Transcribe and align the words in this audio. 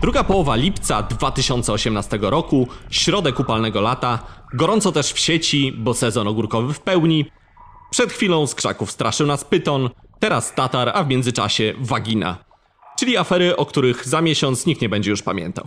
Druga 0.00 0.24
połowa 0.24 0.56
lipca 0.56 1.02
2018 1.02 2.18
roku, 2.22 2.68
środek 2.90 3.40
upalnego 3.40 3.80
lata, 3.80 4.18
gorąco 4.54 4.92
też 4.92 5.12
w 5.12 5.18
sieci, 5.18 5.72
bo 5.72 5.94
sezon 5.94 6.28
ogórkowy 6.28 6.74
w 6.74 6.80
pełni. 6.80 7.24
Przed 7.90 8.12
chwilą 8.12 8.46
z 8.46 8.54
krzaków 8.54 8.90
straszył 8.90 9.26
nas 9.26 9.44
pyton, 9.44 9.90
teraz 10.18 10.54
Tatar, 10.54 10.92
a 10.94 11.04
w 11.04 11.08
międzyczasie 11.08 11.74
Wagina. 11.80 12.36
Czyli 12.98 13.16
afery, 13.16 13.56
o 13.56 13.66
których 13.66 14.08
za 14.08 14.20
miesiąc 14.20 14.66
nikt 14.66 14.82
nie 14.82 14.88
będzie 14.88 15.10
już 15.10 15.22
pamiętał. 15.22 15.66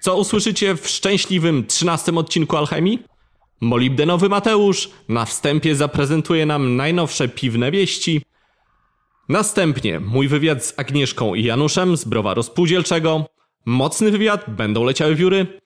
Co 0.00 0.16
usłyszycie 0.16 0.74
w 0.74 0.88
szczęśliwym 0.88 1.66
13 1.66 2.14
odcinku 2.14 2.56
Alchemii? 2.56 3.02
Molibdenowy 3.60 4.28
Mateusz 4.28 4.90
na 5.08 5.24
wstępie 5.24 5.76
zaprezentuje 5.76 6.46
nam 6.46 6.76
najnowsze 6.76 7.28
piwne 7.28 7.70
wieści. 7.70 8.22
Następnie 9.28 10.00
mój 10.00 10.28
wywiad 10.28 10.64
z 10.64 10.78
Agnieszką 10.78 11.34
i 11.34 11.44
Januszem 11.44 11.96
z 11.96 12.04
Browaru 12.04 12.42
Spółdzielczego. 12.42 13.35
Mocny 13.66 14.10
wywiad, 14.10 14.44
będą 14.48 14.84
leciały 14.84 15.14
wióry. 15.14 15.60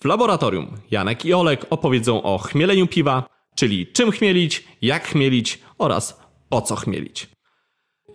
W 0.00 0.04
laboratorium 0.04 0.76
Janek 0.90 1.24
i 1.24 1.34
Olek 1.34 1.66
opowiedzą 1.70 2.22
o 2.22 2.38
chmieleniu 2.38 2.86
piwa, 2.86 3.28
czyli 3.54 3.86
czym 3.86 4.12
chmielić, 4.12 4.64
jak 4.82 5.08
chmielić 5.08 5.58
oraz 5.78 6.20
po 6.48 6.62
co 6.62 6.76
chmielić. 6.76 7.28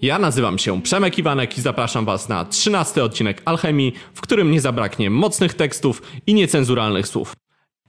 Ja 0.02 0.20
nazywam 0.20 0.58
się 0.58 0.82
Przemek 0.82 1.18
Iwanek 1.18 1.58
i 1.58 1.62
zapraszam 1.62 2.06
Was 2.06 2.30
na 2.30 2.46
13 2.46 3.04
odcinek 3.04 3.42
Alchemii, 3.46 3.94
w 4.14 4.22
którym 4.22 4.52
nie 4.52 4.62
zabraknie 4.62 5.10
mocnych 5.10 5.54
tekstów 5.54 6.02
i 6.28 6.34
niecenzuralnych 6.34 7.08
słów. 7.08 7.36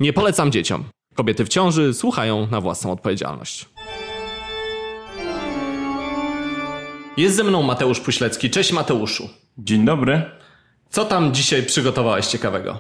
Nie 0.01 0.12
polecam 0.12 0.53
dzieciom. 0.53 0.84
Kobiety 1.14 1.45
w 1.45 1.48
ciąży 1.48 1.95
słuchają 1.95 2.48
na 2.51 2.61
własną 2.61 2.92
odpowiedzialność. 2.92 3.69
Jest 7.17 7.36
ze 7.36 7.45
mną 7.45 7.62
Mateusz 7.62 8.01
Puślecki. 8.01 8.51
Cześć 8.51 8.73
Mateuszu. 8.73 9.29
Dzień 9.58 9.84
dobry. 9.84 10.42
Co 10.93 11.05
tam 11.05 11.35
dzisiaj 11.35 11.62
przygotowałeś 11.62 12.27
ciekawego? 12.27 12.79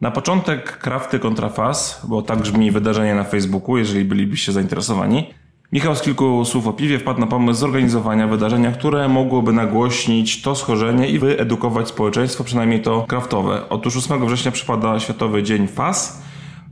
Na 0.00 0.10
początek 0.10 0.78
krafty 0.78 1.18
kontra 1.18 1.48
faz, 1.48 2.00
bo 2.08 2.22
tak 2.22 2.38
brzmi 2.38 2.70
wydarzenie 2.70 3.14
na 3.14 3.24
Facebooku, 3.24 3.76
jeżeli 3.78 4.04
bylibyście 4.04 4.52
zainteresowani. 4.52 5.34
Michał 5.72 5.96
z 5.96 6.00
kilku 6.00 6.44
słów 6.44 6.66
o 6.66 6.72
piwie 6.72 6.98
wpadł 6.98 7.20
na 7.20 7.26
pomysł 7.26 7.60
zorganizowania 7.60 8.26
wydarzenia, 8.26 8.72
które 8.72 9.08
mogłoby 9.08 9.52
nagłośnić 9.52 10.42
to 10.42 10.54
schorzenie 10.54 11.08
i 11.08 11.18
wyedukować 11.18 11.88
społeczeństwo, 11.88 12.44
przynajmniej 12.44 12.82
to 12.82 13.04
kraftowe. 13.08 13.68
Otóż 13.68 13.96
8 13.96 14.26
września 14.26 14.52
przypada 14.52 15.00
Światowy 15.00 15.42
Dzień 15.42 15.68
Faz. 15.68 16.22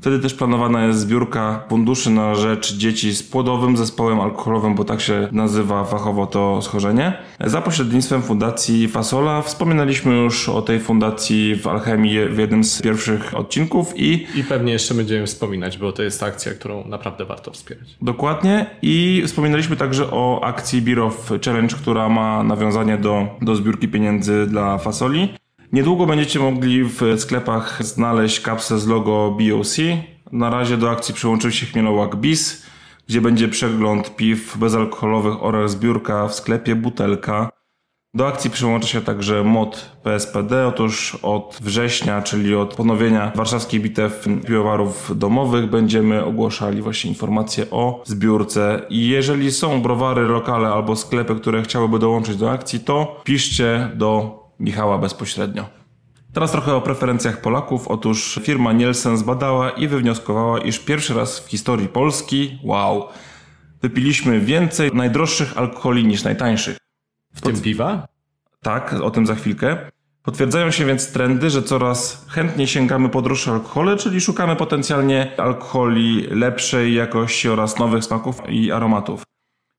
Wtedy 0.04 0.18
też 0.18 0.34
planowana 0.34 0.86
jest 0.86 0.98
zbiórka 0.98 1.64
funduszy 1.68 2.10
na 2.10 2.34
rzecz 2.34 2.76
dzieci 2.76 3.12
z 3.14 3.22
płodowym 3.22 3.76
zespołem 3.76 4.20
alkoholowym, 4.20 4.74
bo 4.74 4.84
tak 4.84 5.00
się 5.00 5.28
nazywa 5.32 5.84
fachowo 5.84 6.26
to 6.26 6.62
schorzenie. 6.62 7.12
Za 7.40 7.62
pośrednictwem 7.62 8.22
Fundacji 8.22 8.88
Fasola 8.88 9.42
wspominaliśmy 9.42 10.14
już 10.14 10.48
o 10.48 10.62
tej 10.62 10.80
fundacji 10.80 11.56
w 11.56 11.66
Alchemii 11.66 12.28
w 12.28 12.38
jednym 12.38 12.64
z 12.64 12.82
pierwszych 12.82 13.36
odcinków 13.36 13.92
i 13.96 14.26
I 14.34 14.44
pewnie 14.44 14.72
jeszcze 14.72 14.94
będziemy 14.94 15.26
wspominać, 15.26 15.78
bo 15.78 15.92
to 15.92 16.02
jest 16.02 16.22
akcja, 16.22 16.54
którą 16.54 16.88
naprawdę 16.88 17.24
warto 17.24 17.50
wspierać. 17.50 17.96
Dokładnie 18.02 18.66
i 18.82 19.22
wspominaliśmy 19.26 19.76
także 19.76 20.10
o 20.10 20.40
akcji 20.44 20.82
Beer 20.82 20.98
Challenge, 21.44 21.76
która 21.76 22.08
ma 22.08 22.42
nawiązanie 22.42 22.98
do, 22.98 23.26
do 23.42 23.56
zbiórki 23.56 23.88
pieniędzy 23.88 24.46
dla 24.46 24.78
fasoli. 24.78 25.34
Niedługo 25.74 26.06
będziecie 26.06 26.40
mogli 26.40 26.84
w 26.84 27.00
sklepach 27.16 27.84
znaleźć 27.84 28.40
kapsę 28.40 28.78
z 28.78 28.86
logo 28.86 29.36
BOC. 29.38 29.76
Na 30.32 30.50
razie 30.50 30.76
do 30.76 30.90
akcji 30.90 31.14
przyłączył 31.14 31.50
się 31.50 31.66
Chmielołak 31.66 32.16
BIS, 32.16 32.66
gdzie 33.08 33.20
będzie 33.20 33.48
przegląd 33.48 34.16
piw 34.16 34.58
bezalkoholowych 34.58 35.42
oraz 35.42 35.70
zbiórka 35.70 36.28
w 36.28 36.34
sklepie 36.34 36.74
butelka. 36.74 37.50
Do 38.14 38.28
akcji 38.28 38.50
przyłącza 38.50 38.88
się 38.88 39.00
także 39.00 39.44
MOD 39.44 39.90
PSPD. 40.02 40.66
Otóż 40.66 41.18
od 41.22 41.58
września, 41.62 42.22
czyli 42.22 42.54
od 42.54 42.74
ponowienia 42.74 43.32
warszawskiej 43.34 43.80
bitew 43.80 44.26
piwowarów 44.46 45.18
domowych, 45.18 45.70
będziemy 45.70 46.24
ogłaszali 46.24 46.82
właśnie 46.82 47.10
informacje 47.10 47.70
o 47.70 48.02
zbiórce. 48.04 48.82
I 48.88 49.08
jeżeli 49.08 49.52
są 49.52 49.82
browary, 49.82 50.22
lokale 50.22 50.68
albo 50.68 50.96
sklepy, 50.96 51.34
które 51.34 51.62
chciałyby 51.62 51.98
dołączyć 51.98 52.36
do 52.36 52.50
akcji, 52.50 52.80
to 52.80 53.20
piszcie 53.24 53.90
do 53.94 54.43
Michała 54.64 54.98
bezpośrednio. 54.98 55.66
Teraz 56.32 56.52
trochę 56.52 56.74
o 56.74 56.80
preferencjach 56.80 57.40
Polaków. 57.40 57.88
Otóż 57.88 58.40
firma 58.42 58.72
Nielsen 58.72 59.16
zbadała 59.16 59.70
i 59.70 59.88
wywnioskowała, 59.88 60.58
iż 60.58 60.78
pierwszy 60.78 61.14
raz 61.14 61.40
w 61.40 61.48
historii 61.48 61.88
Polski, 61.88 62.58
wow, 62.62 63.08
wypiliśmy 63.82 64.40
więcej 64.40 64.90
najdroższych 64.94 65.58
alkoholi 65.58 66.06
niż 66.06 66.24
najtańszych. 66.24 66.76
W 67.34 67.40
tym 67.40 67.60
piwa? 67.60 68.08
Tak, 68.62 68.92
o 68.92 69.10
tym 69.10 69.26
za 69.26 69.34
chwilkę. 69.34 69.76
Potwierdzają 70.22 70.70
się 70.70 70.84
więc 70.84 71.12
trendy, 71.12 71.50
że 71.50 71.62
coraz 71.62 72.26
chętniej 72.28 72.66
sięgamy 72.66 73.08
po 73.08 73.22
droższe 73.22 73.50
alkohole, 73.50 73.96
czyli 73.96 74.20
szukamy 74.20 74.56
potencjalnie 74.56 75.40
alkoholi 75.40 76.26
lepszej 76.30 76.94
jakości 76.94 77.48
oraz 77.48 77.78
nowych 77.78 78.04
smaków 78.04 78.42
i 78.48 78.72
aromatów. 78.72 79.33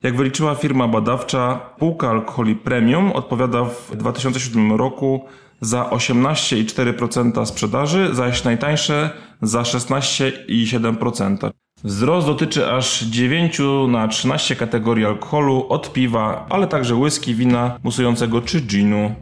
Jak 0.05 0.15
wyliczyła 0.15 0.55
firma 0.55 0.87
badawcza, 0.87 1.59
półka 1.77 2.09
alkoholi 2.09 2.55
premium 2.55 3.11
odpowiada 3.11 3.63
w 3.63 3.95
2007 3.95 4.71
roku 4.71 5.25
za 5.61 5.83
18,4% 5.83 7.45
sprzedaży, 7.45 8.09
zaś 8.15 8.43
najtańsze 8.43 9.09
za 9.41 9.61
16,7%. 9.61 11.49
Wzrost 11.83 12.27
dotyczy 12.27 12.71
aż 12.71 13.03
9 13.03 13.61
na 13.87 14.07
13 14.07 14.55
kategorii 14.55 15.05
alkoholu, 15.05 15.65
od 15.69 15.93
piwa, 15.93 16.45
ale 16.49 16.67
także 16.67 16.95
whisky, 16.95 17.35
wina 17.35 17.79
musującego 17.83 18.41
czy 18.41 18.61
ginu. 18.61 19.15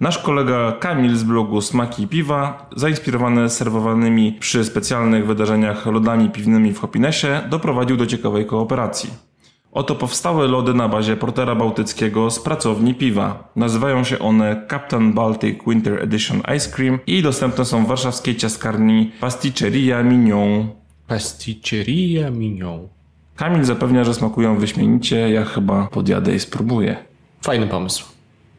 Nasz 0.00 0.18
kolega 0.18 0.72
Kamil 0.72 1.16
z 1.16 1.22
blogu 1.22 1.60
Smaki 1.60 2.02
i 2.02 2.08
Piwa, 2.08 2.68
zainspirowany 2.76 3.50
serwowanymi 3.50 4.32
przy 4.32 4.64
specjalnych 4.64 5.26
wydarzeniach 5.26 5.86
lodami 5.86 6.30
piwnymi 6.30 6.72
w 6.72 6.78
Hopinesie, 6.80 7.40
doprowadził 7.50 7.96
do 7.96 8.06
ciekawej 8.06 8.46
kooperacji. 8.46 9.33
Oto 9.74 9.94
powstały 9.94 10.48
lody 10.48 10.74
na 10.74 10.88
bazie 10.88 11.16
portera 11.16 11.54
bałtyckiego 11.54 12.30
z 12.30 12.40
pracowni 12.40 12.94
piwa. 12.94 13.52
Nazywają 13.56 14.04
się 14.04 14.18
one 14.18 14.66
Captain 14.70 15.12
Baltic 15.12 15.58
Winter 15.66 16.02
Edition 16.02 16.42
Ice 16.56 16.70
Cream 16.70 16.98
i 17.06 17.22
dostępne 17.22 17.64
są 17.64 17.84
w 17.84 17.88
warszawskiej 17.88 18.36
ciaskarni 18.36 19.12
Pasticceria 19.20 20.02
Mignon. 20.02 20.68
Pasticceria 21.06 22.30
Mignon. 22.30 22.88
Kamil 23.36 23.64
zapewnia, 23.64 24.04
że 24.04 24.14
smakują 24.14 24.58
wyśmienicie, 24.58 25.30
ja 25.30 25.44
chyba 25.44 25.86
podjadę 25.86 26.34
i 26.34 26.40
spróbuję. 26.40 26.96
Fajny 27.42 27.66
pomysł. 27.66 28.04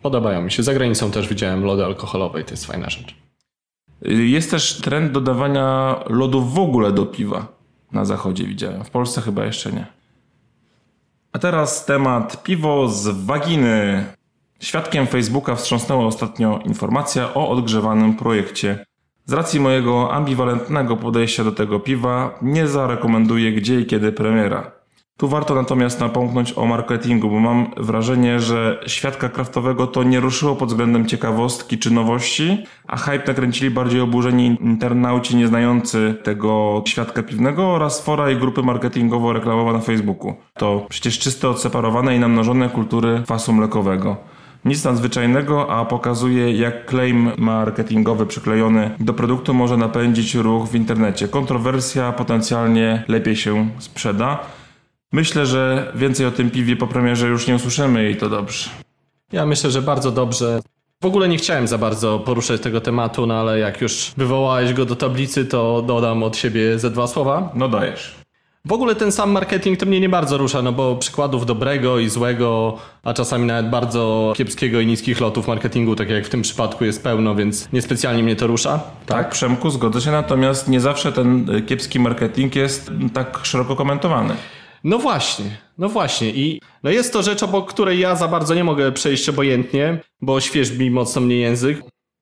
Podobają 0.01 0.41
mi 0.41 0.51
się. 0.51 0.63
Za 0.63 0.73
granicą 0.73 1.11
też 1.11 1.27
widziałem 1.27 1.63
lody 1.63 1.85
alkoholowe 1.85 2.41
i 2.41 2.43
to 2.43 2.51
jest 2.51 2.65
fajna 2.65 2.89
rzecz. 2.89 3.15
Jest 4.05 4.51
też 4.51 4.81
trend 4.81 5.11
dodawania 5.11 5.95
lodów 6.09 6.53
w 6.53 6.59
ogóle 6.59 6.91
do 6.91 7.05
piwa. 7.05 7.47
Na 7.91 8.05
zachodzie 8.05 8.43
widziałem. 8.43 8.83
W 8.83 8.89
Polsce 8.89 9.21
chyba 9.21 9.45
jeszcze 9.45 9.71
nie. 9.71 9.94
A 11.35 11.39
teraz 11.39 11.85
temat 11.85 12.43
piwo 12.43 12.87
z 12.87 13.07
waginy. 13.25 14.05
Świadkiem 14.59 15.07
Facebooka 15.07 15.55
wstrząsnęła 15.55 16.05
ostatnio 16.05 16.59
informacja 16.65 17.33
o 17.33 17.49
odgrzewanym 17.49 18.13
projekcie. 18.13 18.85
Z 19.25 19.33
racji 19.33 19.59
mojego 19.59 20.13
ambiwalentnego 20.13 20.97
podejścia 20.97 21.43
do 21.43 21.51
tego 21.51 21.79
piwa 21.79 22.39
nie 22.41 22.67
zarekomenduję 22.67 23.51
gdzie 23.51 23.79
i 23.79 23.85
kiedy 23.85 24.11
premiera. 24.11 24.71
Tu 25.17 25.27
warto 25.27 25.55
natomiast 25.55 25.99
napomknąć 25.99 26.53
o 26.57 26.65
marketingu, 26.65 27.29
bo 27.29 27.39
mam 27.39 27.67
wrażenie, 27.77 28.39
że 28.39 28.79
świadka 28.87 29.29
kraftowego 29.29 29.87
to 29.87 30.03
nie 30.03 30.19
ruszyło 30.19 30.55
pod 30.55 30.69
względem 30.69 31.05
ciekawostki 31.05 31.77
czy 31.77 31.91
nowości, 31.91 32.63
a 32.87 32.97
hype 32.97 33.27
nakręcili 33.27 33.71
bardziej 33.71 34.01
oburzeni 34.01 34.57
internauci 34.61 35.35
nieznający 35.35 36.15
tego 36.23 36.83
świadka 36.87 37.23
piwnego 37.23 37.67
oraz 37.67 38.01
fora 38.01 38.31
i 38.31 38.35
grupy 38.35 38.61
marketingowo-reklamowe 38.61 39.73
na 39.73 39.79
Facebooku. 39.79 40.35
To 40.53 40.85
przecież 40.89 41.19
czyste 41.19 41.49
odseparowane 41.49 42.15
i 42.15 42.19
namnożone 42.19 42.69
kultury 42.69 43.23
fasu 43.25 43.53
mlekowego. 43.53 44.17
Nic 44.65 44.83
nadzwyczajnego, 44.83 45.69
a 45.69 45.85
pokazuje 45.85 46.57
jak 46.57 46.89
claim 46.89 47.31
marketingowy 47.37 48.25
przyklejony 48.25 48.91
do 48.99 49.13
produktu 49.13 49.53
może 49.53 49.77
napędzić 49.77 50.35
ruch 50.35 50.69
w 50.69 50.75
internecie. 50.75 51.27
Kontrowersja 51.27 52.11
potencjalnie 52.11 53.03
lepiej 53.07 53.35
się 53.35 53.69
sprzeda. 53.79 54.39
Myślę, 55.15 55.45
że 55.45 55.91
więcej 55.95 56.25
o 56.25 56.31
tym 56.31 56.51
piwie 56.51 56.75
po 56.75 56.87
premierze 56.87 57.27
już 57.27 57.47
nie 57.47 57.55
usłyszymy 57.55 58.09
i 58.09 58.15
to 58.15 58.29
dobrze. 58.29 58.69
Ja 59.31 59.45
myślę, 59.45 59.71
że 59.71 59.81
bardzo 59.81 60.11
dobrze. 60.11 60.61
W 61.01 61.05
ogóle 61.05 61.29
nie 61.29 61.37
chciałem 61.37 61.67
za 61.67 61.77
bardzo 61.77 62.19
poruszać 62.19 62.61
tego 62.61 62.81
tematu, 62.81 63.25
no 63.25 63.33
ale 63.33 63.59
jak 63.59 63.81
już 63.81 64.11
wywołałeś 64.17 64.73
go 64.73 64.85
do 64.85 64.95
tablicy, 64.95 65.45
to 65.45 65.81
dodam 65.81 66.23
od 66.23 66.37
siebie 66.37 66.79
ze 66.79 66.89
dwa 66.91 67.07
słowa. 67.07 67.49
No 67.53 67.69
dajesz. 67.69 68.15
W 68.65 68.71
ogóle 68.71 68.95
ten 68.95 69.11
sam 69.11 69.31
marketing 69.31 69.79
to 69.79 69.85
mnie 69.85 69.99
nie 69.99 70.09
bardzo 70.09 70.37
rusza, 70.37 70.61
no 70.61 70.71
bo 70.71 70.95
przykładów 70.95 71.45
dobrego 71.45 71.99
i 71.99 72.09
złego, 72.09 72.77
a 73.03 73.13
czasami 73.13 73.45
nawet 73.45 73.69
bardzo 73.69 74.33
kiepskiego 74.35 74.79
i 74.79 74.87
niskich 74.87 75.21
lotów 75.21 75.47
marketingu, 75.47 75.95
tak 75.95 76.09
jak 76.09 76.25
w 76.25 76.29
tym 76.29 76.41
przypadku 76.41 76.85
jest 76.85 77.03
pełno, 77.03 77.35
więc 77.35 77.71
niespecjalnie 77.73 78.23
mnie 78.23 78.35
to 78.35 78.47
rusza. 78.47 78.79
Tak, 79.05 79.29
Przemku, 79.29 79.69
zgodzę 79.69 80.01
się, 80.01 80.11
natomiast 80.11 80.69
nie 80.69 80.81
zawsze 80.81 81.11
ten 81.11 81.47
kiepski 81.67 81.99
marketing 81.99 82.55
jest 82.55 82.91
tak 83.13 83.39
szeroko 83.43 83.75
komentowany. 83.75 84.35
No 84.85 84.99
właśnie. 84.99 85.57
No 85.77 85.89
właśnie 85.89 86.29
i 86.29 86.61
no 86.83 86.89
jest 86.89 87.13
to 87.13 87.23
rzecz, 87.23 87.43
obok 87.43 87.73
której 87.73 87.99
ja 87.99 88.15
za 88.15 88.27
bardzo 88.27 88.55
nie 88.55 88.63
mogę 88.63 88.91
przejść 88.91 89.29
obojętnie, 89.29 89.99
bo 90.21 90.41
świeżbi 90.41 90.91
mocno 90.91 91.21
mnie 91.21 91.37
język. 91.37 91.81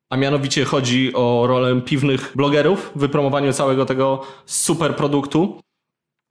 A 0.10 0.18
mianowicie 0.18 0.66
chodzi 0.66 1.14
o 1.14 1.46
rolę 1.48 1.82
piwnych 1.82 2.32
blogerów 2.36 2.92
w 2.96 3.00
wypromowaniu 3.00 3.54
całego 3.54 3.86
tego 3.86 4.22
super 4.46 4.96
produktu. 4.96 5.62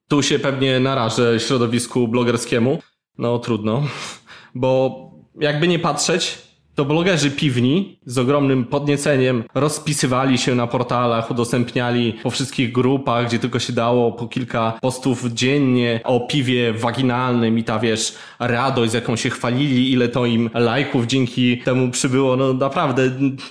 Tu 0.08 0.23
się 0.23 0.38
pewnie 0.38 0.81
narażę 0.81 1.40
środowisku 1.40 2.08
blogerskiemu. 2.08 2.79
No 3.19 3.38
trudno, 3.38 3.82
bo 4.55 5.00
jakby 5.40 5.69
nie 5.69 5.79
patrzeć, 5.79 6.38
to 6.74 6.84
blogerzy 6.84 7.30
piwni 7.30 7.98
z 8.06 8.19
ogromnym 8.19 8.64
podnieceniem 8.64 9.44
rozpisywali 9.54 10.38
się 10.38 10.54
na 10.54 10.66
portalach, 10.66 11.30
udostępniali 11.30 12.12
po 12.22 12.30
wszystkich 12.30 12.72
grupach, 12.72 13.26
gdzie 13.26 13.38
tylko 13.38 13.58
się 13.58 13.72
dało, 13.72 14.12
po 14.12 14.28
kilka 14.28 14.78
postów 14.80 15.24
dziennie 15.32 16.00
o 16.04 16.20
piwie 16.20 16.72
waginalnym 16.72 17.58
i 17.58 17.64
ta 17.64 17.78
wiesz, 17.78 18.14
radość, 18.38 18.90
z 18.90 18.94
jaką 18.94 19.16
się 19.16 19.30
chwalili, 19.30 19.92
ile 19.92 20.08
to 20.08 20.26
im 20.26 20.50
lajków 20.54 21.06
dzięki 21.06 21.58
temu 21.58 21.90
przybyło. 21.90 22.36
No 22.36 22.52
naprawdę 22.52 23.02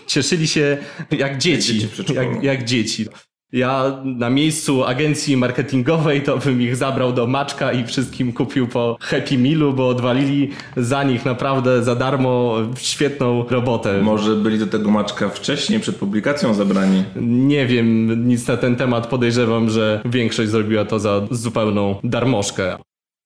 cieszyli 0.07 0.47
się 0.47 0.77
jak 1.12 1.38
dzieci. 1.38 1.88
jak, 2.13 2.44
jak 2.44 2.65
dzieci. 2.65 3.06
Ja 3.53 4.01
na 4.03 4.30
miejscu 4.30 4.83
agencji 4.83 5.38
marketingowej 5.38 6.21
to 6.21 6.38
bym 6.38 6.62
ich 6.62 6.75
zabrał 6.75 7.13
do 7.13 7.27
Maczka 7.27 7.74
i 7.74 7.86
wszystkim 7.86 8.33
kupił 8.33 8.68
po 8.68 8.98
Happy 9.01 9.38
Mealu, 9.38 9.74
bo 9.74 9.88
odwalili 9.88 10.50
za 10.77 11.03
nich 11.03 11.25
naprawdę 11.25 11.83
za 11.83 11.95
darmo 11.95 12.57
świetną 12.77 13.45
robotę. 13.50 14.01
Może 14.01 14.36
byli 14.36 14.59
do 14.59 14.68
tego 14.68 14.92
maczka 14.92 15.30
wcześniej, 15.30 15.80
przed 15.80 15.95
publikacją 15.95 16.53
zabrani. 16.53 17.03
Nie 17.21 17.65
wiem 17.68 18.27
nic 18.27 18.48
na 18.48 18.57
ten 18.57 18.75
temat, 18.75 19.07
podejrzewam, 19.07 19.69
że 19.69 20.01
większość 20.06 20.50
zrobiła 20.50 20.86
to 20.86 21.00
za 21.00 21.21
zupełną 21.31 21.95
darmożkę. 22.04 22.77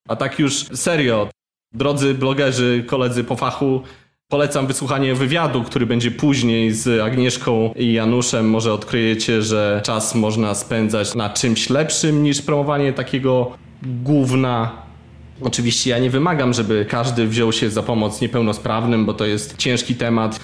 A 0.07 0.15
tak 0.15 0.39
już 0.39 0.53
serio, 0.53 1.29
drodzy 1.73 2.13
blogerzy, 2.13 2.83
koledzy 2.87 3.23
po 3.23 3.35
fachu, 3.35 3.81
Polecam 4.29 4.67
wysłuchanie 4.67 5.15
wywiadu, 5.15 5.63
który 5.63 5.85
będzie 5.85 6.11
później 6.11 6.73
z 6.73 7.01
Agnieszką 7.01 7.73
i 7.75 7.93
Januszem. 7.93 8.49
Może 8.49 8.73
odkryjecie, 8.73 9.41
że 9.41 9.81
czas 9.83 10.15
można 10.15 10.55
spędzać 10.55 11.15
na 11.15 11.29
czymś 11.29 11.69
lepszym 11.69 12.23
niż 12.23 12.41
promowanie 12.41 12.93
takiego 12.93 13.51
gówna. 13.83 14.71
Oczywiście 15.41 15.89
ja 15.89 15.99
nie 15.99 16.09
wymagam, 16.09 16.53
żeby 16.53 16.85
każdy 16.89 17.27
wziął 17.27 17.51
się 17.51 17.69
za 17.69 17.83
pomoc 17.83 18.21
niepełnosprawnym, 18.21 19.05
bo 19.05 19.13
to 19.13 19.25
jest 19.25 19.57
ciężki 19.57 19.95
temat. 19.95 20.39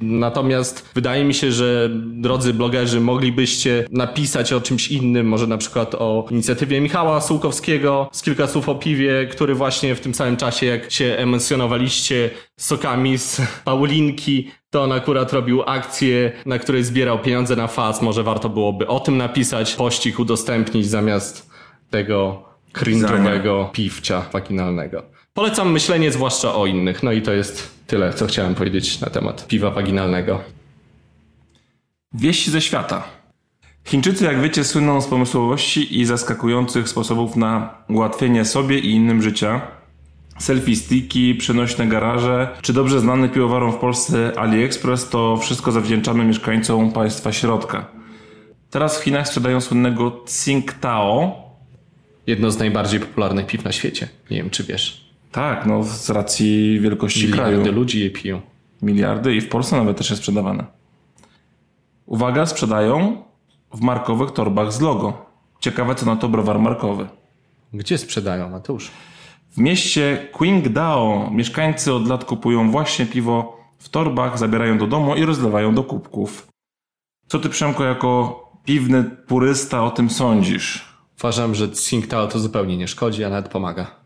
Natomiast 0.00 0.90
wydaje 0.94 1.24
mi 1.24 1.34
się, 1.34 1.52
że 1.52 1.90
drodzy 1.94 2.54
blogerzy, 2.54 3.00
moglibyście 3.00 3.84
napisać 3.90 4.52
o 4.52 4.60
czymś 4.60 4.88
innym, 4.88 5.26
może 5.26 5.46
na 5.46 5.58
przykład 5.58 5.94
o 5.94 6.26
inicjatywie 6.30 6.80
Michała 6.80 7.20
Sułkowskiego 7.20 8.08
z 8.12 8.22
kilka 8.22 8.46
słów 8.46 8.68
o 8.68 8.74
piwie, 8.74 9.26
który 9.30 9.54
właśnie 9.54 9.94
w 9.94 10.00
tym 10.00 10.14
samym 10.14 10.36
czasie, 10.36 10.66
jak 10.66 10.90
się 10.90 11.04
emocjonowaliście 11.18 12.30
sokami 12.56 13.18
z 13.18 13.40
Paulinki, 13.64 14.50
to 14.70 14.82
on 14.82 14.92
akurat 14.92 15.32
robił 15.32 15.62
akcję, 15.62 16.32
na 16.46 16.58
której 16.58 16.84
zbierał 16.84 17.18
pieniądze 17.18 17.56
na 17.56 17.66
FAS. 17.66 18.02
Może 18.02 18.22
warto 18.22 18.48
byłoby 18.48 18.86
o 18.86 19.00
tym 19.00 19.16
napisać, 19.16 19.74
pościg 19.74 20.18
udostępnić 20.18 20.86
zamiast 20.86 21.50
tego 21.90 22.42
cringe'owego 22.74 23.70
piwcia 23.70 24.22
waginalnego. 24.32 25.15
Polecam 25.36 25.72
myślenie 25.72 26.12
zwłaszcza 26.12 26.54
o 26.54 26.66
innych. 26.66 27.02
No 27.02 27.12
i 27.12 27.22
to 27.22 27.32
jest 27.32 27.86
tyle, 27.86 28.12
co 28.12 28.26
chciałem 28.26 28.54
powiedzieć 28.54 29.00
na 29.00 29.10
temat 29.10 29.46
piwa 29.46 29.70
waginalnego. 29.70 30.40
Wieści 32.12 32.50
ze 32.50 32.60
świata. 32.60 33.04
Chińczycy, 33.84 34.24
jak 34.24 34.40
wiecie, 34.40 34.64
słyną 34.64 35.00
z 35.00 35.06
pomysłowości 35.06 36.00
i 36.00 36.04
zaskakujących 36.04 36.88
sposobów 36.88 37.36
na 37.36 37.74
ułatwienie 37.88 38.44
sobie 38.44 38.78
i 38.78 38.90
innym 38.90 39.22
życia. 39.22 39.60
Selfie 40.38 40.76
sticki, 40.76 41.34
przenośne 41.34 41.86
garaże, 41.86 42.48
czy 42.62 42.72
dobrze 42.72 43.00
znany 43.00 43.28
piwowarom 43.28 43.72
w 43.72 43.76
Polsce 43.76 44.32
AliExpress 44.36 45.08
to 45.08 45.36
wszystko 45.36 45.72
zawdzięczamy 45.72 46.24
mieszkańcom 46.24 46.92
państwa 46.92 47.32
środka. 47.32 47.86
Teraz 48.70 49.00
w 49.00 49.04
Chinach 49.04 49.28
sprzedają 49.28 49.60
słynnego 49.60 50.10
Tsingtao. 50.10 51.42
Jedno 52.26 52.50
z 52.50 52.58
najbardziej 52.58 53.00
popularnych 53.00 53.46
piw 53.46 53.64
na 53.64 53.72
świecie. 53.72 54.08
Nie 54.30 54.36
wiem, 54.36 54.50
czy 54.50 54.64
wiesz. 54.64 55.05
Tak, 55.36 55.66
no 55.66 55.82
z 55.82 56.10
racji 56.10 56.80
wielkości 56.80 57.26
Miliardy 57.26 57.62
kraju. 57.62 57.72
ludzi 57.72 58.00
je 58.00 58.10
piją. 58.10 58.40
Miliardy 58.82 59.34
i 59.34 59.40
w 59.40 59.48
Polsce 59.48 59.76
nawet 59.76 59.96
też 59.96 60.10
jest 60.10 60.22
sprzedawane. 60.22 60.64
Uwaga, 62.06 62.46
sprzedają 62.46 63.22
w 63.74 63.80
markowych 63.80 64.30
torbach 64.30 64.72
z 64.72 64.80
logo. 64.80 65.26
Ciekawe 65.60 65.94
co 65.94 66.06
na 66.06 66.16
to 66.16 66.28
browar 66.28 66.58
markowy. 66.58 67.08
Gdzie 67.72 67.98
sprzedają, 67.98 68.50
Mateusz? 68.50 68.90
W 69.50 69.58
mieście 69.58 70.28
Qingdao 70.38 71.30
mieszkańcy 71.32 71.92
od 71.94 72.06
lat 72.06 72.24
kupują 72.24 72.70
właśnie 72.70 73.06
piwo 73.06 73.60
w 73.78 73.88
torbach, 73.88 74.38
zabierają 74.38 74.78
do 74.78 74.86
domu 74.86 75.16
i 75.16 75.24
rozlewają 75.24 75.74
do 75.74 75.84
kubków. 75.84 76.48
Co 77.26 77.38
ty, 77.38 77.48
Przemko, 77.48 77.84
jako 77.84 78.40
piwny 78.64 79.04
purysta 79.04 79.84
o 79.84 79.90
tym 79.90 80.10
sądzisz? 80.10 80.96
Uważam, 81.18 81.54
że 81.54 81.68
Tsingtao 81.68 82.26
to 82.26 82.38
zupełnie 82.38 82.76
nie 82.76 82.88
szkodzi, 82.88 83.24
a 83.24 83.28
nawet 83.30 83.48
pomaga. 83.48 84.05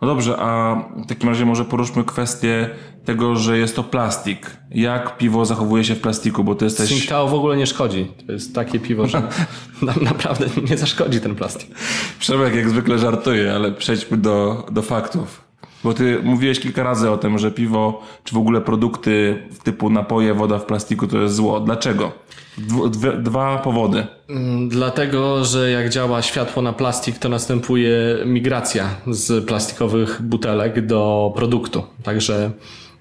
No 0.00 0.08
dobrze, 0.08 0.36
a 0.38 0.76
w 0.96 1.06
takim 1.06 1.28
razie 1.28 1.44
może 1.44 1.64
poruszmy 1.64 2.04
kwestię 2.04 2.70
tego, 3.04 3.36
że 3.36 3.58
jest 3.58 3.76
to 3.76 3.84
plastik. 3.84 4.56
Jak 4.70 5.16
piwo 5.16 5.44
zachowuje 5.44 5.84
się 5.84 5.94
w 5.94 6.00
plastiku, 6.00 6.44
bo 6.44 6.54
ty 6.54 6.64
jesteś... 6.64 6.90
Tsingtao 6.90 7.28
w 7.28 7.34
ogóle 7.34 7.56
nie 7.56 7.66
szkodzi. 7.66 8.12
To 8.26 8.32
jest 8.32 8.54
takie 8.54 8.80
piwo, 8.80 9.06
że 9.06 9.22
nam 9.82 9.96
naprawdę 10.02 10.46
nie 10.70 10.76
zaszkodzi 10.76 11.20
ten 11.20 11.34
plastik. 11.34 11.70
Przemek 12.18 12.54
jak 12.54 12.70
zwykle 12.70 12.98
żartuje, 12.98 13.54
ale 13.54 13.72
przejdźmy 13.72 14.16
do, 14.16 14.66
do 14.70 14.82
faktów. 14.82 15.47
Bo 15.84 15.94
ty 15.94 16.18
mówiłeś 16.22 16.60
kilka 16.60 16.82
razy 16.82 17.10
o 17.10 17.16
tym, 17.18 17.38
że 17.38 17.50
piwo, 17.50 18.02
czy 18.24 18.34
w 18.34 18.38
ogóle 18.38 18.60
produkty 18.60 19.42
typu 19.62 19.90
napoje, 19.90 20.34
woda 20.34 20.58
w 20.58 20.64
plastiku 20.64 21.06
to 21.06 21.18
jest 21.18 21.34
zło. 21.34 21.60
Dlaczego? 21.60 22.12
Dw- 22.58 22.90
dwie, 22.90 23.12
dwa 23.12 23.58
powody. 23.58 24.06
Mm, 24.28 24.68
Dlatego, 24.68 25.44
że 25.44 25.70
jak 25.70 25.88
działa 25.88 26.22
światło 26.22 26.62
na 26.62 26.72
plastik, 26.72 27.18
to 27.18 27.28
następuje 27.28 27.92
migracja 28.26 28.84
z 29.06 29.44
plastikowych 29.44 30.22
butelek 30.22 30.86
do 30.86 31.32
produktu. 31.36 31.82
Także 32.02 32.50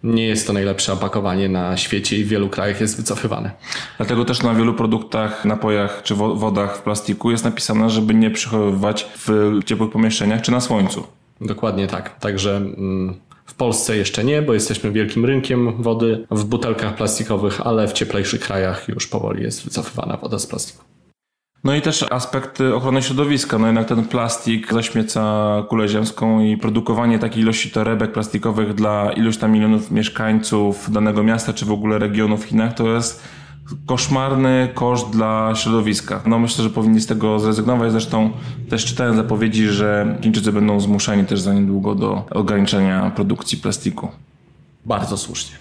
nie 0.04 0.28
jest 0.28 0.48
to 0.48 0.54
najlepsze 0.54 0.94
opakowanie 0.94 1.50
na 1.50 1.78
świecie 1.78 2.18
i 2.18 2.24
w 2.24 2.28
wielu 2.28 2.50
krajach 2.50 2.82
jest 2.82 2.98
wycofywane. 2.98 3.51
Dlatego 3.98 4.25
też 4.25 4.44
na 4.44 4.54
wielu 4.54 4.74
produktach, 4.74 5.46
napojach 5.46 6.01
czy 6.04 6.16
wo- 6.16 6.36
wodach 6.36 6.78
w 6.78 6.82
plastiku 6.82 7.32
jest 7.32 7.44
napisane, 7.46 7.90
żeby 7.90 8.13
nie 8.13 8.32
przechowywać 8.32 9.08
w 9.28 9.60
ciepłych 9.66 9.90
pomieszczeniach 9.92 10.42
czy 10.42 10.51
na 10.51 10.60
słońcu. 10.62 11.04
Dokładnie 11.41 11.88
tak. 11.88 12.20
Także 12.20 12.56
mm, 12.56 13.15
w 13.46 13.53
Polsce 13.53 13.98
jeszcze 13.98 14.24
nie, 14.24 14.41
bo 14.41 14.53
jesteśmy 14.53 14.91
wielkim 14.91 15.25
rynkiem 15.25 15.84
wody 15.84 16.27
w 16.32 16.46
butelkach 16.46 16.96
plastikowych, 16.96 17.62
ale 17.62 17.88
w 17.88 17.94
cieplejszych 17.94 18.41
krajach 18.41 18.88
już 18.88 19.08
powoli 19.08 19.44
jest 19.44 19.63
wycofywana 19.63 20.17
woda 20.17 20.39
z 20.39 20.48
plastiku. 20.48 20.84
No 21.63 21.75
i 21.75 21.82
też 21.82 22.06
aspekt 22.12 22.62
ochrony 22.62 23.01
środowiska. 23.01 23.58
No 23.58 23.65
jednak 23.65 23.88
ten 23.88 24.06
plastik 24.06 24.74
zaśmieca 24.74 25.63
kulę 25.70 25.88
ziemską 25.88 26.39
i 26.39 26.58
produkowanie 26.58 27.20
takiej 27.20 27.44
ilości 27.44 27.72
torebek 27.72 28.12
plastikowych 28.12 28.74
dla 28.74 29.12
iluś 29.12 29.38
tam 29.38 29.51
milionów 29.51 29.91
mieszkańców 29.91 30.91
danego 30.91 31.24
miasta 31.24 31.53
czy 31.53 31.65
w 31.65 31.72
ogóle 31.72 32.00
regionu 32.00 32.38
w 32.38 32.44
Chinach 32.44 32.74
to 32.74 32.88
jest 32.88 33.24
koszmarny 33.86 34.70
koszt 34.74 35.10
dla 35.10 35.56
środowiska. 35.56 36.22
No 36.26 36.40
myślę, 36.40 36.64
że 36.64 36.70
powinni 36.70 37.02
z 37.02 37.08
tego 37.08 37.40
zrezygnować. 37.40 37.92
Zresztą 37.92 38.32
też 38.70 38.86
czytałem 38.86 39.16
zapowiedzi, 39.16 39.68
że 39.68 40.18
Chińczycy 40.22 40.52
będą 40.52 40.80
zmuszeni 40.80 41.26
też 41.26 41.42
za 41.42 41.54
niedługo 41.54 41.96
do 41.96 42.26
ograniczenia 42.32 43.12
produkcji 43.16 43.58
plastiku. 43.58 44.08
Bardzo 44.86 45.18
słusznie. 45.18 45.56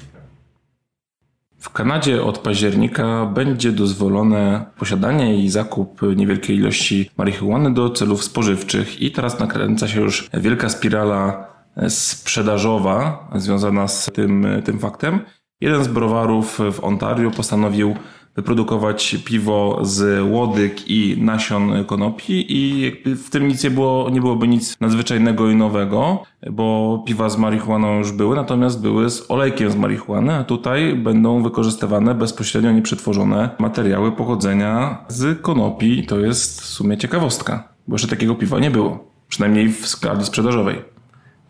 W 1.58 1.70
Kanadzie 1.70 2.22
od 2.22 2.38
października 2.38 3.26
będzie 3.26 3.72
dozwolone 3.72 4.64
posiadanie 4.78 5.44
i 5.44 5.48
zakup 5.48 6.00
niewielkiej 6.16 6.56
ilości 6.56 7.10
marihuany 7.16 7.74
do 7.74 7.90
celów 7.90 8.24
spożywczych 8.24 9.02
i 9.02 9.10
teraz 9.10 9.40
nakręca 9.40 9.88
się 9.88 10.00
już 10.00 10.28
wielka 10.34 10.68
spirala 10.68 11.46
sprzedażowa 11.88 13.28
związana 13.34 13.88
z 13.88 14.10
tym, 14.14 14.46
tym 14.64 14.78
faktem. 14.78 15.20
Jeden 15.60 15.84
z 15.84 15.88
browarów 15.88 16.58
w 16.72 16.84
Ontario 16.84 17.30
postanowił 17.30 17.94
wyprodukować 18.36 19.16
piwo 19.24 19.78
z 19.82 20.22
łodyg 20.30 20.90
i 20.90 21.16
nasion 21.22 21.84
konopi 21.84 22.46
i 22.48 22.92
w 23.04 23.30
tym 23.30 23.48
nic 23.48 23.64
nie 23.64 23.70
było, 23.70 24.10
nie 24.10 24.20
byłoby 24.20 24.48
nic 24.48 24.80
nadzwyczajnego 24.80 25.50
i 25.50 25.56
nowego, 25.56 26.22
bo 26.50 27.02
piwa 27.06 27.28
z 27.28 27.38
marihuaną 27.38 27.98
już 27.98 28.12
były, 28.12 28.36
natomiast 28.36 28.82
były 28.82 29.10
z 29.10 29.30
olejkiem 29.30 29.70
z 29.70 29.76
marihuany, 29.76 30.34
a 30.34 30.44
tutaj 30.44 30.94
będą 30.94 31.42
wykorzystywane 31.42 32.14
bezpośrednio 32.14 32.72
nieprzetworzone 32.72 33.50
materiały 33.58 34.12
pochodzenia 34.12 35.04
z 35.08 35.42
konopi. 35.42 36.06
To 36.06 36.18
jest 36.18 36.60
w 36.60 36.64
sumie 36.64 36.98
ciekawostka, 36.98 37.68
bo 37.88 37.94
jeszcze 37.94 38.08
takiego 38.08 38.34
piwa 38.34 38.58
nie 38.58 38.70
było, 38.70 39.10
przynajmniej 39.28 39.68
w 39.68 39.86
skali 39.86 40.24
sprzedażowej. 40.24 40.95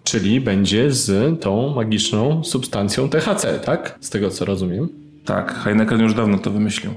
Czyli 0.07 0.41
będzie 0.41 0.93
z 0.93 1.41
tą 1.41 1.75
magiczną 1.75 2.45
substancją 2.45 3.09
THC, 3.09 3.61
tak? 3.65 3.99
Z 4.01 4.11
tego 4.11 4.31
co 4.31 4.45
rozumiem. 4.45 4.89
Tak, 5.25 5.55
Heineken 5.55 6.01
już 6.01 6.15
dawno 6.15 6.39
to 6.39 6.51
wymyślił. 6.51 6.93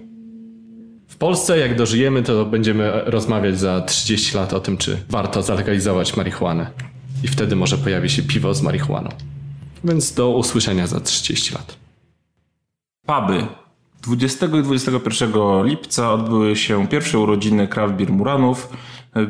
W 1.08 1.16
Polsce, 1.18 1.58
jak 1.58 1.78
dożyjemy, 1.78 2.24
to 2.24 2.46
będziemy 2.46 2.92
rozmawiać 3.06 3.60
za 3.60 3.82
30 3.82 4.38
lat 4.38 4.54
o 4.54 4.60
tym, 4.60 4.78
czy 4.78 4.98
warto 5.10 5.42
zalegalizować 5.42 6.18
marihuanę. 6.18 6.72
I 7.24 7.28
wtedy 7.28 7.56
może 7.56 7.78
pojawi 7.78 8.10
się 8.10 8.24
piwo 8.24 8.54
z 8.54 8.62
marihuaną. 8.62 9.10
Więc 9.84 10.14
do 10.14 10.30
usłyszenia 10.30 10.88
za 10.88 11.00
30 11.00 11.54
lat. 11.54 11.76
Puby. 13.06 13.48
20 14.04 14.46
i 14.46 14.64
21 14.64 15.32
lipca 15.64 16.14
odbyły 16.14 16.56
się 16.56 16.88
pierwsze 16.88 17.20
urodziny 17.20 17.68
Beer 17.98 18.12
Muranów, 18.12 18.70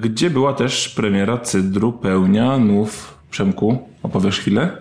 gdzie 0.01 0.29
była 0.29 0.53
też 0.53 0.89
premiera 0.89 1.37
cydru 1.37 1.93
pełnia 1.93 2.57
nów. 2.57 3.18
Przemku, 3.31 3.87
opowiesz 4.03 4.39
chwilę? 4.39 4.77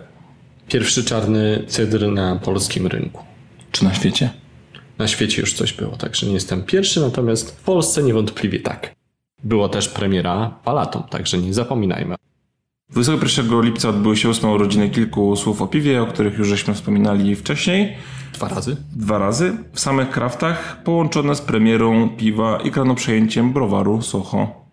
Pierwszy 0.67 1.03
czarny 1.03 1.63
cydr 1.67 2.07
na 2.07 2.35
polskim 2.35 2.87
rynku. 2.87 3.23
Czy 3.71 3.83
na 3.83 3.93
świecie? 3.93 4.29
Na 4.97 5.07
świecie 5.07 5.41
już 5.41 5.53
coś 5.53 5.73
było, 5.73 5.97
także 5.97 6.27
nie 6.27 6.33
jestem 6.33 6.63
pierwszy, 6.63 7.01
natomiast 7.01 7.51
w 7.51 7.63
Polsce 7.63 8.03
niewątpliwie 8.03 8.59
tak. 8.59 8.95
Było 9.43 9.69
też 9.69 9.89
premiera 9.89 10.59
Palatom, 10.63 11.03
także 11.03 11.37
nie 11.37 11.53
zapominajmy. 11.53 12.15
21 12.89 13.61
lipca 13.61 13.89
odbyły 13.89 14.17
się 14.17 14.29
ósme 14.29 14.49
urodziny 14.49 14.89
kilku 14.89 15.35
słów 15.35 15.61
o 15.61 15.67
piwie, 15.67 16.01
o 16.01 16.05
których 16.05 16.37
już 16.37 16.47
żeśmy 16.47 16.73
wspominali 16.73 17.35
wcześniej. 17.35 17.97
Dwa 18.33 18.47
razy? 18.47 18.77
Dwa 18.95 19.17
razy 19.17 19.57
w 19.73 19.79
samych 19.79 20.09
kraftach, 20.09 20.83
połączone 20.83 21.35
z 21.35 21.41
premierą 21.41 22.09
piwa 22.09 22.59
i 22.63 22.71
kranoprzejęciem 22.71 23.53
browaru 23.53 24.01
Soho. 24.01 24.68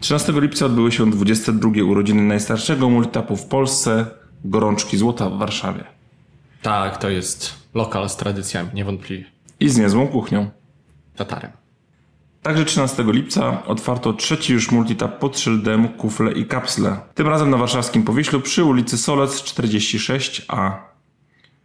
13 0.00 0.32
lipca 0.32 0.66
odbyły 0.66 0.92
się 0.92 1.10
22 1.10 1.70
urodziny 1.84 2.22
najstarszego 2.22 2.90
multitapu 2.90 3.36
w 3.36 3.46
Polsce, 3.46 4.06
Gorączki 4.44 4.96
Złota 4.96 5.30
w 5.30 5.38
Warszawie. 5.38 5.84
Tak, 6.62 6.98
to 6.98 7.10
jest 7.10 7.54
lokal 7.74 8.08
z 8.08 8.16
tradycjami, 8.16 8.70
niewątpliwie. 8.74 9.24
I 9.60 9.68
z 9.68 9.78
niezłą 9.78 10.08
kuchnią. 10.08 10.50
Tatarem. 11.16 11.50
Także 12.42 12.64
13 12.64 13.04
lipca 13.06 13.66
otwarto 13.66 14.12
trzeci 14.12 14.52
już 14.52 14.70
multitap 14.70 15.18
pod 15.18 15.38
szyldem 15.38 15.88
Kufle 15.88 16.32
i 16.32 16.46
Kapsle. 16.46 16.96
Tym 17.14 17.28
razem 17.28 17.50
na 17.50 17.56
warszawskim 17.56 18.02
Powiślu 18.02 18.40
przy 18.40 18.64
ulicy 18.64 18.98
Solec 18.98 19.42
46A. 19.42 20.72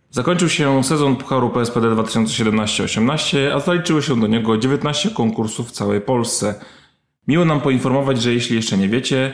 Zakończył 0.10 0.50
się 0.50 0.84
sezon 0.84 1.16
Pucharu 1.16 1.50
PSPD 1.50 1.88
2017-18, 1.88 3.38
a 3.56 3.60
zaliczyły 3.60 4.02
się 4.02 4.20
do 4.20 4.28
niego 4.28 4.58
19 4.58 5.10
konkursów 5.10 5.68
w 5.68 5.72
całej 5.72 6.02
Polsce. 6.02 6.56
Miło 7.28 7.46
nam 7.46 7.62
poinformować, 7.62 8.22
że 8.22 8.34
jeśli 8.34 8.56
jeszcze 8.56 8.78
nie 8.78 8.90
wiecie, 8.90 9.34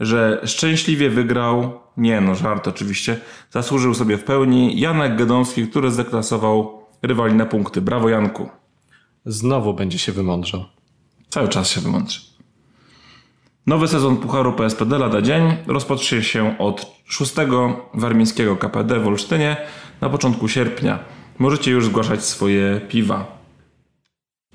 że 0.00 0.40
szczęśliwie 0.44 1.10
wygrał, 1.10 1.80
nie 1.96 2.20
no 2.20 2.34
żart 2.34 2.68
oczywiście, 2.68 3.20
zasłużył 3.50 3.94
sobie 3.94 4.16
w 4.16 4.24
pełni 4.24 4.80
Janek 4.80 5.16
Gadomski, 5.16 5.66
który 5.68 5.90
zdeklasował 5.90 6.82
rywali 7.02 7.34
na 7.34 7.46
punkty. 7.46 7.80
Brawo 7.80 8.08
Janku. 8.08 8.48
Znowu 9.26 9.74
będzie 9.74 9.98
się 9.98 10.12
wymądrzał. 10.12 10.64
Cały 11.28 11.48
czas 11.48 11.70
się 11.70 11.80
wymądrzy. 11.80 12.20
Nowy 13.66 13.88
sezon 13.88 14.16
Pucharu 14.16 14.52
PSPD 14.52 14.98
lada 14.98 15.22
dzień 15.22 15.56
rozpocznie 15.66 16.22
się 16.22 16.58
od 16.58 16.86
6 17.04 17.34
warmińskiego 17.94 18.56
KPD 18.56 19.00
w 19.00 19.06
Olsztynie 19.06 19.56
na 20.00 20.10
początku 20.10 20.48
sierpnia. 20.48 20.98
Możecie 21.38 21.70
już 21.70 21.86
zgłaszać 21.86 22.24
swoje 22.24 22.80
piwa. 22.88 23.33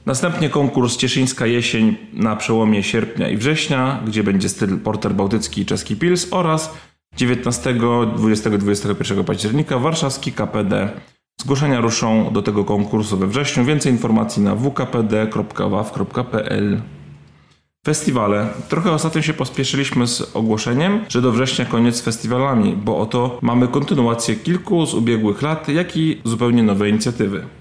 Następnie 0.10 0.50
konkurs 0.50 0.98
Cieszyńska 0.98 1.46
Jesień 1.46 1.98
na 2.14 2.36
przełomie 2.36 2.84
sierpnia 2.84 3.30
i 3.30 3.38
września, 3.38 4.00
gdzie 4.08 4.24
będzie 4.24 4.50
styl 4.50 4.80
porter 4.80 5.14
bałtycki 5.14 5.62
i 5.62 5.66
czeski 5.66 5.96
pils 5.96 6.28
oraz 6.32 6.74
19, 7.18 7.74
20, 8.18 8.50
21 8.50 9.24
października 9.24 9.80
warszawski 9.80 10.32
KPD. 10.32 10.90
Zgłoszenia 11.42 11.82
ruszą 11.82 12.34
do 12.34 12.42
tego 12.42 12.66
konkursu 12.66 13.18
we 13.18 13.28
wrześniu. 13.28 13.66
Więcej 13.66 13.92
informacji 13.92 14.44
na 14.44 14.56
wkpd.waw.pl 14.56 15.62
Festiwale. 17.86 18.48
Trochę 18.70 18.92
ostatnio 18.92 19.22
się 19.22 19.34
pospieszyliśmy 19.34 20.08
z 20.08 20.36
ogłoszeniem, 20.36 21.06
że 21.10 21.22
do 21.22 21.32
września 21.32 21.66
koniec 21.66 21.96
z 21.96 22.02
festiwalami, 22.02 22.76
bo 22.76 22.98
oto 22.98 23.40
mamy 23.42 23.68
kontynuację 23.68 24.36
kilku 24.36 24.86
z 24.86 24.94
ubiegłych 24.94 25.42
lat, 25.42 25.70
jak 25.70 25.98
i 25.98 26.22
zupełnie 26.24 26.64
nowe 26.64 26.90
inicjatywy. 26.90 27.59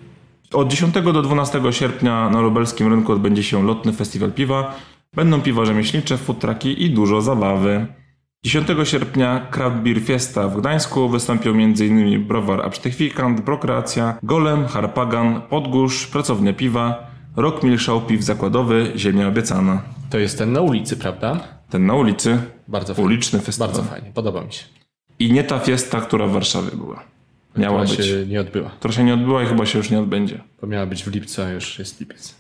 Od 0.52 0.68
10 0.68 0.94
do 0.94 1.22
12 1.22 1.60
sierpnia 1.72 2.30
na 2.30 2.40
lubelskim 2.40 2.88
rynku 2.88 3.12
odbędzie 3.12 3.42
się 3.42 3.62
lotny 3.66 3.92
festiwal 3.92 4.32
piwa. 4.32 4.74
Będą 5.14 5.40
piwa 5.40 5.64
rzemieślnicze, 5.64 6.16
futraki 6.18 6.82
i 6.84 6.90
dużo 6.90 7.20
zabawy. 7.20 7.86
10 8.44 8.68
sierpnia 8.84 9.46
Craft 9.50 9.76
Beer 9.76 10.00
Fiesta 10.00 10.48
w 10.48 10.60
Gdańsku 10.60 11.08
wystąpią 11.08 11.50
m.in. 11.50 12.24
browar 12.24 12.62
Absztychwikant, 12.62 13.40
Prokreacja, 13.40 14.18
Golem, 14.22 14.66
Harpagan, 14.66 15.40
Podgórz, 15.50 16.06
Pracownia 16.06 16.52
Piwa, 16.52 17.06
Rock 17.36 17.62
Mill 17.62 17.78
Show 17.78 18.06
Piw 18.06 18.22
Zakładowy, 18.24 18.92
Ziemia 18.96 19.28
Obiecana. 19.28 19.82
To 20.10 20.18
jest 20.18 20.38
ten 20.38 20.52
na 20.52 20.60
ulicy, 20.60 20.96
prawda? 20.96 21.40
Ten 21.70 21.86
na 21.86 21.94
ulicy, 21.94 22.42
Bardzo 22.68 22.94
fajnie. 22.94 23.06
uliczny 23.06 23.40
festiwal. 23.40 23.68
Bardzo 23.68 23.82
fajnie, 23.90 24.10
podoba 24.14 24.40
mi 24.44 24.52
się. 24.52 24.64
I 25.18 25.32
nie 25.32 25.44
ta 25.44 25.58
fiesta, 25.58 26.00
która 26.00 26.26
w 26.26 26.30
Warszawie 26.32 26.70
była. 26.76 27.02
Miała 27.58 27.84
Która 27.84 27.96
być. 27.96 28.06
się 28.06 28.26
nie 28.26 28.40
odbyła. 28.40 28.70
Która 28.70 28.92
się 28.94 29.04
nie 29.04 29.14
odbyła 29.14 29.42
i 29.42 29.46
chyba 29.46 29.66
się 29.66 29.78
już 29.78 29.90
nie 29.90 29.98
odbędzie. 29.98 30.40
Bo 30.60 30.66
miała 30.66 30.86
być 30.86 31.04
w 31.04 31.06
lipcu, 31.14 31.42
a 31.42 31.50
już 31.50 31.78
jest 31.78 32.00
lipiec. 32.00 32.34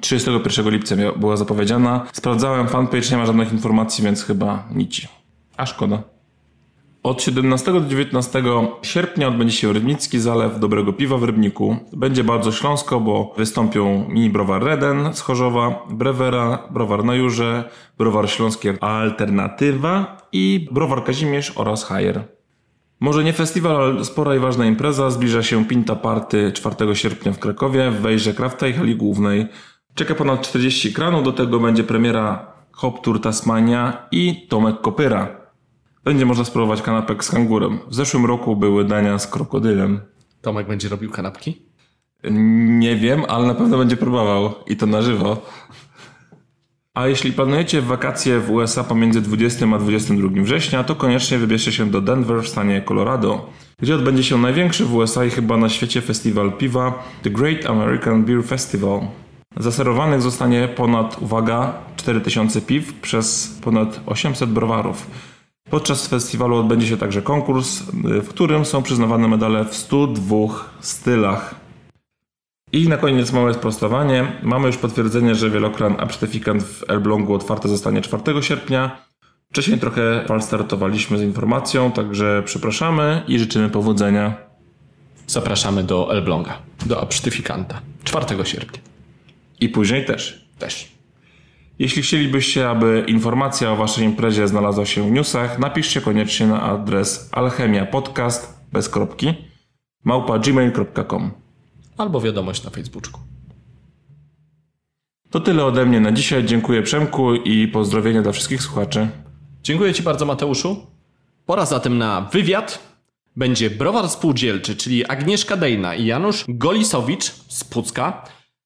31 0.00 0.70
lipca 0.70 0.96
była 1.16 1.36
zapowiedziana. 1.36 2.06
Sprawdzałem 2.12 2.68
fanpage, 2.68 3.10
nie 3.10 3.16
ma 3.16 3.26
żadnych 3.26 3.52
informacji, 3.52 4.04
więc 4.04 4.24
chyba 4.24 4.68
nic. 4.74 5.00
A 5.56 5.66
szkoda. 5.66 6.02
Od 7.02 7.22
17 7.22 7.72
do 7.72 7.80
19 7.80 8.42
sierpnia 8.82 9.28
odbędzie 9.28 9.56
się 9.56 9.72
Rybnicki 9.72 10.18
Zalew 10.20 10.60
Dobrego 10.60 10.92
Piwa 10.92 11.16
w 11.18 11.24
Rybniku. 11.24 11.76
Będzie 11.92 12.24
bardzo 12.24 12.52
śląsko, 12.52 13.00
bo 13.00 13.34
wystąpią 13.36 14.06
mini 14.08 14.30
browar 14.30 14.62
Reden 14.64 15.14
z 15.14 15.20
Chorzowa, 15.20 15.86
Brewera, 15.90 16.58
browar 16.70 17.04
na 17.04 17.14
Jurze, 17.14 17.64
browar 17.98 18.30
Śląski 18.30 18.68
Alternatywa 18.80 20.16
i 20.32 20.68
browar 20.72 21.04
Kazimierz 21.04 21.52
oraz 21.56 21.84
Hajer. 21.84 22.24
Może 23.00 23.24
nie 23.24 23.32
festiwal, 23.32 23.76
ale 23.76 24.04
spora 24.04 24.36
i 24.36 24.38
ważna 24.38 24.66
impreza. 24.66 25.10
Zbliża 25.10 25.42
się 25.42 25.64
Pinta 25.64 25.96
Party 25.96 26.52
4 26.52 26.96
sierpnia 26.96 27.32
w 27.32 27.38
Krakowie 27.38 27.90
w 27.90 28.00
wejrze 28.00 28.34
Krafta 28.34 28.68
i 28.68 28.72
hali 28.72 28.96
głównej. 28.96 29.46
Czeka 29.94 30.14
ponad 30.14 30.42
40 30.42 30.92
kranów, 30.92 31.24
do 31.24 31.32
tego 31.32 31.60
będzie 31.60 31.84
premiera 31.84 32.52
Hop 32.72 33.04
Tour 33.04 33.20
Tasmania 33.20 34.08
i 34.10 34.46
Tomek 34.48 34.80
Kopyra. 34.80 35.40
Będzie 36.04 36.26
można 36.26 36.44
spróbować 36.44 36.82
kanapek 36.82 37.24
z 37.24 37.30
kangurem. 37.30 37.78
W 37.88 37.94
zeszłym 37.94 38.26
roku 38.26 38.56
były 38.56 38.84
dania 38.84 39.18
z 39.18 39.26
krokodylem. 39.26 40.00
Tomek 40.42 40.66
będzie 40.66 40.88
robił 40.88 41.10
kanapki? 41.10 41.62
Nie 42.30 42.96
wiem, 42.96 43.22
ale 43.28 43.46
na 43.46 43.54
pewno 43.54 43.78
będzie 43.78 43.96
próbował 43.96 44.54
i 44.66 44.76
to 44.76 44.86
na 44.86 45.02
żywo. 45.02 45.42
A 47.00 47.08
jeśli 47.08 47.32
planujecie 47.32 47.82
wakacje 47.82 48.40
w 48.40 48.50
USA 48.50 48.84
pomiędzy 48.84 49.20
20 49.20 49.66
a 49.74 49.78
22 49.78 50.42
września, 50.42 50.84
to 50.84 50.94
koniecznie 50.94 51.38
wybierzcie 51.38 51.72
się 51.72 51.90
do 51.90 52.00
Denver 52.00 52.42
w 52.42 52.48
stanie 52.48 52.82
Colorado, 52.82 53.50
gdzie 53.78 53.94
odbędzie 53.94 54.24
się 54.24 54.38
największy 54.38 54.84
w 54.84 54.94
USA 54.94 55.24
i 55.24 55.30
chyba 55.30 55.56
na 55.56 55.68
świecie 55.68 56.00
festiwal 56.00 56.52
piwa 56.52 57.02
The 57.22 57.30
Great 57.30 57.66
American 57.66 58.24
Beer 58.24 58.44
Festival. 58.44 59.00
Zaserowanych 59.56 60.22
zostanie 60.22 60.68
ponad, 60.68 61.22
uwaga, 61.22 61.74
4000 61.96 62.60
piw 62.60 62.92
przez 62.92 63.58
ponad 63.62 64.00
800 64.06 64.50
browarów. 64.50 65.06
Podczas 65.70 66.06
festiwalu 66.06 66.56
odbędzie 66.56 66.86
się 66.86 66.96
także 66.96 67.22
konkurs, 67.22 67.82
w 68.22 68.28
którym 68.28 68.64
są 68.64 68.82
przyznawane 68.82 69.28
medale 69.28 69.64
w 69.64 69.74
102 69.74 70.36
stylach. 70.80 71.54
I 72.72 72.88
na 72.88 72.96
koniec 72.96 73.32
małe 73.32 73.54
sprostowanie. 73.54 74.32
Mamy 74.42 74.66
już 74.66 74.76
potwierdzenie, 74.76 75.34
że 75.34 75.50
wielokran 75.50 75.96
Absztefikant 75.98 76.62
w 76.62 76.90
Elblągu 76.90 77.34
otwarte 77.34 77.68
zostanie 77.68 78.00
4 78.00 78.42
sierpnia. 78.42 79.04
Wcześniej 79.50 79.78
trochę 79.78 80.24
falstartowaliśmy 80.26 81.18
z 81.18 81.22
informacją, 81.22 81.92
także 81.92 82.42
przepraszamy 82.44 83.22
i 83.28 83.38
życzymy 83.38 83.70
powodzenia. 83.70 84.34
Zapraszamy 85.26 85.84
do 85.84 86.12
Elbląga, 86.12 86.58
do 86.86 87.00
Absztyfikanta. 87.00 87.80
4 88.04 88.44
sierpnia. 88.44 88.80
I 89.60 89.68
później 89.68 90.04
też. 90.04 90.46
Też. 90.58 90.92
Jeśli 91.78 92.02
chcielibyście, 92.02 92.68
aby 92.68 93.04
informacja 93.08 93.72
o 93.72 93.76
waszej 93.76 94.04
imprezie 94.04 94.48
znalazła 94.48 94.86
się 94.86 95.08
w 95.08 95.10
newsach, 95.10 95.58
napiszcie 95.58 96.00
koniecznie 96.00 96.46
na 96.46 96.62
adres 96.62 97.28
alchemiapodcast 97.32 98.60
bez 98.72 98.88
kropki 98.88 99.34
małpa 100.04 100.38
gmail.com. 100.38 101.39
Albo 102.00 102.20
wiadomość 102.20 102.64
na 102.64 102.70
Facebooku. 102.70 103.20
To 105.30 105.40
tyle 105.40 105.64
ode 105.64 105.86
mnie 105.86 106.00
na 106.00 106.12
dzisiaj. 106.12 106.44
Dziękuję 106.44 106.82
Przemku 106.82 107.34
i 107.34 107.68
pozdrowienia 107.68 108.22
dla 108.22 108.32
wszystkich 108.32 108.62
słuchaczy. 108.62 109.08
Dziękuję 109.62 109.94
Ci 109.94 110.02
bardzo, 110.02 110.26
Mateuszu. 110.26 110.86
Pora 111.46 111.66
zatem 111.66 111.98
na 111.98 112.20
wywiad. 112.20 112.78
Będzie 113.36 113.70
browar 113.70 114.08
spółdzielczy, 114.08 114.76
czyli 114.76 115.06
Agnieszka 115.06 115.56
Dejna 115.56 115.94
i 115.94 116.06
Janusz 116.06 116.44
Golisowicz 116.48 117.24
z 117.48 117.64
Pucka. 117.64 118.24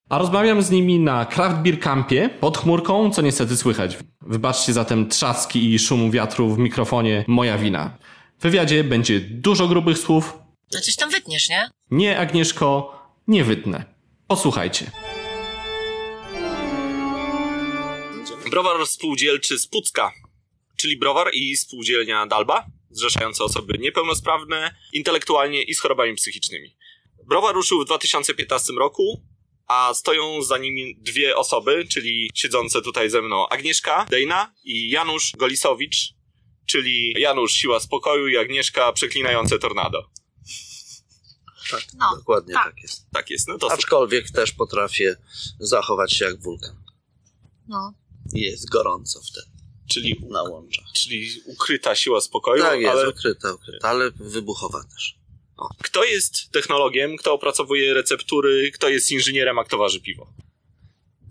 A 0.09 0.19
rozmawiam 0.19 0.62
z 0.62 0.71
nimi 0.71 0.99
na 0.99 1.26
Craft 1.26 1.57
Beer 1.57 1.81
Campie 1.81 2.31
pod 2.41 2.59
chmurką, 2.59 3.11
co 3.11 3.23
niestety 3.23 3.57
słychać. 3.57 3.99
Wybaczcie 4.21 4.73
zatem 4.73 5.09
trzaski 5.09 5.75
i 5.75 5.79
szum 5.79 6.11
wiatru 6.11 6.55
w 6.55 6.59
mikrofonie, 6.59 7.25
moja 7.29 7.59
wina. 7.59 7.91
W 8.38 8.43
wywiadzie 8.43 8.85
będzie 8.85 9.21
dużo 9.21 9.69
grubych 9.69 9.99
słów. 9.99 10.38
No 10.73 10.81
coś 10.81 10.97
tam 10.97 11.11
wytniesz, 11.11 11.49
nie? 11.49 11.69
Nie, 11.91 12.19
Agnieszko, 12.19 13.03
nie 13.28 13.45
wytnę. 13.45 13.85
Posłuchajcie. 14.28 14.90
Browar 18.50 18.87
spółdzielczy 18.87 19.59
z 19.59 19.66
Pucka, 19.66 20.12
czyli 20.76 20.97
browar 20.97 21.35
i 21.35 21.57
spółdzielnia 21.57 22.26
Dalba, 22.26 22.66
zrzeszająca 22.90 23.45
osoby 23.45 23.78
niepełnosprawne 23.78 24.75
intelektualnie 24.93 25.62
i 25.62 25.75
z 25.75 25.81
chorobami 25.81 26.14
psychicznymi. 26.14 26.76
Browar 27.26 27.54
ruszył 27.54 27.83
w 27.83 27.85
2015 27.85 28.73
roku, 28.73 29.23
a 29.66 29.95
stoją 29.95 30.43
za 30.43 30.59
nimi 30.59 30.97
dwie 30.97 31.37
osoby, 31.37 31.87
czyli 31.90 32.31
siedzące 32.35 32.83
tutaj 32.83 33.11
ze 33.11 33.23
mną 33.23 33.49
Agnieszka 33.49 34.07
Dejna 34.11 34.54
i 34.64 34.90
Janusz 34.90 35.33
Golisowicz, 35.37 36.14
czyli 36.66 37.14
Janusz 37.19 37.52
Siła 37.52 37.81
Spokoju 37.81 38.28
i 38.28 38.37
Agnieszka 38.37 38.93
Przeklinające 38.93 39.59
Tornado. 39.59 40.11
Tak, 41.71 41.85
No, 41.99 42.16
dokładnie 42.16 42.54
tak. 42.54 42.64
tak. 42.64 42.83
jest. 42.83 43.06
Tak 43.12 43.30
jest, 43.30 43.49
no 43.49 43.54
to 43.59 43.66
super. 43.66 43.78
Aczkolwiek 43.78 44.30
też 44.30 44.52
potrafię 44.52 45.16
zachować 45.59 46.12
się 46.12 46.25
jak 46.25 46.40
wulkan. 46.40 46.76
No. 47.68 47.94
Jest 48.33 48.71
gorąco 48.71 49.21
wtedy 49.33 49.47
Czyli, 49.90 50.21
na 50.30 50.42
łączach. 50.42 50.85
czyli 50.94 51.28
ukryta 51.47 51.94
siła 51.94 52.21
spokoju, 52.21 52.62
Tak 52.62 52.80
jest, 52.80 52.92
ale 52.92 53.11
ukryta, 53.11 53.52
ukryta, 53.52 53.88
ale 53.88 54.11
wybuchowa 54.11 54.85
też. 54.85 55.18
O. 55.56 55.68
Kto 55.83 56.04
jest 56.04 56.50
technologiem, 56.52 57.16
kto 57.16 57.33
opracowuje 57.33 57.94
receptury, 57.94 58.71
kto 58.75 58.88
jest 58.88 59.11
inżynierem, 59.11 59.59
a 59.59 59.64
kto 59.64 59.78
waży 59.78 60.00
piwo? 60.00 60.33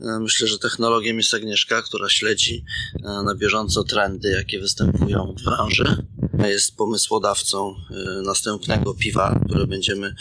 E, 0.02 0.20
Myślę, 0.20 0.48
że 0.48 0.60
technologiem 0.60 1.18
jest 1.18 1.34
Agnieszka, 1.34 1.82
która 1.82 2.10
śledzi 2.10 2.64
e, 2.96 3.24
na 3.24 3.36
bieżąco 3.36 3.84
trendy, 3.84 4.30
jakie 4.32 4.60
występują 4.60 5.36
w 5.40 5.44
branży. 5.44 6.08
Jest 6.40 6.78
pomysłodawcą 6.78 7.76
e, 7.92 8.22
następnego 8.22 8.94
piwa, 8.94 9.40
które 9.46 9.68
będziemy, 9.68 10.16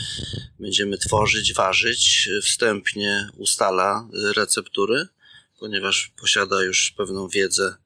będziemy 0.61 0.99
tworzyć, 0.99 1.54
ważyć. 1.54 2.28
E, 2.38 2.42
Wstępnie 2.42 3.28
ustala 3.37 4.09
e, 4.14 4.33
receptury, 4.33 5.07
ponieważ 5.59 6.12
posiada 6.21 6.62
już 6.62 6.90
pewną 6.97 7.28
wiedzę 7.28 7.76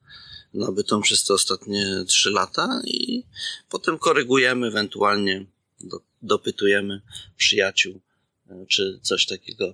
nabytą 0.53 1.01
przez 1.01 1.23
te 1.23 1.33
ostatnie 1.33 2.03
trzy 2.07 2.29
lata 2.29 2.81
i 2.85 3.23
potem 3.69 3.97
korygujemy, 3.97 4.67
ewentualnie 4.67 5.45
do, 5.81 5.99
dopytujemy 6.21 7.01
przyjaciół, 7.37 8.01
e, 8.49 8.65
czy 8.65 8.99
coś 9.01 9.25
takiego 9.25 9.73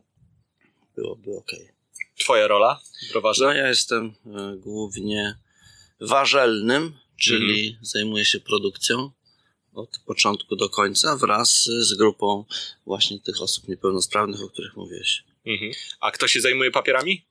byłoby 0.95 1.38
ok. 1.38 1.51
Twoja 2.19 2.48
rola 2.48 2.81
w 3.10 3.12
browarze? 3.12 3.45
No 3.45 3.53
ja 3.53 3.67
jestem 3.67 4.13
e, 4.25 4.55
głównie 4.57 5.38
warzelnym, 6.00 6.93
czyli 7.24 7.77
zajmuję 7.82 8.25
się 8.25 8.39
produkcją 8.39 9.12
od 9.74 9.89
początku 10.06 10.56
do 10.56 10.70
końca 10.70 11.18
wraz 11.18 11.63
z 11.63 11.94
grupą 11.94 12.46
właśnie 12.86 13.20
tych 13.20 13.42
osób 13.42 13.68
niepełnosprawnych, 13.68 14.42
o 14.42 14.50
których 14.50 14.75
mówiłeś. 14.75 15.24
Mhm. 15.46 15.72
A 16.00 16.12
kto 16.12 16.27
się 16.27 16.42
zajmuje 16.42 16.72
papierami? 16.72 17.25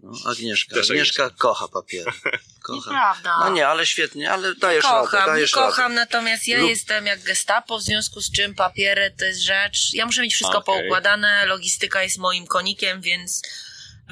No, 0.00 0.12
Agnieszka. 0.26 0.74
Też 0.76 0.90
Agnieszka 0.90 1.30
kocha 1.30 1.68
papiery. 1.68 2.10
Kocha. 2.62 2.90
Nieprawda. 2.90 3.38
No 3.38 3.50
nie, 3.50 3.68
ale 3.68 3.86
świetnie, 3.86 4.30
ale 4.30 4.54
dajesz 4.54 4.84
radę, 4.84 5.00
kocham, 5.00 5.26
dajesz 5.26 5.50
kocham, 5.50 5.82
radę. 5.82 5.94
natomiast 5.94 6.48
ja 6.48 6.58
Lub- 6.58 6.70
jestem 6.70 7.06
jak 7.06 7.22
gestapo, 7.22 7.78
w 7.78 7.82
związku 7.82 8.20
z 8.20 8.32
czym 8.32 8.54
papiery 8.54 9.14
to 9.18 9.24
jest 9.24 9.40
rzecz. 9.40 9.92
Ja 9.94 10.06
muszę 10.06 10.22
mieć 10.22 10.34
wszystko 10.34 10.58
Okej. 10.58 10.80
poukładane, 10.80 11.46
logistyka 11.46 12.02
jest 12.02 12.18
moim 12.18 12.46
konikiem, 12.46 13.00
więc 13.00 13.42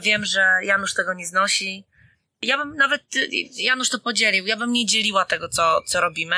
wiem, 0.03 0.25
że 0.25 0.47
Janusz 0.65 0.95
tego 0.95 1.15
nie 1.15 1.27
znosi. 1.27 1.85
Ja 2.43 2.59
bym 2.59 2.77
nawet, 2.77 3.03
Janusz 3.57 3.89
to 3.89 3.99
podzielił, 3.99 4.47
ja 4.47 4.57
bym 4.57 4.73
nie 4.73 4.87
dzieliła 4.87 5.25
tego, 5.25 5.49
co, 5.49 5.83
co 5.83 6.01
robimy, 6.01 6.37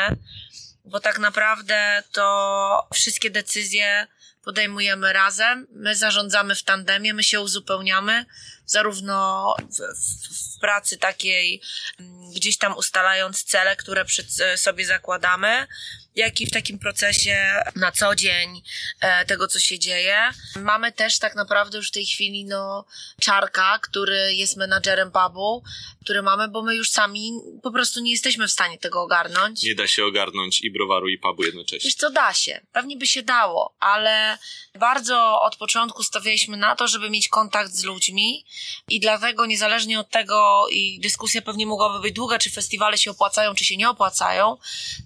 bo 0.84 1.00
tak 1.00 1.18
naprawdę 1.18 2.02
to 2.12 2.88
wszystkie 2.94 3.30
decyzje 3.30 4.06
podejmujemy 4.44 5.12
razem, 5.12 5.66
my 5.70 5.96
zarządzamy 5.96 6.54
w 6.54 6.62
tandemie, 6.62 7.14
my 7.14 7.22
się 7.22 7.40
uzupełniamy, 7.40 8.24
zarówno 8.66 9.54
w, 9.70 9.76
w, 9.76 10.56
w 10.56 10.58
pracy 10.60 10.98
takiej, 10.98 11.60
mm, 12.00 12.30
gdzieś 12.30 12.58
tam 12.58 12.76
ustalając 12.76 13.44
cele, 13.44 13.76
które 13.76 14.04
przed 14.04 14.26
e, 14.40 14.56
sobie 14.56 14.86
zakładamy, 14.86 15.66
jak 16.14 16.40
i 16.40 16.46
w 16.46 16.50
takim 16.50 16.78
procesie 16.78 17.62
na 17.76 17.92
co 17.92 18.14
dzień 18.14 18.62
e, 19.00 19.24
tego, 19.24 19.48
co 19.48 19.60
się 19.60 19.78
dzieje. 19.78 20.30
Mamy 20.56 20.92
też 20.92 21.18
tak 21.18 21.34
naprawdę 21.34 21.78
już 21.78 21.88
w 21.88 21.92
tej 21.92 22.06
chwili 22.06 22.44
no, 22.44 22.84
Czarka, 23.20 23.78
który 23.82 24.34
jest 24.34 24.56
menadżerem 24.56 25.10
pubu, 25.10 25.62
który 26.04 26.22
mamy, 26.22 26.48
bo 26.48 26.62
my 26.62 26.76
już 26.76 26.90
sami 26.90 27.32
po 27.62 27.72
prostu 27.72 28.00
nie 28.00 28.10
jesteśmy 28.10 28.48
w 28.48 28.52
stanie 28.52 28.78
tego 28.78 29.02
ogarnąć. 29.02 29.62
Nie 29.62 29.74
da 29.74 29.86
się 29.86 30.04
ogarnąć 30.04 30.60
i 30.60 30.70
browaru, 30.70 31.08
i 31.08 31.18
pubu 31.18 31.44
jednocześnie. 31.44 31.88
Wiesz 31.88 31.94
co, 31.94 32.10
da 32.10 32.34
się. 32.34 32.60
Pewnie 32.72 32.96
by 32.96 33.06
się 33.06 33.22
dało, 33.22 33.74
ale 33.80 34.38
bardzo 34.78 35.40
od 35.40 35.56
początku 35.56 36.02
stawialiśmy 36.02 36.56
na 36.56 36.76
to, 36.76 36.88
żeby 36.88 37.10
mieć 37.10 37.28
kontakt 37.28 37.72
z 37.72 37.84
ludźmi 37.84 38.44
i 38.88 39.00
dlatego 39.00 39.46
niezależnie 39.46 40.00
od 40.00 40.10
tego 40.10 40.66
i 40.70 41.00
dyskusja 41.00 41.42
pewnie 41.42 41.66
mogłaby 41.66 42.00
być 42.00 42.14
długa, 42.14 42.38
czy 42.38 42.50
festiwale 42.50 42.98
się 42.98 43.10
opłacają, 43.10 43.54
czy 43.54 43.64
się 43.64 43.76
nie 43.76 43.90
opłacają, 43.90 44.56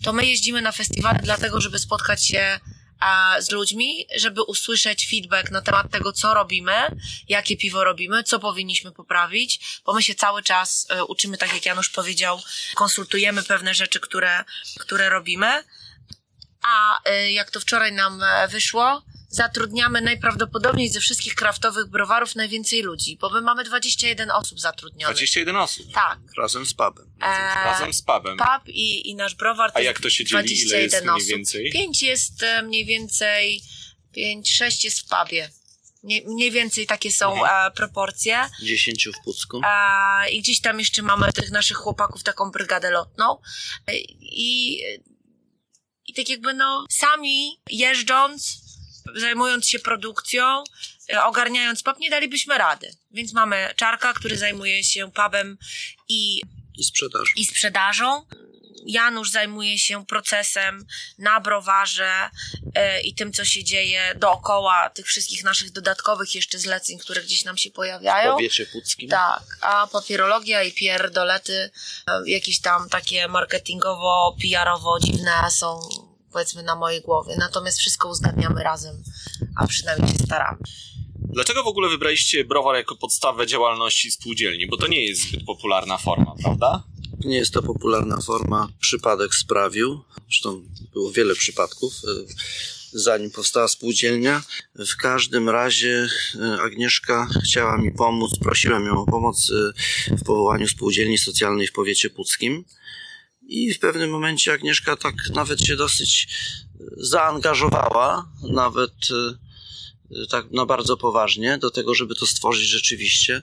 to 0.02 0.12
my 0.12 0.26
jeździmy 0.26 0.62
na 0.62 0.72
festiwale 0.72 1.18
dlatego, 1.22 1.60
żeby 1.60 1.78
spotkać 1.78 2.26
się 2.26 2.60
z 3.38 3.50
ludźmi, 3.50 4.06
żeby 4.16 4.42
usłyszeć 4.42 5.08
feedback 5.10 5.50
na 5.50 5.62
temat 5.62 5.90
tego, 5.90 6.12
co 6.12 6.34
robimy, 6.34 6.72
jakie 7.28 7.56
piwo 7.56 7.84
robimy, 7.84 8.22
co 8.22 8.38
powinniśmy 8.38 8.92
poprawić, 8.92 9.80
bo 9.84 9.94
my 9.94 10.02
się 10.02 10.14
cały 10.14 10.42
czas 10.42 10.86
e, 10.90 11.04
uczymy, 11.04 11.38
tak 11.38 11.54
jak 11.54 11.66
Janusz 11.66 11.88
powiedział, 11.88 12.40
konsultujemy 12.74 13.42
pewne 13.42 13.74
rzeczy, 13.74 14.00
które, 14.00 14.44
które 14.78 15.08
robimy. 15.08 15.64
A 16.62 16.98
y, 17.10 17.32
jak 17.32 17.50
to 17.50 17.60
wczoraj 17.60 17.92
nam 17.92 18.22
e, 18.22 18.48
wyszło, 18.48 19.02
zatrudniamy 19.28 20.00
najprawdopodobniej 20.00 20.88
ze 20.88 21.00
wszystkich 21.00 21.34
kraftowych 21.34 21.86
browarów 21.88 22.34
najwięcej 22.34 22.82
ludzi, 22.82 23.16
bo 23.20 23.30
my 23.30 23.40
mamy 23.40 23.64
21 23.64 24.30
osób 24.30 24.60
zatrudnionych. 24.60 25.16
21 25.16 25.56
osób. 25.56 25.92
Tak. 25.92 26.18
Razem 26.38 26.66
z 26.66 26.74
pubem. 26.74 27.10
E, 27.22 27.54
Razem 27.64 27.92
z 27.92 28.02
pubem. 28.02 28.36
pub 28.36 28.68
i, 28.68 29.08
i 29.10 29.14
nasz 29.14 29.34
browar 29.34 29.72
to 29.72 29.78
A 29.78 29.80
jak 29.80 30.00
to 30.00 30.10
się 30.10 30.24
dzieli? 30.24 30.52
Ile 30.62 30.66
21 30.66 30.82
jest 30.82 31.02
mniej 31.04 31.16
osób. 31.16 31.28
więcej? 31.28 31.70
5 31.72 32.02
jest 32.02 32.42
e, 32.42 32.62
mniej 32.62 32.84
więcej, 32.84 33.62
5, 34.14 34.50
6 34.54 34.84
jest 34.84 35.00
w 35.00 35.04
pubie. 35.08 35.50
Mniej, 36.02 36.24
mniej 36.26 36.50
więcej 36.50 36.86
takie 36.86 37.12
są 37.12 37.32
Mhm. 37.32 37.66
e, 37.66 37.70
proporcje. 37.70 38.38
Dziesięciu 38.62 39.12
w 39.12 39.24
Pucku. 39.24 39.60
A, 39.64 40.22
I 40.30 40.40
gdzieś 40.42 40.60
tam 40.60 40.78
jeszcze 40.78 41.02
mamy 41.02 41.32
tych 41.32 41.50
naszych 41.50 41.76
chłopaków, 41.76 42.22
taką 42.22 42.50
brygadę 42.50 42.90
lotną. 42.90 43.38
E, 43.86 43.96
I, 44.20 44.80
I 46.06 46.14
tak 46.14 46.28
jakby 46.28 46.54
no, 46.54 46.86
sami 46.90 47.60
jeżdżąc, 47.70 48.67
zajmując 49.16 49.68
się 49.68 49.78
produkcją, 49.78 50.64
e, 51.12 51.24
ogarniając 51.24 51.82
pub, 51.82 51.98
nie 51.98 52.10
dalibyśmy 52.10 52.58
rady. 52.58 52.90
Więc 53.10 53.32
mamy 53.32 53.68
Czarka, 53.76 54.12
który 54.12 54.36
zajmuje 54.38 54.84
się 54.84 55.10
pubem 55.12 55.58
i 56.08 56.40
I 56.76 56.84
sprzedaż. 56.84 57.28
i 57.36 57.44
sprzedażą. 57.46 58.26
Janusz 58.86 59.30
zajmuje 59.30 59.78
się 59.78 60.06
procesem 60.06 60.86
na 61.18 61.40
browarze 61.40 62.30
e, 62.74 63.00
i 63.00 63.14
tym, 63.14 63.32
co 63.32 63.44
się 63.44 63.64
dzieje 63.64 64.14
dookoła 64.16 64.90
tych 64.90 65.06
wszystkich 65.06 65.44
naszych 65.44 65.70
dodatkowych 65.72 66.34
jeszcze 66.34 66.58
zleceń, 66.58 66.98
które 66.98 67.22
gdzieś 67.22 67.44
nam 67.44 67.56
się 67.58 67.70
W 67.70 67.72
pojawiają. 67.72 68.32
powiecie 68.32 68.66
puckim. 68.66 69.10
Tak, 69.10 69.42
a 69.60 69.86
papierologia 69.86 70.62
i 70.62 70.72
pierdolety, 70.72 71.70
e, 72.10 72.30
jakieś 72.30 72.60
tam 72.60 72.88
takie 72.88 73.28
marketingowo, 73.28 74.36
PR-owo 74.42 74.98
dziwne 75.00 75.50
są 75.50 75.80
powiedzmy 76.38 76.62
na 76.62 76.76
mojej 76.76 77.00
głowie. 77.00 77.34
Natomiast 77.38 77.78
wszystko 77.78 78.08
uzgadniamy 78.08 78.62
razem, 78.62 79.02
a 79.56 79.66
przynajmniej 79.66 80.12
się 80.12 80.18
staramy. 80.18 80.58
Dlaczego 81.14 81.62
w 81.62 81.66
ogóle 81.66 81.88
wybraliście 81.88 82.44
browar 82.44 82.76
jako 82.76 82.96
podstawę 82.96 83.46
działalności 83.46 84.10
spółdzielni? 84.10 84.66
Bo 84.66 84.76
to 84.76 84.86
nie 84.86 85.06
jest 85.06 85.22
zbyt 85.22 85.44
popularna 85.44 85.98
forma, 85.98 86.34
prawda? 86.42 86.84
Nie 87.24 87.36
jest 87.36 87.54
to 87.54 87.62
popularna 87.62 88.20
forma. 88.20 88.68
Przypadek 88.80 89.34
sprawił. 89.34 90.00
Zresztą 90.28 90.62
było 90.92 91.10
wiele 91.12 91.34
przypadków, 91.34 91.92
e, 91.92 92.34
zanim 92.92 93.30
powstała 93.30 93.68
spółdzielnia. 93.68 94.42
W 94.74 94.96
każdym 94.96 95.48
razie 95.48 96.08
e, 96.40 96.60
Agnieszka 96.62 97.28
chciała 97.44 97.78
mi 97.78 97.92
pomóc, 97.92 98.38
prosiłem 98.38 98.86
ją 98.86 99.02
o 99.02 99.06
pomoc 99.06 99.50
e, 99.50 100.16
w 100.16 100.24
powołaniu 100.24 100.68
spółdzielni 100.68 101.18
socjalnej 101.18 101.66
w 101.66 101.72
powiecie 101.72 102.10
puckim. 102.10 102.64
I 103.48 103.74
w 103.74 103.78
pewnym 103.78 104.10
momencie 104.10 104.52
Agnieszka 104.52 104.96
tak 104.96 105.14
nawet 105.34 105.60
się 105.60 105.76
dosyć 105.76 106.28
e, 106.80 106.84
zaangażowała, 106.96 108.32
nawet 108.42 108.92
e, 109.10 109.48
tak 110.30 110.50
na 110.50 110.66
bardzo 110.66 110.96
poważnie 110.96 111.58
do 111.58 111.70
tego, 111.70 111.94
żeby 111.94 112.14
to 112.14 112.26
stworzyć 112.26 112.68
rzeczywiście 112.68 113.36
e, 113.36 113.42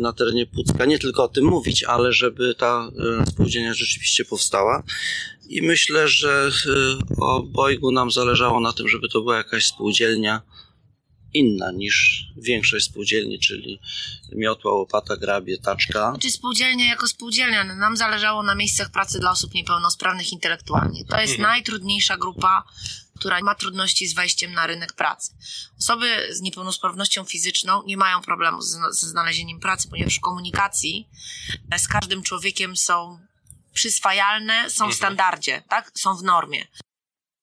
na 0.00 0.12
terenie 0.12 0.46
Pucka. 0.46 0.84
Nie 0.84 0.98
tylko 0.98 1.24
o 1.24 1.28
tym 1.28 1.44
mówić, 1.44 1.84
ale 1.84 2.12
żeby 2.12 2.54
ta 2.54 2.90
e, 3.20 3.26
spółdzielnia 3.26 3.74
rzeczywiście 3.74 4.24
powstała. 4.24 4.82
I 5.48 5.62
myślę, 5.62 6.08
że 6.08 6.50
e, 6.66 7.16
obojgu 7.20 7.92
nam 7.92 8.10
zależało 8.10 8.60
na 8.60 8.72
tym, 8.72 8.88
żeby 8.88 9.08
to 9.08 9.20
była 9.20 9.36
jakaś 9.36 9.66
spółdzielnia 9.66 10.42
inna 11.34 11.72
niż 11.72 12.24
większość 12.36 12.86
spółdzielni, 12.86 13.38
czyli 13.40 13.80
miotła, 14.32 14.72
łopata, 14.72 15.16
grabie, 15.16 15.58
taczka. 15.58 16.14
Czy 16.20 16.30
spółdzielnia 16.30 16.84
jako 16.86 17.06
spółdzielnia? 17.08 17.64
No, 17.64 17.74
Nam 17.74 17.96
zależało 17.96 18.42
na 18.42 18.54
miejscach 18.54 18.90
pracy 18.90 19.18
dla 19.18 19.30
osób 19.30 19.54
niepełnosprawnych 19.54 20.32
intelektualnie. 20.32 21.04
To 21.04 21.20
jest 21.20 21.32
Mhm. 21.32 21.50
najtrudniejsza 21.50 22.16
grupa, 22.16 22.64
która 23.18 23.40
ma 23.40 23.54
trudności 23.54 24.08
z 24.08 24.14
wejściem 24.14 24.52
na 24.52 24.66
rynek 24.66 24.92
pracy. 24.92 25.34
Osoby 25.78 26.28
z 26.30 26.40
niepełnosprawnością 26.40 27.24
fizyczną 27.24 27.82
nie 27.86 27.96
mają 27.96 28.20
problemu 28.22 28.62
ze 28.62 28.78
znalezieniem 28.92 29.60
pracy, 29.60 29.88
ponieważ 29.88 30.16
w 30.16 30.20
komunikacji 30.20 31.08
e, 31.70 31.78
z 31.78 31.88
każdym 31.88 32.22
człowiekiem 32.22 32.76
są 32.76 33.18
przyswajalne, 33.72 34.70
są 34.70 34.90
w 34.90 34.94
standardzie, 34.94 35.62
tak? 35.68 35.92
Są 35.94 36.16
w 36.16 36.22
normie. 36.22 36.66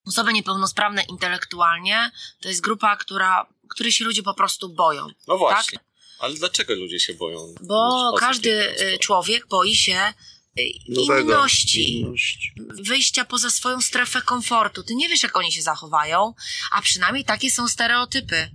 Osoby 0.07 0.33
niepełnosprawne 0.33 1.03
intelektualnie 1.03 2.11
to 2.41 2.49
jest 2.49 2.61
grupa, 2.61 2.97
która, 2.97 3.45
której 3.69 3.91
się 3.91 4.05
ludzie 4.05 4.23
po 4.23 4.33
prostu 4.33 4.69
boją. 4.69 5.07
No 5.27 5.37
właśnie. 5.37 5.77
Tak? 5.79 5.87
Ale 6.19 6.33
dlaczego 6.35 6.75
ludzie 6.75 6.99
się 6.99 7.13
boją? 7.13 7.55
Bo 7.61 8.13
każdy 8.19 8.81
y, 8.81 8.99
człowiek 8.99 9.47
boi 9.47 9.75
się 9.75 10.13
y, 10.59 10.63
Nowego. 10.89 11.21
inności, 11.33 11.99
Inność. 11.99 12.51
wyjścia 12.81 13.25
poza 13.25 13.49
swoją 13.49 13.81
strefę 13.81 14.21
komfortu. 14.21 14.83
Ty 14.83 14.95
nie 14.95 15.09
wiesz, 15.09 15.23
jak 15.23 15.37
oni 15.37 15.51
się 15.51 15.61
zachowają, 15.61 16.33
a 16.71 16.81
przynajmniej 16.81 17.25
takie 17.25 17.51
są 17.51 17.67
stereotypy. 17.67 18.51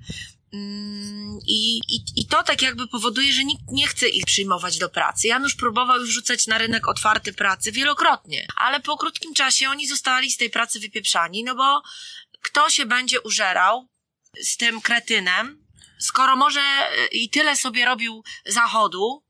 Mm, 0.52 1.38
I, 1.46 1.76
i, 1.88 2.04
I 2.16 2.26
to 2.26 2.42
tak 2.42 2.62
jakby 2.62 2.86
powoduje, 2.88 3.32
że 3.32 3.44
nikt 3.44 3.62
nie 3.72 3.86
chce 3.86 4.08
ich 4.08 4.24
przyjmować 4.24 4.78
do 4.78 4.88
pracy. 4.88 5.26
Janusz 5.28 5.54
próbował 5.54 6.00
już 6.00 6.10
rzucać 6.10 6.46
na 6.46 6.58
rynek 6.58 6.88
otwarty 6.88 7.32
pracy 7.32 7.72
wielokrotnie, 7.72 8.46
ale 8.56 8.80
po 8.80 8.96
krótkim 8.96 9.34
czasie 9.34 9.68
oni 9.68 9.86
zostali 9.86 10.30
z 10.30 10.36
tej 10.36 10.50
pracy 10.50 10.80
wypieprzani, 10.80 11.44
no 11.44 11.54
bo 11.54 11.82
kto 12.42 12.70
się 12.70 12.86
będzie 12.86 13.20
użerał 13.20 13.88
z 14.42 14.56
tym 14.56 14.80
kretynem, 14.80 15.66
skoro 15.98 16.36
może 16.36 16.60
y, 16.60 17.06
i 17.06 17.30
tyle 17.30 17.56
sobie 17.56 17.84
robił 17.84 18.24
zachodu, 18.46 19.24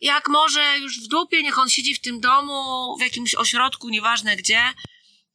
jak 0.00 0.28
może 0.28 0.78
już 0.78 1.00
w 1.00 1.08
dupie, 1.08 1.42
niech 1.42 1.58
on 1.58 1.70
siedzi 1.70 1.94
w 1.94 2.00
tym 2.00 2.20
domu, 2.20 2.96
w 2.98 3.00
jakimś 3.00 3.34
ośrodku, 3.34 3.88
nieważne 3.88 4.36
gdzie, 4.36 4.62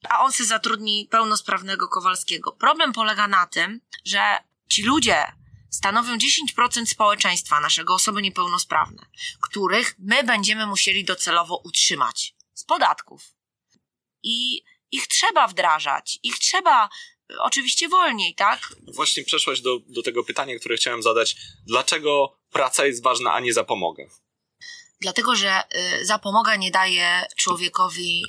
a 0.08 0.24
on 0.24 0.32
se 0.32 0.44
zatrudni 0.44 1.08
pełnosprawnego 1.10 1.88
Kowalskiego. 1.88 2.52
Problem 2.52 2.92
polega 2.92 3.28
na 3.28 3.46
tym, 3.46 3.80
że 4.04 4.38
ci 4.70 4.82
ludzie 4.82 5.24
stanowią 5.70 6.16
10% 6.16 6.86
społeczeństwa 6.86 7.60
naszego, 7.60 7.94
osoby 7.94 8.22
niepełnosprawne, 8.22 9.06
których 9.40 9.94
my 9.98 10.24
będziemy 10.24 10.66
musieli 10.66 11.04
docelowo 11.04 11.56
utrzymać 11.64 12.34
z 12.54 12.64
podatków. 12.64 13.22
I 14.22 14.62
ich 14.90 15.06
trzeba 15.06 15.46
wdrażać, 15.46 16.18
ich 16.22 16.38
trzeba 16.38 16.88
oczywiście 17.38 17.88
wolniej, 17.88 18.34
tak? 18.34 18.74
Właśnie 18.94 19.24
przeszłaś 19.24 19.60
do, 19.60 19.78
do 19.88 20.02
tego 20.02 20.24
pytania, 20.24 20.58
które 20.58 20.76
chciałem 20.76 21.02
zadać. 21.02 21.36
Dlaczego 21.66 22.36
praca 22.50 22.86
jest 22.86 23.02
ważna, 23.02 23.32
a 23.32 23.40
nie 23.40 23.52
zapomogę? 23.52 24.06
Dlatego, 25.00 25.36
że 25.36 25.62
y, 26.00 26.06
zapomoga 26.06 26.56
nie 26.56 26.70
daje 26.70 27.26
człowiekowi 27.36 28.22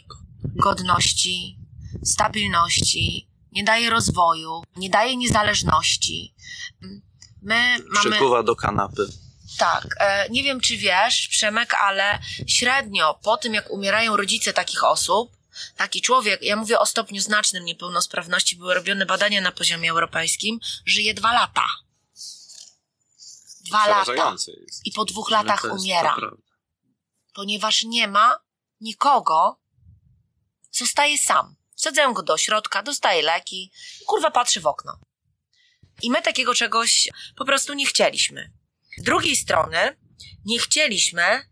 godności, 0.56 1.58
stabilności, 2.04 3.28
nie 3.52 3.64
daje 3.64 3.90
rozwoju, 3.90 4.64
nie 4.76 4.90
daje 4.90 5.18
niezależności. 5.18 6.34
My 7.42 7.78
mamy. 7.94 8.10
Przykuwa 8.12 8.44
do 8.44 8.56
kanapy. 8.56 9.08
Tak, 9.58 9.88
e, 10.00 10.30
nie 10.30 10.44
wiem 10.44 10.62
czy 10.62 10.78
wiesz, 10.78 11.28
Przemek, 11.28 11.74
ale 11.74 12.20
średnio 12.48 13.20
po 13.24 13.38
tym, 13.38 13.54
jak 13.54 13.72
umierają 13.72 14.18
rodzice 14.18 14.54
takich 14.54 14.84
osób, 14.84 15.32
taki 15.78 16.02
człowiek, 16.02 16.42
ja 16.42 16.56
mówię 16.56 16.80
o 16.80 16.86
stopniu 16.86 17.22
znacznym 17.22 17.66
niepełnosprawności, 17.66 18.56
były 18.56 18.74
robione 18.74 19.06
badania 19.06 19.42
na 19.42 19.52
poziomie 19.52 19.90
europejskim, 19.90 20.60
żyje 20.86 21.14
dwa 21.14 21.34
lata. 21.34 21.66
Dwa 23.68 23.88
lata. 23.88 24.32
Jest. 24.32 24.86
I 24.86 24.92
po 24.92 25.06
dwóch 25.06 25.32
Ale 25.32 25.38
latach 25.38 25.64
jest 25.64 25.76
umiera 25.76 26.16
ponieważ 27.34 27.84
nie 27.84 28.08
ma 28.08 28.40
nikogo, 28.82 29.60
zostaje 30.72 31.18
sam. 31.18 31.56
Wsadzają 31.76 32.14
go 32.14 32.24
do 32.24 32.38
środka, 32.38 32.84
dostaje 32.84 33.22
leki, 33.22 33.72
kurwa 34.06 34.32
patrzy 34.32 34.62
w 34.62 34.68
okno. 34.68 35.00
I 36.02 36.12
my 36.12 36.22
takiego 36.22 36.56
czegoś 36.56 37.10
po 37.36 37.46
prostu 37.46 37.74
nie 37.74 37.86
chcieliśmy. 37.86 38.52
Z 38.98 39.04
drugiej 39.04 39.36
strony 39.36 39.98
nie 40.46 40.60
chcieliśmy 40.60 41.50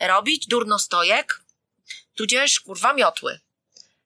robić 0.00 0.46
durnostojek, 0.46 1.44
tudzież 2.20 2.60
kurwa 2.60 2.94
miotły. 2.94 3.40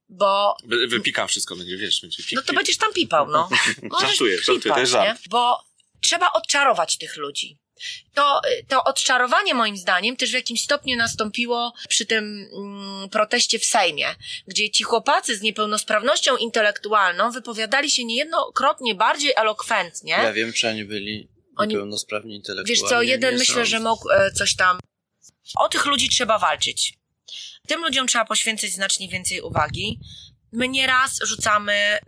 Bo 0.09 0.57
Wy- 0.65 0.87
Wypikam 0.87 1.29
wszystko, 1.29 1.57
będzie, 1.57 1.77
wiesz, 1.77 2.01
będzie 2.01 2.23
no 2.33 2.43
to 2.43 2.53
będziesz 2.53 2.77
tam 2.77 2.93
pipał, 2.93 3.29
no. 3.29 3.49
Żartuję, 4.01 4.39
żartuję, 4.39 4.75
to 4.75 4.81
jest 4.81 4.93
nie? 4.93 4.99
żart. 4.99 5.21
Bo 5.29 5.65
trzeba 6.01 6.33
odczarować 6.33 6.99
tych 6.99 7.17
ludzi. 7.17 7.59
To, 8.15 8.41
to 8.69 8.85
odczarowanie 8.85 9.55
moim 9.55 9.77
zdaniem 9.77 10.17
też 10.17 10.31
w 10.31 10.35
jakimś 10.35 10.63
stopniu 10.63 10.97
nastąpiło 10.97 11.73
przy 11.89 12.07
tym 12.07 12.49
mm, 12.53 13.09
proteście 13.09 13.59
w 13.59 13.65
Sejmie, 13.65 14.15
gdzie 14.47 14.71
ci 14.71 14.85
chłopacy 14.85 15.37
z 15.37 15.43
niepełnosprawnością 15.43 16.37
intelektualną 16.37 17.31
wypowiadali 17.31 17.91
się 17.91 18.05
niejednokrotnie 18.05 18.95
bardziej 18.95 19.33
elokwentnie. 19.37 20.13
Ja 20.13 20.33
wiem, 20.33 20.53
czy 20.53 20.69
oni 20.69 20.85
byli 20.85 21.29
niepełnosprawni 21.61 22.35
intelektualnie. 22.35 22.81
Wiesz 22.81 22.91
co, 22.91 23.03
jeden 23.03 23.39
myślę, 23.39 23.67
że 23.67 23.81
mógł 23.81 24.11
e, 24.11 24.31
coś 24.33 24.57
tam. 24.57 24.79
O 25.57 25.69
tych 25.69 25.87
ludzi 25.87 26.09
trzeba 26.09 26.39
walczyć. 26.39 26.95
Tym 27.69 27.81
ludziom 27.81 28.07
trzeba 28.07 28.25
poświęcić 28.25 28.75
znacznie 28.75 29.09
więcej 29.09 29.41
uwagi. 29.41 30.01
My 30.53 30.69
nieraz 30.69 31.19
rzucamy 31.23 31.99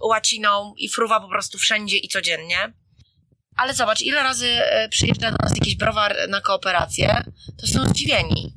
łaciną 0.00 0.74
i 0.76 0.88
fruwa 0.88 1.20
po 1.20 1.28
prostu 1.28 1.58
wszędzie 1.58 1.96
i 1.96 2.08
codziennie. 2.08 2.72
Ale 3.56 3.74
zobacz, 3.74 4.00
ile 4.02 4.22
razy 4.22 4.46
e, 4.48 4.88
przyjeżdża 4.88 5.30
do 5.30 5.36
nas 5.42 5.52
jakiś 5.56 5.76
browar 5.76 6.16
na 6.28 6.40
kooperację, 6.40 7.24
to 7.60 7.66
są 7.66 7.84
zdziwieni. 7.88 8.54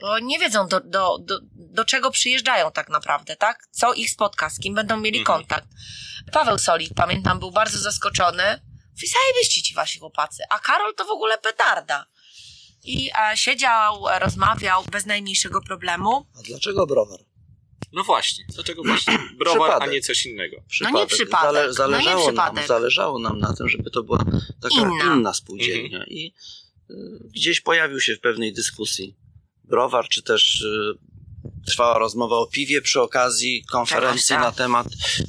Bo 0.00 0.18
nie 0.18 0.38
wiedzą 0.38 0.68
do, 0.68 0.80
do, 0.80 1.18
do, 1.18 1.40
do 1.54 1.84
czego 1.84 2.10
przyjeżdżają 2.10 2.72
tak 2.72 2.88
naprawdę, 2.88 3.36
tak? 3.36 3.66
Co 3.70 3.94
ich 3.94 4.10
spotka, 4.10 4.50
z 4.50 4.58
kim 4.58 4.74
będą 4.74 4.96
mieli 4.96 5.18
Mhm. 5.18 5.38
kontakt. 5.38 5.68
Paweł 6.32 6.58
Solik, 6.58 6.94
pamiętam, 6.96 7.38
był 7.38 7.50
bardzo 7.50 7.78
zaskoczony. 7.78 8.42
Mówi, 8.92 9.06
zajebiście 9.08 9.62
ci 9.62 9.74
wasi 9.74 9.98
chłopacy. 9.98 10.42
A 10.50 10.58
Karol 10.58 10.94
to 10.94 11.04
w 11.04 11.10
ogóle 11.10 11.38
petarda. 11.38 12.06
I 12.84 13.10
e, 13.10 13.36
siedział, 13.36 14.08
e, 14.08 14.18
rozmawiał 14.18 14.84
bez 14.92 15.06
najmniejszego 15.06 15.60
problemu. 15.60 16.26
A 16.38 16.42
dlaczego 16.42 16.86
browar? 16.86 17.20
No 17.92 18.04
właśnie, 18.04 18.44
dlaczego 18.54 18.82
właśnie 18.82 19.18
browar, 19.38 19.70
a 19.70 19.74
Przypadek. 19.74 19.94
nie 19.94 20.00
coś 20.00 20.26
innego? 20.26 20.56
Przypadek. 20.68 20.94
No 20.94 21.00
nie 21.00 21.06
przypadek, 21.06 21.62
no 21.62 21.66
nie 21.66 21.72
zależało, 21.72 22.26
przypadek. 22.26 22.54
Nam, 22.54 22.66
zależało 22.66 23.18
nam 23.18 23.38
na 23.38 23.54
tym, 23.54 23.68
żeby 23.68 23.90
to 23.90 24.02
była 24.02 24.24
taka 24.60 24.74
Inna. 24.74 25.14
inna, 25.14 25.34
spółdzielnia. 25.34 26.04
I 26.06 26.34
y, 26.90 26.94
gdzieś 27.34 27.60
pojawił 27.60 28.00
się 28.00 28.16
w 28.16 28.20
pewnej 28.20 28.52
dyskusji 28.52 29.16
browar, 29.64 30.08
czy 30.08 30.22
też 30.22 30.60
y, 30.60 30.98
trwała 31.66 31.98
rozmowa 31.98 32.36
o 32.36 32.46
piwie 32.46 32.82
przy 32.82 33.00
okazji 33.00 33.64
konferencji 33.64 34.28
tak. 34.28 34.40
na 34.40 34.52
temat 34.52 34.86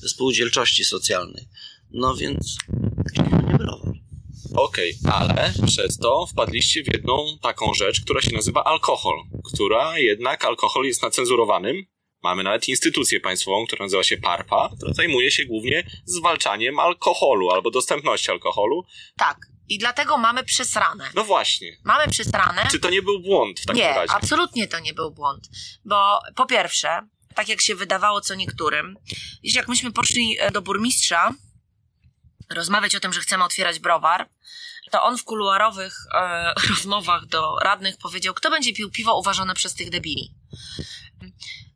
spółdzielczości 0.07 0.85
socjalnej. 0.85 1.47
No 1.91 2.15
więc. 2.15 2.57
Okej, 4.55 4.93
ale 5.11 5.53
przez 5.67 5.97
to 5.97 6.25
wpadliście 6.27 6.83
w 6.83 6.93
jedną 6.93 7.37
taką 7.41 7.73
rzecz, 7.73 8.01
która 8.01 8.21
się 8.21 8.31
nazywa 8.31 8.63
alkohol, 8.63 9.15
która 9.53 9.97
jednak 9.99 10.45
alkohol 10.45 10.85
jest 10.85 11.01
nacenzurowanym. 11.01 11.85
Mamy 12.23 12.43
nawet 12.43 12.67
instytucję 12.67 13.19
państwową, 13.19 13.65
która 13.67 13.85
nazywa 13.85 14.03
się 14.03 14.17
PARPA, 14.17 14.69
która 14.77 14.93
zajmuje 14.93 15.31
się 15.31 15.45
głównie 15.45 15.83
zwalczaniem 16.05 16.79
alkoholu 16.79 17.51
albo 17.51 17.71
dostępności 17.71 18.31
alkoholu. 18.31 18.83
Tak. 19.17 19.37
I 19.69 19.77
dlatego 19.77 20.17
mamy 20.17 20.43
przesrane. 20.43 21.09
No 21.15 21.23
właśnie, 21.23 21.77
Mamy 21.83 22.11
przesrane. 22.11 22.67
czy 22.71 22.79
to 22.79 22.89
nie 22.89 23.01
był 23.01 23.19
błąd 23.19 23.59
w 23.59 23.65
takim 23.65 23.81
nie, 23.83 23.89
razie? 23.89 24.13
absolutnie 24.13 24.67
to 24.67 24.79
nie 24.79 24.93
był 24.93 25.11
błąd. 25.11 25.49
Bo 25.85 26.19
po 26.35 26.45
pierwsze, 26.45 26.99
tak 27.35 27.49
jak 27.49 27.61
się 27.61 27.75
wydawało 27.75 28.21
co 28.21 28.35
niektórym, 28.35 28.95
jeśli 29.43 29.57
jak 29.57 29.67
myśmy 29.67 29.91
poszli 29.91 30.35
e, 30.39 30.51
do 30.51 30.61
burmistrza 30.61 31.33
rozmawiać 32.53 32.95
o 32.95 32.99
tym, 32.99 33.13
że 33.13 33.21
chcemy 33.21 33.43
otwierać 33.43 33.79
browar, 33.79 34.29
to 34.91 35.03
on 35.03 35.17
w 35.17 35.23
kuluarowych 35.23 35.95
e, 36.13 36.53
rozmowach 36.69 37.25
do 37.25 37.55
radnych 37.61 37.97
powiedział, 37.97 38.33
kto 38.33 38.49
będzie 38.49 38.73
pił 38.73 38.91
piwo 38.91 39.19
uważane 39.19 39.53
przez 39.55 39.73
tych 39.75 39.89
debili. 39.89 40.33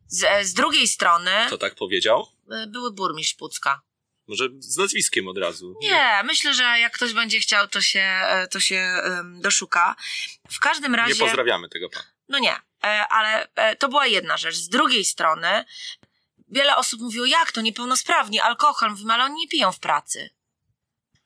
Z, 0.06 0.24
e, 0.24 0.44
z 0.44 0.54
drugiej 0.54 0.88
strony 0.88 1.30
To 1.50 1.58
tak 1.58 1.74
powiedział? 1.74 2.26
e, 2.52 2.66
były 2.66 2.92
burmistrz 2.92 3.34
Pucka. 3.34 3.80
Może 4.28 4.48
z 4.58 4.76
nazwiskiem 4.76 5.28
od 5.28 5.38
razu. 5.38 5.74
Nie, 5.80 6.22
myślę, 6.24 6.54
że 6.54 6.62
jak 6.62 6.92
ktoś 6.92 7.12
będzie 7.12 7.40
chciał, 7.40 7.68
to 7.68 7.80
się, 7.80 8.00
e, 8.00 8.48
to 8.48 8.60
się 8.60 8.76
em, 8.76 9.40
doszuka. 9.40 9.96
W 10.50 10.60
każdym 10.60 10.92
Nie 10.92 10.98
razie... 10.98 11.14
pozdrawiamy 11.14 11.68
tego 11.68 11.88
pana. 11.88 12.06
No 12.28 12.38
nie, 12.38 12.56
ale 13.10 13.48
to 13.78 13.88
była 13.88 14.06
jedna 14.06 14.36
rzecz. 14.36 14.54
Z 14.54 14.68
drugiej 14.68 15.04
strony, 15.04 15.64
wiele 16.48 16.76
osób 16.76 17.00
mówiło, 17.00 17.26
jak 17.26 17.52
to 17.52 17.60
niepełnosprawni, 17.60 18.40
alkohol, 18.40 18.90
mówimy, 18.90 19.12
ale 19.14 19.24
oni 19.24 19.34
nie 19.34 19.48
piją 19.48 19.72
w 19.72 19.80
pracy. 19.80 20.30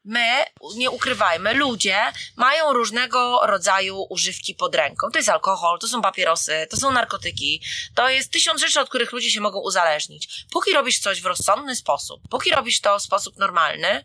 My, 0.04 0.44
nie 0.76 0.90
ukrywajmy, 0.90 1.54
ludzie 1.54 2.12
mają 2.36 2.72
różnego 2.72 3.40
rodzaju 3.42 4.06
używki 4.10 4.54
pod 4.54 4.74
ręką. 4.74 5.10
To 5.12 5.18
jest 5.18 5.28
alkohol, 5.28 5.78
to 5.78 5.88
są 5.88 6.02
papierosy, 6.02 6.66
to 6.70 6.76
są 6.76 6.92
narkotyki, 6.92 7.62
to 7.94 8.08
jest 8.08 8.32
tysiąc 8.32 8.60
rzeczy, 8.60 8.80
od 8.80 8.88
których 8.88 9.12
ludzie 9.12 9.30
się 9.30 9.40
mogą 9.40 9.60
uzależnić. 9.60 10.44
Póki 10.52 10.72
robisz 10.72 10.98
coś 10.98 11.20
w 11.20 11.26
rozsądny 11.26 11.76
sposób, 11.76 12.20
póki 12.30 12.50
robisz 12.50 12.80
to 12.80 12.98
w 12.98 13.02
sposób 13.02 13.36
normalny, 13.36 14.04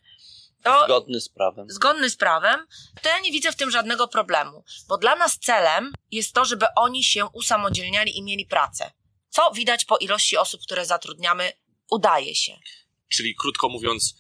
to 0.64 0.86
Zgodny 0.86 1.22
z 1.22 1.30
prawem. 1.30 1.70
zgodny 1.70 2.10
z 2.10 2.16
prawem, 2.18 2.68
to 3.02 3.10
ja 3.10 3.20
nie 3.20 3.32
widzę 3.32 3.52
w 3.52 3.56
tym 3.56 3.72
żadnego 3.72 4.08
problemu. 4.08 4.64
Bo 4.88 4.98
dla 4.98 5.16
nas 5.16 5.40
celem 5.40 5.94
jest 6.12 6.34
to, 6.34 6.46
żeby 6.46 6.66
oni 6.76 7.04
się 7.04 7.26
usamodzielniali 7.26 8.18
i 8.18 8.24
mieli 8.24 8.46
pracę. 8.46 8.92
Co 9.30 9.52
widać 9.52 9.86
po 9.86 9.98
ilości 9.98 10.38
osób, 10.38 10.62
które 10.62 10.86
zatrudniamy, 10.86 11.52
udaje 11.92 12.36
się. 12.36 12.58
Czyli 13.10 13.36
krótko 13.36 13.70
mówiąc, 13.70 14.16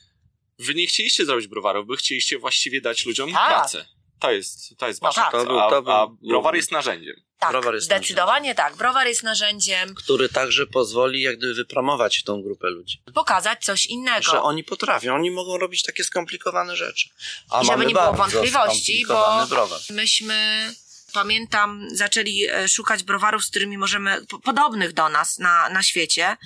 wy 0.60 0.76
nie 0.76 0.88
chcieliście 0.88 1.26
zrobić 1.26 1.48
browarów, 1.48 1.88
wy 1.88 1.98
chcieliście 1.98 2.40
właściwie 2.40 2.82
dać 2.82 3.06
ludziom 3.06 3.32
Tak. 3.34 3.48
pracę. 3.48 3.86
To 4.20 4.32
jest, 4.32 4.78
to 4.78 4.88
jest 4.88 5.02
No 5.02 5.08
wasza 5.08 5.30
tak. 5.32 5.48
był- 5.48 5.60
a, 5.60 6.02
a 6.02 6.08
browar 6.30 6.56
jest 6.56 6.72
narzędziem. 6.72 7.16
Tak, 7.40 7.52
Browar 7.52 7.74
jest 7.74 7.86
zdecydowanie 7.86 8.56
tak. 8.56 8.76
Browar 8.76 9.08
jest 9.08 9.24
narzędziem 9.24 9.96
Który 9.96 10.30
także 10.30 10.68
pozwoli 10.68 11.22
jak 11.22 11.38
gdyby 11.38 11.54
wypromować 11.54 12.24
tą 12.24 12.42
grupę 12.42 12.70
ludzi. 12.70 13.02
pokazać 13.14 13.64
coś 13.66 13.86
innego. 13.86 14.22
Że 14.24 14.42
oni 14.42 14.64
potrafią, 14.64 15.16
oni 15.16 15.32
mogą 15.32 15.58
robić 15.58 15.84
takie 15.84 16.04
skomplikowane 16.04 16.76
rzeczy. 16.76 17.10
A 17.50 17.62
I 17.62 17.66
żeby 17.66 17.86
nie 17.86 17.94
było 17.94 18.14
wątpliwości, 18.14 19.06
bo 19.08 19.46
browar. 19.50 19.80
myśmy, 19.90 20.74
pamiętam, 21.22 21.88
zaczęli 21.92 22.46
e, 22.46 22.68
szukać 22.68 23.04
browarów, 23.04 23.46
z 23.46 23.50
którymi 23.50 23.78
możemy, 23.78 24.26
po- 24.26 24.40
podobnych 24.40 24.94
do 24.94 25.10
nas 25.10 25.38
na, 25.40 25.70
na 25.70 25.84
świecie. 25.84 26.38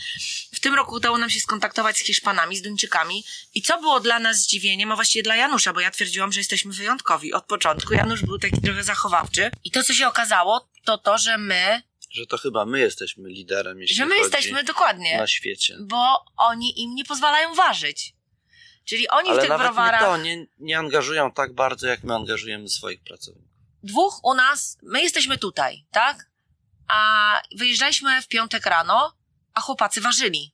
W 0.54 0.60
tym 0.60 0.74
roku 0.76 0.96
udało 0.96 1.18
nam 1.18 1.30
się 1.30 1.40
skontaktować 1.40 1.98
z 1.98 2.00
Hiszpanami, 2.06 2.58
z 2.58 2.62
Duńczykami. 2.62 3.24
I 3.54 3.62
co 3.62 3.80
było 3.82 4.00
dla 4.00 4.20
nas 4.20 4.38
zdziwieniem, 4.38 4.92
a 4.92 4.96
właściwie 4.96 5.24
dla 5.24 5.36
Janusza, 5.36 5.74
bo 5.74 5.80
ja 5.80 5.92
twierdziłam, 5.92 6.32
że 6.32 6.40
jesteśmy 6.40 6.74
wyjątkowi 6.74 7.34
od 7.34 7.46
początku. 7.46 7.94
Janusz 7.94 8.22
był 8.22 8.40
taki 8.40 8.62
trochę 8.62 8.84
zachowawczy. 8.84 9.52
I 9.64 9.72
to, 9.72 9.84
co 9.84 9.94
się 9.94 10.08
okazało, 10.08 10.70
to 10.86 10.98
to, 10.98 11.18
że 11.18 11.38
my, 11.38 11.82
Że 12.12 12.26
to 12.26 12.38
chyba 12.38 12.66
my 12.66 12.80
jesteśmy 12.80 13.30
liderem, 13.30 13.82
jeśli 13.82 13.96
że 13.96 14.06
my 14.06 14.18
jesteśmy 14.18 14.64
dokładnie, 14.64 15.18
na 15.18 15.28
świecie. 15.28 15.78
bo 15.82 16.26
oni 16.38 16.82
im 16.84 16.96
nie 16.96 17.06
pozwalają 17.06 17.54
ważyć. 17.56 18.14
Czyli 18.86 19.08
oni 19.10 19.30
w 19.30 19.32
Ale 19.32 19.42
tych 19.42 19.50
nawet 19.50 19.68
browarach... 19.68 20.02
nie 20.02 20.08
to, 20.08 20.18
nie, 20.18 20.46
nie 20.60 20.78
angażują 20.80 21.32
tak 21.32 21.54
bardzo, 21.54 21.88
jak 21.88 22.04
my 22.04 22.16
angażujemy 22.16 22.70
swoich 22.70 23.02
pracowników. 23.04 23.51
Dwóch 23.84 24.20
u 24.24 24.34
nas, 24.34 24.78
my 24.84 25.02
jesteśmy 25.02 25.38
tutaj, 25.38 25.86
tak? 25.92 26.26
A 26.88 27.42
wyjeżdżaliśmy 27.58 28.22
w 28.22 28.28
piątek 28.28 28.66
rano, 28.66 29.18
a 29.54 29.62
chłopacy 29.62 30.02
ważyli. 30.02 30.54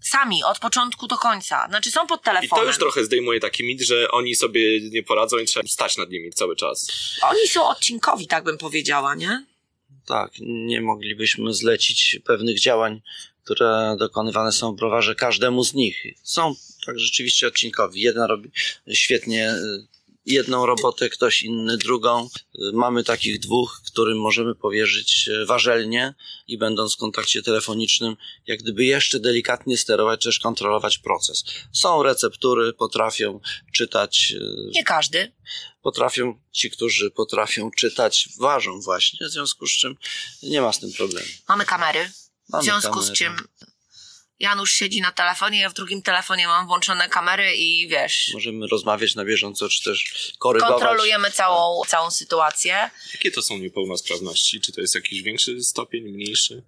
Sami, 0.00 0.44
od 0.44 0.58
początku 0.58 1.06
do 1.06 1.18
końca. 1.18 1.66
Znaczy 1.68 1.90
są 1.90 2.06
pod 2.06 2.20
I 2.20 2.24
telefonem. 2.24 2.64
to 2.64 2.68
już 2.68 2.78
trochę 2.78 3.04
zdejmuje 3.04 3.40
taki 3.40 3.64
mit, 3.64 3.80
że 3.80 4.10
oni 4.10 4.34
sobie 4.34 4.90
nie 4.90 5.02
poradzą 5.02 5.38
i 5.38 5.46
trzeba 5.46 5.68
stać 5.68 5.96
nad 5.96 6.10
nimi 6.10 6.30
cały 6.30 6.56
czas. 6.56 6.86
Oni 7.22 7.48
są 7.48 7.68
odcinkowi, 7.68 8.26
tak 8.26 8.44
bym 8.44 8.58
powiedziała, 8.58 9.14
nie? 9.14 9.46
Tak, 10.06 10.32
nie 10.40 10.80
moglibyśmy 10.80 11.54
zlecić 11.54 12.18
pewnych 12.24 12.60
działań, 12.60 13.02
które 13.44 13.96
dokonywane 13.98 14.52
są 14.52 14.72
w 14.72 14.76
browarze 14.76 15.14
każdemu 15.14 15.64
z 15.64 15.74
nich. 15.74 16.04
Są 16.22 16.54
tak 16.86 16.98
rzeczywiście 16.98 17.46
odcinkowi. 17.46 18.00
Jeden 18.00 18.22
robi 18.22 18.50
świetnie 18.92 19.54
jedną 20.26 20.66
robotę, 20.66 21.08
ktoś 21.08 21.42
inny 21.42 21.76
drugą. 21.76 22.28
Mamy 22.72 23.04
takich 23.04 23.40
dwóch, 23.40 23.80
którym 23.86 24.20
możemy 24.20 24.54
powierzyć 24.54 25.28
y, 25.28 25.46
warzelnie 25.46 26.14
i 26.46 26.58
będąc 26.58 26.94
w 26.94 26.98
kontakcie 26.98 27.42
telefonicznym, 27.42 28.16
jak 28.46 28.58
gdyby 28.62 28.84
jeszcze 28.84 29.20
delikatnie 29.20 29.78
sterować, 29.78 30.24
też 30.24 30.38
kontrolować 30.38 30.98
proces. 30.98 31.44
Są 31.72 32.02
receptury, 32.02 32.72
potrafią 32.72 33.40
czytać 33.72 34.32
y, 34.36 34.70
Nie 34.74 34.84
każdy. 34.84 35.32
potrafią, 35.82 36.40
ci, 36.52 36.70
którzy 36.70 37.10
potrafią 37.10 37.70
czytać, 37.70 38.28
ważą 38.40 38.80
właśnie, 38.80 39.26
w 39.26 39.30
związku 39.30 39.66
z 39.66 39.70
czym 39.72 39.96
nie 40.42 40.60
ma 40.60 40.72
z 40.72 40.78
tym 40.80 40.92
problemu. 40.92 41.26
Mamy 41.48 41.64
kamery. 41.64 42.10
W 42.48 42.52
Mamy 42.52 42.64
związku 42.64 43.02
z 43.02 43.06
kamerę. 43.06 43.16
czym 43.16 43.36
Janusz 44.40 44.72
siedzi 44.72 45.00
na 45.00 45.12
telefonie, 45.12 45.60
ja 45.60 45.68
w 45.68 45.72
drugim 45.74 46.02
telefonie 46.02 46.46
mam 46.46 46.66
włączone 46.66 47.08
kamery 47.08 47.54
i 47.56 47.88
wiesz, 47.88 48.30
Możemy 48.34 48.66
rozmawiać 48.66 49.14
na 49.14 49.24
bieżąco, 49.24 49.68
czy 49.68 49.82
też 49.84 50.32
korygować. 50.38 50.72
kontrolujemy 50.74 51.30
całą, 51.30 51.82
całą 51.88 52.10
sytuację. 52.10 52.90
Jakie 53.14 53.30
to 53.30 53.42
są 53.42 53.58
niepełnosprawności? 53.58 54.60
Czy 54.60 54.72
to 54.72 54.80
jest 54.80 54.94
jakiś 54.94 55.22
większy 55.22 55.62
stopień, 55.62 56.02
mniejszy? 56.08 56.62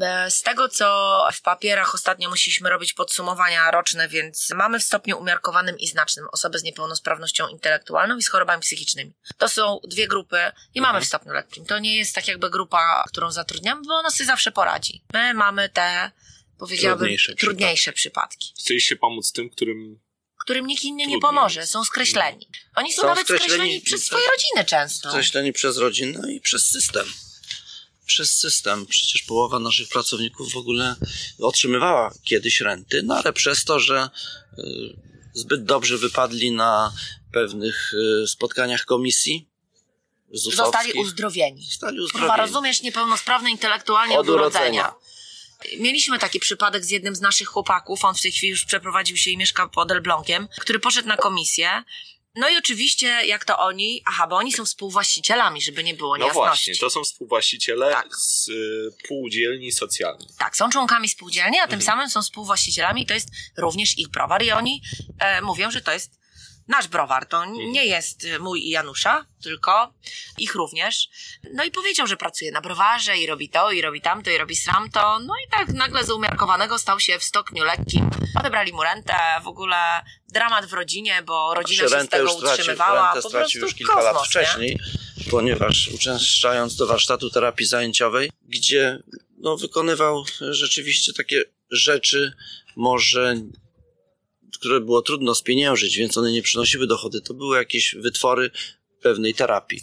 E, 0.00 0.30
Z 0.30 0.42
tego, 0.42 0.68
co 0.68 1.20
w 1.32 1.40
papierach 1.42 1.94
ostatnio 1.94 2.28
musieliśmy 2.30 2.70
robić 2.70 2.92
podsumowania 2.92 3.70
roczne, 3.70 4.08
więc 4.08 4.50
mamy 4.50 4.78
w 4.80 4.84
stopniu 4.84 5.18
umiarkowanym 5.18 5.78
i 5.78 5.88
znacznym 5.88 6.26
osoby 6.32 6.58
z 6.58 6.62
niepełnosprawnością 6.62 7.48
intelektualną 7.48 8.16
i 8.16 8.22
z 8.22 8.28
chorobami 8.30 8.62
psychicznymi. 8.62 9.12
To 9.38 9.48
są 9.48 9.80
dwie 9.88 10.08
grupy, 10.08 10.38
nie 10.74 10.82
mamy 10.82 11.00
w 11.00 11.04
stopniu 11.04 11.32
lekkim. 11.32 11.66
To 11.66 11.78
nie 11.78 11.96
jest 11.96 12.14
tak 12.14 12.28
jakby 12.28 12.50
grupa, 12.50 13.04
którą 13.08 13.30
zatrudniamy, 13.30 13.82
bo 13.86 13.94
ona 13.94 14.10
sobie 14.10 14.26
zawsze 14.26 14.52
poradzi. 14.52 15.02
My 15.12 15.34
mamy 15.34 15.68
te, 15.68 16.10
powiedziałabym, 16.58 16.98
Trudniejsze 17.04 17.34
trudniejsze, 17.34 17.92
przypadki. 17.92 18.52
Chcieliście 18.58 18.96
pomóc 18.96 19.32
tym, 19.32 19.50
którym... 19.50 20.00
którym 20.40 20.66
nikt 20.66 20.84
inny 20.84 21.06
nie 21.06 21.18
pomoże, 21.18 21.66
są 21.66 21.84
skreśleni. 21.84 22.48
Oni 22.76 22.92
są, 22.92 23.02
Są 23.02 23.08
nawet 23.08 23.26
skreśleni- 23.26 23.38
skreśleni 23.38 23.80
przez 23.80 24.04
swoje 24.06 24.24
rodziny 24.26 24.64
często. 24.64 25.10
Skreśleni 25.10 25.52
przez 25.52 25.76
rodzinę 25.76 26.32
i 26.32 26.40
przez 26.40 26.70
system. 26.70 27.06
Przez 28.06 28.38
system. 28.38 28.86
Przecież 28.86 29.22
połowa 29.22 29.58
naszych 29.58 29.88
pracowników 29.88 30.52
w 30.52 30.56
ogóle 30.56 30.96
otrzymywała 31.38 32.14
kiedyś 32.24 32.60
renty, 32.60 33.02
no 33.02 33.16
ale 33.16 33.32
przez 33.32 33.64
to, 33.64 33.80
że 33.80 34.10
y, 34.58 34.62
zbyt 35.34 35.64
dobrze 35.64 35.98
wypadli 35.98 36.50
na 36.50 36.92
pewnych 37.32 37.92
y, 38.24 38.28
spotkaniach 38.28 38.84
komisji 38.84 39.48
Zostali 40.32 40.92
uzdrowieni. 40.92 41.64
zostali 41.64 41.96
Chyba 41.96 42.04
uzdrowieni. 42.04 42.36
rozumiesz, 42.38 42.82
niepełnosprawny 42.82 43.50
intelektualnie 43.50 44.14
od, 44.18 44.20
Od 44.20 44.28
urodzenia. 44.34 44.64
urodzenia. 44.82 44.94
Mieliśmy 45.78 46.18
taki 46.18 46.40
przypadek 46.40 46.84
z 46.84 46.90
jednym 46.90 47.16
z 47.16 47.20
naszych 47.20 47.48
chłopaków, 47.48 48.04
on 48.04 48.14
w 48.14 48.22
tej 48.22 48.32
chwili 48.32 48.50
już 48.50 48.64
przeprowadził 48.64 49.16
się 49.16 49.30
i 49.30 49.36
mieszka 49.36 49.68
pod 49.68 49.90
Elblągiem, 49.90 50.48
który 50.60 50.78
poszedł 50.78 51.08
na 51.08 51.16
komisję. 51.16 51.82
No 52.38 52.48
i 52.48 52.56
oczywiście, 52.56 53.06
jak 53.06 53.44
to 53.44 53.58
oni, 53.58 54.02
aha, 54.06 54.26
bo 54.26 54.36
oni 54.36 54.52
są 54.52 54.64
współwłaścicielami, 54.64 55.62
żeby 55.62 55.84
nie 55.84 55.94
było 55.94 56.10
No 56.18 56.24
niejasności. 56.24 56.48
właśnie, 56.48 56.76
to 56.76 56.90
są 56.90 57.04
współwłaściciele 57.04 57.90
Tak. 57.90 58.16
z 58.16 58.48
y, 58.48 58.88
półdzielni 59.08 59.72
socjalnych. 59.72 60.28
Tak, 60.38 60.56
są 60.56 60.70
członkami 60.70 61.08
spółdzielni, 61.08 61.58
a 61.58 61.62
Mhm. 61.62 61.70
tym 61.70 61.86
samym 61.86 62.10
są 62.10 62.22
współwłaścicielami 62.22 63.02
i 63.02 63.06
to 63.06 63.14
jest 63.14 63.28
również 63.56 63.98
ich 63.98 64.08
browar 64.08 64.42
i 64.42 64.50
oni 64.52 64.82
e, 65.18 65.40
mówią, 65.40 65.70
że 65.70 65.80
to 65.80 65.92
jest 65.92 66.10
nasz 66.68 66.88
browar, 66.88 67.26
to 67.26 67.44
Mhm. 67.44 67.72
nie 67.72 67.84
jest 67.84 68.24
e, 68.24 68.38
mój 68.38 68.60
i 68.60 68.70
Janusza, 68.70 69.26
tylko 69.42 69.94
ich 70.38 70.54
również. 70.54 71.08
No 71.54 71.64
i 71.64 71.70
powiedział, 71.70 72.06
że 72.06 72.16
pracuje 72.16 72.52
na 72.52 72.60
browarze 72.60 73.18
i 73.18 73.26
robi 73.26 73.48
to, 73.48 73.72
i 73.72 73.82
robi 73.82 74.00
tamto, 74.00 74.30
i 74.30 74.38
robi 74.38 74.56
sramto. 74.56 75.18
No 75.18 75.34
i 75.46 75.50
tak 75.50 75.68
nagle 75.68 76.04
z 76.04 76.10
umiarkowanego 76.10 76.78
stał 76.78 77.00
się 77.00 77.18
w 77.18 77.24
stopniu 77.24 77.64
lekkim. 77.64 78.10
Odebrali 78.40 78.72
mu 78.72 78.82
rentę, 78.82 79.14
w 79.42 79.46
ogóle 79.46 79.76
dramat 80.28 80.66
w 80.66 80.72
rodzinie, 80.72 81.22
bo 81.22 81.54
rodzina 81.54 81.88
się 81.88 82.00
z 82.00 82.08
tego 82.08 82.32
już 82.32 82.42
utrzymywała. 82.42 83.06
rentę 83.06 83.22
po 83.22 83.28
stracił 83.28 83.60
prostu 83.60 83.66
już 83.66 83.74
kilka 83.74 84.02
lat 84.02 84.14
kosmos, 84.14 84.34
nie? 84.34 84.42
wcześniej, 84.42 84.78
ponieważ 85.30 85.88
uczęszczając 85.88 86.76
do 86.76 86.86
warsztatu 86.86 87.30
terapii 87.30 87.66
zajęciowej, 87.66 88.30
gdzie 88.42 88.98
no, 89.38 89.56
wykonywał 89.56 90.24
rzeczywiście 90.40 91.12
takie 91.12 91.42
rzeczy, 91.70 92.32
może 92.76 93.34
które 94.58 94.80
było 94.80 95.02
trudno 95.02 95.34
spieniężyć, 95.34 95.96
więc 95.96 96.18
one 96.18 96.32
nie 96.32 96.42
przynosiły 96.42 96.86
dochody. 96.86 97.20
To 97.20 97.34
były 97.34 97.56
jakieś 97.58 97.94
wytwory 97.98 98.50
pewnej 99.00 99.34
terapii. 99.34 99.80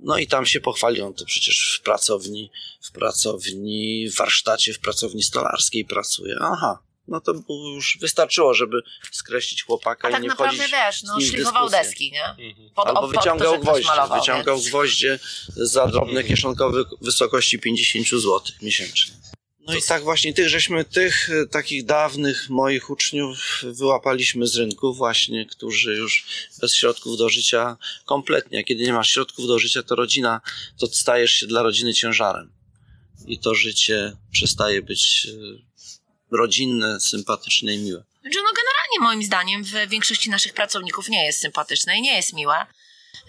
No 0.00 0.18
i 0.18 0.26
tam 0.26 0.46
się 0.46 0.60
pochwalił, 0.60 1.06
on 1.06 1.14
to 1.14 1.24
przecież 1.24 1.78
w 1.80 1.84
pracowni, 1.84 2.50
w 2.82 2.92
pracowni, 2.92 4.08
w 4.10 4.16
warsztacie, 4.16 4.72
w 4.72 4.78
pracowni 4.78 5.22
stolarskiej 5.22 5.84
pracuje. 5.84 6.36
Aha, 6.40 6.78
no 7.08 7.20
to 7.20 7.32
już 7.74 7.98
wystarczyło, 8.00 8.54
żeby 8.54 8.82
skreślić 9.12 9.62
chłopaka 9.64 10.08
A 10.08 10.10
i 10.10 10.12
tak 10.12 10.22
nie 10.22 10.28
naprawdę 10.28 10.68
wiesz, 10.68 11.02
no 11.02 11.14
z 11.14 11.18
nim 11.18 11.28
w 11.28 11.30
szlifował 11.30 11.70
deski, 11.70 12.12
nie? 12.12 12.24
Mhm. 12.24 12.70
Pod, 12.74 12.86
Albo 12.86 13.00
pod 13.00 13.12
to, 13.12 13.18
wyciągał 13.20 13.52
że 13.54 13.60
ktoś 13.60 13.64
gwoździe, 13.70 13.86
malował, 13.88 14.20
wyciągał 14.20 14.56
więc- 14.56 14.68
gwoździe 14.68 15.18
za 15.48 15.86
drobne 15.86 16.24
kieszonkowe 16.24 16.84
w 16.84 17.04
wysokości 17.04 17.58
50 17.58 18.08
zł 18.08 18.40
miesięcznie. 18.62 19.14
No 19.68 19.74
i 19.76 19.82
tak 19.82 20.02
właśnie 20.02 20.34
tych 20.34 20.48
żeśmy, 20.48 20.84
tych 20.84 21.30
e, 21.30 21.46
takich 21.46 21.84
dawnych 21.84 22.48
moich 22.50 22.90
uczniów 22.90 23.62
wyłapaliśmy 23.62 24.46
z 24.46 24.56
rynku 24.56 24.94
właśnie, 24.94 25.46
którzy 25.46 25.94
już 25.94 26.26
bez 26.60 26.74
środków 26.74 27.16
do 27.16 27.28
życia 27.28 27.76
kompletnie, 28.04 28.58
a 28.58 28.62
kiedy 28.62 28.84
nie 28.84 28.92
masz 28.92 29.10
środków 29.10 29.46
do 29.46 29.58
życia, 29.58 29.82
to 29.82 29.94
rodzina, 29.94 30.40
to 30.78 30.86
stajesz 30.86 31.32
się 31.32 31.46
dla 31.46 31.62
rodziny 31.62 31.94
ciężarem. 31.94 32.52
I 33.26 33.38
to 33.38 33.54
życie 33.54 34.16
przestaje 34.32 34.82
być 34.82 35.26
e, 35.26 36.36
rodzinne, 36.36 37.00
sympatyczne 37.00 37.74
i 37.74 37.78
miłe. 37.78 38.04
Znaczy, 38.20 38.38
no 38.38 38.50
generalnie 38.52 39.00
moim 39.00 39.22
zdaniem 39.22 39.64
w 39.64 39.90
większości 39.90 40.30
naszych 40.30 40.52
pracowników 40.52 41.08
nie 41.08 41.24
jest 41.24 41.40
sympatyczne 41.40 41.98
i 41.98 42.02
nie 42.02 42.16
jest 42.16 42.32
miłe. 42.32 42.66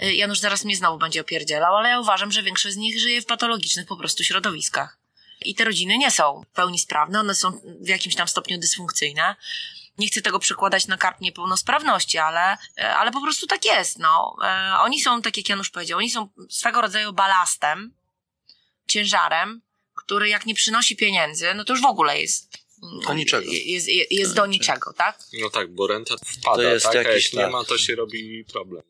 Y, 0.03 0.13
Janusz 0.13 0.39
zaraz 0.39 0.65
mnie 0.65 0.75
znowu 0.75 0.97
będzie 0.97 1.21
opierdzielał, 1.21 1.75
ale 1.75 1.89
ja 1.89 1.99
uważam, 1.99 2.31
że 2.31 2.43
większość 2.43 2.75
z 2.75 2.77
nich 2.77 2.99
żyje 2.99 3.21
w 3.21 3.25
patologicznych 3.25 3.87
po 3.87 3.97
prostu 3.97 4.23
środowiskach. 4.23 4.98
I 5.45 5.55
te 5.55 5.63
rodziny 5.63 5.97
nie 5.97 6.11
są 6.11 6.41
w 6.51 6.55
pełni 6.55 6.79
sprawne, 6.79 7.19
one 7.19 7.35
są 7.35 7.61
w 7.81 7.87
jakimś 7.87 8.15
tam 8.15 8.27
stopniu 8.27 8.57
dysfunkcyjne. 8.57 9.35
Nie 9.97 10.07
chcę 10.07 10.21
tego 10.21 10.39
przekładać 10.39 10.87
na 10.87 10.97
karp 10.97 11.21
niepełnosprawności, 11.21 12.17
ale, 12.17 12.53
y, 12.79 12.85
ale 12.85 13.11
po 13.11 13.21
prostu 13.21 13.47
tak 13.47 13.65
jest. 13.65 13.99
No. 13.99 14.35
Y, 14.75 14.77
Oni 14.79 15.01
są, 15.01 15.21
tak 15.21 15.37
jak 15.37 15.49
Janusz 15.49 15.69
powiedział, 15.69 15.97
oni 15.97 16.09
są 16.09 16.29
swego 16.49 16.81
rodzaju 16.81 17.13
balastem, 17.13 17.93
ciężarem, 18.87 19.61
który 19.95 20.29
jak 20.29 20.45
nie 20.45 20.55
przynosi 20.55 20.95
pieniędzy, 20.95 21.53
no 21.53 21.63
to 21.63 21.73
już 21.73 21.81
w 21.81 21.85
ogóle 21.85 22.21
jest... 22.21 22.57
Do 23.07 23.13
niczego. 23.13 23.51
Jest, 23.51 23.87
jest, 23.87 24.11
jest 24.11 24.35
do 24.35 24.45
niczego, 24.45 24.93
tak? 24.93 25.19
No 25.41 25.49
tak, 25.49 25.73
bo 25.73 25.87
renta 25.87 26.15
wpada, 26.39 26.55
To 26.55 26.61
jest 26.61 26.85
tak? 26.85 26.95
A 26.95 27.01
jakiś 27.01 27.25
jak 27.25 27.33
nie 27.33 27.41
tak. 27.41 27.51
ma, 27.51 27.63
to 27.63 27.77
się 27.77 27.95
robi 27.95 28.45
problem. 28.45 28.83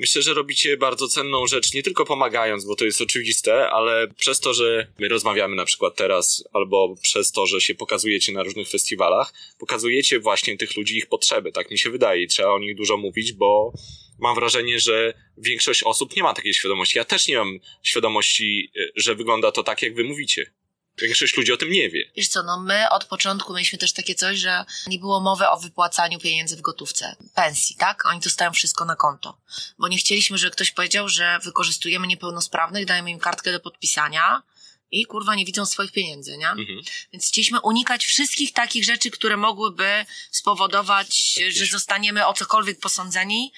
Myślę, 0.00 0.22
że 0.22 0.34
robicie 0.34 0.76
bardzo 0.76 1.08
cenną 1.08 1.46
rzecz, 1.46 1.74
nie 1.74 1.82
tylko 1.82 2.04
pomagając, 2.04 2.64
bo 2.64 2.76
to 2.76 2.84
jest 2.84 3.00
oczywiste, 3.00 3.70
ale 3.70 4.08
przez 4.08 4.40
to, 4.40 4.54
że 4.54 4.86
my 4.98 5.08
rozmawiamy 5.08 5.56
na 5.56 5.64
przykład 5.64 5.96
teraz, 5.96 6.44
albo 6.52 6.94
przez 7.02 7.32
to, 7.32 7.46
że 7.46 7.60
się 7.60 7.74
pokazujecie 7.74 8.32
na 8.32 8.42
różnych 8.42 8.68
festiwalach, 8.68 9.32
pokazujecie 9.58 10.20
właśnie 10.20 10.56
tych 10.56 10.76
ludzi 10.76 10.96
ich 10.96 11.06
potrzeby, 11.06 11.52
tak 11.52 11.70
mi 11.70 11.78
się 11.78 11.90
wydaje. 11.90 12.26
Trzeba 12.26 12.52
o 12.52 12.58
nich 12.58 12.76
dużo 12.76 12.96
mówić, 12.96 13.32
bo 13.32 13.72
mam 14.18 14.34
wrażenie, 14.34 14.78
że 14.78 15.14
większość 15.38 15.82
osób 15.82 16.16
nie 16.16 16.22
ma 16.22 16.34
takiej 16.34 16.54
świadomości. 16.54 16.98
Ja 16.98 17.04
też 17.04 17.28
nie 17.28 17.36
mam 17.36 17.58
świadomości, 17.82 18.70
y, 18.76 18.92
że 18.96 19.14
wygląda 19.14 19.52
to 19.52 19.62
tak, 19.62 19.82
jak 19.82 19.94
wy 19.94 20.04
mówicie. 20.04 20.52
Większość 20.98 21.36
ludzi 21.36 21.52
o 21.52 21.56
tym 21.56 21.70
nie 21.70 21.90
wie. 21.90 22.10
Wiesz 22.16 22.28
co, 22.28 22.42
no 22.42 22.60
my 22.60 22.88
od 22.90 23.04
początku 23.04 23.52
mieliśmy 23.52 23.78
też 23.78 23.92
takie 23.92 24.14
coś, 24.14 24.38
że 24.38 24.64
nie 24.86 24.98
było 24.98 25.20
mowy 25.20 25.48
o 25.48 25.60
wypłacaniu 25.60 26.18
pieniędzy 26.18 26.56
w 26.56 26.60
gotówce, 26.60 27.16
pensji, 27.34 27.76
tak? 27.76 28.06
Oni 28.06 28.20
dostają 28.20 28.52
wszystko 28.52 28.84
na 28.84 28.96
konto. 28.96 29.40
Bo 29.78 29.88
nie 29.88 29.98
chcieliśmy, 29.98 30.38
żeby 30.38 30.50
ktoś 30.50 30.70
powiedział, 30.70 31.08
że 31.08 31.38
wykorzystujemy 31.44 32.06
niepełnosprawnych, 32.06 32.86
dajemy 32.86 33.10
im 33.10 33.18
kartkę 33.18 33.52
do 33.52 33.60
podpisania 33.60 34.42
i 34.90 35.06
kurwa 35.06 35.34
nie 35.34 35.44
widzą 35.44 35.66
swoich 35.66 35.92
pieniędzy, 35.92 36.36
nie? 36.38 36.48
Mhm. 36.48 36.80
Więc 37.12 37.28
chcieliśmy 37.28 37.60
unikać 37.60 38.04
wszystkich 38.04 38.52
takich 38.52 38.84
rzeczy, 38.84 39.10
które 39.10 39.36
mogłyby 39.36 40.06
spowodować, 40.30 41.40
że 41.48 41.66
zostaniemy 41.66 42.26
o 42.26 42.32
cokolwiek 42.32 42.80
posądzeni, 42.80 43.52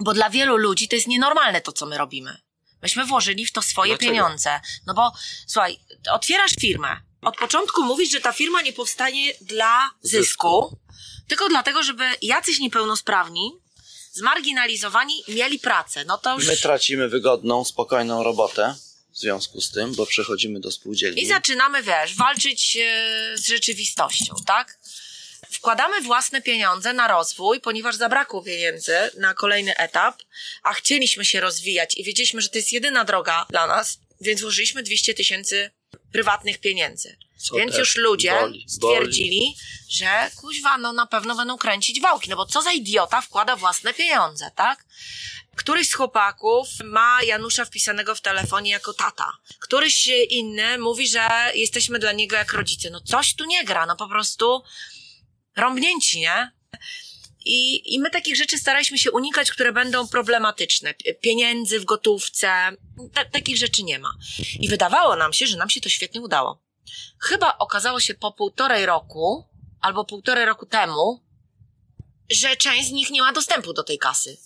bo 0.00 0.14
dla 0.14 0.30
wielu 0.30 0.56
ludzi 0.56 0.88
to 0.88 0.96
jest 0.96 1.08
nienormalne 1.08 1.60
to, 1.60 1.72
co 1.72 1.86
my 1.86 1.98
robimy. 1.98 2.40
Myśmy 2.82 3.04
włożyli 3.06 3.46
w 3.46 3.52
to 3.52 3.62
swoje 3.62 3.92
Dlaczego? 3.92 4.10
pieniądze. 4.10 4.60
No 4.86 4.94
bo 4.94 5.12
słuchaj, 5.46 5.78
otwierasz 6.12 6.52
firmę. 6.60 6.96
Od 7.22 7.36
początku 7.36 7.82
mówisz, 7.82 8.10
że 8.10 8.20
ta 8.20 8.32
firma 8.32 8.62
nie 8.62 8.72
powstanie 8.72 9.34
dla 9.40 9.90
zysku, 10.02 10.78
tylko 11.28 11.48
dlatego, 11.48 11.82
żeby 11.82 12.04
jacyś 12.22 12.58
niepełnosprawni, 12.58 13.52
zmarginalizowani 14.12 15.22
mieli 15.28 15.58
pracę. 15.58 16.04
No 16.04 16.18
to 16.18 16.34
już... 16.34 16.46
My 16.46 16.56
tracimy 16.56 17.08
wygodną, 17.08 17.64
spokojną 17.64 18.22
robotę 18.22 18.74
w 19.12 19.18
związku 19.18 19.60
z 19.60 19.70
tym, 19.70 19.94
bo 19.94 20.06
przechodzimy 20.06 20.60
do 20.60 20.70
spółdzielni. 20.70 21.22
I 21.22 21.26
zaczynamy, 21.26 21.82
wiesz, 21.82 22.14
walczyć 22.14 22.76
e, 22.76 23.38
z 23.38 23.46
rzeczywistością, 23.46 24.34
tak? 24.46 24.78
Wkładamy 25.52 26.00
własne 26.00 26.42
pieniądze 26.42 26.92
na 26.92 27.08
rozwój, 27.08 27.60
ponieważ 27.60 27.96
zabrakło 27.96 28.42
pieniędzy 28.42 28.96
na 29.18 29.34
kolejny 29.34 29.76
etap, 29.76 30.22
a 30.62 30.72
chcieliśmy 30.72 31.24
się 31.24 31.40
rozwijać 31.40 31.96
i 31.96 32.04
wiedzieliśmy, 32.04 32.40
że 32.40 32.48
to 32.48 32.58
jest 32.58 32.72
jedyna 32.72 33.04
droga 33.04 33.46
dla 33.50 33.66
nas, 33.66 33.98
więc 34.20 34.40
włożyliśmy 34.40 34.82
200 34.82 35.14
tysięcy 35.14 35.70
prywatnych 36.12 36.58
pieniędzy. 36.58 37.16
Co 37.38 37.56
więc 37.56 37.76
już 37.76 37.96
ludzie 37.96 38.30
boli, 38.40 38.66
stwierdzili, 38.68 39.56
że 39.90 40.30
kuźwa, 40.36 40.78
no 40.78 40.92
na 40.92 41.06
pewno 41.06 41.36
będą 41.36 41.58
kręcić 41.58 42.00
wałki, 42.00 42.30
no 42.30 42.36
bo 42.36 42.46
co 42.46 42.62
za 42.62 42.72
idiota 42.72 43.20
wkłada 43.20 43.56
własne 43.56 43.94
pieniądze, 43.94 44.50
tak? 44.56 44.84
Któryś 45.56 45.88
z 45.88 45.94
chłopaków 45.94 46.68
ma 46.84 47.22
Janusza 47.22 47.64
wpisanego 47.64 48.14
w 48.14 48.20
telefonie 48.20 48.70
jako 48.70 48.92
tata. 48.92 49.32
Któryś 49.58 50.06
inny 50.06 50.78
mówi, 50.78 51.08
że 51.08 51.28
jesteśmy 51.54 51.98
dla 51.98 52.12
niego 52.12 52.36
jak 52.36 52.52
rodzice. 52.52 52.90
No 52.90 53.00
coś 53.00 53.34
tu 53.34 53.44
nie 53.44 53.64
gra, 53.64 53.86
no 53.86 53.96
po 53.96 54.08
prostu 54.08 54.62
rąbnięci, 55.56 56.20
nie? 56.20 56.52
I, 57.44 57.94
I 57.94 58.00
my 58.00 58.10
takich 58.10 58.36
rzeczy 58.36 58.58
staraliśmy 58.58 58.98
się 58.98 59.10
unikać, 59.10 59.50
które 59.50 59.72
będą 59.72 60.08
problematyczne. 60.08 60.94
Pieniędzy 61.20 61.80
w 61.80 61.84
gotówce, 61.84 62.48
ta, 63.14 63.24
takich 63.24 63.56
rzeczy 63.56 63.82
nie 63.82 63.98
ma. 63.98 64.14
I 64.60 64.68
wydawało 64.68 65.16
nam 65.16 65.32
się, 65.32 65.46
że 65.46 65.56
nam 65.56 65.70
się 65.70 65.80
to 65.80 65.88
świetnie 65.88 66.20
udało. 66.20 66.62
Chyba 67.18 67.58
okazało 67.58 68.00
się 68.00 68.14
po 68.14 68.32
półtorej 68.32 68.86
roku, 68.86 69.44
albo 69.80 70.04
półtorej 70.04 70.46
roku 70.46 70.66
temu, 70.66 71.20
że 72.30 72.56
część 72.56 72.88
z 72.88 72.92
nich 72.92 73.10
nie 73.10 73.22
ma 73.22 73.32
dostępu 73.32 73.72
do 73.72 73.82
tej 73.82 73.98
kasy. 73.98 74.36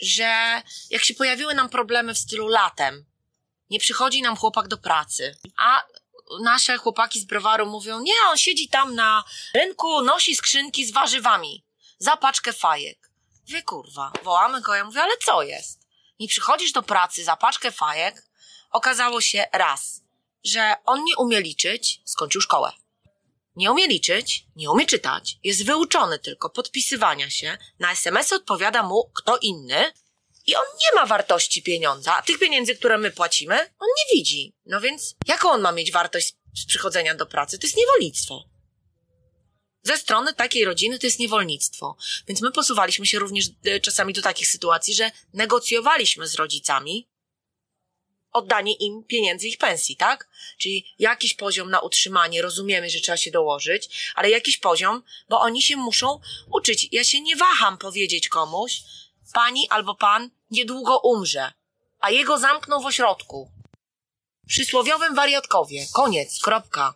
Że 0.00 0.62
jak 0.90 1.04
się 1.04 1.14
pojawiły 1.14 1.54
nam 1.54 1.68
problemy 1.68 2.14
w 2.14 2.18
stylu 2.18 2.48
latem, 2.48 3.04
nie 3.70 3.78
przychodzi 3.78 4.22
nam 4.22 4.36
chłopak 4.36 4.68
do 4.68 4.78
pracy, 4.78 5.36
a 5.56 5.82
nasze 6.40 6.78
chłopaki 6.78 7.20
z 7.20 7.24
browaru 7.24 7.66
mówią, 7.66 8.00
nie, 8.00 8.14
on 8.30 8.36
siedzi 8.36 8.68
tam 8.68 8.94
na 8.94 9.24
rynku, 9.54 10.02
nosi 10.02 10.36
skrzynki 10.36 10.86
z 10.86 10.92
warzywami 10.92 11.64
za 11.98 12.16
paczkę 12.16 12.52
fajek. 12.52 13.10
Wy 13.48 13.62
kurwa, 13.62 14.12
wołamy 14.22 14.60
go, 14.60 14.74
ja 14.74 14.84
mówię, 14.84 15.02
ale 15.02 15.16
co 15.26 15.42
jest? 15.42 15.86
Nie 16.20 16.28
przychodzisz 16.28 16.72
do 16.72 16.82
pracy 16.82 17.24
za 17.24 17.36
paczkę 17.36 17.72
fajek? 17.72 18.28
Okazało 18.70 19.20
się 19.20 19.44
raz, 19.52 20.02
że 20.44 20.74
on 20.84 21.04
nie 21.04 21.16
umie 21.16 21.40
liczyć, 21.40 22.00
skończył 22.04 22.40
szkołę. 22.40 22.72
Nie 23.56 23.72
umie 23.72 23.86
liczyć, 23.86 24.46
nie 24.56 24.70
umie 24.70 24.86
czytać, 24.86 25.38
jest 25.44 25.64
wyuczony 25.64 26.18
tylko 26.18 26.50
podpisywania 26.50 27.30
się, 27.30 27.58
na 27.78 27.92
SMS 27.92 28.32
odpowiada 28.32 28.82
mu 28.82 29.10
kto 29.14 29.36
inny 29.36 29.92
i 30.48 30.56
on 30.56 30.64
nie 30.80 31.00
ma 31.00 31.06
wartości 31.06 31.62
pieniądza, 31.62 32.16
a 32.16 32.22
tych 32.22 32.38
pieniędzy, 32.38 32.76
które 32.76 32.98
my 32.98 33.10
płacimy, 33.10 33.54
on 33.54 33.88
nie 33.98 34.16
widzi. 34.18 34.52
No 34.66 34.80
więc 34.80 35.14
jaką 35.26 35.50
on 35.50 35.60
ma 35.60 35.72
mieć 35.72 35.92
wartość 35.92 36.34
z 36.54 36.66
przychodzenia 36.66 37.14
do 37.14 37.26
pracy? 37.26 37.58
To 37.58 37.66
jest 37.66 37.76
niewolnictwo. 37.76 38.44
Ze 39.82 39.96
strony 39.96 40.34
takiej 40.34 40.64
rodziny 40.64 40.98
to 40.98 41.06
jest 41.06 41.18
niewolnictwo. 41.18 41.96
Więc 42.28 42.42
my 42.42 42.52
posuwaliśmy 42.52 43.06
się 43.06 43.18
również 43.18 43.46
e, 43.64 43.80
czasami 43.80 44.12
do 44.12 44.22
takich 44.22 44.46
sytuacji, 44.46 44.94
że 44.94 45.10
negocjowaliśmy 45.32 46.28
z 46.28 46.34
rodzicami 46.34 47.08
oddanie 48.32 48.74
im 48.74 49.04
pieniędzy 49.04 49.48
ich 49.48 49.58
pensji, 49.58 49.96
tak? 49.96 50.28
Czyli 50.58 50.94
jakiś 50.98 51.34
poziom 51.34 51.70
na 51.70 51.80
utrzymanie, 51.80 52.42
rozumiemy, 52.42 52.90
że 52.90 53.00
trzeba 53.00 53.16
się 53.16 53.30
dołożyć, 53.30 54.12
ale 54.14 54.30
jakiś 54.30 54.56
poziom, 54.56 55.02
bo 55.28 55.40
oni 55.40 55.62
się 55.62 55.76
muszą 55.76 56.20
uczyć. 56.52 56.88
Ja 56.92 57.04
się 57.04 57.20
nie 57.20 57.36
waham 57.36 57.78
powiedzieć 57.78 58.28
komuś, 58.28 58.82
pani 59.32 59.68
albo 59.68 59.94
pan 59.94 60.30
niedługo 60.50 60.98
umrze, 60.98 61.52
a 62.00 62.10
jego 62.10 62.38
zamkną 62.38 62.80
w 62.80 62.86
ośrodku. 62.86 63.50
Przysłowiowym 64.46 65.14
wariatkowie. 65.14 65.86
Koniec, 65.92 66.38
kropka. 66.42 66.94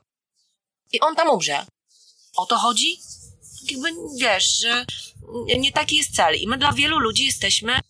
I 0.92 1.00
on 1.00 1.16
tam 1.16 1.28
umrze. 1.30 1.66
O 2.36 2.46
to 2.46 2.56
chodzi? 2.58 3.00
Jakby, 3.70 3.88
wiesz, 4.18 4.58
że 4.60 4.86
nie 5.58 5.72
taki 5.72 5.96
jest 5.96 6.14
cel. 6.16 6.36
I 6.36 6.46
my 6.46 6.58
dla 6.58 6.72
wielu 6.72 6.98
ludzi 6.98 7.24
jesteśmy 7.26 7.80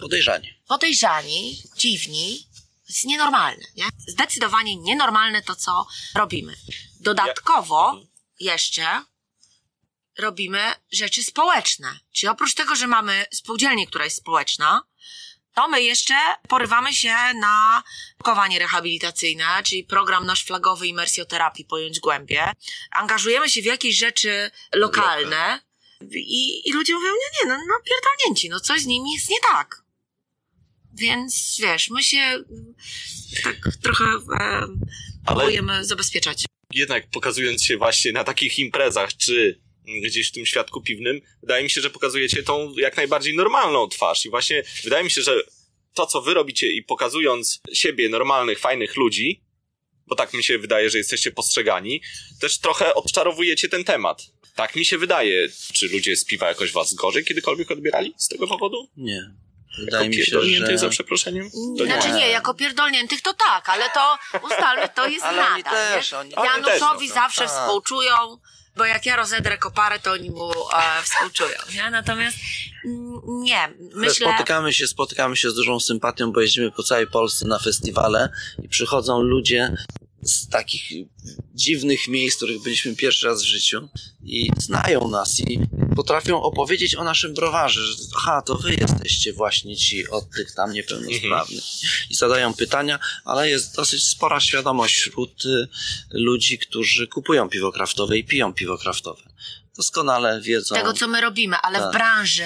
Podejrzanie. 0.00 0.54
podejrzani, 0.66 1.62
dziwni. 1.76 2.46
To 2.86 2.92
jest 2.92 3.04
nienormalne, 3.04 3.64
nie? 3.76 3.84
Zdecydowanie 4.06 4.76
nienormalne 4.76 5.42
to, 5.42 5.56
co 5.56 5.86
robimy. 6.14 6.54
Dodatkowo 7.00 8.00
jeszcze 8.40 9.04
robimy 10.18 10.60
rzeczy 10.92 11.22
społeczne. 11.22 11.98
Czyli 12.12 12.30
oprócz 12.30 12.54
tego, 12.54 12.76
że 12.76 12.86
mamy 12.86 13.26
spółdzielnię, 13.34 13.86
która 13.86 14.04
jest 14.04 14.16
społeczna, 14.16 14.82
to 15.54 15.68
my 15.68 15.82
jeszcze 15.82 16.14
porywamy 16.48 16.94
się 16.94 17.14
na 17.40 17.82
kowanie 18.22 18.58
rehabilitacyjne, 18.58 19.44
czyli 19.64 19.84
program 19.84 20.26
nasz 20.26 20.44
flagowy 20.44 20.86
imersjoterapii 20.86 21.64
Pojąć 21.64 22.00
Głębie. 22.00 22.52
Angażujemy 22.90 23.50
się 23.50 23.62
w 23.62 23.64
jakieś 23.64 23.96
rzeczy 23.96 24.50
lokalne 24.74 25.60
i, 26.10 26.68
i 26.68 26.72
ludzie 26.72 26.94
mówią, 26.94 27.08
nie, 27.08 27.40
nie, 27.40 27.48
no, 27.48 27.56
no 27.68 27.74
pierdolnięci, 27.84 28.48
no 28.48 28.60
coś 28.60 28.80
z 28.80 28.86
nimi 28.86 29.14
jest 29.14 29.30
nie 29.30 29.40
tak. 29.52 29.82
Więc 30.94 31.56
wiesz, 31.60 31.90
my 31.90 32.02
się 32.02 32.18
mm, 32.18 32.74
tak 33.44 33.56
trochę 33.82 34.04
e, 34.40 34.66
próbujemy 35.26 35.84
zabezpieczać. 35.84 36.44
jednak 36.74 37.10
pokazując 37.10 37.64
się 37.64 37.76
właśnie 37.76 38.12
na 38.12 38.24
takich 38.24 38.58
imprezach, 38.58 39.16
czy 39.16 39.60
gdzieś 40.02 40.28
w 40.28 40.32
tym 40.32 40.46
świadku 40.46 40.82
piwnym, 40.82 41.20
wydaje 41.40 41.64
mi 41.64 41.70
się, 41.70 41.80
że 41.80 41.90
pokazujecie 41.90 42.42
tą 42.42 42.74
jak 42.76 42.96
najbardziej 42.96 43.36
normalną 43.36 43.88
twarz. 43.88 44.26
I 44.26 44.30
właśnie 44.30 44.62
wydaje 44.84 45.04
mi 45.04 45.10
się, 45.10 45.22
że 45.22 45.42
to, 45.94 46.06
co 46.06 46.22
wy 46.22 46.34
robicie 46.34 46.72
i 46.72 46.82
pokazując 46.82 47.60
siebie, 47.72 48.08
normalnych, 48.08 48.58
fajnych 48.58 48.96
ludzi, 48.96 49.42
bo 50.06 50.16
tak 50.16 50.34
mi 50.34 50.44
się 50.44 50.58
wydaje, 50.58 50.90
że 50.90 50.98
jesteście 50.98 51.30
postrzegani, 51.30 52.02
też 52.40 52.58
trochę 52.58 52.94
odczarowujecie 52.94 53.68
ten 53.68 53.84
temat. 53.84 54.22
Tak 54.54 54.76
mi 54.76 54.84
się 54.84 54.98
wydaje. 54.98 55.48
Czy 55.72 55.88
ludzie 55.88 56.16
z 56.16 56.24
piwa 56.24 56.48
jakoś 56.48 56.72
was 56.72 56.94
gorzej 56.94 57.24
kiedykolwiek 57.24 57.70
odbierali 57.70 58.14
z 58.16 58.28
tego 58.28 58.46
powodu? 58.46 58.88
Nie. 58.96 59.47
Wydaje 59.78 60.04
Jako 60.04 60.08
mi 60.08 60.14
się, 60.14 60.24
pierdolniętych 60.24 60.70
że... 60.70 60.78
za 60.78 60.88
przeproszeniem? 60.88 61.50
To 61.78 61.84
Znaczy 61.84 62.10
nie, 62.10 62.28
jako 62.28 62.54
pierdolniętych 62.54 63.22
to 63.22 63.34
tak, 63.34 63.68
ale 63.68 63.84
to 63.90 64.18
ustalmy, 64.46 64.88
to 64.94 65.06
jest 65.06 65.24
Ale 65.24 65.42
nada. 65.42 65.70
też, 65.70 66.12
nie? 66.12 66.18
oni- 66.18 66.32
Januszowi 66.44 67.06
też, 67.06 67.16
no, 67.16 67.22
zawsze 67.22 67.40
tak. 67.46 67.50
współczują, 67.50 68.14
bo 68.76 68.84
jak 68.84 69.06
ja 69.06 69.16
rozedrę 69.16 69.58
koparę, 69.58 69.98
to 69.98 70.12
oni 70.12 70.30
mu 70.30 70.50
e, 70.50 71.02
współczują. 71.02 71.58
Nie? 71.74 71.90
Natomiast 71.90 72.36
mm, 72.84 73.20
nie, 73.26 73.62
Ale 73.62 73.74
myślę... 73.94 74.26
Spotykamy 74.28 74.72
się, 74.72 74.86
spotykamy 74.86 75.36
się 75.36 75.50
z 75.50 75.54
dużą 75.54 75.80
sympatią, 75.80 76.32
bo 76.32 76.40
jeździmy 76.40 76.70
po 76.70 76.82
całej 76.82 77.06
Polsce 77.06 77.46
na 77.48 77.58
festiwale 77.58 78.28
i 78.62 78.68
przychodzą 78.68 79.22
ludzie 79.22 79.76
z 80.22 80.48
takich 80.48 80.82
dziwnych 81.54 82.08
miejsc, 82.08 82.36
w 82.36 82.38
których 82.38 82.62
byliśmy 82.62 82.96
pierwszy 82.96 83.26
raz 83.26 83.42
w 83.42 83.46
życiu 83.46 83.88
i 84.22 84.50
znają 84.58 85.08
nas 85.08 85.40
i 85.40 85.60
potrafią 85.96 86.42
opowiedzieć 86.42 86.94
o 86.94 87.04
naszym 87.04 87.34
browarze, 87.34 87.82
że 87.86 87.94
aha, 88.16 88.42
to 88.46 88.54
wy 88.54 88.74
jesteście 88.74 89.32
właśnie 89.32 89.76
ci 89.76 90.08
od 90.08 90.30
tych 90.30 90.54
tam 90.54 90.72
niepełnosprawnych. 90.72 91.64
I 92.10 92.14
zadają 92.14 92.54
pytania, 92.54 92.98
ale 93.24 93.50
jest 93.50 93.76
dosyć 93.76 94.04
spora 94.04 94.40
świadomość 94.40 94.94
wśród 94.94 95.44
y, 95.44 95.68
ludzi, 96.10 96.58
którzy 96.58 97.06
kupują 97.06 97.48
piwo 97.48 97.72
kraftowe 97.72 98.18
i 98.18 98.24
piją 98.24 98.52
piwo 98.54 98.78
kraftowe. 98.78 99.22
Doskonale 99.76 100.40
wiedzą. 100.40 100.74
tego, 100.74 100.92
co 100.92 101.08
my 101.08 101.20
robimy, 101.20 101.56
ale 101.56 101.78
w 101.78 101.82
Tak. 101.82 101.92
branży 101.92 102.44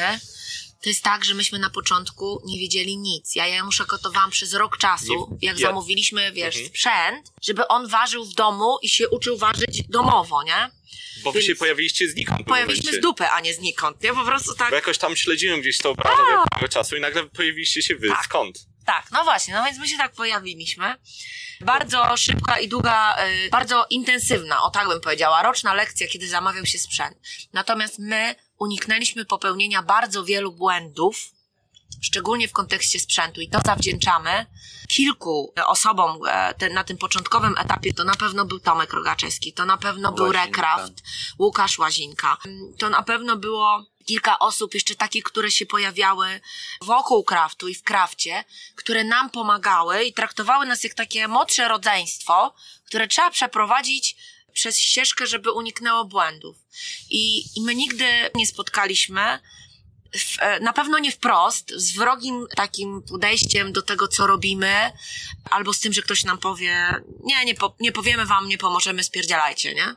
To 0.83 0.89
jest 0.89 1.03
tak, 1.03 1.25
że 1.25 1.35
myśmy 1.35 1.59
na 1.59 1.71
początku 1.71 2.43
nie 2.47 2.59
wiedzieli 2.59 2.97
nic. 2.99 3.35
Ja 3.35 3.47
janusze 3.47 3.85
gotowałam 3.85 4.31
przez 4.31 4.55
rok 4.55 4.79
czasu, 4.79 5.39
jak 5.43 5.59
ja- 5.59 5.67
zamówiliśmy, 5.69 6.33
wiesz, 6.33 6.57
Mhm. 6.57 6.67
sprzęt, 6.69 7.33
żeby 7.43 7.69
on 7.69 7.89
ważył 7.89 8.25
w 8.25 8.35
domu 8.35 8.79
i 8.83 8.89
się 8.89 9.09
uczył 9.09 9.39
ważyć 9.39 9.83
domowo, 9.89 10.43
nie? 10.43 10.71
Bo 11.25 11.33
wy 11.33 11.39
Więc- 11.39 11.47
się 11.51 11.57
pojawiliście 11.57 12.09
znikąd. 12.09 12.47
Pojawiliśmy 12.47 12.93
z 12.93 13.01
dupy, 13.01 13.27
a 13.29 13.41
nie 13.41 13.55
znikąd, 13.55 14.03
nie? 14.03 14.15
Po 14.15 14.25
prostu 14.25 14.55
tak. 14.55 14.71
Bo 14.71 14.77
jakoś 14.77 14.99
tam 14.99 15.17
śledziłem 15.17 15.61
gdzieś 15.61 15.79
tą 15.79 15.95
branżę 15.95 16.23
od 16.45 16.51
tego 16.55 16.69
czasu 16.69 16.97
i 16.97 17.01
nagle 17.01 17.25
pojawiliście 17.27 17.83
się 17.83 17.97
wy. 17.97 18.09
Tak. 18.09 18.25
Skąd? 18.25 18.59
Tak, 18.87 19.07
no 19.13 19.25
właśnie, 19.25 19.55
no 19.55 19.65
więc 19.65 19.79
my 19.79 19.89
się 19.89 19.97
tak 19.99 20.13
pojawiliśmy. 20.13 20.95
Bardzo 21.61 22.17
szybka 22.17 22.59
i 22.61 22.69
długa, 22.69 23.17
y, 23.47 23.49
bardzo 23.51 23.87
intensywna, 23.91 24.63
o 24.63 24.71
tak 24.71 24.89
bym 24.89 25.01
powiedziała, 25.01 25.43
roczna 25.43 25.75
lekcja, 25.75 26.09
kiedy 26.09 26.29
zamawiał 26.29 26.67
się 26.67 26.79
sprzęt. 26.79 27.17
Natomiast 27.53 27.99
my 27.99 28.35
uniknęliśmy 28.59 29.25
popełnienia 29.25 29.83
bardzo 29.83 30.25
wielu 30.25 30.53
błędów, 30.53 31.17
szczególnie 32.03 32.49
w 32.49 32.53
kontekście 32.53 33.01
sprzętu 33.01 33.41
i 33.41 33.49
to 33.49 33.61
zawdzięczamy 33.67 34.47
kilku 34.89 35.55
osobom 35.67 36.19
e, 36.29 36.55
te, 36.55 36.71
na 36.71 36.85
tym 36.85 36.99
początkowym 36.99 37.59
etapie. 37.59 37.95
To 37.95 38.05
na 38.05 38.15
pewno 38.15 38.45
był 38.45 38.61
Tomek 38.61 38.93
Rogaczewski, 38.93 39.53
to 39.53 39.67
na 39.67 39.77
pewno 39.77 40.13
był 40.13 40.25
Łazinka. 40.25 40.47
Recraft, 40.47 41.03
Łukasz 41.39 41.79
Łazinka. 41.79 42.37
To 42.79 42.91
na 42.91 43.03
pewno 43.03 43.37
było 43.37 43.85
kilka 44.05 44.39
osób 44.39 44.75
jeszcze 44.75 44.95
takich, 44.95 45.25
które 45.25 45.51
się 45.51 45.67
pojawiały 45.67 46.41
wokół 46.81 47.25
kraftu 47.25 47.69
i 47.69 47.75
w 47.75 47.83
krafcie, 47.83 48.45
które 48.77 49.05
nam 49.05 49.31
pomagały 49.31 50.05
i 50.05 50.13
traktowały 50.13 50.67
nas 50.67 50.85
jak 50.85 50.95
takie 50.95 51.29
młodsze 51.29 51.69
rodzeństwo, 51.69 52.55
które 52.87 53.09
trzeba 53.09 53.31
przeprowadzić 53.31 54.17
przez 54.53 54.79
ścieżkę, 54.79 55.27
żeby 55.27 55.53
uniknęło 55.53 56.05
błędów. 56.05 56.57
I, 57.11 57.45
i 57.57 57.63
my 57.63 57.75
nigdy 57.75 58.05
nie 58.35 58.47
spotkaliśmy 58.47 59.39
w, 60.19 60.43
e, 60.43 60.61
na 60.61 60.73
pewno 60.73 60.99
nie 60.99 61.13
wprost, 61.13 61.73
z 61.77 61.93
wrogim 61.93 62.47
takim 62.57 63.03
podejściem 63.03 63.73
do 63.73 63.83
tego, 63.83 64.09
co 64.09 64.27
robimy, 64.27 64.93
albo 65.51 65.75
z 65.75 65.81
tym, 65.81 65.93
że 65.93 66.03
ktoś 66.03 66.25
nam 66.25 66.39
powie, 66.39 66.95
nie, 67.25 67.45
nie, 67.45 67.55
po, 67.55 67.77
nie 67.81 67.93
powiemy 67.93 68.27
wam, 68.27 68.49
nie 68.49 68.59
pomożemy, 68.59 69.05
spierdzielajcie, 69.05 69.75
nie? 69.75 69.95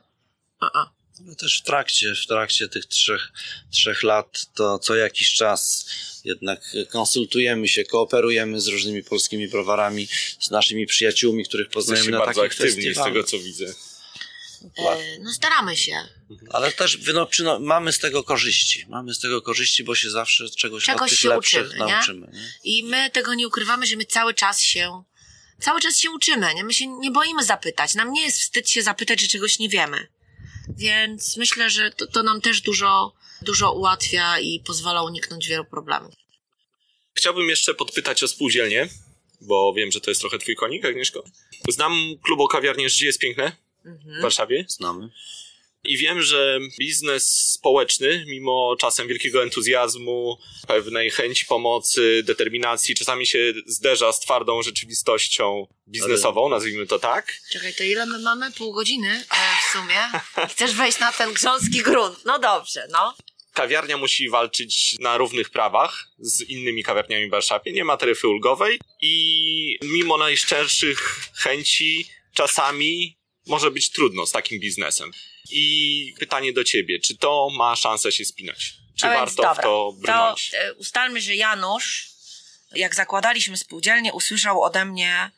Uh-uh. 0.62 0.90
No 1.20 1.36
też 1.36 1.60
w 1.62 1.64
trakcie, 1.64 2.16
w 2.16 2.28
trakcie 2.28 2.68
tych 2.68 2.86
trzech, 2.86 3.32
trzech 3.72 4.04
lat, 4.04 4.46
to 4.54 4.80
co 4.80 4.96
jakiś 4.96 5.34
czas 5.34 5.86
jednak 6.26 6.76
konsultujemy 6.90 7.68
się, 7.68 7.84
kooperujemy 7.84 8.62
z 8.62 8.68
różnymi 8.68 9.04
polskimi 9.04 9.48
browarami, 9.48 10.08
z 10.40 10.52
naszymi 10.52 10.86
przyjaciółmi, 10.86 11.46
których 11.46 11.70
poznajemy 11.70 12.12
na 12.12 12.18
bardzo 12.18 12.42
takich 12.42 12.52
aktywni 12.52 12.82
z 12.82 12.86
festiwalach. 12.86 13.14
tego 13.14 13.24
co 13.24 13.40
widzę. 13.40 13.74
E, 14.78 15.20
no 15.20 15.34
staramy 15.34 15.78
się. 15.78 16.08
Ale 16.52 16.72
też 16.72 16.98
wyno, 16.98 17.26
przyno, 17.26 17.60
mamy 17.60 17.94
z 17.94 18.00
tego 18.00 18.24
korzyści. 18.24 18.86
Mamy 18.90 19.14
z 19.14 19.20
tego 19.20 19.42
korzyści, 19.42 19.84
bo 19.84 19.96
się 19.96 20.10
zawsze 20.10 20.50
czegoś, 20.50 20.84
Czegoś 20.84 21.02
od 21.02 21.10
tych 21.10 21.20
się 21.20 21.30
lepszych 21.30 21.68
uczymy, 21.68 21.86
nauczymy. 21.86 22.30
Nie? 22.34 22.50
I 22.64 22.84
my 22.84 23.10
tego 23.10 23.34
nie 23.34 23.48
ukrywamy, 23.48 23.86
że 23.86 23.96
my 23.96 24.06
cały 24.06 24.34
czas 24.34 24.62
się, 24.62 25.04
cały 25.62 25.82
czas 25.82 25.98
się 25.98 26.12
uczymy, 26.12 26.54
nie? 26.56 26.64
My 26.64 26.74
się 26.74 26.88
nie 26.88 27.12
boimy 27.12 27.44
zapytać. 27.44 27.96
Nam 27.96 28.12
nie 28.12 28.22
jest 28.22 28.40
wstyd 28.40 28.70
się 28.70 28.82
zapytać, 28.82 29.22
że 29.22 29.28
czegoś 29.28 29.60
nie 29.60 29.70
wiemy. 29.70 30.08
Więc 30.78 31.38
myślę, 31.38 31.70
że 31.70 31.92
to, 31.92 32.08
to 32.08 32.24
nam 32.24 32.42
też 32.42 32.62
dużo, 32.62 33.14
dużo 33.42 33.74
ułatwia 33.74 34.40
i 34.40 34.60
pozwala 34.60 35.04
uniknąć 35.04 35.48
wielu 35.48 35.66
problemów. 35.66 36.14
Chciałbym 37.14 37.50
jeszcze 37.50 37.74
podpytać 37.74 38.24
o 38.24 38.28
spółdzielnię, 38.28 38.90
bo 39.42 39.74
wiem, 39.74 39.92
że 39.92 40.02
to 40.02 40.12
jest 40.12 40.22
trochę 40.22 40.40
twój 40.40 40.56
konik, 40.56 40.86
Agnieszko. 40.86 41.24
Znam 41.70 41.94
klub 42.24 42.40
o 42.40 42.48
kawiarni 42.48 42.90
Życie 42.90 43.06
jest 43.06 43.20
piękne 43.20 43.65
w 43.86 44.22
Warszawie 44.22 44.66
Znamy. 44.68 45.10
i 45.84 45.98
wiem, 45.98 46.22
że 46.22 46.60
biznes 46.80 47.52
społeczny, 47.52 48.26
mimo 48.28 48.76
czasem 48.80 49.08
wielkiego 49.08 49.44
entuzjazmu, 49.44 50.38
pewnej 50.68 51.12
chęci 51.12 51.46
pomocy, 51.46 52.24
determinacji, 52.26 52.96
czasami 52.96 53.28
się 53.28 53.54
zderza 53.66 54.14
z 54.14 54.20
twardą 54.20 54.64
rzeczywistością 54.64 55.68
biznesową, 55.88 56.50
nazwijmy 56.50 56.88
to 56.88 57.00
tak. 57.00 57.34
Czekaj, 57.52 57.74
to 57.74 57.84
ile 57.84 58.06
my 58.06 58.20
mamy? 58.20 58.52
Pół 58.52 58.74
godziny 58.74 59.10
e, 59.10 59.36
w 59.62 59.72
sumie? 59.74 60.22
Chcesz 60.50 60.74
wejść 60.74 61.00
na 61.00 61.12
ten 61.12 61.34
grząski 61.34 61.82
grunt? 61.82 62.26
No 62.26 62.40
dobrze, 62.40 62.88
no. 62.92 63.16
Kawiarnia 63.54 63.98
musi 63.98 64.30
walczyć 64.30 64.96
na 65.00 65.18
równych 65.18 65.50
prawach 65.50 66.08
z 66.20 66.42
innymi 66.42 66.84
kawiarniami 66.84 67.28
w 67.28 67.32
Warszawie, 67.32 67.72
nie 67.72 67.86
ma 67.86 67.98
taryfy 67.98 68.28
ulgowej 68.28 68.80
i 69.02 69.78
mimo 69.84 70.18
najszczerszych 70.18 71.20
chęci 71.36 72.08
czasami 72.34 73.18
może 73.48 73.72
być 73.72 73.90
trudno 73.90 74.26
z 74.26 74.32
takim 74.32 74.60
biznesem. 74.60 75.12
I 75.52 76.14
pytanie 76.20 76.54
do 76.54 76.64
ciebie, 76.64 77.00
czy 77.00 77.18
to 77.18 77.50
ma 77.58 77.76
szansę 77.76 78.12
się 78.12 78.26
spinać? 78.26 78.74
Czy 78.96 79.08
warto 79.08 79.36
dobra, 79.36 79.54
w 79.54 79.62
to 79.62 79.94
brnąć? 79.98 80.50
To 80.50 80.58
e, 80.58 80.74
ustalmy, 80.74 81.22
że 81.22 81.36
Janusz, 81.36 82.10
jak 82.76 82.96
zakładaliśmy 82.96 83.58
spółdzielnię, 83.58 84.14
usłyszał 84.14 84.62
ode 84.62 84.86
mnie 84.86 85.32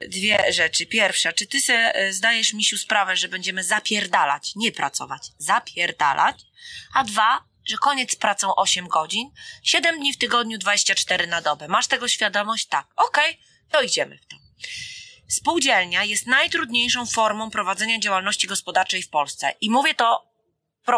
dwie 0.00 0.52
rzeczy. 0.52 0.86
Pierwsza, 0.86 1.32
czy 1.32 1.46
ty 1.46 1.60
se 1.60 1.94
e, 1.94 2.12
zdajesz, 2.12 2.52
Misiu, 2.52 2.78
sprawę, 2.78 3.16
że 3.16 3.28
będziemy 3.28 3.64
zapierdalać, 3.64 4.52
nie 4.56 4.72
pracować, 4.72 5.22
zapierdalać? 5.38 6.36
A 6.94 7.04
dwa, 7.04 7.44
że 7.64 7.76
koniec 7.76 8.12
z 8.12 8.16
pracą 8.16 8.54
8 8.54 8.88
godzin, 8.88 9.30
7 9.62 9.98
dni 9.98 10.12
w 10.12 10.18
tygodniu, 10.18 10.58
24 10.58 11.26
na 11.26 11.40
dobę. 11.40 11.68
Masz 11.68 11.86
tego 11.86 12.08
świadomość? 12.08 12.66
Tak. 12.66 12.86
Okej, 12.96 13.38
to 13.70 13.82
idziemy 13.82 14.18
w 14.18 14.26
to. 14.26 14.36
Spółdzielnia 15.30 16.04
jest 16.04 16.26
najtrudniejszą 16.26 17.06
formą 17.06 17.50
prowadzenia 17.50 17.98
działalności 17.98 18.46
gospodarczej 18.46 19.02
w 19.02 19.08
Polsce. 19.08 19.54
I 19.60 19.70
mówię 19.70 19.94
to 19.94 20.30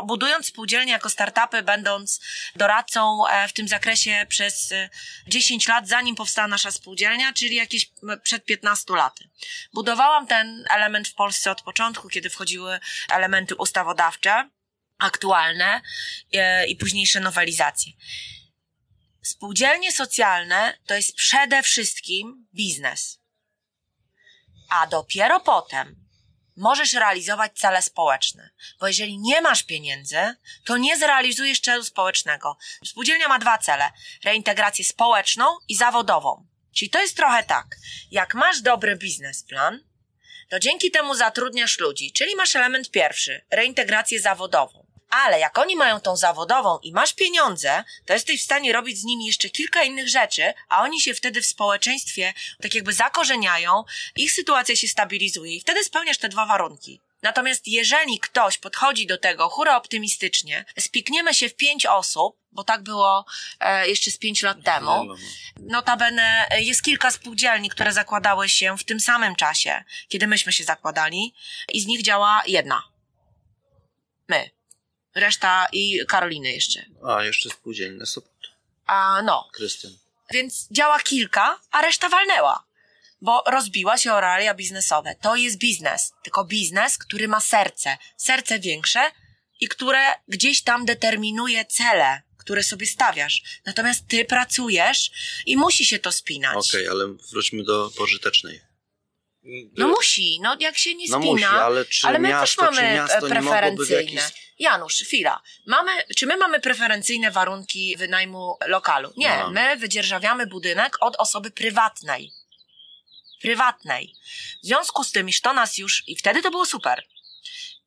budując 0.04 0.46
spółdzielnię 0.46 0.92
jako 0.92 1.10
startupy, 1.10 1.62
będąc 1.62 2.20
doradcą 2.56 3.26
e, 3.26 3.48
w 3.48 3.52
tym 3.52 3.68
zakresie 3.68 4.26
przez 4.28 4.72
e, 4.72 4.90
10 5.26 5.68
lat, 5.68 5.88
zanim 5.88 6.14
powstała 6.14 6.48
nasza 6.48 6.70
spółdzielnia, 6.70 7.32
czyli 7.32 7.56
jakieś 7.56 7.90
przed 8.22 8.44
15 8.44 8.94
laty. 8.94 9.28
Budowałam 9.72 10.26
ten 10.26 10.64
element 10.70 11.08
w 11.08 11.14
Polsce 11.14 11.50
od 11.50 11.62
początku, 11.62 12.08
kiedy 12.08 12.30
wchodziły 12.30 12.80
elementy 13.10 13.56
ustawodawcze, 13.56 14.50
aktualne 14.98 15.80
e, 16.32 16.66
i 16.66 16.76
późniejsze 16.76 17.20
nowelizacje. 17.20 17.92
Spółdzielnie 19.22 19.92
socjalne 19.92 20.78
to 20.86 20.94
jest 20.94 21.14
przede 21.14 21.62
wszystkim 21.62 22.46
biznes. 22.54 23.21
A 24.74 24.86
dopiero 24.86 25.40
potem 25.40 25.96
możesz 26.56 26.92
realizować 26.92 27.52
cele 27.58 27.82
społeczne. 27.82 28.50
Bo 28.80 28.86
jeżeli 28.86 29.18
nie 29.18 29.40
masz 29.40 29.62
pieniędzy, 29.62 30.36
to 30.64 30.76
nie 30.76 30.98
zrealizujesz 30.98 31.60
celu 31.60 31.84
społecznego. 31.84 32.58
Spółdzielnia 32.84 33.28
ma 33.28 33.38
dwa 33.38 33.58
cele. 33.58 33.90
Reintegrację 34.24 34.84
społeczną 34.84 35.44
i 35.68 35.76
zawodową. 35.76 36.46
Czyli 36.74 36.90
to 36.90 37.00
jest 37.00 37.16
trochę 37.16 37.42
tak. 37.42 37.76
Jak 38.10 38.34
masz 38.34 38.60
dobry 38.60 38.96
biznesplan, 38.96 39.80
to 40.48 40.58
dzięki 40.58 40.90
temu 40.90 41.14
zatrudniasz 41.14 41.78
ludzi. 41.78 42.12
Czyli 42.12 42.36
masz 42.36 42.56
element 42.56 42.90
pierwszy. 42.90 43.44
Reintegrację 43.50 44.20
zawodową. 44.20 44.81
Ale 45.12 45.40
jak 45.40 45.58
oni 45.58 45.76
mają 45.76 46.00
tą 46.00 46.16
zawodową 46.16 46.78
i 46.78 46.92
masz 46.92 47.12
pieniądze, 47.12 47.84
to 48.06 48.12
jesteś 48.12 48.40
w 48.40 48.44
stanie 48.44 48.72
robić 48.72 48.98
z 48.98 49.04
nimi 49.04 49.26
jeszcze 49.26 49.50
kilka 49.50 49.82
innych 49.82 50.08
rzeczy, 50.08 50.54
a 50.68 50.82
oni 50.82 51.00
się 51.00 51.14
wtedy 51.14 51.42
w 51.42 51.46
społeczeństwie 51.46 52.34
tak 52.62 52.74
jakby 52.74 52.92
zakorzeniają, 52.92 53.84
ich 54.16 54.32
sytuacja 54.32 54.76
się 54.76 54.88
stabilizuje 54.88 55.56
i 55.56 55.60
wtedy 55.60 55.84
spełniasz 55.84 56.18
te 56.18 56.28
dwa 56.28 56.46
warunki. 56.46 57.00
Natomiast 57.22 57.68
jeżeli 57.68 58.18
ktoś 58.18 58.58
podchodzi 58.58 59.06
do 59.06 59.18
tego 59.18 59.48
hura 59.48 59.76
optymistycznie, 59.76 60.64
spikniemy 60.78 61.34
się 61.34 61.48
w 61.48 61.54
pięć 61.56 61.86
osób, 61.86 62.36
bo 62.52 62.64
tak 62.64 62.82
było 62.82 63.24
e, 63.60 63.88
jeszcze 63.88 64.10
z 64.10 64.18
pięć 64.18 64.42
lat 64.42 64.62
temu, 64.64 64.86
No, 64.86 65.04
no. 65.04 65.14
Notabene 65.56 66.46
e, 66.50 66.62
jest 66.62 66.82
kilka 66.82 67.10
spółdzielni, 67.10 67.70
które 67.70 67.92
zakładały 67.92 68.48
się 68.48 68.78
w 68.78 68.84
tym 68.84 69.00
samym 69.00 69.36
czasie, 69.36 69.84
kiedy 70.08 70.26
myśmy 70.26 70.52
się 70.52 70.64
zakładali 70.64 71.34
i 71.72 71.80
z 71.80 71.86
nich 71.86 72.02
działa 72.02 72.42
jedna. 72.46 72.82
My. 74.28 74.50
Reszta 75.14 75.66
i 75.72 76.00
Karoliny 76.08 76.52
jeszcze. 76.52 76.84
A, 77.06 77.24
jeszcze 77.24 77.50
spółdzielne 77.50 78.06
Sopot. 78.06 78.32
A 78.86 79.22
no, 79.22 79.48
Krystian. 79.52 79.92
więc 80.32 80.68
działa 80.70 80.98
kilka, 81.00 81.60
a 81.70 81.82
reszta 81.82 82.08
walnęła. 82.08 82.64
Bo 83.20 83.44
rozbiła 83.46 83.98
się 83.98 84.12
o 84.12 84.20
realia 84.20 84.54
biznesowe. 84.54 85.14
To 85.20 85.36
jest 85.36 85.58
biznes. 85.58 86.12
Tylko 86.22 86.44
biznes, 86.44 86.98
który 86.98 87.28
ma 87.28 87.40
serce. 87.40 87.98
Serce 88.16 88.58
większe 88.58 89.10
i 89.60 89.68
które 89.68 89.98
gdzieś 90.28 90.62
tam 90.62 90.84
determinuje 90.84 91.64
cele, 91.64 92.22
które 92.38 92.62
sobie 92.62 92.86
stawiasz. 92.86 93.42
Natomiast 93.66 94.06
ty 94.08 94.24
pracujesz 94.24 95.10
i 95.46 95.56
musi 95.56 95.84
się 95.86 95.98
to 95.98 96.12
spinać. 96.12 96.70
Okej, 96.70 96.88
ale 96.88 97.06
wróćmy 97.30 97.64
do 97.64 97.90
pożytecznej. 97.96 98.60
No 99.78 99.88
musi, 99.88 100.40
no 100.40 100.56
jak 100.60 100.78
się 100.78 100.94
nie 100.94 101.06
No 101.08 101.18
spina. 101.18 101.32
musi, 101.32 101.44
ale 101.44 101.84
czy 101.84 102.06
ale 102.06 102.18
my 102.18 102.28
miasto, 102.28 102.66
też 102.66 102.76
mamy 102.76 103.02
e, 103.02 103.20
preferencyjne. 103.28 104.02
jakiś... 104.02 104.52
Janusz, 104.58 104.94
chwila. 104.94 105.42
Mamy, 105.66 105.92
czy 106.16 106.26
my 106.26 106.36
mamy 106.36 106.60
preferencyjne 106.60 107.30
warunki 107.30 107.96
wynajmu 107.96 108.56
lokalu? 108.66 109.12
Nie, 109.16 109.36
No. 109.38 109.50
my 109.50 109.76
wydzierżawiamy 109.76 110.46
budynek 110.46 110.96
od 111.00 111.16
osoby 111.16 111.50
prywatnej. 111.50 112.32
Prywatnej. 113.40 114.14
W 114.62 114.66
związku 114.66 115.04
z 115.04 115.12
tym, 115.12 115.28
iż 115.28 115.40
to 115.40 115.52
nas 115.52 115.78
już, 115.78 116.02
i 116.06 116.16
wtedy 116.16 116.42
to 116.42 116.50
było 116.50 116.66
super. 116.66 117.04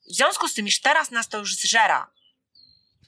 W 0.09 0.13
związku 0.15 0.47
z 0.47 0.53
tym, 0.53 0.67
iż 0.67 0.81
teraz 0.81 1.11
nas 1.11 1.29
to 1.29 1.37
już 1.37 1.55
zżera, 1.55 2.11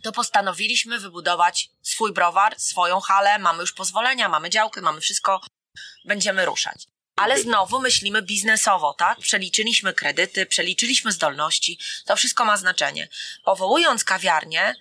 to 0.04 0.12
postanowiliśmy 0.12 1.00
wybudować 1.00 1.70
swój 1.82 2.14
browar, 2.14 2.60
swoją 2.60 3.00
halę, 3.00 3.40
mamy 3.40 3.62
już 3.62 3.74
pozwolenia, 3.74 4.30
mamy 4.30 4.50
działkę, 4.50 4.82
mamy 4.82 5.02
wszystko, 5.02 5.42
będziemy 6.06 6.46
ruszać. 6.46 6.88
Ale 7.18 7.42
znowu 7.42 7.80
myślimy 7.80 8.22
biznesowo, 8.22 8.94
tak? 8.94 9.20
Przeliczyliśmy 9.20 9.94
kredyty, 9.94 10.46
przeliczyliśmy 10.46 11.12
zdolności, 11.12 11.80
to 12.06 12.16
wszystko 12.16 12.46
ma 12.46 12.58
znaczenie. 12.58 13.08
Powołując 13.44 14.04
kawiarnię, 14.04 14.76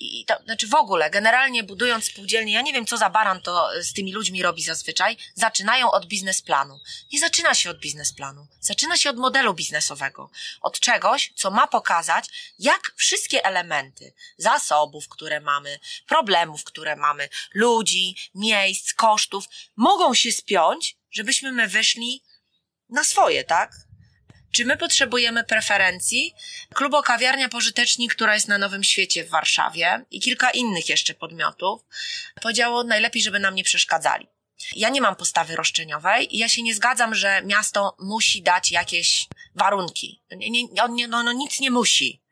i 0.00 0.24
to, 0.24 0.34
znaczy 0.44 0.66
w 0.66 0.74
ogóle, 0.74 1.10
generalnie 1.10 1.62
budując 1.62 2.04
spółdzielnię, 2.04 2.52
ja 2.52 2.62
nie 2.62 2.72
wiem, 2.72 2.86
co 2.86 2.96
za 2.96 3.10
baran 3.10 3.42
to 3.42 3.68
z 3.82 3.92
tymi 3.92 4.12
ludźmi 4.12 4.42
robi 4.42 4.62
zazwyczaj, 4.62 5.16
zaczynają 5.34 5.90
od 5.90 6.06
biznesplanu. 6.06 6.80
Nie 7.12 7.20
zaczyna 7.20 7.54
się 7.54 7.70
od 7.70 7.78
biznesplanu. 7.78 8.46
Zaczyna 8.60 8.96
się 8.96 9.10
od 9.10 9.16
modelu 9.16 9.54
biznesowego. 9.54 10.30
Od 10.60 10.80
czegoś, 10.80 11.32
co 11.36 11.50
ma 11.50 11.66
pokazać, 11.66 12.54
jak 12.58 12.92
wszystkie 12.96 13.44
elementy 13.44 14.12
zasobów, 14.36 15.08
które 15.08 15.40
mamy, 15.40 15.78
problemów, 16.08 16.64
które 16.64 16.96
mamy, 16.96 17.28
ludzi, 17.54 18.16
miejsc, 18.34 18.94
kosztów, 18.94 19.44
mogą 19.76 20.14
się 20.14 20.32
spiąć, 20.32 20.96
żebyśmy 21.12 21.52
my 21.52 21.68
wyszli 21.68 22.22
na 22.88 23.04
swoje, 23.04 23.44
tak? 23.44 23.72
Czy 24.52 24.64
my 24.64 24.76
potrzebujemy 24.76 25.44
preferencji? 25.44 26.34
Klubo 26.74 27.02
Kawiarnia 27.02 27.48
Pożytecznik, 27.48 28.14
która 28.14 28.34
jest 28.34 28.48
na 28.48 28.58
Nowym 28.58 28.84
Świecie 28.84 29.24
w 29.24 29.28
Warszawie 29.28 30.04
i 30.10 30.20
kilka 30.20 30.50
innych 30.50 30.88
jeszcze 30.88 31.14
podmiotów, 31.14 31.82
powiedziało 32.42 32.84
najlepiej, 32.84 33.22
żeby 33.22 33.40
nam 33.40 33.54
nie 33.54 33.64
przeszkadzali. 33.64 34.26
Ja 34.76 34.88
nie 34.88 35.00
mam 35.00 35.16
postawy 35.16 35.56
roszczeniowej 35.56 36.36
i 36.36 36.38
ja 36.38 36.48
się 36.48 36.62
nie 36.62 36.74
zgadzam, 36.74 37.14
że 37.14 37.42
miasto 37.42 37.96
musi 37.98 38.42
dać 38.42 38.70
jakieś 38.70 39.26
warunki. 39.54 40.22
Nie, 40.36 40.50
nie, 40.90 41.08
no, 41.08 41.22
no 41.22 41.32
nic 41.32 41.60
nie 41.60 41.70
musi. 41.70 42.22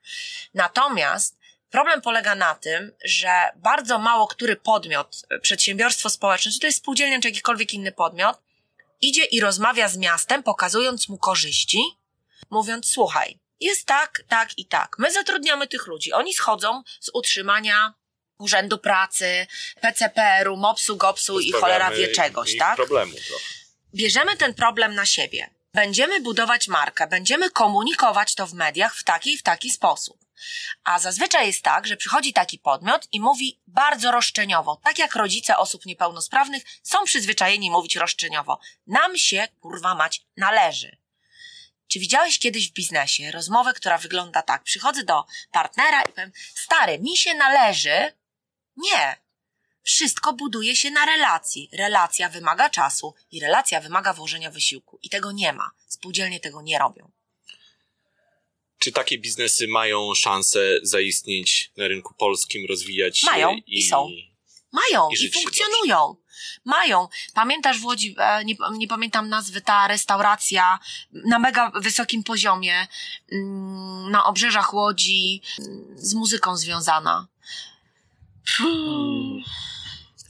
Natomiast 0.55 1.39
problem 1.71 2.01
polega 2.01 2.35
na 2.35 2.55
tym, 2.55 2.93
że 3.05 3.51
bardzo 3.57 3.99
mało 3.99 4.27
który 4.27 4.57
podmiot, 4.57 5.23
przedsiębiorstwo 5.43 6.11
społeczne, 6.11 6.53
czy 6.53 6.61
to 6.61 6.67
jest 6.67 6.79
spółdzielnia, 6.79 7.21
czy 7.21 7.29
jakikolwiek 7.29 7.75
inny 7.75 7.93
podmiot, 7.93 8.39
idzie 9.01 9.25
i 9.25 9.41
rozmawia 9.41 9.89
z 9.89 9.97
miastem, 9.97 10.43
pokazując 10.43 11.09
mu 11.09 11.19
korzyści, 11.19 11.81
mówiąc, 12.51 12.87
słuchaj, 12.87 13.39
jest 13.61 13.87
tak, 13.87 14.23
tak 14.29 14.59
i 14.59 14.67
tak. 14.67 14.97
My 14.99 15.13
zatrudniamy 15.13 15.69
tych 15.69 15.87
ludzi. 15.87 16.13
Oni 16.13 16.35
schodzą 16.35 16.83
z 17.01 17.11
utrzymania 17.15 17.95
Urzędu 18.39 18.79
Pracy, 18.79 19.47
PCPR-u, 19.81 20.57
MOPS-u, 20.57 20.97
GOPS-u 20.97 21.41
i 21.41 21.53
cholera 21.53 21.91
wie 21.91 22.09
czegoś, 22.09 22.57
tak? 22.57 22.77
problemu 22.77 23.13
trochę. 23.13 23.45
Bierzemy 23.95 24.37
ten 24.37 24.55
problem 24.55 24.95
na 24.95 25.07
siebie. 25.07 25.51
Będziemy 25.75 26.21
budować 26.21 26.69
markę, 26.69 27.07
będziemy 27.07 27.51
komunikować 27.51 28.35
to 28.35 28.47
w 28.47 28.55
mediach 28.55 28.97
w 28.97 29.05
taki 29.05 29.33
i 29.33 29.39
w 29.39 29.43
taki 29.43 29.71
sposób. 29.71 30.25
A 30.85 30.99
zazwyczaj 30.99 31.47
jest 31.47 31.63
tak, 31.63 31.87
że 31.87 31.97
przychodzi 31.97 32.33
taki 32.33 32.59
podmiot 32.59 33.09
i 33.13 33.21
mówi 33.21 33.61
bardzo 33.67 34.11
roszczeniowo, 34.11 34.81
tak 34.85 34.99
jak 34.99 35.15
rodzice 35.15 35.57
osób 35.57 35.87
niepełnosprawnych 35.87 36.63
są 36.83 37.05
przyzwyczajeni 37.05 37.71
mówić 37.71 37.97
roszczeniowo. 37.97 38.61
Nam 38.87 39.19
się, 39.19 39.49
kurwa 39.61 39.95
mać, 39.95 40.27
należy. 40.37 40.97
Czy 41.89 41.99
widziałeś 41.99 42.39
kiedyś 42.39 42.71
w 42.71 42.73
biznesie 42.73 43.31
rozmowę, 43.31 43.75
która 43.75 43.99
wygląda 43.99 44.43
tak? 44.43 44.63
Przychodzę 44.63 45.05
do 45.05 45.25
partnera 45.53 46.03
i 46.03 46.13
powiem, 46.13 46.33
stary, 46.55 46.99
mi 46.99 47.17
się 47.17 47.35
należy. 47.35 48.13
Nie. 48.77 49.17
Wszystko 49.91 50.33
buduje 50.33 50.77
się 50.77 50.91
na 50.91 51.07
relacji. 51.07 51.69
Relacja 51.73 52.29
wymaga 52.29 52.71
czasu 52.71 53.15
i 53.33 53.41
relacja 53.41 53.81
wymaga 53.81 54.13
włożenia 54.13 54.51
wysiłku. 54.51 54.99
I 55.03 55.11
tego 55.11 55.33
nie 55.33 55.53
ma. 55.53 55.71
Spółdzielnie 55.89 56.41
tego 56.41 56.63
nie 56.63 56.79
robią. 56.79 57.11
Czy 58.79 58.93
takie 58.93 59.19
biznesy 59.19 59.69
mają 59.69 60.15
szansę 60.15 60.61
zaistnieć 60.83 61.73
na 61.77 61.89
rynku 61.89 62.15
polskim, 62.15 62.67
rozwijać 62.69 63.19
się? 63.19 63.27
Mają 63.27 63.57
i 63.67 63.83
są. 63.83 64.09
Mają 64.73 65.09
i 65.11 65.25
i, 65.25 65.31
funkcjonują. 65.31 66.17
Mają. 66.65 67.09
Pamiętasz 67.35 67.79
w 67.79 67.85
Łodzi, 67.85 68.15
e, 68.19 68.45
nie, 68.45 68.55
nie 68.73 68.89
pamiętam 68.89 69.29
nazwy, 69.29 69.61
ta 69.61 69.89
restauracja 69.89 70.79
na 71.13 71.39
mega 71.39 71.71
wysokim 71.75 72.25
poziomie, 72.25 72.87
mm, 73.33 74.11
na 74.11 74.25
obrzeżach 74.25 74.75
Łodzi, 74.75 75.43
mm, 75.59 75.85
z 75.97 76.15
muzyką 76.15 76.57
związana. 76.57 77.27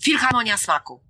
Filharmonia 0.02 0.56
smaku. 0.56 1.04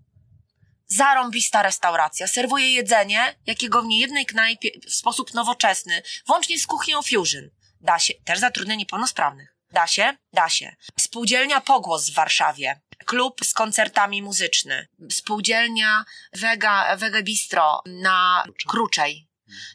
Zarąbista 0.86 1.62
restauracja. 1.62 2.26
Serwuje 2.26 2.72
jedzenie, 2.72 3.36
jakiego 3.46 3.82
w 3.82 3.86
niejednej 3.86 4.26
knajpie 4.26 4.70
w 4.86 4.94
sposób 4.94 5.34
nowoczesny, 5.34 6.02
włącznie 6.26 6.58
z 6.58 6.66
kuchnią 6.66 7.02
fusion. 7.02 7.50
Da 7.80 7.98
się. 7.98 8.14
Też 8.24 8.38
zatrudnia 8.38 8.74
niepełnosprawnych. 8.74 9.56
Da 9.72 9.86
się? 9.86 10.16
Da 10.32 10.48
się. 10.48 10.76
Spółdzielnia 11.00 11.60
Pogłos 11.60 12.10
w 12.10 12.14
Warszawie. 12.14 12.80
Klub 13.06 13.44
z 13.44 13.52
koncertami 13.52 14.22
muzyczny. 14.22 14.88
Spółdzielnia 15.10 16.04
Vega, 16.32 16.96
Vega 16.96 17.22
Bistro 17.22 17.82
na 17.86 18.44
Kruczej. 18.68 19.29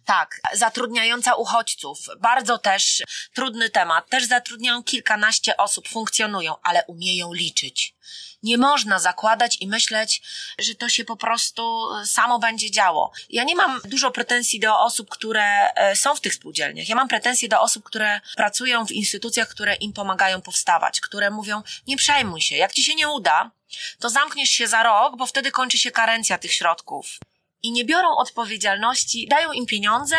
Tak, 0.06 0.42
zatrudniająca 0.54 1.36
uchodźców. 1.36 2.00
Bardzo 2.20 2.58
też 2.58 3.04
trudny 3.34 3.70
temat. 3.70 4.10
Też 4.10 4.26
zatrudniają 4.26 4.84
kilkanaście 4.84 5.58
osób, 5.58 5.88
funkcjonują, 5.88 6.56
ale 6.64 6.84
umieją 6.88 7.34
liczyć. 7.34 7.96
Nie 8.44 8.58
można 8.58 9.00
zakładać 9.00 9.58
i 9.60 9.68
myśleć, 9.68 10.22
że 10.60 10.76
to 10.76 10.90
się 10.90 11.06
po 11.06 11.16
prostu 11.16 11.88
samo 12.06 12.40
będzie 12.40 12.72
działo. 12.72 13.12
Ja 13.30 13.44
nie 13.44 13.56
mam 13.56 13.82
dużo 13.86 14.12
pretensji 14.12 14.60
do 14.60 14.80
osób, 14.80 15.10
które 15.10 15.74
e, 15.74 15.96
są 15.96 16.16
w 16.16 16.22
tych 16.22 16.34
spółdzielniach. 16.34 16.90
Ja 16.90 16.96
mam 16.96 17.08
pretensje 17.08 17.50
do 17.50 17.62
osób, 17.62 17.84
które 17.84 18.22
pracują 18.36 18.86
w 18.86 18.92
instytucjach, 18.92 19.48
które 19.48 19.76
im 19.76 19.94
pomagają 19.94 20.42
powstawać, 20.42 21.02
które 21.02 21.32
mówią, 21.32 21.64
nie 21.88 21.98
przejmuj 21.98 22.42
się, 22.42 22.56
jak 22.56 22.74
ci 22.74 22.84
się 22.84 22.96
nie 22.96 23.10
uda, 23.10 23.52
to 24.00 24.10
zamkniesz 24.10 24.50
się 24.50 24.68
za 24.68 24.84
rok, 24.84 25.18
bo 25.18 25.26
wtedy 25.26 25.52
kończy 25.52 25.78
się 25.78 25.92
karencja 25.92 26.38
tych 26.38 26.54
środków. 26.54 27.20
I 27.66 27.72
nie 27.72 27.86
biorą 27.86 28.16
odpowiedzialności, 28.18 29.28
dają 29.28 29.52
im 29.52 29.66
pieniądze 29.66 30.16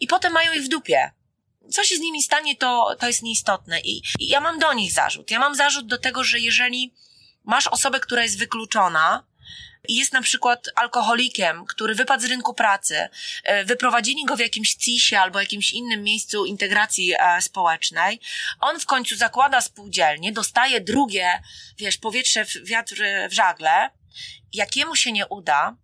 i 0.00 0.06
potem 0.06 0.32
mają 0.32 0.52
ich 0.52 0.62
w 0.62 0.68
dupie 0.68 1.10
co 1.70 1.84
się 1.84 1.96
z 1.96 2.00
nimi 2.00 2.22
stanie, 2.22 2.56
to, 2.56 2.96
to 3.00 3.06
jest 3.06 3.22
nieistotne. 3.22 3.80
I, 3.80 4.02
I 4.18 4.28
ja 4.28 4.40
mam 4.40 4.58
do 4.58 4.72
nich 4.72 4.92
zarzut. 4.92 5.30
Ja 5.30 5.38
mam 5.38 5.54
zarzut 5.54 5.86
do 5.86 5.98
tego, 5.98 6.24
że 6.24 6.38
jeżeli 6.38 6.94
masz 7.44 7.66
osobę, 7.66 8.00
która 8.00 8.22
jest 8.22 8.38
wykluczona, 8.38 9.24
i 9.88 9.96
jest 9.96 10.12
na 10.12 10.22
przykład 10.22 10.68
alkoholikiem, 10.74 11.66
który 11.66 11.94
wypadł 11.94 12.22
z 12.22 12.26
rynku 12.26 12.54
pracy, 12.54 13.08
e, 13.44 13.64
wyprowadzili 13.64 14.24
go 14.24 14.36
w 14.36 14.40
jakimś 14.40 14.74
CIS-ie 14.74 15.20
albo 15.20 15.40
jakimś 15.40 15.72
innym 15.72 16.02
miejscu 16.02 16.44
integracji 16.44 17.14
e, 17.18 17.42
społecznej, 17.42 18.20
on 18.60 18.80
w 18.80 18.86
końcu 18.86 19.16
zakłada 19.16 19.60
spółdzielnię, 19.60 20.32
dostaje 20.32 20.80
drugie, 20.80 21.42
wiesz, 21.78 21.96
powietrze, 21.96 22.44
w, 22.44 22.64
wiatr 22.64 23.02
w 23.30 23.32
żagle, 23.32 23.90
jakiemu 24.52 24.96
się 24.96 25.12
nie 25.12 25.26
uda, 25.26 25.76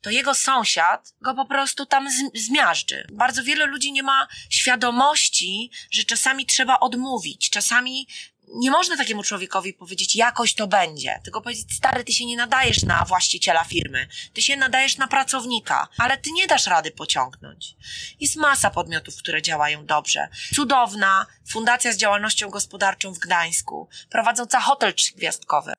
to 0.00 0.10
jego 0.10 0.34
sąsiad 0.34 1.14
go 1.20 1.34
po 1.34 1.46
prostu 1.46 1.86
tam 1.86 2.08
zmiażdży. 2.34 3.06
Bardzo 3.12 3.44
wiele 3.44 3.66
ludzi 3.66 3.92
nie 3.92 4.02
ma 4.02 4.28
świadomości, 4.50 5.70
że 5.90 6.04
czasami 6.04 6.46
trzeba 6.46 6.80
odmówić, 6.80 7.50
czasami 7.50 8.06
nie 8.54 8.70
można 8.70 8.96
takiemu 8.96 9.22
człowiekowi 9.22 9.74
powiedzieć, 9.74 10.16
jakoś 10.16 10.54
to 10.54 10.66
będzie, 10.66 11.20
tylko 11.24 11.40
powiedzieć, 11.40 11.74
stary, 11.76 12.04
ty 12.04 12.12
się 12.12 12.26
nie 12.26 12.36
nadajesz 12.36 12.82
na 12.82 13.04
właściciela 13.04 13.64
firmy, 13.64 14.08
ty 14.34 14.42
się 14.42 14.56
nadajesz 14.56 14.96
na 14.96 15.08
pracownika, 15.08 15.88
ale 15.98 16.18
ty 16.18 16.32
nie 16.32 16.46
dasz 16.46 16.66
rady 16.66 16.90
pociągnąć. 16.90 17.76
Jest 18.20 18.36
masa 18.36 18.70
podmiotów, 18.70 19.16
które 19.16 19.42
działają 19.42 19.86
dobrze. 19.86 20.28
Cudowna 20.54 21.26
fundacja 21.48 21.92
z 21.92 21.96
działalnością 21.96 22.50
gospodarczą 22.50 23.12
w 23.12 23.18
Gdańsku, 23.18 23.88
prowadząca 24.10 24.60
hotel 24.60 24.94
trzygwiazdkowy. 24.94 25.72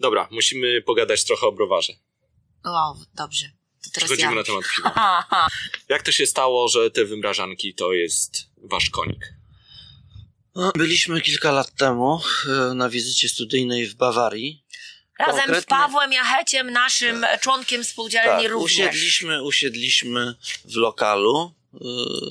Dobra, 0.00 0.28
musimy 0.30 0.82
pogadać 0.82 1.24
trochę 1.24 1.46
o 1.46 1.52
browarze. 1.52 1.92
O, 2.64 2.96
dobrze. 3.14 3.46
To 3.84 3.90
teraz 3.92 4.10
Przechodzimy 4.10 4.32
ja. 4.32 4.38
na 4.38 4.44
temat 4.44 4.64
piwa. 4.76 4.92
Aha. 4.94 5.48
Jak 5.88 6.02
to 6.02 6.12
się 6.12 6.26
stało, 6.26 6.68
że 6.68 6.90
te 6.90 7.04
wymrażanki 7.04 7.74
to 7.74 7.92
jest 7.92 8.46
wasz 8.56 8.90
konik? 8.90 9.34
No, 10.54 10.72
byliśmy 10.76 11.20
kilka 11.20 11.52
lat 11.52 11.74
temu 11.76 12.20
e, 12.70 12.74
na 12.74 12.88
wizycie 12.88 13.28
studyjnej 13.28 13.86
w 13.86 13.94
Bawarii. 13.94 14.64
Razem 15.18 15.34
z 15.34 15.46
Konkretnie- 15.46 15.76
Pawłem 15.76 16.12
Jacheciem, 16.12 16.70
naszym 16.70 17.26
członkiem 17.40 17.84
spółdzielni 17.84 18.42
Tak, 18.42 18.52
również. 18.52 18.72
usiedliśmy, 18.88 19.42
usiedliśmy 19.42 20.34
w 20.64 20.74
lokalu 20.76 21.54
e, 21.74 21.78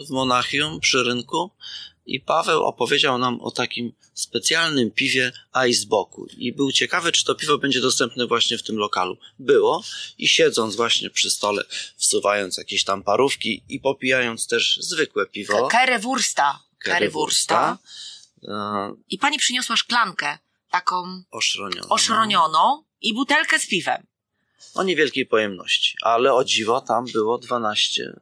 w 0.07 0.09
Monachium 0.09 0.79
przy 0.79 1.03
rynku 1.03 1.51
i 2.09 2.19
Paweł 2.19 2.63
opowiedział 2.63 3.17
nam 3.17 3.41
o 3.41 3.51
takim 3.51 3.93
specjalnym 4.13 4.91
piwie 4.91 5.31
Iceboku 5.69 6.27
i 6.37 6.53
był 6.53 6.71
ciekawy, 6.71 7.11
czy 7.11 7.25
to 7.25 7.35
piwo 7.35 7.57
będzie 7.57 7.81
dostępne 7.81 8.27
właśnie 8.27 8.57
w 8.57 8.63
tym 8.63 8.77
lokalu. 8.77 9.17
Było 9.39 9.83
i 10.17 10.27
siedząc 10.27 10.75
właśnie 10.75 11.09
przy 11.09 11.29
stole, 11.31 11.63
wsuwając 11.97 12.57
jakieś 12.57 12.83
tam 12.83 13.03
parówki 13.03 13.63
i 13.69 13.79
popijając 13.79 14.47
też 14.47 14.77
zwykłe 14.81 15.25
piwo, 15.25 15.67
Kerewursta. 15.67 16.59
currywursta, 16.85 17.77
e, 18.47 18.93
I 19.09 19.17
pani 19.17 19.37
przyniosła 19.37 19.75
szklankę, 19.75 20.37
taką 20.71 21.23
oszronioną. 21.31 21.87
oszronioną 21.89 22.83
i 23.01 23.13
butelkę 23.13 23.59
z 23.59 23.67
piwem. 23.67 24.03
o 24.75 24.83
niewielkiej 24.83 25.25
pojemności, 25.25 25.95
ale 26.01 26.33
o 26.33 26.43
dziwo 26.43 26.81
tam 26.81 27.05
było 27.05 27.37
12 27.37 28.19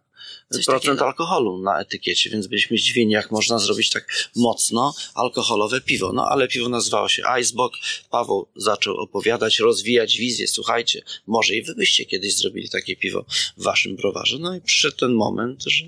Coś 0.54 0.66
procent 0.66 0.86
takiego. 0.86 1.06
alkoholu 1.06 1.62
na 1.62 1.82
etykiecie, 1.82 2.30
więc 2.30 2.48
byliśmy 2.48 2.78
zdziwieni, 2.78 3.14
jak 3.14 3.32
można 3.32 3.60
zrobić 3.60 3.90
tak 3.90 4.30
mocno 4.36 4.96
alkoholowe 5.16 5.82
piwo. 5.82 6.14
No 6.14 6.28
ale 6.30 6.48
piwo 6.48 6.70
nazywało 6.70 7.10
się 7.10 7.24
Icebox. 7.42 7.80
Paweł 8.10 8.48
zaczął 8.56 8.98
opowiadać, 8.98 9.60
rozwijać 9.60 10.18
wizję. 10.18 10.48
Słuchajcie, 10.48 11.02
może 11.28 11.56
i 11.56 11.62
wy 11.62 11.76
byście 11.76 12.06
kiedyś 12.06 12.36
zrobili 12.36 12.70
takie 12.70 12.96
piwo 12.96 13.26
w 13.58 13.64
waszym 13.64 13.96
browarze. 13.96 14.38
No 14.40 14.56
i 14.56 14.62
przyszedł 14.62 14.98
ten 14.98 15.14
moment, 15.14 15.64
że 15.64 15.86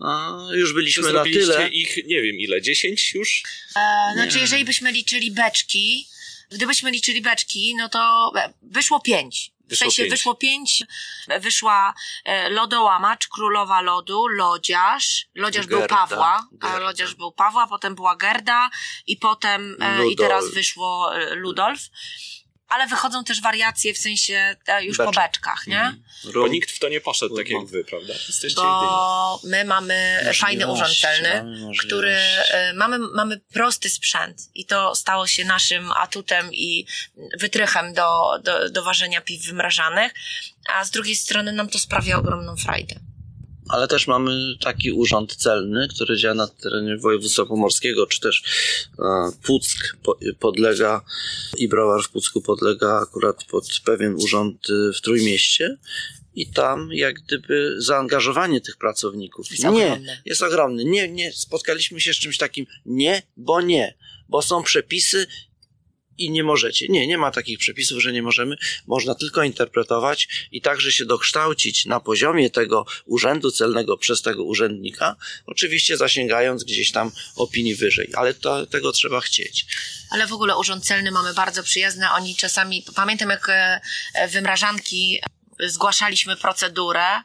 a, 0.00 0.46
już 0.52 0.72
byliśmy 0.72 1.12
na 1.12 1.24
tyle. 1.24 1.68
ich, 1.68 1.96
nie 2.06 2.22
wiem 2.22 2.36
ile, 2.36 2.62
10 2.62 3.14
już? 3.14 3.42
E, 3.76 4.12
znaczy, 4.14 4.38
jeżeli 4.38 4.64
byśmy 4.64 4.92
liczyli 4.92 5.30
beczki, 5.30 6.08
gdybyśmy 6.50 6.90
liczyli 6.90 7.22
beczki, 7.22 7.74
no 7.76 7.88
to 7.88 8.32
e, 8.36 8.52
wyszło 8.62 9.00
pięć. 9.00 9.52
W 9.66 9.70
Wyszło 9.70 9.84
sensie 9.84 10.02
pięć. 10.02 10.10
wyszło 10.10 10.34
pięć, 10.34 10.84
e, 11.28 11.40
wyszła 11.40 11.94
e, 12.24 12.48
lodołamacz, 12.50 13.28
królowa 13.28 13.80
lodu, 13.80 14.26
lodziarz, 14.26 15.26
lodziarz 15.34 15.66
był 15.66 15.78
Gerda, 15.78 15.96
Pawła, 15.96 16.46
a 16.60 16.78
lodziarz 16.78 17.14
był 17.14 17.32
Pawła, 17.32 17.66
potem 17.66 17.94
była 17.94 18.16
Gerda 18.16 18.70
i 19.06 19.16
potem 19.16 19.76
e, 19.80 19.94
i 19.94 19.98
Ludolf. 19.98 20.18
teraz 20.18 20.54
wyszło 20.54 21.10
Ludolf. 21.34 21.80
Ale 22.68 22.86
wychodzą 22.86 23.24
też 23.24 23.40
wariacje 23.40 23.94
w 23.94 23.98
sensie 23.98 24.56
e, 24.66 24.84
już 24.84 24.96
po 24.96 25.06
Beczek. 25.06 25.22
beczkach, 25.22 25.66
nie? 25.66 25.80
Mhm. 25.80 26.02
Bo 26.34 26.48
nikt 26.48 26.70
w 26.70 26.78
to 26.78 26.88
nie 26.88 27.00
poszedł 27.00 27.36
tak 27.36 27.48
jak 27.48 27.66
wy, 27.66 27.84
prawda? 27.84 28.12
Jesteście 28.12 28.60
jedyni. 28.60 28.86
Bo 28.90 29.40
my 29.44 29.64
mamy 29.64 30.20
fajny 30.34 30.66
urząd 30.66 30.96
celny, 31.00 31.44
mamy 31.44 31.76
który 31.78 32.16
e, 32.50 32.72
mamy, 32.72 32.98
mamy 32.98 33.40
prosty 33.40 33.90
sprzęt 33.90 34.50
i 34.54 34.66
to 34.66 34.94
stało 34.94 35.26
się 35.26 35.44
naszym 35.44 35.92
atutem 35.92 36.52
i 36.52 36.86
wytrychem 37.38 37.94
do, 37.94 38.38
do, 38.44 38.70
do 38.70 38.82
ważenia 38.82 39.20
piw 39.20 39.46
wymrażanych, 39.46 40.12
a 40.68 40.84
z 40.84 40.90
drugiej 40.90 41.16
strony 41.16 41.52
nam 41.52 41.68
to 41.68 41.78
sprawia 41.78 42.16
ogromną 42.18 42.56
frajdę. 42.56 42.94
Ale 43.68 43.88
też 43.88 44.06
mamy 44.06 44.56
taki 44.60 44.92
urząd 44.92 45.36
celny, 45.36 45.88
który 45.88 46.16
działa 46.16 46.34
na 46.34 46.48
terenie 46.48 46.96
województwa 46.96 47.46
pomorskiego, 47.46 48.06
czy 48.06 48.20
też 48.20 48.42
e, 48.98 49.02
Puck 49.42 49.96
po, 50.02 50.18
podlega 50.38 51.04
i 51.58 51.68
browar 51.68 52.02
w 52.02 52.10
Pucku 52.10 52.42
podlega 52.42 53.00
akurat 53.02 53.44
pod 53.44 53.80
pewien 53.84 54.14
urząd 54.14 54.66
e, 54.70 54.92
w 54.92 55.00
Trójmieście. 55.00 55.76
I 56.34 56.46
tam 56.46 56.88
jak 56.92 57.20
gdyby 57.20 57.74
zaangażowanie 57.78 58.60
tych 58.60 58.76
pracowników 58.76 59.50
Jest 59.50 59.62
nie, 59.64 59.70
ogromne. 59.70 60.22
jest 60.24 60.42
ogromne. 60.42 60.84
Nie, 60.84 61.08
nie, 61.08 61.32
spotkaliśmy 61.32 62.00
się 62.00 62.14
z 62.14 62.16
czymś 62.16 62.38
takim 62.38 62.66
nie, 62.86 63.22
bo 63.36 63.60
nie, 63.60 63.94
bo 64.28 64.42
są 64.42 64.62
przepisy 64.62 65.26
i 66.18 66.30
nie 66.30 66.44
możecie. 66.44 66.86
Nie, 66.88 67.06
nie 67.06 67.18
ma 67.18 67.30
takich 67.30 67.58
przepisów, 67.58 68.02
że 68.02 68.12
nie 68.12 68.22
możemy. 68.22 68.56
Można 68.86 69.14
tylko 69.14 69.42
interpretować 69.42 70.28
i 70.52 70.60
także 70.60 70.92
się 70.92 71.04
dokształcić 71.04 71.86
na 71.86 72.00
poziomie 72.00 72.50
tego 72.50 72.86
urzędu 73.04 73.50
celnego 73.50 73.96
przez 73.96 74.22
tego 74.22 74.44
urzędnika, 74.44 75.16
oczywiście 75.46 75.96
zasięgając 75.96 76.64
gdzieś 76.64 76.92
tam 76.92 77.10
opinii 77.36 77.74
wyżej, 77.74 78.10
ale 78.14 78.34
to, 78.34 78.66
tego 78.66 78.92
trzeba 78.92 79.20
chcieć. 79.20 79.66
Ale 80.10 80.26
w 80.26 80.32
ogóle 80.32 80.56
urząd 80.56 80.84
celny 80.84 81.10
mamy 81.10 81.34
bardzo 81.34 81.62
przyjazny. 81.62 82.10
Oni 82.10 82.36
czasami, 82.36 82.84
pamiętam 82.94 83.30
jak 83.30 83.48
e, 83.48 83.80
e, 84.14 84.28
wymrażanki 84.28 85.20
e, 85.60 85.68
zgłaszaliśmy 85.68 86.36
procedurę 86.36 87.22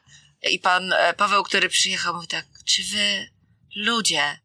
i 0.51 0.59
pan 0.59 0.93
Paweł, 1.17 1.43
który 1.43 1.69
przyjechał, 1.69 2.15
mówi 2.15 2.27
tak, 2.27 2.45
czy 2.65 2.83
wy, 2.83 3.29
ludzie, 3.75 4.39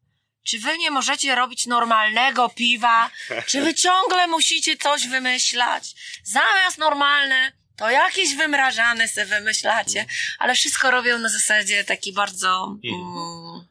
czy 0.49 0.59
wy 0.59 0.79
nie 0.79 0.91
możecie 0.91 1.35
robić 1.35 1.67
normalnego 1.67 2.49
piwa? 2.49 3.11
Czy 3.47 3.61
wy 3.61 3.75
ciągle 3.75 4.27
musicie 4.27 4.77
coś 4.77 5.09
wymyślać? 5.09 5.95
Zamiast 6.25 6.79
normalne, 6.79 7.53
to 7.77 7.91
jakieś 7.91 8.37
wymrażane 8.37 9.09
se 9.09 9.27
wymyślacie, 9.27 10.07
ale 10.39 10.55
wszystko 10.55 10.91
robią 10.91 11.19
na 11.19 11.29
zasadzie 11.29 11.85
taki 11.85 12.13
bardzo... 12.13 12.77
Mm, 12.85 13.69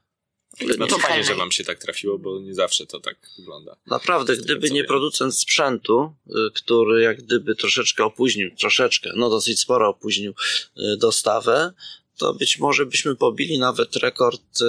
No 0.79 0.87
to 0.87 0.99
fajnie, 0.99 1.23
że 1.23 1.35
wam 1.35 1.51
się 1.51 1.63
tak 1.63 1.79
trafiło, 1.79 2.17
bo 2.19 2.39
nie 2.39 2.53
zawsze 2.53 2.85
to 2.85 2.99
tak 2.99 3.15
wygląda. 3.37 3.75
Naprawdę, 3.85 4.37
gdyby 4.37 4.71
nie 4.71 4.83
producent 4.83 5.39
sprzętu, 5.39 6.13
y, 6.27 6.31
który 6.53 7.01
jak 7.01 7.21
gdyby 7.21 7.55
troszeczkę 7.55 8.05
opóźnił, 8.05 8.55
troszeczkę, 8.55 9.09
no 9.15 9.29
dosyć 9.29 9.59
sporo 9.59 9.89
opóźnił 9.89 10.31
y, 10.77 10.97
dostawę, 10.97 11.73
to 12.17 12.33
być 12.33 12.59
może 12.59 12.85
byśmy 12.85 13.15
pobili 13.15 13.59
nawet 13.59 13.95
rekord 13.95 14.61
y, 14.61 14.65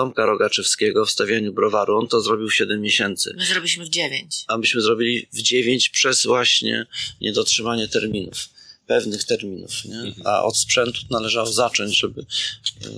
Tomka 0.00 0.26
Rogaczewskiego 0.26 1.06
w 1.06 1.10
stawianiu 1.10 1.52
browaru. 1.52 1.98
On 1.98 2.08
to 2.08 2.20
zrobił 2.20 2.48
w 2.48 2.54
7 2.54 2.80
miesięcy. 2.80 3.34
my 3.36 3.46
zrobiliśmy 3.46 3.84
w 3.84 3.88
dziewięć. 3.88 4.44
A 4.48 4.58
myśmy 4.58 4.80
zrobili 4.80 5.28
w 5.32 5.42
9 5.42 5.88
przez 5.88 6.26
właśnie 6.26 6.86
niedotrzymanie 7.20 7.88
terminów. 7.88 8.48
Pewnych 8.86 9.24
terminów, 9.24 9.84
nie? 9.84 9.98
Mhm. 9.98 10.26
A 10.26 10.42
od 10.42 10.56
sprzętu 10.58 11.00
należało 11.10 11.52
zacząć, 11.52 11.98
żeby. 11.98 12.20
y, 12.20 12.24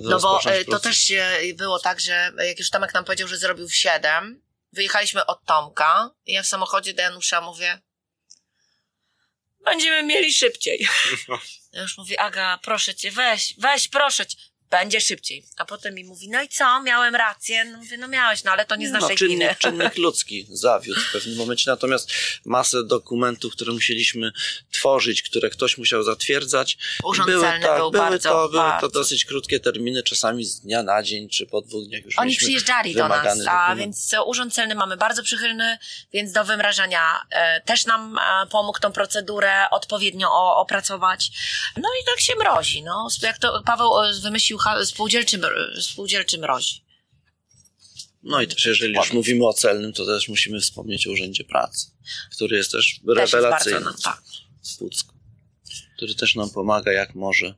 No 0.02 0.20
bo 0.20 0.40
e, 0.44 0.64
to 0.64 0.70
proces. 0.70 0.82
też 0.82 0.98
się 0.98 1.26
było 1.54 1.78
tak, 1.78 2.00
że 2.00 2.32
jak 2.48 2.58
już 2.58 2.70
Tomek 2.70 2.94
nam 2.94 3.04
powiedział, 3.04 3.28
że 3.28 3.36
zrobił 3.36 3.68
w 3.68 3.74
7, 3.74 4.40
wyjechaliśmy 4.72 5.26
od 5.26 5.44
Tomka 5.44 6.10
i 6.26 6.32
ja 6.32 6.42
w 6.42 6.46
samochodzie 6.46 6.94
do 6.94 7.02
Janusza 7.02 7.40
mówię 7.40 7.78
będziemy 9.64 10.02
mieli 10.02 10.34
szybciej. 10.34 10.86
Ja 11.72 11.82
już 11.82 11.98
mówię, 11.98 12.20
Aga, 12.20 12.58
proszę 12.62 12.94
cię, 12.94 13.10
weź, 13.10 13.54
weź, 13.58 13.88
proszę 13.88 14.26
cię. 14.26 14.36
Będzie 14.72 15.00
szybciej. 15.00 15.44
A 15.56 15.64
potem 15.64 15.94
mi 15.94 16.04
mówi, 16.04 16.28
no 16.28 16.42
i 16.42 16.48
co, 16.48 16.82
miałem 16.82 17.14
rację. 17.14 17.64
No 17.64 17.78
mówię, 17.78 17.96
no 17.98 18.08
miałeś, 18.08 18.44
no 18.44 18.50
ale 18.50 18.66
to 18.66 18.76
nie 18.76 18.88
z 18.88 18.92
naszej 18.92 19.10
no, 19.10 19.16
czynnik, 19.16 19.38
winy. 19.38 19.56
czynnik 19.58 19.96
ludzki 20.04 20.46
zawiódł 20.50 21.00
w 21.00 21.12
pewnym 21.12 21.36
momencie, 21.36 21.70
natomiast 21.70 22.12
masę 22.44 22.84
dokumentów, 22.84 23.52
które 23.52 23.72
musieliśmy 23.72 24.32
tworzyć, 24.70 25.22
które 25.22 25.50
ktoś 25.50 25.78
musiał 25.78 26.02
zatwierdzać. 26.02 26.78
Urząd 27.04 27.28
były, 27.28 27.42
celny 27.42 27.66
tak, 27.66 27.78
był 27.78 27.90
były 27.90 28.04
bardzo, 28.04 28.28
to, 28.28 28.48
Były 28.48 28.72
to 28.80 28.88
dosyć 28.88 29.24
krótkie 29.24 29.60
terminy, 29.60 30.02
czasami 30.02 30.44
z 30.44 30.60
dnia 30.60 30.82
na 30.82 31.02
dzień, 31.02 31.28
czy 31.28 31.46
po 31.46 31.60
dwóch 31.60 31.88
dniach 31.88 32.04
już 32.04 32.18
Oni 32.18 32.36
przyjeżdżali 32.36 32.94
do 32.94 33.08
nas, 33.08 33.20
wymagany 33.20 33.50
a 33.50 33.52
dokument. 33.52 33.80
więc 33.80 34.14
e, 34.14 34.22
urząd 34.22 34.54
celny 34.54 34.74
mamy 34.74 34.96
bardzo 34.96 35.22
przychylny, 35.22 35.78
więc 36.12 36.32
do 36.32 36.44
wymrażania 36.44 37.26
e, 37.30 37.60
też 37.60 37.86
nam 37.86 38.18
e, 38.18 38.46
pomógł 38.46 38.78
tą 38.78 38.92
procedurę 38.92 39.70
odpowiednio 39.70 40.28
o, 40.32 40.56
opracować. 40.56 41.30
No 41.76 41.88
i 42.02 42.06
tak 42.06 42.20
się 42.20 42.32
mrozi, 42.36 42.82
no. 42.82 43.08
Jak 43.22 43.38
to 43.38 43.62
Paweł 43.66 44.02
e, 44.02 44.12
wymyślił 44.22 44.58
spółdzielczy, 44.84 45.40
spółdzielczy 45.80 46.38
mrozi. 46.38 46.84
No 48.22 48.42
i 48.42 48.46
też 48.46 48.66
jeżeli 48.66 48.94
już 48.94 49.12
mówimy 49.12 49.46
o 49.46 49.52
celnym, 49.52 49.92
to 49.92 50.06
też 50.06 50.28
musimy 50.28 50.60
wspomnieć 50.60 51.06
o 51.06 51.10
Urzędzie 51.10 51.44
Pracy, 51.44 51.86
który 52.36 52.56
jest 52.56 52.72
też 52.72 52.86
Też 52.86 52.96
jest 52.96 53.06
bardzo, 53.06 53.36
rewelacyjny 53.36 53.80
no, 53.80 53.94
tak. 54.04 54.22
w 54.74 54.78
Pucku, 54.78 55.14
który 55.96 56.14
też 56.14 56.34
nam 56.34 56.50
pomaga 56.50 56.92
jak 56.92 57.14
może. 57.14 57.54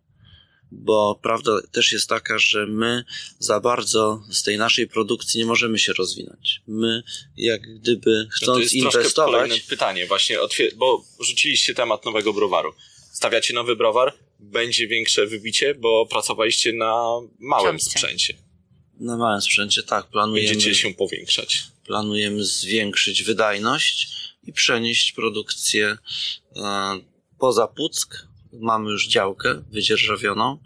Bo 0.72 1.20
prawda 1.22 1.52
też 1.72 1.92
jest 1.92 2.08
taka, 2.08 2.38
że 2.38 2.66
my 2.66 3.04
za 3.38 3.60
bardzo 3.60 4.22
z 4.30 4.42
tej 4.42 4.58
naszej 4.58 4.88
produkcji 4.88 5.40
nie 5.40 5.46
możemy 5.46 5.78
się 5.78 5.92
rozwinąć. 5.92 6.62
My, 6.66 7.02
jak 7.36 7.74
gdyby 7.74 8.10
No 8.10 8.24
to 8.24 8.36
chcąc 8.36 8.62
jest 8.62 8.72
inwestować, 8.72 9.32
kolejne 9.32 9.56
pytanie 9.68 10.06
właśnie, 10.06 10.38
bo 10.76 11.04
rzuciliście 11.20 11.74
temat 11.74 12.04
nowego 12.04 12.32
browaru. 12.32 12.74
Stawiacie 13.12 13.54
nowy 13.54 13.76
browar, 13.76 14.12
będzie 14.50 14.88
większe 14.88 15.26
wybicie, 15.26 15.74
bo 15.74 16.06
pracowaliście 16.06 16.72
na 16.72 17.04
małym 17.38 17.80
sprzęcie. 17.80 18.34
na 19.00 19.16
małym 19.16 19.40
sprzęcie, 19.40 19.82
tak, 19.82 20.06
planujemy, 20.06 20.48
Będziecie 20.50 20.74
się 20.74 20.94
powiększać. 20.94 21.62
planujemy 21.86 22.44
zwiększyć 22.44 23.22
wydajność 23.22 24.08
i 24.44 24.52
przenieść 24.52 25.12
produkcję 25.12 25.96
e, 26.56 27.00
poza 27.38 27.66
Puck. 27.66 28.26
Mamy 28.52 28.90
już 28.90 29.08
działkę 29.08 29.62
wydzierżawioną. 29.70 30.58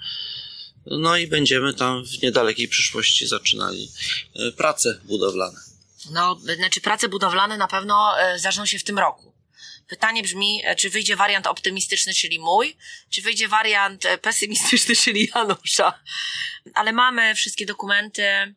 No 0.87 1.17
i 1.17 1.27
będziemy 1.27 1.75
tam 1.75 2.05
w 2.05 2.23
niedalekiej 2.23 2.69
przyszłości 2.69 3.27
zaczynali 3.27 3.91
e, 4.37 4.53
prace 4.53 5.01
budowlane. 5.05 5.61
No, 6.13 6.41
znaczy 6.57 6.81
prace 6.81 7.09
budowlane 7.09 7.57
na 7.59 7.69
pewno 7.69 8.21
e, 8.21 8.39
zaczną 8.39 8.67
się 8.67 8.79
w 8.79 8.85
tym 8.85 8.99
roku. 8.99 9.28
Pytanie 9.89 10.23
brzmi, 10.23 10.63
e, 10.65 10.77
czy 10.77 10.91
wyjdzie 10.91 11.17
wariant 11.17 11.47
optymistyczny, 11.47 12.15
czyli 12.15 12.39
mój, 12.39 12.77
czy 13.11 13.23
wyjdzie 13.23 13.49
wariant 13.49 14.07
e, 14.07 14.19
pesymistyczny, 14.19 14.97
czyli 15.05 15.31
Janusza. 15.35 16.01
Ale 16.75 16.93
mamy 16.93 17.35
wszystkie 17.35 17.67
dokumenty, 17.67 18.55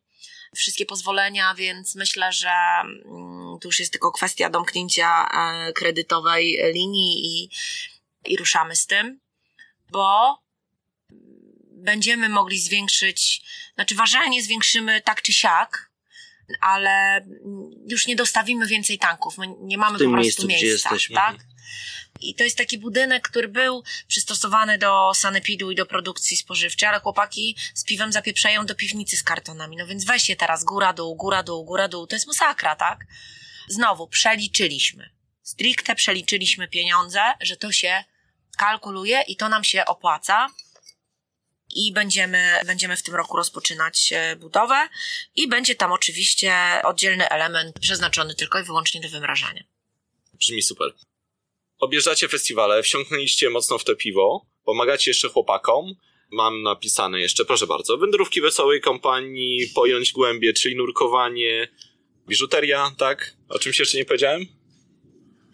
wszystkie 0.56 0.86
pozwolenia, 0.86 1.56
więc 1.56 1.96
myślę, 1.96 2.34
że 2.34 2.52
mm, 2.52 3.60
tu 3.62 3.68
już 3.68 3.80
jest 3.80 3.92
tylko 3.92 4.12
kwestia 4.12 4.50
domknięcia 4.50 5.28
e, 5.28 5.74
kredytowej 5.74 6.60
linii 6.74 7.26
i, 7.26 7.50
i 8.26 8.38
ruszamy 8.38 8.76
z 8.76 8.88
tym, 8.88 9.20
bo 9.90 10.38
będziemy 11.72 12.30
mogli 12.30 12.60
zwiększyć, 12.60 13.42
znaczy 13.76 13.96
ważenie 13.96 14.44
zwiększymy 14.44 15.02
tak 15.02 15.22
czy 15.22 15.34
siak, 15.34 15.91
ale 16.62 17.26
już 17.88 18.08
nie 18.08 18.16
dostawimy 18.16 18.68
więcej 18.68 18.98
tanków. 18.98 19.38
My 19.38 19.46
nie 19.60 19.78
mamy 19.78 19.94
po 19.94 19.98
prostu 19.98 20.16
miejscu, 20.18 20.48
gdzie 20.48 20.66
miejsca. 20.66 20.90
jesteśmy. 20.90 21.16
Tak? 21.16 21.36
I 22.22 22.36
to 22.36 22.44
jest 22.44 22.58
taki 22.58 22.78
budynek, 22.78 23.30
który 23.30 23.48
był 23.48 23.84
przystosowany 24.08 24.78
do 24.78 25.12
sanepidu 25.14 25.72
i 25.72 25.76
do 25.76 25.86
produkcji 25.86 26.38
spożywczej, 26.38 26.90
ale 26.90 27.00
chłopaki 27.00 27.56
z 27.74 27.84
piwem 27.84 28.12
zapieprzają 28.12 28.66
do 28.66 28.76
piwnicy 28.76 29.18
z 29.18 29.24
kartonami. 29.24 29.78
No 29.78 29.88
więc 29.88 30.06
weźcie 30.06 30.36
teraz 30.36 30.64
góra, 30.64 30.94
dół, 30.94 31.16
góra, 31.16 31.44
dół, 31.44 31.66
góra, 31.66 31.88
dół. 31.88 32.08
To 32.08 32.16
jest 32.16 32.28
masakra, 32.28 32.76
tak? 32.76 33.06
Znowu, 33.68 34.08
przeliczyliśmy. 34.08 35.10
Stricte 35.44 35.96
przeliczyliśmy 35.96 36.68
pieniądze, 36.68 37.22
że 37.42 37.58
to 37.58 37.72
się 37.72 38.04
kalkuluje 38.58 39.22
i 39.28 39.36
to 39.36 39.50
nam 39.50 39.64
się 39.64 39.86
opłaca. 39.86 40.48
I 41.76 41.94
będziemy, 41.94 42.60
będziemy 42.66 42.98
w 42.98 43.04
tym 43.04 43.16
roku 43.16 43.38
rozpoczynać 43.38 44.14
e, 44.16 44.36
budowę 44.36 44.90
i 45.36 45.48
będzie 45.48 45.76
tam 45.76 45.92
oczywiście 45.92 46.54
oddzielny 46.84 47.30
element 47.30 47.80
przeznaczony 47.80 48.36
tylko 48.36 48.60
i 48.60 48.64
wyłącznie 48.64 49.02
do 49.02 49.10
wymrażania. 49.10 49.64
Brzmi 50.34 50.62
super. 50.62 50.94
Objeżdżacie 51.80 52.28
festiwale, 52.28 52.84
wsiąknęliście 52.84 53.50
mocno 53.50 53.78
w 53.78 53.84
to 53.84 53.96
piwo, 53.96 54.46
pomagacie 54.64 55.12
jeszcze 55.12 55.30
chłopakom. 55.30 55.96
Mam 56.32 56.64
napisane 56.64 57.22
jeszcze, 57.22 57.46
proszę 57.46 57.68
bardzo, 57.68 57.98
wędrówki 57.98 58.42
wesołej 58.42 58.82
kompanii, 58.82 59.68
pojąć 59.76 60.12
głębie, 60.12 60.54
czyli 60.54 60.76
nurkowanie, 60.76 61.68
biżuteria, 62.28 62.92
tak? 62.98 63.34
O 63.50 63.60
czymś 63.60 63.80
jeszcze 63.80 63.98
nie 63.98 64.06
powiedziałem? 64.06 64.61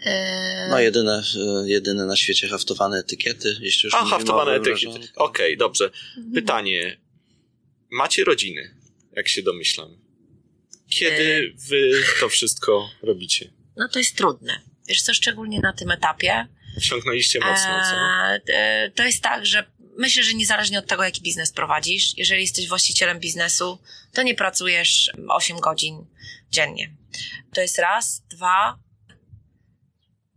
E, 0.05 0.67
No 0.69 0.79
jedyne, 0.79 1.23
e, 1.63 1.69
jedyne 1.69 2.05
na 2.05 2.15
świecie 2.15 2.47
haftowane 2.47 2.97
etykiety, 2.97 3.57
jeśli 3.61 3.87
już 3.87 3.93
A, 3.93 4.05
haftowane 4.05 4.51
etykiety. 4.51 5.07
Okej, 5.15 5.57
dobrze. 5.57 5.91
Pytanie. 6.33 6.97
Macie 7.91 8.23
rodziny, 8.23 8.75
jak 9.11 9.27
się 9.27 9.41
domyślam. 9.41 9.97
Kiedy 10.89 11.53
wy 11.69 12.03
to 12.19 12.29
wszystko 12.29 12.89
robicie? 13.01 13.53
No 13.77 13.87
to 13.89 13.99
jest 13.99 14.15
trudne. 14.15 14.61
Wiesz 14.87 15.01
co, 15.01 15.13
szczególnie 15.13 15.59
na 15.59 15.73
tym 15.73 15.91
etapie. 15.91 16.47
Wsiąknęliście 16.81 17.39
mocno, 17.39 17.81
co? 17.89 17.95
E, 17.95 18.41
e, 18.47 18.91
to 18.95 19.03
jest 19.03 19.23
tak, 19.23 19.45
że 19.45 19.63
myślę, 19.97 20.23
że 20.23 20.33
niezależnie 20.33 20.79
od 20.79 20.87
tego, 20.87 21.03
jaki 21.03 21.21
biznes 21.21 21.51
prowadzisz, 21.51 22.17
jeżeli 22.17 22.41
jesteś 22.41 22.67
właścicielem 22.67 23.19
biznesu, 23.19 23.79
to 24.13 24.23
nie 24.23 24.35
pracujesz 24.35 25.11
8 25.29 25.59
godzin 25.59 26.05
dziennie. 26.51 26.95
To 27.53 27.61
jest 27.61 27.79
raz, 27.79 28.23
dwa. 28.29 28.79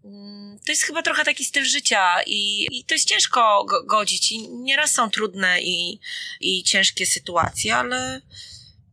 Mm, 0.04 0.58
To 0.66 0.72
jest 0.72 0.82
chyba 0.82 1.02
trochę 1.02 1.24
taki 1.24 1.44
styl 1.44 1.64
życia 1.64 2.22
i, 2.26 2.66
i 2.70 2.84
to 2.84 2.94
jest 2.94 3.08
ciężko 3.08 3.64
go, 3.64 3.84
godzić 3.84 4.32
i 4.32 4.48
nieraz 4.48 4.92
są 4.92 5.10
trudne 5.10 5.62
i, 5.62 6.00
i 6.40 6.62
ciężkie 6.62 7.06
sytuacje, 7.06 7.76
ale 7.76 8.20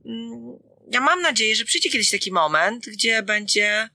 mm, 0.05 0.59
ja 0.91 1.01
mam 1.01 1.21
nadzieję, 1.21 1.55
że 1.55 1.65
przyjdzie 1.65 1.89
kiedyś 1.89 2.11
taki 2.11 2.31
moment, 2.31 2.85
gdzie 2.89 3.23
będzie 3.23 3.89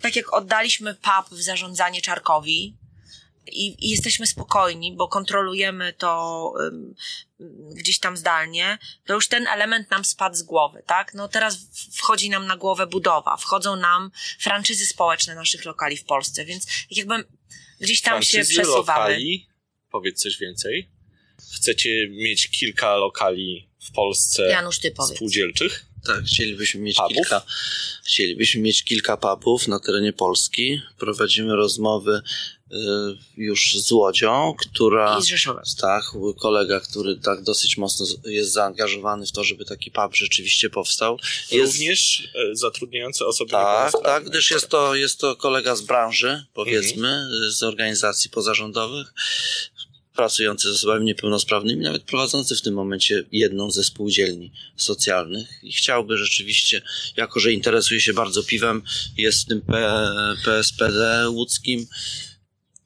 tak 0.00 0.16
jak 0.16 0.32
oddaliśmy 0.32 0.94
pub 0.94 1.38
w 1.38 1.42
zarządzanie 1.42 2.00
Czarkowi, 2.02 2.76
i, 3.48 3.86
i 3.86 3.90
jesteśmy 3.90 4.26
spokojni, 4.26 4.96
bo 4.96 5.08
kontrolujemy 5.08 5.92
to 5.92 6.52
ym, 6.60 6.94
gdzieś 7.74 7.98
tam 7.98 8.16
zdalnie, 8.16 8.78
to 9.06 9.14
już 9.14 9.28
ten 9.28 9.46
element 9.46 9.90
nam 9.90 10.04
spadł 10.04 10.36
z 10.36 10.42
głowy, 10.42 10.82
tak? 10.86 11.14
No 11.14 11.28
teraz 11.28 11.58
wchodzi 11.92 12.30
nam 12.30 12.46
na 12.46 12.56
głowę 12.56 12.86
budowa, 12.86 13.36
wchodzą 13.36 13.76
nam 13.76 14.10
franczyzy 14.38 14.86
społeczne 14.86 15.34
naszych 15.34 15.64
lokali 15.64 15.96
w 15.96 16.04
Polsce, 16.04 16.44
więc 16.44 16.66
tak 16.66 16.74
jakby 16.90 17.24
gdzieś 17.80 18.00
tam 18.00 18.22
się 18.22 18.30
Franczyzy, 18.32 18.52
przesuwamy. 18.54 19.00
lokali, 19.00 19.46
powiedz 19.90 20.22
coś 20.22 20.38
więcej. 20.38 20.90
Chcecie 21.54 22.08
mieć 22.10 22.48
kilka 22.48 22.96
lokali 22.96 23.68
w 23.80 23.92
Polsce 23.92 24.48
Janusz, 24.48 24.78
ty 24.78 24.90
powiedz. 24.90 25.16
spółdzielczych? 25.16 25.84
Tak, 26.06 26.24
chcielibyśmy 26.24 26.80
mieć 26.80 26.96
Pubów? 26.96 27.12
kilka. 27.14 27.42
Chcielibyśmy 28.04 28.60
mieć 28.60 28.84
kilka 28.84 29.16
pubów 29.16 29.68
na 29.68 29.80
terenie 29.80 30.12
Polski. 30.12 30.80
Prowadzimy 30.98 31.56
rozmowy 31.56 32.22
już 33.36 33.76
z 33.78 33.92
Łodzią, 33.92 34.54
która. 34.58 35.18
I 35.18 35.22
z 35.22 35.26
Rzeszowem. 35.26 35.64
Tak, 35.80 36.04
kolega, 36.40 36.80
który 36.80 37.16
tak 37.16 37.42
dosyć 37.42 37.76
mocno 37.76 38.06
jest 38.24 38.52
zaangażowany 38.52 39.26
w 39.26 39.32
to, 39.32 39.44
żeby 39.44 39.64
taki 39.64 39.90
pub 39.90 40.16
rzeczywiście 40.16 40.70
powstał. 40.70 41.18
Jest, 41.50 41.72
Również 41.72 42.28
e, 42.34 42.56
zatrudniające 42.56 43.26
osoby 43.26 43.50
tak, 43.50 43.60
niepełnosprawne. 43.60 44.08
tak, 44.08 44.24
gdyż 44.30 44.50
jest 44.50 44.68
to, 44.68 44.94
jest 44.94 45.18
to 45.18 45.36
kolega 45.36 45.76
z 45.76 45.80
branży, 45.82 46.44
powiedzmy, 46.54 47.08
Mhm. 47.08 47.52
z 47.52 47.62
organizacji 47.62 48.30
pozarządowych, 48.30 49.12
pracujący 50.16 50.68
z 50.72 50.74
osobami 50.76 51.04
niepełnosprawnymi, 51.04 51.82
nawet 51.84 52.02
prowadzący 52.02 52.56
w 52.56 52.62
tym 52.62 52.74
momencie 52.74 53.24
jedną 53.32 53.70
ze 53.70 53.84
spółdzielni 53.84 54.52
socjalnych 54.76 55.48
i 55.62 55.72
chciałby 55.72 56.16
rzeczywiście, 56.16 56.82
jako 57.16 57.40
że 57.40 57.52
interesuje 57.52 58.00
się 58.00 58.12
bardzo 58.12 58.42
piwem, 58.42 58.82
jest 59.16 59.42
w 59.42 59.46
tym 59.48 59.60
P, 59.60 59.92
PSPD 60.44 61.30
łódzkim, 61.30 61.86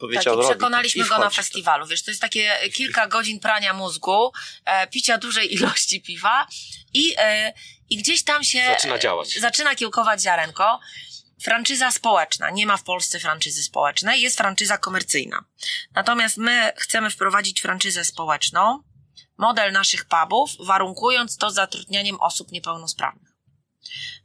Tak, 0.03 0.11
powiedział 0.11 0.34
i 0.34 0.36
robi 0.36 0.48
to. 0.48 0.55
przekonaliśmy 0.55 1.05
I 1.05 1.09
go 1.09 1.18
na 1.18 1.30
festiwalu. 1.30 1.86
Wiesz, 1.86 2.03
to 2.03 2.11
jest 2.11 2.20
takie 2.20 2.59
kilka 2.74 3.07
godzin 3.07 3.40
prania 3.40 3.72
mózgu, 3.72 4.32
e, 4.64 4.86
picia 4.86 5.18
dużej 5.18 5.53
ilości 5.57 6.00
piwa 6.00 6.46
i, 6.94 7.14
e, 7.18 7.53
i 7.90 7.96
gdzieś 7.96 8.24
tam 8.24 8.44
się 8.44 8.64
Zaczyna 8.66 8.98
działać. 8.98 9.34
zaczyna 9.40 9.74
kiełkować 9.74 10.22
ziarenko. 10.22 10.80
Franczyza 11.42 11.90
społeczna. 11.90 12.50
Nie 12.50 12.66
ma 12.66 12.76
w 12.76 12.82
Polsce 12.82 13.20
franczyzy 13.20 13.62
społecznej, 13.62 14.20
jest 14.20 14.36
franczyza 14.36 14.78
komercyjna. 14.78 15.44
Natomiast 15.94 16.36
my 16.36 16.72
chcemy 16.76 17.11
wprowadzić 17.11 17.61
franczyzę 17.61 18.05
społeczną, 18.05 18.82
model 19.38 19.72
naszych 19.72 20.05
pubów, 20.05 20.50
warunkując 20.61 21.36
to 21.36 21.50
zatrudnianiem 21.50 22.20
osób 22.20 22.53
niepełnosprawnych. 22.53 23.32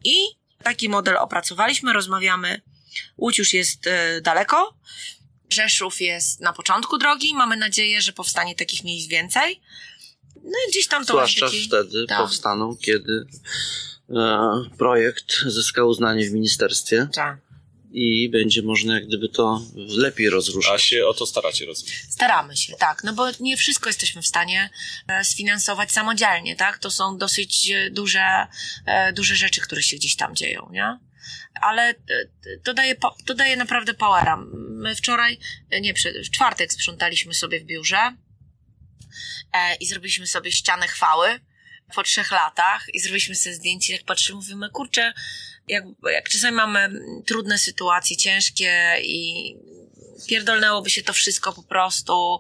I 0.04 0.16
taki 0.64 0.90
model 0.90 1.18
opracowaliśmy, 1.18 1.94
rozmawiamy. 1.94 2.62
Łódź 3.18 3.38
już 3.38 3.54
jest 3.54 3.88
e, 3.88 4.22
daleko, 4.22 4.78
Rzeszów 5.50 6.02
jest 6.02 6.40
na 6.42 6.54
początku 6.54 6.98
drogi. 6.98 7.34
Mamy 7.34 7.58
nadzieję, 7.58 8.02
że 8.02 8.14
powstanie 8.14 8.56
takich 8.56 8.84
miejsc 8.84 9.08
więcej. 9.08 9.62
No 10.44 10.54
i 10.68 10.72
gdzieś 10.72 10.88
tam 10.88 11.06
to 11.06 11.14
Zwłaszcza 11.14 11.46
taki... 11.46 11.68
wtedy 11.68 12.06
tak. 12.08 12.18
powstaną, 12.18 12.76
kiedy 12.78 13.26
e, 14.10 14.50
projekt 14.78 15.42
zyskał 15.46 15.88
uznanie 15.90 16.30
w 16.30 16.34
ministerstwie 16.34 17.08
Tak. 17.14 17.38
i 17.92 18.30
będzie 18.30 18.62
można 18.64 18.96
jak 18.96 19.08
gdyby 19.08 19.30
to 19.30 19.62
lepiej 19.76 20.30
rozruszać. 20.30 20.74
A 20.74 20.78
się 20.78 21.06
o 21.06 21.14
to 21.14 21.26
staracie, 21.26 21.66
rozumiem. 21.66 21.96
Staramy 22.10 22.58
się, 22.58 22.74
tak, 22.80 23.04
no 23.04 23.14
bo 23.14 23.28
nie 23.40 23.58
wszystko 23.58 23.90
jesteśmy 23.90 24.22
w 24.22 24.28
stanie 24.28 24.70
e, 25.08 25.24
sfinansować 25.24 25.92
samodzielnie, 25.92 26.56
tak? 26.56 26.78
To 26.78 26.92
są 26.92 27.18
dosyć 27.18 27.72
e, 27.72 27.90
duże, 27.92 28.48
e, 28.86 29.14
duże 29.14 29.36
rzeczy, 29.36 29.62
które 29.62 29.82
się 29.82 29.98
gdzieś 29.98 30.16
tam 30.16 30.36
dzieją, 30.36 30.70
nie? 30.72 31.00
Ale 31.62 31.90
e, 31.90 31.96
to 32.64 32.74
daje, 32.74 32.96
to 33.26 33.34
daje 33.34 33.56
naprawdę 33.56 33.94
powera. 33.94 34.38
My 34.54 34.96
wczoraj, 34.96 35.40
e, 35.70 35.82
nie, 35.82 35.94
w 36.26 36.32
czwartek 36.32 36.74
sprzątaliśmy 36.74 37.34
sobie 37.34 37.60
w 37.60 37.64
biurze 37.64 38.16
e, 39.54 39.76
i 39.76 39.86
zrobiliśmy 39.86 40.28
sobie 40.28 40.52
ścianę 40.52 40.88
chwały 40.88 41.40
po 41.96 42.04
trzech 42.04 42.32
latach 42.32 42.86
i 42.94 43.00
zrobiliśmy 43.00 43.36
sobie 43.36 43.56
zdjęcie, 43.56 43.94
jak 43.94 44.04
patrzymy, 44.04 44.36
mówimy, 44.36 44.70
kurczę, 44.70 45.14
jak, 45.68 45.84
jak 46.14 46.30
czasami 46.30 46.58
mamy 46.58 46.90
trudne 47.26 47.58
sytuacje, 47.58 48.18
ciężkie 48.18 48.98
i 49.02 49.56
pierdolnęłoby 50.28 50.90
się 50.90 51.04
to 51.04 51.14
wszystko 51.14 51.54
po 51.54 51.64
prostu, 51.64 52.40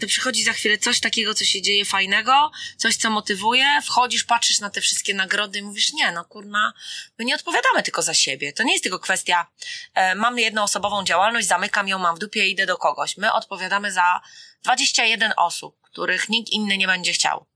to 0.00 0.06
przychodzi 0.06 0.44
za 0.44 0.52
chwilę 0.52 0.78
coś 0.78 1.00
takiego, 1.00 1.34
co 1.34 1.44
się 1.44 1.62
dzieje 1.62 1.84
fajnego, 1.84 2.50
coś, 2.76 2.96
co 2.96 3.10
motywuje, 3.10 3.80
wchodzisz, 3.84 4.24
patrzysz 4.24 4.60
na 4.60 4.70
te 4.70 4.80
wszystkie 4.80 5.14
nagrody 5.14 5.58
i 5.58 5.62
mówisz, 5.62 5.92
nie, 5.92 6.12
no 6.12 6.24
kurna, 6.24 6.72
my 7.18 7.24
nie 7.24 7.34
odpowiadamy 7.34 7.82
tylko 7.82 8.02
za 8.02 8.14
siebie. 8.14 8.52
To 8.52 8.62
nie 8.62 8.72
jest 8.72 8.82
tylko 8.82 8.98
kwestia, 8.98 9.46
e, 9.94 10.14
mam 10.14 10.38
jednoosobową 10.38 11.04
działalność, 11.04 11.46
zamykam 11.48 11.88
ją, 11.88 11.98
mam 11.98 12.16
w 12.16 12.18
dupie, 12.18 12.48
idę 12.48 12.66
do 12.66 12.76
kogoś. 12.76 13.16
My 13.16 13.32
odpowiadamy 13.32 13.92
za 13.92 14.20
21 14.64 15.32
osób, 15.36 15.76
których 15.82 16.28
nikt 16.28 16.50
inny 16.52 16.78
nie 16.78 16.86
będzie 16.86 17.12
chciał. 17.12 17.46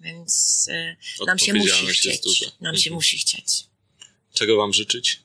Więc 0.00 0.66
e, 0.72 0.96
nam 1.26 1.38
się 1.38 1.54
musi 1.54 1.86
chcieć. 1.86 2.44
Nam 2.60 2.76
się 2.76 2.88
Mhm. 2.90 2.94
musi 2.94 3.18
chcieć. 3.18 3.64
Czego 4.34 4.56
wam 4.56 4.72
życzyć? 4.72 5.20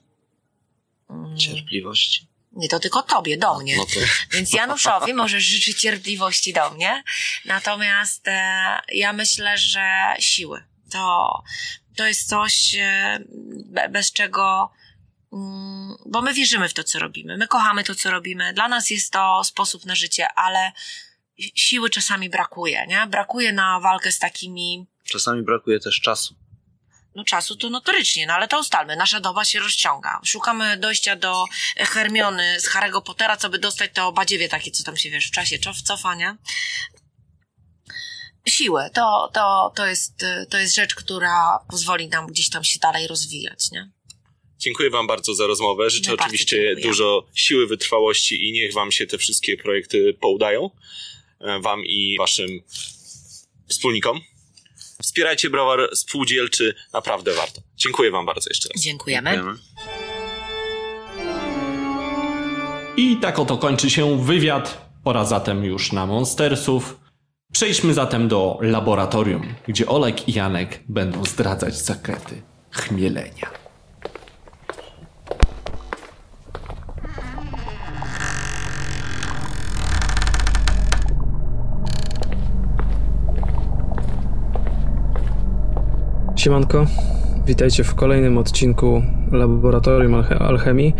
Mm, 1.10 1.38
Cierpliwości. 1.38 2.26
Nie 2.52 2.68
to 2.68 2.78
tylko 2.78 3.02
tobie, 3.02 3.36
do 3.36 3.58
mnie. 3.58 3.76
No 3.76 3.84
to 3.84 4.00
Więc 4.30 4.52
Januszowi 4.52 5.14
możesz 5.14 5.44
życzyć 5.44 5.80
cierpliwości 5.80 6.52
do 6.52 6.70
mnie. 6.70 7.02
Natomiast 7.44 8.28
e, 8.28 8.78
ja 8.92 9.12
myślę, 9.12 9.58
że 9.58 10.14
siły. 10.18 10.64
To, 10.90 11.42
to 11.96 12.06
jest 12.06 12.28
coś, 12.28 12.74
e, 12.78 13.18
be, 13.64 13.88
bez 13.88 14.12
czego. 14.12 14.72
Mm, 15.32 15.96
bo 16.06 16.22
my 16.22 16.34
wierzymy 16.34 16.68
w 16.68 16.74
to, 16.74 16.84
co 16.84 16.98
robimy. 16.98 17.36
My 17.36 17.48
kochamy 17.48 17.84
to, 17.84 17.94
co 17.94 18.10
robimy. 18.10 18.52
Dla 18.52 18.68
nas 18.68 18.90
jest 18.90 19.12
to 19.12 19.44
sposób 19.44 19.86
na 19.86 19.94
życie, 19.94 20.26
ale 20.34 20.72
siły 21.54 21.90
czasami 21.90 22.30
brakuje, 22.30 22.86
nie? 22.86 23.06
Brakuje 23.06 23.52
na 23.52 23.80
walkę 23.80 24.12
z 24.12 24.18
takimi 24.18 24.86
czasami 25.12 25.42
brakuje 25.42 25.80
też 25.80 26.00
czasu. 26.00 26.34
No 27.14 27.24
czasu 27.24 27.56
to 27.56 27.70
notorycznie, 27.70 28.26
no 28.26 28.32
ale 28.32 28.48
to 28.48 28.60
ustalmy, 28.60 28.96
nasza 28.96 29.20
doba 29.20 29.44
się 29.44 29.60
rozciąga. 29.60 30.20
Szukamy 30.24 30.76
dojścia 30.76 31.16
do 31.16 31.44
Hermiony 31.76 32.60
z 32.60 32.68
Harry'ego 32.68 33.02
Pottera, 33.02 33.36
co 33.36 33.48
by 33.48 33.58
dostać 33.58 33.90
to 33.94 34.12
badziewie 34.12 34.48
takie, 34.48 34.70
co 34.70 34.84
tam 34.84 34.96
się, 34.96 35.10
wiesz, 35.10 35.26
w 35.26 35.30
czasie 35.30 35.58
cof, 35.58 35.82
cofa, 35.82 36.14
nie? 36.14 36.36
Siłę, 38.48 38.90
to, 38.94 39.30
to, 39.34 39.72
to, 39.76 39.86
jest, 39.86 40.22
y, 40.22 40.46
to 40.50 40.58
jest 40.58 40.74
rzecz, 40.74 40.94
która 40.94 41.58
pozwoli 41.70 42.08
nam 42.08 42.26
gdzieś 42.26 42.50
tam 42.50 42.64
się 42.64 42.78
dalej 42.78 43.06
rozwijać, 43.06 43.70
nie? 43.70 43.90
Dziękuję 44.58 44.90
wam 44.90 45.06
bardzo 45.06 45.34
za 45.34 45.46
rozmowę. 45.46 45.90
Życzę 45.90 46.10
bardzo 46.10 46.24
oczywiście 46.24 46.76
dużo 46.82 47.26
siły, 47.34 47.66
wytrwałości 47.66 48.48
i 48.48 48.52
niech 48.52 48.72
wam 48.72 48.92
się 48.92 49.06
te 49.06 49.18
wszystkie 49.18 49.56
projekty 49.56 50.14
poudają. 50.20 50.70
E, 51.42 51.60
Wam 51.60 51.84
i 51.86 52.16
waszym 52.18 52.48
wspólnikom. 53.68 54.20
Wspierajcie 55.02 55.50
browar 55.50 55.88
spółdzielczy, 55.94 56.74
naprawdę 56.92 57.32
warto. 57.34 57.60
Dziękuję 57.76 58.10
wam 58.10 58.26
bardzo 58.26 58.50
jeszcze 58.50 58.68
raz. 58.68 58.82
Dziękujemy. 58.82 59.30
Dziękujemy. 59.30 59.58
I 62.96 63.16
tak 63.16 63.38
oto 63.38 63.58
kończy 63.58 63.90
się 63.90 64.24
wywiad. 64.24 64.90
Pora 65.04 65.24
zatem 65.24 65.64
już 65.64 65.92
na 65.92 66.06
Monstersów. 66.06 67.00
Przejdźmy 67.52 67.94
zatem 67.94 68.28
do 68.28 68.58
laboratorium, 68.60 69.54
gdzie 69.68 69.86
Olek 69.86 70.28
i 70.28 70.32
Janek 70.32 70.80
będą 70.88 71.24
zdradzać 71.24 71.76
zakrety 71.76 72.42
chmielenia. 72.70 73.61
Siemanko, 86.42 86.86
witajcie 87.46 87.84
w 87.84 87.94
kolejnym 87.94 88.38
odcinku 88.38 89.02
Laboratorium 89.32 90.12
Alche- 90.12 90.42
Alchemii. 90.42 90.94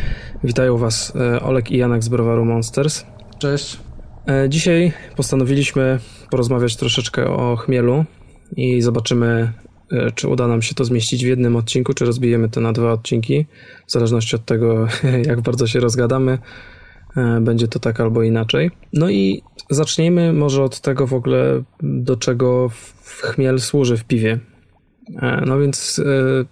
Witają 0.45 0.76
Was 0.76 1.12
e, 1.16 1.43
Olek 1.43 1.70
i 1.70 1.76
Janek 1.76 2.03
z 2.03 2.09
browaru 2.09 2.45
Monsters. 2.45 3.05
Cześć. 3.38 3.80
E, 4.28 4.49
Dzisiaj 4.49 4.93
postanowiliśmy 5.16 5.99
porozmawiać 6.30 6.76
troszeczkę 6.76 7.26
o 7.30 7.57
chmielu 7.57 8.05
i 8.57 8.82
zobaczymy, 8.82 9.53
e, 9.93 10.11
czy 10.11 10.28
uda 10.28 10.47
nam 10.49 10.62
się 10.62 10.74
to 10.74 10.84
zmieścić 10.84 11.24
w 11.24 11.28
jednym 11.28 11.57
odcinku, 11.57 11.95
czy 11.95 12.05
rozbijemy 12.05 12.49
to 12.49 12.61
na 12.61 12.72
dwa 12.72 12.93
odcinki. 12.93 13.47
W 13.86 13.93
zależności 13.93 14.36
od 14.36 14.45
tego, 14.45 14.86
jak 15.26 15.40
bardzo 15.40 15.66
się 15.66 15.80
rozgadamy, 15.80 16.38
będzie 17.40 17.68
to 17.68 17.78
tak 17.78 18.01
albo 18.01 18.22
inaczej. 18.22 18.70
No 18.93 19.11
i 19.11 19.43
zacznijmy 19.70 20.32
może 20.32 20.62
od 20.62 20.80
tego 20.80 21.07
w 21.07 21.14
ogóle, 21.14 21.62
do 21.82 22.16
czego 22.16 22.70
chmiel 23.22 23.61
służy 23.61 23.97
w 23.97 24.05
piwie. 24.05 24.38
E, 25.22 25.42
No 25.46 25.59
więc 25.59 25.98
e, 25.98 26.44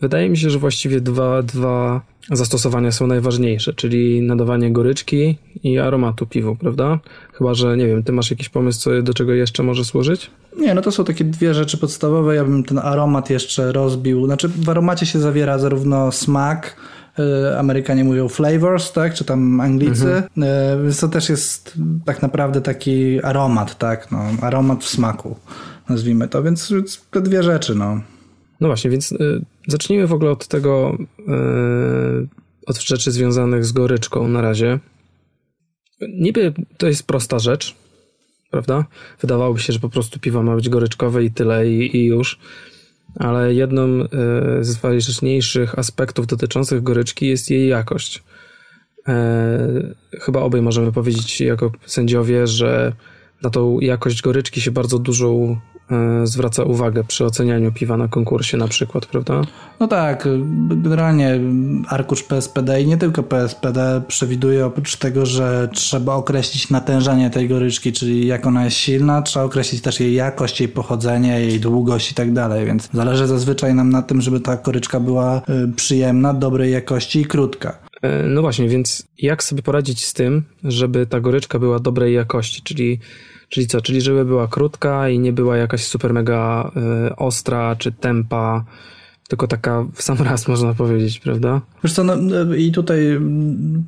wydaje 0.00 0.30
mi 0.30 0.36
się, 0.36 0.50
że 0.50 0.58
właściwie 0.58 1.00
dwa, 1.00 1.42
dwa 1.42 2.00
zastosowania 2.32 2.92
są 2.92 3.06
najważniejsze, 3.06 3.74
czyli 3.74 4.22
nadawanie 4.22 4.72
goryczki 4.72 5.38
i 5.62 5.78
aromatu 5.78 6.26
piwu, 6.26 6.56
prawda? 6.56 6.98
Chyba, 7.32 7.54
że 7.54 7.76
nie 7.76 7.86
wiem, 7.86 8.02
ty 8.02 8.12
masz 8.12 8.30
jakiś 8.30 8.48
pomysł, 8.48 8.80
co, 8.80 9.02
do 9.02 9.14
czego 9.14 9.32
jeszcze 9.32 9.62
może 9.62 9.84
służyć? 9.84 10.30
Nie, 10.58 10.74
no 10.74 10.82
to 10.82 10.92
są 10.92 11.04
takie 11.04 11.24
dwie 11.24 11.54
rzeczy 11.54 11.78
podstawowe. 11.78 12.34
Ja 12.34 12.44
bym 12.44 12.64
ten 12.64 12.78
aromat 12.78 13.30
jeszcze 13.30 13.72
rozbił. 13.72 14.26
Znaczy 14.26 14.48
w 14.48 14.68
aromacie 14.68 15.06
się 15.06 15.18
zawiera 15.18 15.58
zarówno 15.58 16.12
smak, 16.12 16.76
y, 17.18 17.58
Amerykanie 17.58 18.04
mówią 18.04 18.28
flavors, 18.28 18.92
tak, 18.92 19.14
czy 19.14 19.24
tam 19.24 19.60
Anglicy, 19.60 20.08
y, 20.08 20.82
więc 20.82 21.00
to 21.00 21.08
też 21.08 21.28
jest 21.28 21.78
tak 22.04 22.22
naprawdę 22.22 22.60
taki 22.60 23.22
aromat, 23.24 23.78
tak, 23.78 24.10
no, 24.10 24.18
aromat 24.40 24.84
w 24.84 24.88
smaku, 24.88 25.36
nazwijmy 25.92 26.28
to, 26.28 26.42
więc, 26.42 26.74
te 27.10 27.20
dwie 27.20 27.42
rzeczy, 27.42 27.74
no. 27.74 28.00
No 28.60 28.68
właśnie, 28.68 28.90
więc 28.90 29.12
y, 29.12 29.44
zacznijmy 29.68 30.06
w 30.06 30.12
ogóle 30.12 30.30
od 30.30 30.46
tego, 30.46 30.98
y, 31.18 32.28
od 32.66 32.80
rzeczy 32.80 33.12
związanych 33.12 33.64
z 33.64 33.72
goryczką 33.72 34.28
na 34.28 34.40
razie. 34.40 34.78
Niby 36.08 36.52
to 36.76 36.86
jest 36.86 37.06
prosta 37.06 37.38
rzecz, 37.38 37.74
prawda? 38.50 38.84
Wydawałoby 39.20 39.60
się, 39.60 39.72
że 39.72 39.78
po 39.78 39.88
prostu 39.88 40.20
piwo 40.20 40.42
ma 40.42 40.56
być 40.56 40.68
goryczkowe 40.68 41.24
i 41.24 41.30
tyle 41.30 41.68
i, 41.68 41.96
i 41.96 42.04
już. 42.04 42.38
Ale 43.16 43.54
jednym 43.54 44.08
z 44.60 44.76
ważniejszych 44.76 45.78
aspektów 45.78 46.26
dotyczących 46.26 46.82
goryczki 46.82 47.26
jest 47.26 47.50
jej 47.50 47.68
jakość. 47.68 48.22
E, 49.08 49.94
chyba 50.20 50.40
obaj 50.40 50.62
możemy 50.62 50.92
powiedzieć 50.92 51.40
jako 51.40 51.72
sędziowie, 51.86 52.46
że 52.46 52.92
na 53.42 53.50
tą 53.50 53.80
jakość 53.80 54.22
goryczki 54.22 54.60
się 54.60 54.70
bardzo 54.70 54.98
dużą 54.98 55.60
e, 55.71 55.71
zwraca 56.24 56.62
uwagę 56.64 57.04
przy 57.04 57.24
ocenianiu 57.24 57.72
piwa 57.72 57.96
na 57.96 58.08
konkursie 58.08 58.56
na 58.56 58.68
przykład, 58.68 59.06
prawda? 59.06 59.42
No 59.80 59.88
tak, 59.88 60.28
generalnie 60.68 61.40
arkusz 61.88 62.22
PSPD 62.22 62.82
i 62.82 62.86
nie 62.86 62.96
tylko 62.96 63.22
PSPD 63.22 64.02
przewiduje 64.08 64.66
oprócz 64.66 64.96
tego, 64.96 65.26
że 65.26 65.68
trzeba 65.72 66.14
określić 66.14 66.70
natężenie 66.70 67.30
tej 67.30 67.48
goryczki, 67.48 67.92
czyli 67.92 68.26
jak 68.26 68.46
ona 68.46 68.64
jest 68.64 68.76
silna, 68.76 69.22
trzeba 69.22 69.44
określić 69.44 69.82
też 69.82 70.00
jej 70.00 70.14
jakość, 70.14 70.60
jej 70.60 70.68
pochodzenie, 70.68 71.40
jej 71.40 71.60
długość 71.60 72.10
i 72.10 72.14
tak 72.14 72.32
dalej, 72.32 72.66
więc 72.66 72.88
zależy 72.92 73.26
zazwyczaj 73.26 73.74
nam 73.74 73.90
na 73.90 74.02
tym, 74.02 74.20
żeby 74.20 74.40
ta 74.40 74.56
goryczka 74.56 75.00
była 75.00 75.38
y, 75.38 75.72
przyjemna, 75.76 76.34
dobrej 76.34 76.72
jakości 76.72 77.20
i 77.20 77.24
krótka. 77.24 77.78
E, 78.02 78.22
No 78.22 78.40
właśnie, 78.40 78.68
więc 78.68 79.06
jak 79.18 79.42
sobie 79.42 79.62
poradzić 79.62 80.04
z 80.04 80.12
tym, 80.12 80.42
żeby 80.64 81.06
ta 81.06 81.20
goryczka 81.20 81.58
była 81.58 81.78
dobrej 81.78 82.14
jakości, 82.14 82.62
czyli, 82.62 82.98
czyli 83.52 83.66
co? 83.66 83.80
Czyli 83.80 84.00
żeby 84.00 84.24
była 84.24 84.48
krótka 84.48 85.08
i 85.08 85.18
nie 85.18 85.32
była 85.32 85.56
jakaś 85.56 85.84
super 85.84 86.12
mega 86.12 86.70
e, 86.76 87.16
ostra 87.16 87.76
czy 87.76 87.92
tempa, 87.92 88.64
tylko 89.28 89.46
taka 89.46 89.84
w 89.94 90.02
sam 90.02 90.16
raz 90.22 90.48
można 90.48 90.74
powiedzieć, 90.74 91.20
prawda? 91.20 91.60
Wiesz 91.84 91.92
co, 91.92 92.04
no, 92.04 92.14
i 92.54 92.72
tutaj 92.72 93.20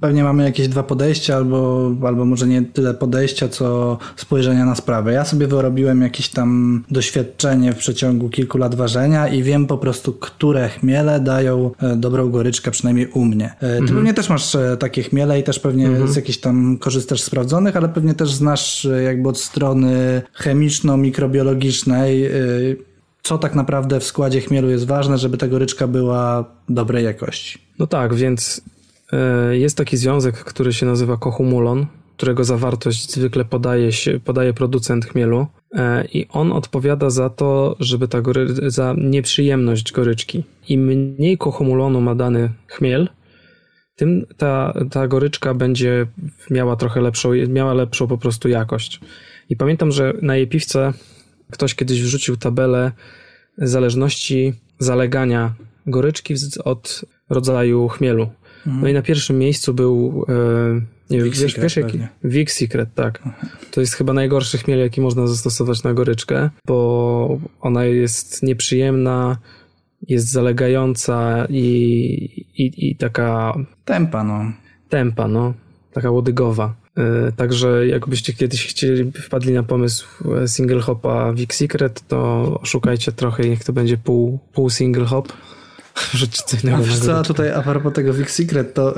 pewnie 0.00 0.24
mamy 0.24 0.44
jakieś 0.44 0.68
dwa 0.68 0.82
podejścia, 0.82 1.36
albo, 1.36 1.90
albo 2.06 2.24
może 2.24 2.46
nie 2.46 2.62
tyle 2.62 2.94
podejścia, 2.94 3.48
co 3.48 3.98
spojrzenia 4.16 4.64
na 4.64 4.74
sprawę. 4.74 5.12
Ja 5.12 5.24
sobie 5.24 5.46
wyrobiłem 5.46 6.02
jakieś 6.02 6.28
tam 6.28 6.82
doświadczenie 6.90 7.72
w 7.72 7.76
przeciągu 7.76 8.28
kilku 8.28 8.58
lat 8.58 8.74
ważenia 8.74 9.28
i 9.28 9.42
wiem 9.42 9.66
po 9.66 9.78
prostu, 9.78 10.12
które 10.12 10.68
chmiele 10.68 11.20
dają 11.20 11.70
e, 11.78 11.96
dobrą 11.96 12.30
goryczkę, 12.30 12.70
przynajmniej 12.70 13.06
u 13.06 13.24
mnie. 13.24 13.54
E, 13.60 13.78
Ty 13.78 13.92
pewnie 13.92 14.14
też 14.14 14.28
masz 14.28 14.54
e, 14.54 14.76
takie 14.76 15.02
chmiele 15.02 15.40
i 15.40 15.42
też 15.42 15.58
pewnie 15.58 16.06
z 16.06 16.16
jakichś 16.16 16.38
tam 16.38 16.78
korzystasz 16.78 17.20
sprawdzonych, 17.22 17.76
ale 17.76 17.88
pewnie 17.88 18.14
też 18.14 18.32
znasz 18.32 18.88
jakby 19.04 19.28
od 19.28 19.38
strony 19.40 20.22
chemiczno-mikrobiologicznej 20.38 22.28
co 23.24 23.38
tak 23.38 23.54
naprawdę 23.54 24.00
w 24.00 24.04
składzie 24.04 24.40
chmielu 24.40 24.70
jest 24.70 24.86
ważne, 24.86 25.18
żeby 25.18 25.38
ta 25.38 25.48
goryczka 25.48 25.86
była 25.86 26.44
dobrej 26.68 27.04
jakości. 27.04 27.58
No 27.78 27.86
tak, 27.86 28.14
więc 28.14 28.60
e, 29.12 29.56
jest 29.56 29.76
taki 29.76 29.96
związek, 29.96 30.34
który 30.34 30.72
się 30.72 30.86
nazywa 30.86 31.16
kohumulon, 31.16 31.86
którego 32.16 32.44
zawartość 32.44 33.12
zwykle 33.12 33.44
podaje, 33.44 33.92
się, 33.92 34.20
podaje 34.20 34.54
producent 34.54 35.04
chmielu 35.04 35.46
e, 35.74 36.04
i 36.04 36.28
on 36.28 36.52
odpowiada 36.52 37.10
za 37.10 37.30
to, 37.30 37.76
żeby 37.80 38.08
ta 38.08 38.20
gory, 38.20 38.46
za 38.70 38.94
nieprzyjemność 38.98 39.92
goryczki. 39.92 40.44
Im 40.68 40.84
mniej 40.84 41.38
kohumulonu 41.38 42.00
ma 42.00 42.14
dany 42.14 42.50
chmiel, 42.66 43.08
tym 43.96 44.26
ta, 44.36 44.74
ta 44.90 45.08
goryczka 45.08 45.54
będzie 45.54 46.06
miała 46.50 46.76
trochę 46.76 47.00
lepszą, 47.00 47.30
miała 47.48 47.74
lepszą 47.74 48.06
po 48.06 48.18
prostu 48.18 48.48
jakość. 48.48 49.00
I 49.48 49.56
pamiętam, 49.56 49.92
że 49.92 50.12
na 50.22 50.36
jej 50.36 50.48
piwce 50.48 50.92
ktoś 51.50 51.74
kiedyś 51.74 52.02
wrzucił 52.02 52.36
tabelę 52.36 52.92
zależności 53.58 54.52
zalegania 54.78 55.54
goryczki 55.86 56.34
od 56.64 57.04
rodzaju 57.30 57.88
chmielu. 57.88 58.30
No 58.66 58.88
i 58.88 58.92
na 58.92 59.02
pierwszym 59.02 59.38
miejscu 59.38 59.74
był 59.74 60.24
e, 60.28 60.80
nie 61.10 61.18
wiem, 61.18 61.30
wiesz, 61.30 61.60
wiesz 61.60 61.76
jaki? 61.76 61.98
Vic 62.24 62.52
Secret, 62.52 62.94
tak. 62.94 63.22
To 63.70 63.80
jest 63.80 63.94
chyba 63.94 64.12
najgorszy 64.12 64.58
chmiel, 64.58 64.78
jaki 64.78 65.00
można 65.00 65.26
zastosować 65.26 65.82
na 65.82 65.94
goryczkę, 65.94 66.50
bo 66.66 67.40
ona 67.60 67.84
jest 67.84 68.42
nieprzyjemna, 68.42 69.38
jest 70.08 70.32
zalegająca 70.32 71.46
i, 71.50 71.64
i, 72.56 72.90
i 72.90 72.96
taka 72.96 73.54
Tempa, 73.84 74.24
no. 74.24 74.52
tempa, 74.88 75.28
no, 75.28 75.54
taka 75.92 76.10
łodygowa. 76.10 76.74
E, 76.96 77.32
Także 77.32 77.86
jakbyście 77.86 78.32
kiedyś 78.32 78.66
chcieli, 78.66 79.12
wpadli 79.12 79.52
na 79.52 79.62
pomysł 79.62 80.06
e, 80.42 80.48
single 80.48 80.80
hopa 80.80 81.32
Vic 81.32 81.54
Secret, 81.54 82.08
to 82.08 82.42
oszukajcie 82.60 83.12
trochę 83.12 83.46
i 83.46 83.50
niech 83.50 83.64
to 83.64 83.72
będzie 83.72 83.96
pół, 83.96 84.38
pół 84.52 84.70
single 84.70 85.04
hop. 85.04 85.32
A 86.74 86.78
wiesz 86.78 86.98
co, 86.98 87.22
tutaj 87.22 87.52
a 87.52 87.62
propos 87.62 87.92
tego 87.92 88.14
Vic 88.14 88.30
Secret, 88.30 88.74
to 88.74 88.94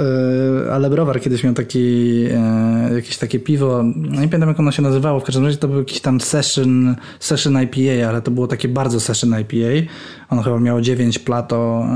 yy, 0.65 0.73
ale 0.73 0.91
Browar 0.91 1.21
kiedyś 1.21 1.45
miał 1.45 1.55
taki, 1.55 2.21
yy, 2.21 2.95
jakieś 2.95 3.17
takie 3.19 3.39
piwo, 3.39 3.83
no 3.83 4.21
nie 4.21 4.29
pamiętam 4.29 4.49
jak 4.49 4.61
ono 4.61 4.73
się 4.73 4.83
nazywało, 4.83 5.21
w 5.21 5.25
każdym 5.25 5.45
razie 5.45 5.57
to 5.57 5.69
był 5.69 5.79
jakiś 5.79 6.01
tam 6.01 6.21
session, 6.21 6.97
session 7.21 7.63
IPA, 7.63 8.09
ale 8.09 8.23
to 8.23 8.31
było 8.31 8.47
takie 8.47 8.69
bardzo 8.69 9.01
session 9.01 9.41
IPA. 9.41 9.93
Ono 10.31 10.43
chyba 10.43 10.61
miało 10.61 10.81
9 10.81 11.19
plato 11.19 11.87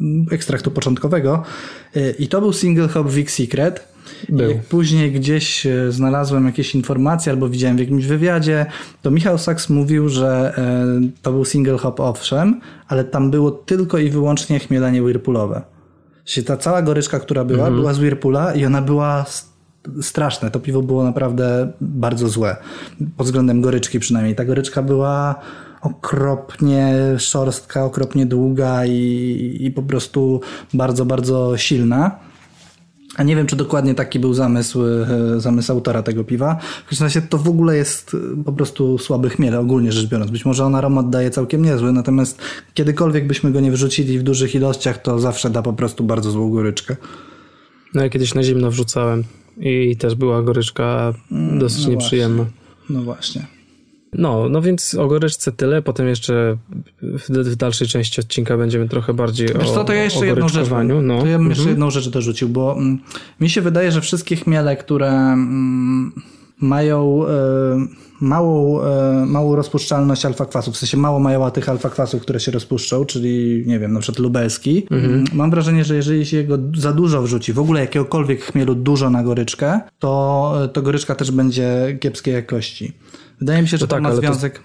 yy, 0.00 0.36
ekstraktu 0.36 0.70
początkowego 0.70 1.42
i 2.18 2.28
to 2.28 2.40
był 2.40 2.52
single 2.52 2.88
hop 2.88 3.10
Vic 3.10 3.30
Secret. 3.30 3.90
Był. 4.28 4.50
Jak 4.50 4.62
później 4.62 5.12
gdzieś 5.12 5.66
e, 5.66 5.92
znalazłem 5.92 6.46
jakieś 6.46 6.74
informacje 6.74 7.32
albo 7.32 7.48
widziałem 7.48 7.76
w 7.76 7.80
jakimś 7.80 8.06
wywiadzie, 8.06 8.66
to 9.02 9.10
Michał 9.10 9.38
Sachs 9.38 9.68
mówił, 9.70 10.08
że 10.08 10.54
e, 10.58 10.86
to 11.22 11.32
był 11.32 11.44
single 11.44 11.78
hop 11.78 12.00
owszem, 12.00 12.60
ale 12.88 13.04
tam 13.04 13.30
było 13.30 13.50
tylko 13.50 13.98
i 13.98 14.10
wyłącznie 14.10 14.58
chmielenie 14.58 15.02
whirlpoolowe. 15.02 15.62
Czyli 16.24 16.46
ta 16.46 16.56
cała 16.56 16.82
goryczka, 16.82 17.20
która 17.20 17.44
była, 17.44 17.70
była 17.70 17.94
z 17.94 17.98
Whirlpoola 17.98 18.54
i 18.54 18.64
ona 18.64 18.82
była 18.82 19.24
straszne. 20.02 20.50
To 20.50 20.60
piwo 20.60 20.82
było 20.82 21.04
naprawdę 21.04 21.72
bardzo 21.80 22.28
złe. 22.28 22.56
Pod 23.16 23.26
względem 23.26 23.60
goryczki 23.60 24.00
przynajmniej. 24.00 24.34
Ta 24.34 24.44
goryczka 24.44 24.82
była 24.82 25.34
okropnie 25.82 26.94
szorstka, 27.18 27.84
okropnie 27.84 28.26
długa 28.26 28.86
i, 28.86 29.56
i 29.60 29.70
po 29.70 29.82
prostu 29.82 30.40
bardzo, 30.74 31.04
bardzo 31.04 31.56
silna. 31.56 32.18
A 33.16 33.22
nie 33.22 33.36
wiem, 33.36 33.46
czy 33.46 33.56
dokładnie 33.56 33.94
taki 33.94 34.18
był 34.18 34.34
zamysł, 34.34 34.82
e, 34.84 35.40
zamysł 35.40 35.72
autora 35.72 36.02
tego 36.02 36.24
piwa. 36.24 36.58
W 36.86 36.88
każdym 36.88 37.04
razie 37.04 37.22
to 37.22 37.38
w 37.38 37.48
ogóle 37.48 37.76
jest 37.76 38.16
e, 38.40 38.44
po 38.44 38.52
prostu 38.52 38.98
słaby 38.98 39.30
chmiel, 39.30 39.54
ogólnie 39.54 39.92
rzecz 39.92 40.06
biorąc. 40.06 40.30
Być 40.30 40.44
może 40.44 40.64
on 40.64 40.74
aromat 40.74 41.10
daje 41.10 41.30
całkiem 41.30 41.64
niezły, 41.64 41.92
natomiast 41.92 42.42
kiedykolwiek 42.74 43.26
byśmy 43.26 43.52
go 43.52 43.60
nie 43.60 43.72
wrzucili 43.72 44.18
w 44.18 44.22
dużych 44.22 44.54
ilościach, 44.54 45.02
to 45.02 45.18
zawsze 45.18 45.50
da 45.50 45.62
po 45.62 45.72
prostu 45.72 46.04
bardzo 46.04 46.30
złą 46.30 46.50
goryczkę. 46.50 46.96
No 47.94 48.02
ja 48.02 48.08
kiedyś 48.08 48.34
na 48.34 48.42
zimno 48.42 48.70
wrzucałem 48.70 49.24
i 49.60 49.96
też 49.96 50.14
była 50.14 50.42
goryczka 50.42 51.14
dosyć 51.58 51.84
no 51.84 51.90
nieprzyjemna. 51.90 52.44
No 52.90 53.02
właśnie. 53.02 53.59
No, 54.12 54.48
no 54.48 54.62
więc 54.62 54.94
o 54.94 55.06
goryczce 55.06 55.52
tyle, 55.52 55.82
potem 55.82 56.08
jeszcze 56.08 56.56
w, 57.02 57.28
w 57.28 57.56
dalszej 57.56 57.88
części 57.88 58.20
odcinka 58.20 58.56
będziemy 58.56 58.88
trochę 58.88 59.14
bardziej 59.14 59.48
Wiesz 59.48 59.68
o, 59.68 59.74
co, 59.74 59.84
to 59.84 59.92
ja 59.92 60.04
jeszcze 60.04 60.26
jedną 60.26 60.48
rzecz. 60.48 60.68
No. 61.02 61.20
to 61.20 61.26
ja 61.26 61.38
bym 61.38 61.48
jeszcze 61.48 61.60
Mhm. 61.62 61.68
jedną 61.68 61.90
rzecz 61.90 62.08
dorzucił, 62.08 62.48
bo 62.48 62.72
mm, 62.76 62.98
mi 63.40 63.50
się 63.50 63.60
wydaje, 63.60 63.92
że 63.92 64.00
wszystkie 64.00 64.36
chmiele, 64.36 64.76
które 64.76 65.08
mm, 65.10 66.12
mają 66.60 67.26
e, 67.26 67.30
małą, 68.20 68.82
e, 68.82 69.26
małą 69.26 69.56
rozpuszczalność 69.56 70.24
alfa-kwasów, 70.24 70.74
w 70.74 70.76
sensie 70.76 70.96
mało 70.96 71.18
mają 71.18 71.50
tych 71.50 71.68
alfa-kwasów, 71.68 72.20
które 72.22 72.40
się 72.40 72.52
rozpuszczą, 72.52 73.04
czyli 73.04 73.64
nie 73.66 73.78
wiem, 73.78 73.92
na 73.92 74.00
przykład 74.00 74.18
lubelski. 74.18 74.86
Mm, 74.90 75.24
Mam 75.32 75.50
wrażenie, 75.50 75.84
że 75.84 75.96
jeżeli 75.96 76.26
się 76.26 76.44
go 76.44 76.58
za 76.76 76.92
dużo 76.92 77.22
wrzuci, 77.22 77.52
w 77.52 77.58
ogóle 77.58 77.80
jakiegokolwiek 77.80 78.44
chmielu 78.44 78.74
dużo 78.74 79.10
na 79.10 79.22
goryczkę, 79.22 79.80
to, 79.98 80.52
to 80.72 80.82
goryczka 80.82 81.14
też 81.14 81.30
będzie 81.30 81.98
kiepskiej 82.00 82.34
jakości. 82.34 82.92
Wydaje 83.40 83.62
mi 83.62 83.68
się, 83.68 83.76
że 83.76 83.86
to 83.86 83.94
tak, 83.94 84.02
ma 84.02 84.08
ale 84.08 84.16
to- 84.16 84.22
związek... 84.22 84.60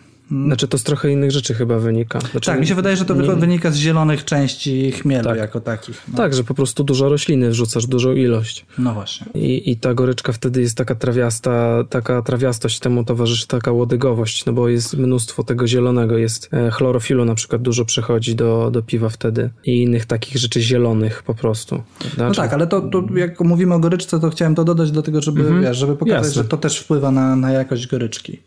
Znaczy 0.45 0.67
to 0.67 0.77
z 0.77 0.83
trochę 0.83 1.11
innych 1.11 1.31
rzeczy 1.31 1.53
chyba 1.53 1.79
wynika. 1.79 2.19
Znaczy, 2.19 2.51
Tak, 2.51 2.59
mi 2.59 2.67
się 2.67 2.75
wydaje, 2.75 2.95
że 2.97 3.05
to 3.05 3.13
nie- 3.15 3.35
wynika 3.35 3.71
z 3.71 3.75
zielonych 3.75 4.25
części 4.25 4.91
chmielu 4.91 5.23
Tak. 5.23 5.37
jako 5.37 5.59
takich. 5.61 6.01
No, 6.11 6.17
Tak, 6.17 6.33
że 6.33 6.43
po 6.43 6.53
prostu 6.53 6.83
dużo 6.83 7.09
rośliny 7.09 7.49
wrzucasz, 7.49 7.87
dużą 7.87 8.13
ilość. 8.13 8.65
no 8.77 8.93
właśnie. 8.93 9.27
I, 9.41 9.71
I 9.71 9.77
ta 9.77 9.93
goryczka 9.93 10.31
wtedy 10.33 10.61
jest 10.61 10.77
taka 10.77 10.95
trawiasta, 10.95 11.83
taka 11.89 12.21
trawiastość 12.21 12.79
temu 12.79 13.03
towarzyszy 13.03 13.47
taka 13.47 13.71
łodygowość, 13.71 14.45
no 14.45 14.53
bo 14.53 14.69
jest 14.69 14.97
mnóstwo 14.97 15.43
tego 15.43 15.67
zielonego, 15.67 16.17
jest 16.17 16.49
e, 16.53 16.71
chlorofilu 16.71 17.25
na 17.25 17.35
przykład 17.35 17.61
dużo 17.61 17.85
przechodzi 17.85 18.35
do, 18.35 18.71
do 18.71 18.81
piwa 18.81 19.09
wtedy 19.09 19.49
i 19.65 19.81
innych 19.81 20.05
takich 20.05 20.37
rzeczy 20.37 20.61
zielonych 20.61 21.23
po 21.23 21.33
prostu. 21.35 21.83
prawda? 21.99 22.27
No 22.27 22.33
tak, 22.35 22.53
ale 22.53 22.67
to, 22.67 22.81
to 22.81 23.03
jak 23.15 23.39
mówimy 23.41 23.73
o 23.73 23.79
goryczce, 23.79 24.19
to 24.19 24.29
chciałem 24.29 24.55
to 24.55 24.63
dodać 24.63 24.91
do 24.91 25.01
tego, 25.01 25.21
żeby, 25.21 25.61
wiesz, 25.61 25.77
żeby 25.77 25.93
pokazać, 25.95 26.15
Mhm. 26.15 26.27
Jasne. 26.29 26.43
że 26.43 26.49
to 26.49 26.57
też 26.57 26.79
wpływa 26.79 27.11
na, 27.11 27.35
na 27.35 27.51
jakość 27.51 27.87
goryczki. 27.87 28.39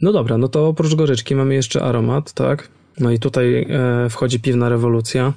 No 0.00 0.12
dobra, 0.12 0.38
no 0.38 0.48
to 0.48 0.68
oprócz 0.68 0.94
goryczki 0.94 1.34
mamy 1.34 1.54
jeszcze 1.54 1.82
aromat, 1.82 2.32
tak? 2.32 2.68
No 3.00 3.10
i 3.10 3.18
tutaj 3.18 3.66
e, 3.68 4.10
wchodzi 4.10 4.40
piwna 4.40 4.68
rewolucja 4.68 5.32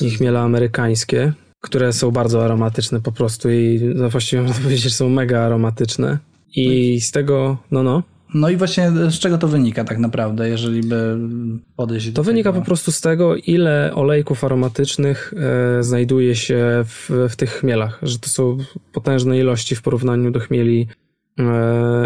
i 0.00 0.10
chmiele 0.10 0.40
amerykańskie, 0.40 1.32
które 1.60 1.92
są 1.92 2.10
bardzo 2.10 2.44
aromatyczne 2.44 3.00
po 3.00 3.12
prostu 3.12 3.50
i 3.50 3.80
no 3.94 4.08
właściwie 4.10 4.42
można 4.42 4.60
powiedzieć, 4.62 4.84
że 4.84 4.90
są 4.90 5.08
mega 5.08 5.40
aromatyczne. 5.40 6.18
I 6.56 7.00
z 7.00 7.10
tego, 7.10 7.56
no 7.70 7.82
no, 7.82 8.02
No 8.34 8.50
i 8.50 8.56
właśnie 8.56 8.90
z 8.90 9.18
czego 9.18 9.38
to 9.38 9.48
wynika 9.48 9.84
tak 9.84 9.98
naprawdę, 9.98 10.48
jeżeli 10.48 10.80
by 10.80 11.18
podejść 11.76 12.10
do 12.10 12.12
To 12.12 12.22
wynika 12.22 12.50
tego? 12.50 12.60
po 12.60 12.66
prostu 12.66 12.92
z 12.92 13.00
tego, 13.00 13.36
ile 13.36 13.92
olejków 13.94 14.44
aromatycznych 14.44 15.34
e, 15.36 15.82
znajduje 15.82 16.36
się 16.36 16.84
w, 16.84 17.10
w 17.30 17.36
tych 17.36 17.50
chmielach, 17.50 17.98
że 18.02 18.18
to 18.18 18.28
są 18.28 18.58
potężne 18.92 19.38
ilości 19.38 19.76
w 19.76 19.82
porównaniu 19.82 20.30
do 20.30 20.40
chmieli 20.40 20.86
e, 21.38 21.42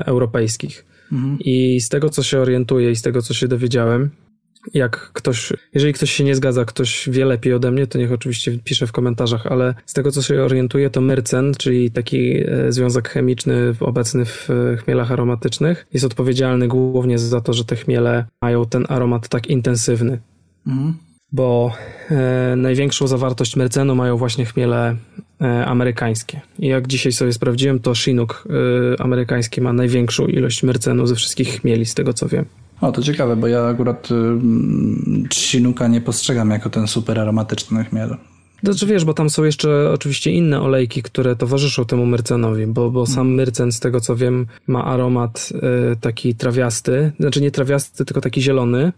europejskich. 0.06 0.91
Mhm. 1.12 1.38
I 1.40 1.80
z 1.80 1.88
tego, 1.88 2.10
co 2.10 2.22
się 2.22 2.38
orientuję 2.38 2.90
i 2.90 2.96
z 2.96 3.02
tego, 3.02 3.22
co 3.22 3.34
się 3.34 3.48
dowiedziałem, 3.48 4.10
jak 4.74 5.10
ktoś, 5.12 5.52
jeżeli 5.74 5.92
ktoś 5.92 6.12
się 6.12 6.24
nie 6.24 6.34
zgadza, 6.34 6.64
ktoś 6.64 7.08
wie 7.12 7.24
lepiej 7.24 7.54
ode 7.54 7.70
mnie, 7.70 7.86
to 7.86 7.98
niech 7.98 8.12
oczywiście 8.12 8.58
pisze 8.64 8.86
w 8.86 8.92
komentarzach, 8.92 9.46
ale 9.46 9.74
z 9.86 9.92
tego, 9.92 10.10
co 10.10 10.22
się 10.22 10.42
orientuję, 10.42 10.90
to 10.90 11.00
myrcen, 11.00 11.52
czyli 11.58 11.90
taki 11.90 12.36
e, 12.36 12.72
związek 12.72 13.08
chemiczny 13.08 13.74
obecny 13.80 14.24
w 14.24 14.50
e, 14.50 14.76
chmielach 14.76 15.12
aromatycznych, 15.12 15.86
jest 15.92 16.06
odpowiedzialny 16.06 16.68
głównie 16.68 17.18
za 17.18 17.40
to, 17.40 17.52
że 17.52 17.64
te 17.64 17.76
chmiele 17.76 18.24
mają 18.42 18.66
ten 18.66 18.86
aromat 18.88 19.28
tak 19.28 19.46
intensywny 19.46 20.18
Mhm. 20.66 20.94
bo 21.32 21.72
e, 22.10 22.54
największą 22.56 23.06
zawartość 23.06 23.56
mercenu 23.56 23.94
mają 23.94 24.16
właśnie 24.16 24.44
chmiele 24.44 24.96
amerykańskie. 25.46 26.40
I 26.58 26.66
jak 26.66 26.86
dzisiaj 26.86 27.12
sobie 27.12 27.32
sprawdziłem, 27.32 27.80
to 27.80 27.94
Chinook 27.94 28.44
e, 28.96 29.00
amerykański 29.00 29.60
ma 29.60 29.72
największą 29.72 30.26
ilość 30.26 30.62
mercenu 30.62 31.06
ze 31.06 31.14
wszystkich 31.14 31.60
chmieli, 31.60 31.86
z 31.86 31.94
tego 31.94 32.12
co 32.12 32.28
wiem. 32.28 32.44
O, 32.80 32.92
to 32.92 33.02
ciekawe, 33.02 33.36
bo 33.36 33.46
ja 33.46 33.66
akurat 33.66 34.08
y, 34.10 34.14
Chinuka 35.34 35.88
nie 35.88 36.00
postrzegam 36.00 36.50
jako 36.50 36.70
ten 36.70 36.86
super 36.86 37.20
aromatyczny 37.20 37.84
chmiel. 37.84 38.16
Znaczy 38.62 38.86
wiesz, 38.86 39.04
bo 39.04 39.14
tam 39.14 39.30
są 39.30 39.44
jeszcze 39.44 39.90
oczywiście 39.92 40.30
inne 40.30 40.60
olejki, 40.60 41.02
które 41.02 41.36
towarzyszą 41.36 41.84
temu 41.84 42.06
myrcenowi, 42.06 42.66
bo, 42.66 42.90
bo 42.90 43.06
sam 43.06 43.34
myrcen, 43.34 43.72
z 43.72 43.80
tego 43.80 44.00
co 44.00 44.16
wiem, 44.16 44.46
ma 44.66 44.84
aromat 44.84 45.48
e, 45.92 45.96
taki 45.96 46.34
trawiasty, 46.34 47.12
znaczy 47.20 47.40
nie 47.40 47.50
trawiasty, 47.50 48.04
tylko 48.04 48.20
taki 48.20 48.42
zielony, 48.42 48.92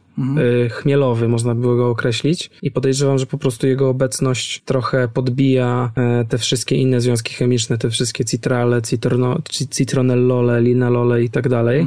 e, 0.65 0.69
chmielowy, 0.69 1.29
można 1.29 1.55
było 1.55 1.77
go 1.77 1.89
określić. 1.91 2.51
I 2.62 2.71
podejrzewam, 2.71 3.19
że 3.19 3.27
po 3.27 3.39
prostu 3.39 3.67
jego 3.67 3.89
obecność 3.89 4.62
trochę 4.65 5.09
podbija 5.15 5.93
e, 5.97 6.25
te 6.29 6.39
wszystkie 6.39 6.77
inne 6.77 7.01
związki 7.01 7.35
chemiczne, 7.35 7.79
te 7.79 7.91
wszystkie 7.91 8.25
citrale, 8.25 8.83
citrono, 8.83 9.39
ci- 9.51 9.69
citronellole, 9.69 10.61
linalole 10.62 11.23
i 11.25 11.31
tak 11.31 11.49
dalej. 11.49 11.87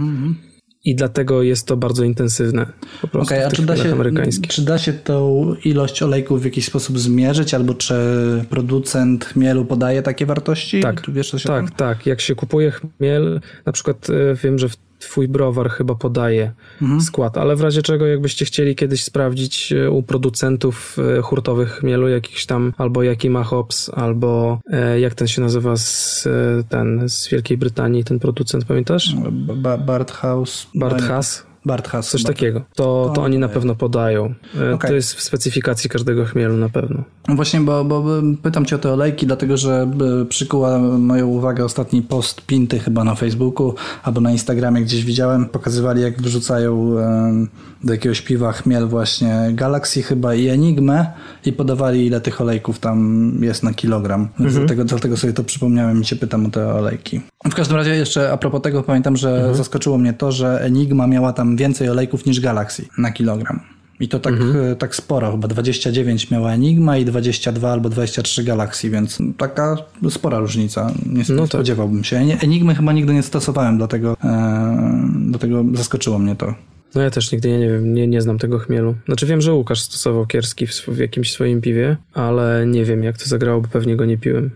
I 0.88 0.96
dlatego 0.96 1.44
jest 1.44 1.68
to 1.68 1.78
bardzo 1.78 2.04
intensywne 2.04 2.66
po 3.02 3.08
prostu 3.08 3.36
w 3.36 3.38
a 3.38 3.52
czy 3.52 3.62
da, 3.62 3.76
się, 3.78 3.96
czy 4.48 4.62
da 4.62 4.78
się 4.78 4.94
tą 4.94 5.54
ilość 5.66 6.04
olejków 6.04 6.42
w 6.42 6.46
jakiś 6.46 6.66
sposób 6.66 7.00
zmierzyć, 7.00 7.54
albo 7.54 7.74
czy 7.74 7.96
producent 8.50 9.26
chmielu 9.26 9.66
podaje 9.66 10.02
takie 10.02 10.26
wartości? 10.26 10.80
Tak, 10.82 11.02
wiesz 11.08 11.32
tak, 11.44 11.72
tak. 11.72 12.06
Jak 12.06 12.22
się 12.22 12.36
kupuje 12.36 12.72
chmiel, 12.72 13.42
na 13.66 13.72
przykład 13.72 14.08
e, 14.10 14.36
wiem, 14.44 14.60
że 14.60 14.70
w- 14.70 14.87
twój 15.00 15.28
browar 15.28 15.70
chyba 15.70 15.96
podaje 15.96 16.52
Mhm. 16.82 17.02
skład, 17.02 17.38
ale 17.38 17.56
w 17.56 17.62
razie 17.62 17.82
czego 17.82 18.06
jakbyście 18.08 18.46
chcieli 18.46 18.76
kiedyś 18.76 19.04
sprawdzić 19.04 19.72
e, 19.72 19.92
u 19.92 20.04
producentów 20.04 20.98
e, 21.18 21.22
hurtowych 21.22 21.70
chmielu 21.72 22.08
jakichś 22.08 22.46
tam, 22.46 22.74
albo 22.78 23.04
jaki 23.04 23.30
ma 23.30 23.44
hops, 23.44 23.92
albo 23.94 24.60
e, 24.72 25.00
jak 25.00 25.16
ten 25.16 25.28
się 25.28 25.42
nazywa 25.42 25.76
z, 25.78 26.24
ten 26.70 27.10
z 27.10 27.28
Wielkiej 27.28 27.58
Brytanii, 27.58 28.04
ten 28.04 28.20
producent, 28.20 28.66
pamiętasz? 28.66 29.16
Ba- 29.56 29.78
Barthaus. 29.78 30.68
Bart 30.76 31.02
Coś 32.12 32.22
chyba. 32.22 32.34
takiego. 32.34 32.62
To, 32.76 33.12
to 33.16 33.24
oni 33.24 33.38
na 33.38 33.50
pewno 33.50 33.76
podają. 33.76 34.34
E, 34.62 34.74
Okej. 34.74 34.90
To 34.90 34.96
jest 34.96 35.14
w 35.14 35.22
specyfikacji 35.22 35.90
każdego 35.90 36.26
chmielu 36.26 36.58
na 36.58 36.70
pewno. 36.70 37.04
No 37.28 37.36
Właśnie, 37.36 37.62
bo, 37.62 37.86
bo 37.86 38.02
bo 38.02 38.22
pytam 38.42 38.66
cię 38.66 38.76
o 38.76 38.80
te 38.80 38.94
olejki, 38.94 39.26
dlatego 39.26 39.58
że 39.58 39.92
e, 40.22 40.26
przykuła 40.26 40.80
moją 40.80 41.28
uwagę 41.28 41.66
ostatni 41.66 42.02
post 42.02 42.42
Pinty 42.42 42.80
chyba 42.80 43.04
na 43.04 43.16
Facebooku 43.16 43.76
albo 44.04 44.22
na 44.22 44.32
Instagramie 44.32 44.82
gdzieś 44.82 45.06
widziałem. 45.06 45.46
Pokazywali 45.46 46.02
jak 46.02 46.22
wrzucają 46.22 47.00
e, 47.00 47.48
do 47.84 47.94
jakiegoś 47.94 48.22
piwa 48.22 48.52
chmiel 48.52 48.88
właśnie 48.88 49.50
Galaxy 49.52 50.02
chyba 50.02 50.36
i 50.36 50.48
Enigmę 50.48 51.06
i 51.48 51.54
podawali 51.54 52.06
ile 52.06 52.22
tych 52.22 52.42
olejków 52.42 52.80
tam 52.80 53.32
jest 53.42 53.64
na 53.64 53.74
kilogram. 53.74 54.28
Więc 54.40 54.54
dlatego, 54.54 54.86
dlatego 54.86 55.18
sobie 55.18 55.34
to 55.34 55.44
przypomniałem 55.44 56.02
i 56.02 56.06
cię 56.06 56.16
pytam 56.16 56.46
o 56.46 56.50
te 56.50 56.74
olejki. 56.74 57.22
W 57.52 57.56
każdym 57.56 57.78
razie 57.78 57.96
jeszcze 57.96 58.32
a 58.32 58.38
propos 58.38 58.62
tego 58.62 58.84
pamiętam, 58.84 59.18
że 59.18 59.56
zaskoczyło 59.56 59.98
mnie 59.98 60.14
to, 60.14 60.32
że 60.32 60.62
Enigma 60.62 61.08
miała 61.08 61.34
tam 61.34 61.56
więcej 61.56 61.90
olejków 61.90 62.26
niż 62.26 62.40
Galaxy 62.40 62.86
na 62.98 63.12
kilogram. 63.12 63.60
I 64.00 64.08
to 64.08 64.20
tak, 64.20 64.34
e, 64.72 64.76
tak 64.76 64.96
sporo, 64.96 65.32
chyba 65.32 65.48
29 65.48 66.32
miała 66.32 66.52
Enigma 66.52 66.98
i 66.98 67.06
22 67.06 67.72
albo 67.72 67.90
23 67.90 68.44
Galaxy, 68.44 68.90
więc 68.90 69.18
taka 69.38 69.78
spora 70.10 70.40
różnica. 70.40 70.92
Nie, 71.06 71.24
No 71.30 71.42
tak. 71.42 71.48
spodziewałbym 71.48 72.04
się. 72.04 72.18
Enigmy 72.18 72.76
chyba 72.76 72.94
nigdy 72.94 73.14
nie 73.14 73.24
stosowałem, 73.24 73.78
dlatego, 73.78 74.18
e, 74.24 74.78
dlatego 75.30 75.64
zaskoczyło 75.74 76.20
mnie 76.20 76.36
to. 76.36 76.54
No 76.96 77.02
ja 77.02 77.10
też 77.10 77.32
nigdy 77.32 77.60
nie 77.60 77.70
wiem, 77.70 77.94
nie, 77.94 78.08
nie 78.08 78.22
znam 78.22 78.38
tego 78.38 78.60
chmielu. 78.60 78.96
Znaczy 79.06 79.26
wiem, 79.26 79.42
że 79.42 79.54
Łukasz 79.54 79.82
stosował 79.82 80.26
kierski 80.26 80.68
w, 80.68 80.72
w 80.72 80.98
jakimś 80.98 81.32
swoim 81.32 81.62
piwie, 81.62 81.98
ale 82.14 82.66
nie 82.68 82.86
wiem 82.86 83.04
jak 83.04 83.18
to 83.18 83.26
zagrało, 83.26 83.62
bo 83.62 83.68
pewnie 83.68 83.96
go 83.96 84.06
nie 84.06 84.18
piłem. 84.18 84.50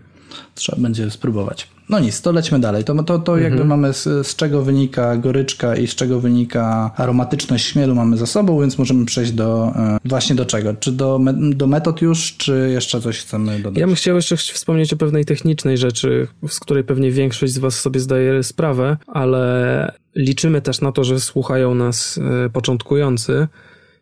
Trzeba 0.54 0.82
będzie 0.82 1.10
spróbować. 1.10 1.68
No 1.88 1.98
nic, 1.98 2.20
to 2.20 2.32
lećmy 2.32 2.58
dalej. 2.58 2.84
To, 2.84 3.02
to, 3.02 3.18
to 3.18 3.38
jakby 3.38 3.64
mamy 3.64 3.92
z, 3.92 4.26
z 4.26 4.36
czego 4.36 4.62
wynika 4.62 5.16
goryczka 5.16 5.76
i 5.76 5.86
z 5.86 5.94
czego 5.94 6.20
wynika 6.20 6.90
aromatyczność 6.96 7.72
chmielu 7.72 7.94
mamy 7.94 8.16
za 8.16 8.26
sobą, 8.26 8.60
więc 8.60 8.78
możemy 8.78 9.04
przejść 9.04 9.32
do 9.32 9.72
e, 9.76 9.98
właśnie 10.04 10.36
do 10.36 10.46
czego? 10.46 10.74
Czy 10.74 10.92
do, 10.92 11.18
me, 11.18 11.34
do 11.34 11.66
metod 11.66 12.02
już, 12.02 12.36
czy 12.36 12.70
jeszcze 12.72 13.00
coś 13.00 13.18
chcemy 13.18 13.58
dodać? 13.58 13.80
Ja 13.80 13.86
bym 13.86 13.96
chciał 13.96 14.16
jeszcze 14.16 14.36
wspomnieć 14.36 14.92
o 14.92 14.96
pewnej 14.96 15.24
technicznej 15.24 15.78
rzeczy, 15.78 16.28
z 16.48 16.60
której 16.60 16.84
pewnie 16.84 17.10
większość 17.10 17.52
z 17.52 17.58
Was 17.58 17.80
sobie 17.80 18.00
zdaje 18.00 18.42
sprawę, 18.42 18.96
ale 19.06 19.92
liczymy 20.16 20.60
też 20.60 20.80
na 20.80 20.92
to, 20.92 21.04
że 21.04 21.20
słuchają 21.20 21.74
nas 21.74 22.18
e, 22.46 22.50
początkujący 22.50 23.48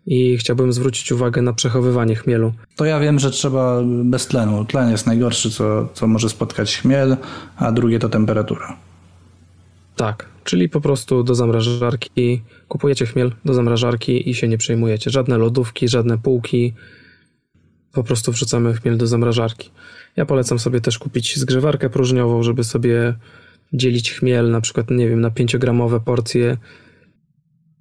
i 0.06 0.38
chciałbym 0.38 0.72
zwrócić 0.72 1.12
uwagę 1.12 1.42
na 1.42 1.52
przechowywanie 1.52 2.14
chmielu. 2.14 2.52
To 2.76 2.84
ja 2.84 3.00
wiem, 3.00 3.18
że 3.18 3.30
trzeba 3.30 3.82
bez 4.04 4.26
tlenu. 4.26 4.64
Tlen 4.64 4.90
jest 4.90 5.06
najgorszy, 5.06 5.50
co, 5.50 5.88
co 5.94 6.06
może 6.06 6.28
spotkać 6.28 6.78
chmiel, 6.78 7.16
a 7.56 7.72
drugie 7.72 7.98
to 7.98 8.08
temperatura. 8.08 8.76
Tak, 9.96 10.26
czyli 10.44 10.68
po 10.68 10.80
prostu 10.80 11.22
do 11.22 11.34
zamrażarki 11.34 12.42
kupujecie 12.68 13.06
chmiel 13.06 13.32
do 13.44 13.54
zamrażarki 13.54 14.30
i 14.30 14.34
się 14.34 14.48
nie 14.48 14.58
przejmujecie. 14.58 15.10
Żadne 15.10 15.38
lodówki, 15.38 15.88
żadne 15.88 16.18
półki. 16.18 16.74
Po 17.92 18.04
prostu 18.04 18.32
wrzucamy 18.32 18.74
chmiel 18.74 18.96
do 18.96 19.06
zamrażarki. 19.06 19.70
Ja 20.16 20.26
polecam 20.26 20.58
sobie 20.58 20.80
też 20.80 20.98
kupić 20.98 21.38
zgrzewarkę 21.38 21.90
próżniową, 21.90 22.42
żeby 22.42 22.64
sobie 22.64 23.14
dzielić 23.72 24.12
chmiel 24.12 24.50
na 24.50 24.60
przykład, 24.60 24.90
nie 24.90 25.08
wiem, 25.08 25.20
na 25.20 25.30
5-gramowe 25.30 26.00
porcje 26.00 26.56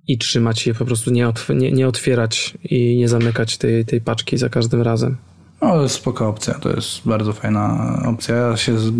i 0.09 0.17
trzymać 0.17 0.67
je 0.67 0.73
po 0.73 0.85
prostu, 0.85 1.11
nie, 1.11 1.27
otw- 1.27 1.55
nie, 1.55 1.71
nie 1.71 1.87
otwierać 1.87 2.57
i 2.63 2.97
nie 2.97 3.09
zamykać 3.09 3.57
tej, 3.57 3.85
tej 3.85 4.01
paczki 4.01 4.37
za 4.37 4.49
każdym 4.49 4.81
razem. 4.81 5.17
No, 5.61 5.69
to 5.69 5.83
jest 5.83 5.95
spoko 5.95 6.27
opcja, 6.27 6.53
to 6.53 6.69
jest 6.69 7.01
bardzo 7.05 7.33
fajna 7.33 7.93
opcja. 8.05 8.35
Ja 8.35 8.57
się 8.57 8.79
z, 8.79 8.91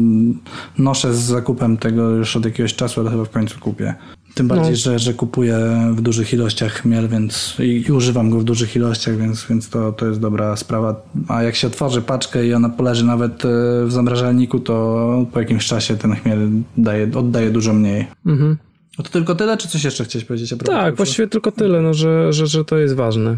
noszę 0.78 1.14
z 1.14 1.20
zakupem 1.20 1.78
tego 1.78 2.10
już 2.10 2.36
od 2.36 2.46
jakiegoś 2.46 2.76
czasu, 2.76 3.02
ale 3.02 3.10
chyba 3.10 3.26
w 3.26 3.30
końcu 3.30 3.60
kupię. 3.60 3.94
Tym 4.34 4.48
bardziej, 4.48 4.72
no. 4.72 4.78
że, 4.78 5.00
że 5.00 5.14
kupuję 5.14 5.58
w 5.96 6.02
dużych 6.02 6.34
ilościach 6.34 6.74
chmiel, 6.74 7.08
więc 7.08 7.56
i, 7.60 7.84
i, 7.88 7.92
używam 7.92 8.30
go 8.30 8.40
w 8.40 8.44
dużych 8.44 8.76
ilościach, 8.76 9.18
więc, 9.18 9.46
więc 9.50 9.70
to, 9.70 9.92
to 9.92 10.06
jest 10.06 10.20
dobra 10.20 10.56
sprawa. 10.56 11.02
A 11.28 11.44
jak 11.44 11.56
się 11.56 11.68
otworzy 11.68 12.02
paczkę 12.02 12.48
i 12.48 12.54
ona 12.54 12.70
poleży 12.70 13.06
nawet 13.06 13.46
e, 13.46 13.48
w 13.86 13.92
zamrażalniku, 13.92 14.60
to 14.60 15.26
po 15.32 15.40
jakimś 15.40 15.68
czasie 15.68 15.98
ten 15.98 16.16
chmiel 16.16 16.50
daje, 16.78 17.12
oddaje 17.16 17.50
dużo 17.52 17.74
mniej. 17.74 18.08
Mhm. 18.26 18.58
No 19.00 19.04
to 19.06 19.10
tylko 19.12 19.36
tyle, 19.36 19.58
czy 19.58 19.68
coś 19.68 19.84
jeszcze 19.84 20.06
chciałeś 20.06 20.26
powiedzieć? 20.26 20.54
tak, 20.66 20.96
właściwie 20.96 21.28
tylko 21.28 21.52
tyle, 21.52 21.82
no, 21.82 21.94
że, 21.94 22.34
że, 22.34 22.48
że 22.48 22.66
to 22.66 22.78
jest 22.78 22.96
ważne. 22.96 23.38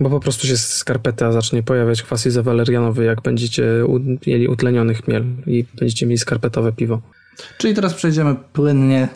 Bo 0.00 0.10
po 0.10 0.20
prostu 0.20 0.46
się 0.46 0.56
skarpeta 0.56 1.32
zacznie 1.32 1.62
pojawiać 1.62 2.02
kwas 2.02 2.26
izowalerianowy, 2.26 3.04
jak 3.04 3.22
będziecie 3.22 3.64
mieli 4.26 4.48
utleniony 4.48 4.94
chmiel 4.94 5.24
i 5.46 5.64
będziecie 5.78 6.06
mieli 6.06 6.18
skarpetowe 6.18 6.72
piwo. 6.72 7.00
Czyli 7.58 7.74
teraz 7.74 7.94
przejdziemy 7.94 8.34
płynnie. 8.52 9.08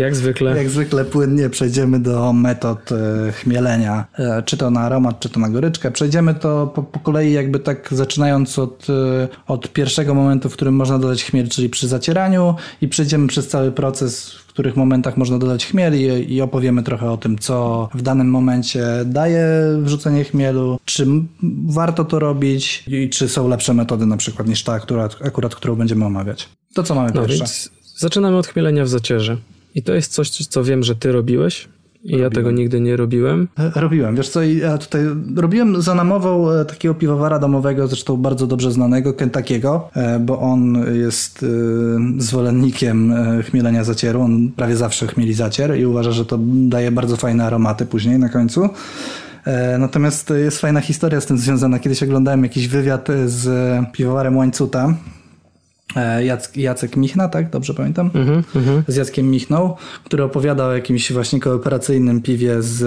Jak 0.00 0.16
zwykle. 0.16 0.56
Jak 0.56 0.70
zwykle 0.70 1.04
płynnie 1.04 1.50
przejdziemy 1.50 2.00
do 2.00 2.32
metod 2.32 2.92
e, 2.92 3.32
chmielenia, 3.32 4.04
e, 4.18 4.42
czy 4.42 4.56
to 4.56 4.70
na 4.70 4.80
aromat, 4.80 5.20
czy 5.20 5.28
to 5.28 5.40
na 5.40 5.48
goryczkę. 5.48 5.90
Przejdziemy 5.90 6.34
to 6.34 6.66
po, 6.74 6.82
po 6.82 7.00
kolei 7.00 7.32
jakby 7.32 7.58
tak 7.58 7.88
zaczynając 7.92 8.58
od, 8.58 8.86
e, 8.90 9.28
od 9.46 9.72
pierwszego 9.72 10.14
momentu, 10.14 10.48
w 10.48 10.52
którym 10.52 10.74
można 10.74 10.98
dodać 10.98 11.24
chmiel, 11.24 11.48
czyli 11.48 11.68
przy 11.68 11.88
zacieraniu 11.88 12.54
i 12.80 12.88
przejdziemy 12.88 13.28
przez 13.28 13.48
cały 13.48 13.72
proces, 13.72 14.32
w 14.32 14.46
których 14.46 14.76
momentach 14.76 15.16
można 15.16 15.38
dodać 15.38 15.66
chmiel 15.66 15.94
i, 16.00 16.34
i 16.34 16.42
opowiemy 16.42 16.82
trochę 16.82 17.10
o 17.10 17.16
tym, 17.16 17.38
co 17.38 17.88
w 17.94 18.02
danym 18.02 18.30
momencie 18.30 18.84
daje 19.04 19.46
wrzucenie 19.82 20.24
chmielu, 20.24 20.78
czy 20.84 21.06
warto 21.66 22.04
to 22.04 22.18
robić 22.18 22.84
i 22.86 23.08
czy 23.08 23.28
są 23.28 23.48
lepsze 23.48 23.74
metody 23.74 24.06
na 24.06 24.16
przykład 24.16 24.48
niż 24.48 24.64
ta, 24.64 24.72
akurat, 24.72 25.16
akurat 25.24 25.54
którą 25.54 25.76
będziemy 25.76 26.04
omawiać. 26.04 26.48
To 26.74 26.82
co 26.82 26.94
mamy 26.94 27.10
no, 27.14 27.26
pierwsze? 27.26 27.44
zaczynamy 27.96 28.36
od 28.36 28.46
chmielenia 28.46 28.84
w 28.84 28.88
zacierze. 28.88 29.36
I 29.74 29.82
to 29.82 29.94
jest 29.94 30.12
coś, 30.12 30.30
co 30.30 30.64
wiem, 30.64 30.82
że 30.82 30.94
ty 30.94 31.12
robiłeś. 31.12 31.68
I 32.04 32.10
robiłem. 32.10 32.32
ja 32.32 32.36
tego 32.36 32.50
nigdy 32.50 32.80
nie 32.80 32.96
robiłem. 32.96 33.48
E, 33.58 33.80
robiłem, 33.80 34.16
wiesz 34.16 34.28
co, 34.28 34.42
ja 34.42 34.78
tutaj 34.78 35.02
robiłem 35.36 35.82
za 35.82 35.94
namową 35.94 36.50
e, 36.50 36.64
takiego 36.64 36.94
piwowara 36.94 37.38
domowego, 37.38 37.86
zresztą 37.86 38.16
bardzo 38.16 38.46
dobrze 38.46 38.72
znanego, 38.72 39.12
Kentakiego, 39.12 39.90
e, 39.94 40.18
bo 40.18 40.38
on 40.38 40.84
jest 41.00 41.46
zwolennikiem 42.18 43.14
chmielenia 43.42 43.84
zacieru, 43.84 44.20
on 44.20 44.50
prawie 44.56 44.76
zawsze 44.76 45.06
chmieli 45.06 45.34
zacier 45.34 45.78
i 45.78 45.86
uważa, 45.86 46.12
że 46.12 46.26
to 46.26 46.38
daje 46.42 46.90
bardzo 46.90 47.16
fajne 47.16 47.44
aromaty 47.44 47.86
później 47.86 48.18
na 48.18 48.28
końcu. 48.28 48.68
Natomiast 49.78 50.32
jest 50.44 50.60
fajna 50.60 50.80
historia 50.80 51.20
z 51.20 51.26
tym 51.26 51.38
związana. 51.38 51.78
Kiedyś 51.78 52.02
oglądałem 52.02 52.42
jakiś 52.42 52.68
wywiad 52.68 53.08
z 53.26 53.48
piwowarem 53.92 54.36
Łańcuta, 54.36 54.94
E, 55.96 56.24
Jac 56.24 56.56
Jacek 56.56 56.96
Michna, 56.96 57.28
tak? 57.28 57.50
Dobrze 57.50 57.74
pamiętam? 57.74 58.10
Mm 58.14 58.42
-hmm. 58.42 58.82
Z 58.88 58.96
Jackiem 58.96 59.30
Michną, 59.30 59.74
który 60.04 60.22
opowiadał 60.22 60.68
o 60.68 60.74
jakimś 60.74 61.12
właśnie 61.12 61.40
kooperacyjnym 61.40 62.22
piwie 62.22 62.62
z, 62.62 62.78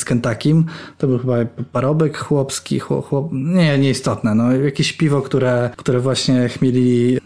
z 0.00 0.04
Kentakim. 0.04 0.64
To 0.98 1.06
był 1.06 1.18
chyba 1.18 1.36
parobek 1.72 2.18
chłopski, 2.18 2.78
chłop, 2.78 3.06
chłop, 3.06 3.28
nie, 3.32 3.78
nieistotne. 3.78 4.34
No, 4.34 4.52
jakieś 4.52 4.92
piwo, 4.92 5.22
które, 5.22 5.70
które 5.76 6.00
właśnie 6.00 6.48
chmielili, 6.48 7.18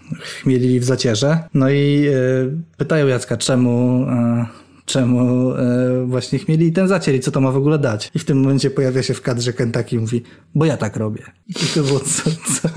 chmielili 0.42 0.80
w 0.80 0.84
zacierze. 0.84 1.38
No 1.54 1.70
i 1.70 2.06
y, 2.08 2.76
pytają 2.76 3.06
Jacka, 3.06 3.36
czemu... 3.36 4.06
Y, 4.50 4.63
czemu 4.84 5.52
e, 5.52 6.04
właśnie 6.06 6.38
mieli 6.48 6.72
ten 6.72 6.88
zacier 6.88 7.14
i 7.14 7.20
co 7.20 7.30
to 7.30 7.40
ma 7.40 7.50
w 7.50 7.56
ogóle 7.56 7.78
dać. 7.78 8.10
I 8.14 8.18
w 8.18 8.24
tym 8.24 8.40
momencie 8.40 8.70
pojawia 8.70 9.02
się 9.02 9.14
w 9.14 9.22
kadrze 9.22 9.52
Kentucky 9.52 9.96
i 9.96 9.98
mówi, 9.98 10.22
bo 10.54 10.64
ja 10.64 10.76
tak 10.76 10.96
robię. 10.96 11.22
I 11.48 11.54
to 11.74 11.82
było 11.82 12.00
ca 12.00 12.30
ca 12.30 12.68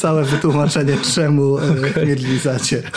całe 0.00 0.24
wytłumaczenie, 0.24 0.96
czemu 1.14 1.58
e, 1.58 1.62
okay. 1.90 2.06
mieli 2.06 2.38
zacier. 2.38 2.90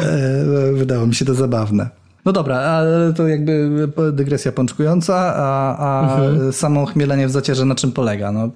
E, 0.00 0.72
wydało 0.72 1.06
mi 1.06 1.14
się 1.14 1.24
to 1.24 1.34
zabawne. 1.34 1.90
No 2.24 2.32
dobra, 2.32 2.56
ale 2.56 3.12
to 3.12 3.28
jakby 3.28 3.88
dygresja 4.12 4.52
pączkująca, 4.52 5.34
a, 5.36 5.76
a 5.78 6.16
mhm. 6.20 6.52
samo 6.52 6.86
chmielenie 6.86 7.26
w 7.26 7.30
zacierze 7.30 7.64
na 7.64 7.74
czym 7.74 7.92
polega? 7.92 8.32
No, 8.32 8.50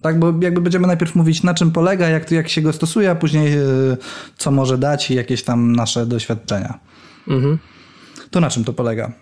tak, 0.00 0.18
bo 0.18 0.34
jakby 0.40 0.60
będziemy 0.60 0.86
najpierw 0.86 1.14
mówić 1.14 1.42
na 1.42 1.54
czym 1.54 1.70
polega, 1.70 2.08
jak, 2.08 2.30
jak 2.30 2.48
się 2.48 2.62
go 2.62 2.72
stosuje, 2.72 3.10
a 3.10 3.14
później 3.14 3.58
co 4.36 4.50
może 4.50 4.78
dać 4.78 5.10
i 5.10 5.14
jakieś 5.14 5.42
tam 5.42 5.76
nasze 5.76 6.06
doświadczenia. 6.06 6.78
Mhm. 7.28 7.58
To 8.30 8.40
na 8.40 8.50
czym 8.50 8.64
to 8.64 8.72
polega? 8.72 9.12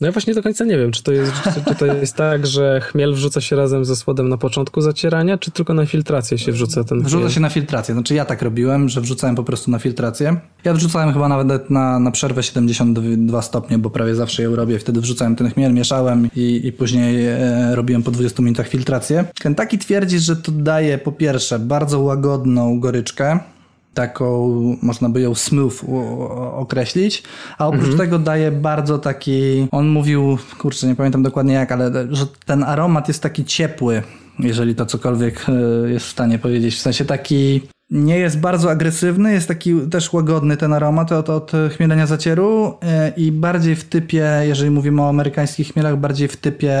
No 0.00 0.06
ja 0.06 0.12
właśnie 0.12 0.34
do 0.34 0.42
końca 0.42 0.64
nie 0.64 0.78
wiem, 0.78 0.92
czy 0.92 1.02
to 1.02 1.12
jest, 1.12 1.32
czy, 1.54 1.64
czy 1.64 1.74
to 1.74 1.86
jest 1.86 2.16
tak, 2.16 2.46
że 2.46 2.80
chmiel 2.80 3.14
wrzuca 3.14 3.40
się 3.40 3.56
razem 3.56 3.84
ze 3.84 3.96
słodem 3.96 4.28
na 4.28 4.36
początku 4.36 4.80
zacierania, 4.80 5.38
czy 5.38 5.50
tylko 5.50 5.74
na 5.74 5.86
filtrację 5.86 6.38
się 6.38 6.52
wrzuca 6.52 6.84
ten? 6.84 7.02
Wrzuca 7.02 7.30
się 7.30 7.40
na 7.40 7.48
filtrację. 7.48 7.94
Znaczy 7.94 8.14
ja 8.14 8.24
tak 8.24 8.42
robiłem, 8.42 8.88
że 8.88 9.00
wrzucałem 9.00 9.36
po 9.36 9.44
prostu 9.44 9.70
na 9.70 9.78
filtrację. 9.78 10.36
Ja 10.64 10.74
wrzucałem 10.74 11.12
chyba 11.12 11.28
nawet 11.28 11.70
na, 11.70 11.98
na 11.98 12.10
przerwę 12.10 12.42
72 12.42 13.42
stopnie, 13.42 13.78
bo 13.78 13.90
prawie 13.90 14.14
zawsze 14.14 14.42
ją 14.42 14.56
robię. 14.56 14.78
Wtedy 14.78 15.00
wrzucałem 15.00 15.36
ten 15.36 15.50
chmiel, 15.50 15.72
mieszałem 15.74 16.28
i, 16.36 16.60
i 16.64 16.72
później 16.72 17.26
e, 17.26 17.74
robiłem 17.74 18.02
po 18.02 18.10
20 18.10 18.42
minutach 18.42 18.68
filtrację. 18.68 19.24
Kentucky 19.40 19.78
twierdzi, 19.78 20.18
że 20.18 20.36
to 20.36 20.52
daje 20.52 20.98
po 20.98 21.12
pierwsze 21.12 21.58
bardzo 21.58 22.00
łagodną 22.00 22.80
goryczkę, 22.80 23.40
taką, 23.94 24.76
można 24.82 25.08
by 25.08 25.20
ją 25.20 25.34
smooth 25.34 25.84
określić, 26.52 27.22
a 27.58 27.66
oprócz 27.66 27.82
mhm. 27.82 27.98
tego 27.98 28.18
daje 28.18 28.52
bardzo 28.52 28.98
taki, 28.98 29.68
on 29.70 29.88
mówił, 29.88 30.38
kurczę, 30.58 30.86
nie 30.86 30.94
pamiętam 30.94 31.22
dokładnie 31.22 31.54
jak, 31.54 31.72
ale 31.72 31.90
że 32.10 32.26
ten 32.46 32.62
aromat 32.62 33.08
jest 33.08 33.22
taki 33.22 33.44
ciepły, 33.44 34.02
jeżeli 34.38 34.74
to 34.74 34.86
cokolwiek 34.86 35.46
e, 35.48 35.90
jest 35.90 36.06
w 36.06 36.10
stanie 36.10 36.38
powiedzieć, 36.38 36.74
w 36.74 36.80
sensie 36.80 37.04
taki 37.04 37.60
nie 37.90 38.18
jest 38.18 38.40
bardzo 38.40 38.70
agresywny, 38.70 39.32
jest 39.32 39.48
taki 39.48 39.74
też 39.90 40.12
łagodny 40.12 40.56
ten 40.56 40.72
aromat 40.72 41.12
od, 41.12 41.30
od 41.30 41.52
chmielenia 41.76 42.06
zacieru 42.06 42.74
e, 42.82 43.12
i 43.16 43.32
bardziej 43.32 43.76
w 43.76 43.84
typie, 43.84 44.30
jeżeli 44.42 44.70
mówimy 44.70 45.02
o 45.02 45.08
amerykańskich 45.08 45.72
chmielach, 45.72 45.96
bardziej 45.96 46.28
w 46.28 46.36
typie 46.36 46.78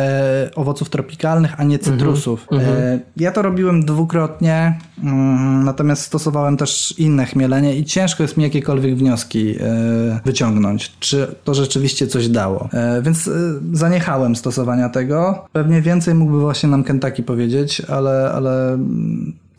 owoców 0.54 0.90
tropikalnych, 0.90 1.60
a 1.60 1.64
nie 1.64 1.78
cytrusów. 1.78 2.46
Mm 2.50 2.64
-hmm. 2.64 2.98
Ja 3.16 3.32
to 3.32 3.42
robiłem 3.42 3.84
dwukrotnie, 3.84 4.78
mm, 5.02 5.64
natomiast 5.64 6.02
stosowałem 6.02 6.56
też 6.56 6.94
inne 6.98 7.26
chmielenie 7.26 7.76
i 7.76 7.84
ciężko 7.84 8.22
jest 8.22 8.36
mi 8.36 8.44
jakiekolwiek 8.44 8.96
wnioski 8.96 9.56
e, 9.60 10.20
wyciągnąć, 10.24 10.92
czy 11.00 11.34
to 11.44 11.54
rzeczywiście 11.54 12.06
coś 12.06 12.28
dało. 12.28 12.68
Więc 13.02 13.30
zaniechałem 13.72 14.36
stosowania 14.36 14.88
tego. 14.88 15.44
Pewnie 15.52 15.82
więcej 15.82 16.14
mógłby 16.14 16.40
właśnie 16.40 16.68
nam 16.68 16.84
Kentucky 16.84 17.22
powiedzieć, 17.22 17.82
ale, 17.88 18.30
ale 18.34 18.78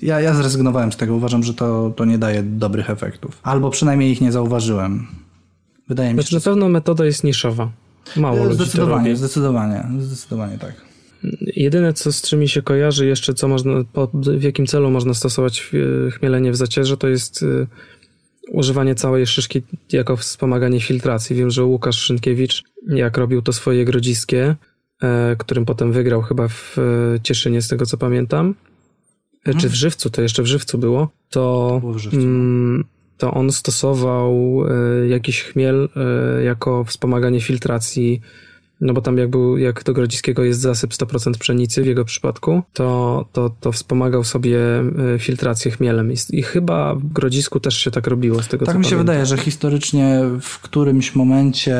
ja, 0.02 0.22
ja 0.22 0.34
zrezygnowałem 0.34 0.92
z 0.92 0.98
tego. 0.98 1.16
Uważam, 1.16 1.44
że 1.44 1.54
to, 1.54 1.94
to 1.96 2.06
nie 2.06 2.18
daje 2.18 2.44
dobrych 2.44 2.90
efektów. 2.90 3.40
Albo 3.44 3.70
przynajmniej 3.70 4.12
ich 4.12 4.22
nie 4.22 4.32
zauważyłem. 4.32 5.08
Wydaje 5.90 6.14
mi 6.14 6.18
się. 6.18 6.22
Znaczy, 6.22 6.36
na 6.36 6.52
pewno 6.52 6.70
metoda 6.70 7.06
jest 7.06 7.24
niszowa. 7.24 7.72
Mało 8.18 8.54
zdecydowanie, 8.54 9.10
ludzi 9.10 9.20
Zdecydowanie, 9.20 9.86
zdecydowanie 10.00 10.58
tak. 10.58 10.86
Jedyne, 11.42 11.94
co 11.94 12.12
z 12.12 12.22
czym 12.22 12.40
mi 12.40 12.50
się 12.50 12.62
kojarzy 12.62 13.06
jeszcze, 13.06 13.34
co 13.34 13.48
można, 13.48 13.72
po, 13.94 14.10
w 14.14 14.44
jakim 14.44 14.66
celu 14.68 14.92
można 14.92 15.14
stosować 15.14 15.72
chmielenie 16.12 16.52
w 16.52 16.56
zacierze, 16.56 16.98
to 16.98 17.08
jest 17.08 17.44
y, 17.44 17.68
używanie 18.52 18.96
całej 18.96 19.28
szyszki 19.28 19.62
jako 19.92 20.18
wspomaganie 20.18 20.82
filtracji. 20.82 21.36
Wiem, 21.36 21.50
że 21.50 21.64
Łukasz 21.64 21.98
Szynkiewicz, 21.98 22.64
jak 22.88 23.18
robił 23.18 23.42
to 23.42 23.54
swoje 23.54 23.86
grodziskie, 23.86 24.56
którym 25.38 25.66
potem 25.66 25.92
wygrał 25.92 26.22
chyba 26.22 26.48
w 26.48 26.78
Cieszynie, 27.24 27.62
z 27.62 27.68
tego 27.68 27.86
co 27.86 27.98
pamiętam, 27.98 28.56
hmm. 29.46 29.62
czy 29.62 29.70
w 29.70 29.74
żywcu, 29.74 30.10
to 30.10 30.22
jeszcze 30.22 30.44
w 30.44 30.46
żywcu 30.46 30.78
było, 30.78 31.10
to, 31.30 31.78
było 31.80 32.00
żywcu, 32.00 32.18
no. 32.18 32.24
mm, 32.24 32.84
to 33.18 33.34
on 33.34 33.52
stosował 33.52 34.64
y, 35.04 35.08
jakiś 35.08 35.44
chmiel 35.44 35.90
y, 36.40 36.44
jako 36.44 36.84
wspomaganie 36.84 37.42
filtracji 37.42 38.22
no 38.82 38.94
bo 38.94 39.02
tam 39.02 39.18
jak, 39.18 39.30
był, 39.30 39.58
jak 39.58 39.84
do 39.84 39.94
Grodziskiego 39.94 40.44
jest 40.44 40.60
zasyp 40.60 40.92
100% 40.92 41.38
pszenicy 41.38 41.84
w 41.84 41.86
jego 41.86 42.06
przypadku, 42.06 42.62
to, 42.74 43.26
to, 43.34 43.52
to 43.60 43.72
wspomagał 43.72 44.24
sobie 44.24 44.60
filtrację 45.20 45.72
chmielem. 45.72 46.12
I, 46.12 46.16
I, 46.30 46.44
chyba 46.44 46.96
w 46.96 47.14
Grodzisku 47.14 47.60
też 47.60 47.78
się 47.78 47.92
tak 47.92 48.08
robiło 48.08 48.44
z 48.44 48.48
tego 48.48 48.66
Tak 48.66 48.78
mi 48.78 48.84
się 48.84 48.90
pamiętam. 48.90 49.06
wydaje, 49.06 49.26
że 49.26 49.38
historycznie 49.38 50.22
w 50.42 50.60
którymś 50.60 51.16
momencie 51.16 51.78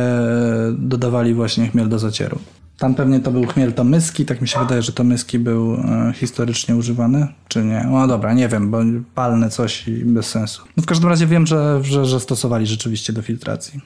dodawali 0.78 1.34
właśnie 1.34 1.68
chmiel 1.68 1.90
do 1.90 2.00
zacieru. 2.00 2.40
Tam 2.78 2.96
pewnie 2.96 3.20
to 3.20 3.32
był 3.32 3.46
chmiel 3.46 3.74
tomyski, 3.74 4.26
tak 4.26 4.42
mi 4.42 4.48
się 4.48 4.60
wydaje, 4.60 4.82
że 4.82 4.92
tomyski 4.92 5.40
był 5.40 5.74
e, 5.74 6.14
historycznie 6.16 6.76
używany, 6.76 7.28
czy 7.48 7.64
nie? 7.64 7.88
No 7.92 8.08
dobra, 8.08 8.34
nie 8.34 8.48
wiem, 8.48 8.72
bo 8.72 8.78
palne 9.16 9.50
coś 9.50 9.88
i 9.88 10.06
bez 10.06 10.26
sensu. 10.26 10.64
No 10.78 10.84
w 10.84 10.86
każdym 10.86 11.10
razie 11.10 11.28
wiem, 11.28 11.48
że, 11.48 11.80
że, 11.84 12.06
że 12.06 12.20
stosowali 12.20 12.68
rzeczywiście 12.68 13.14
do 13.14 13.22
filtracji. 13.22 13.80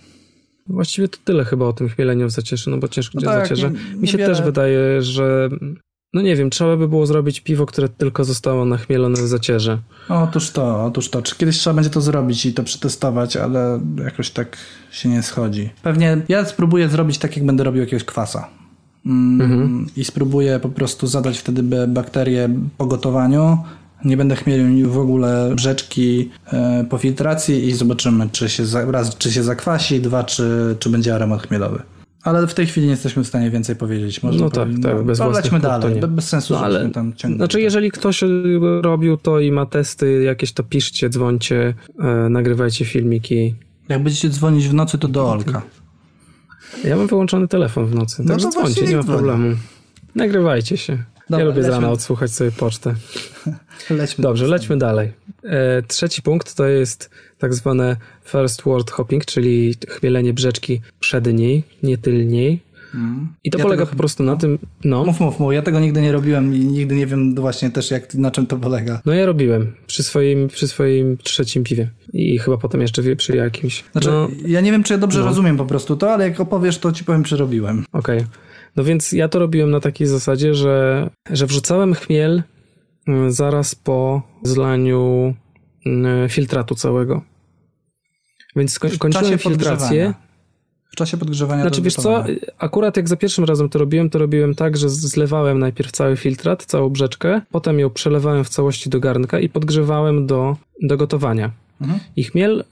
Właściwie 0.68 1.08
to 1.08 1.18
tyle 1.24 1.46
chyba 1.46 1.66
o 1.66 1.74
tym 1.74 1.90
chmieleniu 1.90 2.28
w 2.28 2.32
zacierzy, 2.32 2.70
no 2.70 2.78
bo 2.78 2.88
ciężko 2.88 3.20
no 3.22 3.32
tak, 3.32 3.42
zacierze. 3.42 3.72
Mi 3.96 4.08
się 4.08 4.18
też 4.18 4.42
wydaje, 4.42 5.02
że 5.02 5.50
no 6.14 6.22
nie 6.22 6.36
wiem, 6.36 6.50
trzeba 6.50 6.78
by 6.78 6.88
było 6.88 7.06
zrobić 7.06 7.40
piwo, 7.40 7.66
które 7.66 7.90
tylko 7.90 8.24
zostało 8.24 8.66
nachmielone 8.66 9.16
w 9.16 9.28
zacierze. 9.28 9.80
Otóż 10.10 10.52
to, 10.52 10.86
otóż 10.86 11.10
to. 11.10 11.22
Czy 11.22 11.36
kiedyś 11.36 11.58
trzeba 11.58 11.74
będzie 11.74 11.90
to 11.90 12.02
zrobić 12.02 12.46
i 12.46 12.54
to 12.54 12.64
przetestować, 12.64 13.38
ale 13.38 13.80
jakoś 14.04 14.32
tak 14.32 14.58
się 14.92 15.10
nie 15.10 15.24
schodzi. 15.24 15.70
Pewnie 15.84 16.22
ja 16.30 16.46
spróbuję 16.46 16.90
zrobić 16.90 17.18
tak, 17.18 17.38
jak 17.38 17.46
będę 17.46 17.64
robił 17.64 17.82
jakiegoś 17.82 18.04
kwasa. 18.04 18.59
Mm, 19.06 19.42
mhm. 19.42 19.86
i 19.98 20.04
spróbuję 20.06 20.60
po 20.60 20.70
prostu 20.70 21.08
zadać 21.08 21.38
wtedy 21.38 21.88
bakterie 21.88 22.50
po 22.78 22.86
gotowaniu 22.86 23.58
Nie 24.06 24.18
będę 24.18 24.36
chmielił 24.36 24.92
w 24.92 24.98
ogóle 24.98 25.52
brzeczki 25.56 26.30
e, 26.54 26.86
po 26.90 26.98
filtracji 26.98 27.68
i 27.68 27.74
zobaczymy, 27.74 28.30
czy 28.32 28.50
się, 28.50 28.64
raz, 28.92 29.18
czy 29.18 29.32
się 29.32 29.44
zakwasi, 29.44 30.00
dwa, 30.02 30.24
czy, 30.24 30.76
czy 30.80 30.90
będzie 30.90 31.16
aromat 31.16 31.48
chmielowy. 31.48 31.82
Ale 32.24 32.48
w 32.48 32.54
tej 32.54 32.66
chwili 32.66 32.88
nie 32.88 32.92
jesteśmy 32.92 33.24
w 33.24 33.28
stanie 33.28 33.52
więcej 33.52 33.76
powiedzieć. 33.76 34.24
Może 34.24 34.40
No 34.40 34.50
tak, 34.50 34.68
tak, 34.84 35.04
bez 35.04 35.20
no, 35.20 35.30
własnych 35.30 35.62
to 35.62 35.68
dalej, 35.68 35.96
nie. 35.96 36.08
bez 36.08 36.28
sensu, 36.28 36.54
No, 36.54 36.60
ale- 36.60 36.90
tam 36.90 37.14
ciągnęli. 37.14 37.38
Znaczy, 37.38 37.62
jeżeli 37.62 37.92
ktoś 37.92 38.24
y, 38.24 38.60
robił 38.82 39.18
to 39.18 39.40
i 39.40 39.52
ma 39.52 39.66
testy 39.66 40.24
jakieś, 40.24 40.52
to 40.52 40.64
piszcie, 40.64 41.10
dzwońcie, 41.10 41.74
e, 42.00 42.30
nagrywajcie 42.30 42.86
filmiki. 42.86 43.56
Jak 43.90 44.04
będziecie 44.04 44.30
dzwonić 44.30 44.68
w 44.68 44.74
nocy, 44.74 44.98
to 44.98 45.08
do 45.08 45.32
Olka. 45.32 45.62
Ja 46.84 46.96
mam 46.96 47.08
wyłączony 47.08 47.48
telefon 47.48 47.86
w 47.86 47.96
nocy, 47.96 48.24
No 48.26 48.36
właśnie 48.36 48.52
dzwońcie, 48.52 48.86
nie 48.86 48.98
ma 48.98 49.04
problemu. 49.04 49.56
Nagrywajcie 50.16 50.78
się. 50.78 51.04
Dobra, 51.30 51.40
ja 51.40 51.46
lubię 51.46 51.64
z 51.64 51.66
lećmy. 51.66 51.82
rana 51.82 51.92
odsłuchać 51.92 52.32
sobie 52.32 52.52
pocztę. 52.52 52.96
Lećmy 53.90 54.22
Dobrze, 54.22 54.46
do 54.46 54.52
lećmy 54.52 54.78
dalej. 54.78 55.14
E, 55.44 55.82
trzeci 55.82 56.22
punkt 56.22 56.56
to 56.56 56.66
jest 56.66 57.10
tak 57.38 57.54
zwane 57.54 57.96
first 58.24 58.62
word 58.64 58.92
hopping, 58.92 59.26
czyli 59.26 59.76
chmielenie 59.90 60.34
brzeczki 60.34 60.82
przedniej, 61.00 61.64
nie 61.84 61.98
tylniej. 61.98 62.60
I 63.44 63.52
to 63.52 63.58
Ja 63.58 63.64
polega 63.64 63.84
tego- 63.84 63.92
po 63.92 63.98
prostu 63.98 64.24
na 64.24 64.36
tym, 64.36 64.60
no, 64.84 65.06
Mów, 65.06 65.20
mów, 65.20 65.40
mów. 65.40 65.54
Ja 65.54 65.62
tego 65.62 65.80
nigdy 65.80 66.02
nie 66.02 66.12
robiłem 66.12 66.56
i 66.56 66.60
nigdy 66.60 66.96
nie 66.96 67.08
wiem 67.08 67.36
właśnie 67.36 67.70
też 67.70 67.92
jak, 67.92 68.16
na 68.16 68.32
czym 68.32 68.48
to 68.48 68.58
polega. 68.58 69.02
no 69.06 69.14
ja 69.14 69.26
robiłem 69.26 69.74
przy 69.88 70.04
swoim, 70.04 70.48
przy 70.48 70.68
swoim 70.68 71.18
trzecim 71.18 71.64
piwie 71.64 71.90
i 72.14 72.40
chyba 72.40 72.58
potem 72.58 72.82
jeszcze 72.82 73.16
przy 73.16 73.36
jakimś. 73.36 73.84
Znaczy, 73.92 74.10
no, 74.10 74.30
ja 74.46 74.62
nie 74.62 74.72
wiem, 74.72 74.84
czy 74.84 74.94
ja 74.94 75.00
dobrze 75.00 75.20
no. 75.20 75.26
rozumiem 75.26 75.58
po 75.58 75.66
prostu 75.66 75.96
to, 75.96 76.14
ale 76.14 76.30
jak 76.30 76.40
opowiesz, 76.40 76.78
to 76.78 76.92
ci 76.92 77.04
powiem, 77.04 77.24
czy 77.24 77.38
robiłem. 77.38 77.86
Okej. 77.92 78.26
No 78.76 78.84
więc 78.84 79.12
ja 79.12 79.28
to 79.28 79.40
robiłem 79.40 79.72
na 79.72 79.80
takiej 79.80 80.08
zasadzie, 80.08 80.56
że, 80.56 81.10
że 81.32 81.46
wrzucałem 81.46 81.94
chmiel 81.94 82.44
mm, 83.08 83.32
zaraz 83.32 83.76
po 83.76 84.22
zlaniu 84.44 85.34
mm, 85.86 86.30
filtratu 86.30 86.76
całego. 86.76 87.22
Więc 88.56 88.74
skoń, 88.74 88.92
kończyłem 88.98 89.40
filtrację. 89.40 90.14
W 90.90 90.96
czasie 90.96 91.18
podgrzewania 91.18 91.62
Znaczy 91.62 91.82
wiesz 91.82 91.96
co, 91.96 92.24
akurat 92.58 92.98
jak 92.98 93.10
za 93.10 93.16
pierwszym 93.16 93.44
razem 93.44 93.70
to 93.70 93.80
robiłem, 93.80 94.10
to 94.10 94.20
robiłem 94.20 94.56
tak, 94.56 94.78
że 94.78 94.90
zlewałem 94.90 95.60
najpierw 95.60 95.92
cały 95.92 96.18
filtrat, 96.18 96.66
całą 96.66 96.90
brzeczkę, 96.90 97.42
potem 97.52 97.80
ją 97.80 97.90
przelewałem 97.90 98.44
w 98.44 98.50
całości 98.50 98.90
do 98.90 99.00
garnka 99.00 99.40
i 99.40 99.50
podgrzewałem 99.50 100.28
do, 100.28 100.58
do 100.82 100.98
gotowania. 100.98 101.52
Mhm. 101.82 102.00
I 102.16 102.24
chmiel 102.24 102.64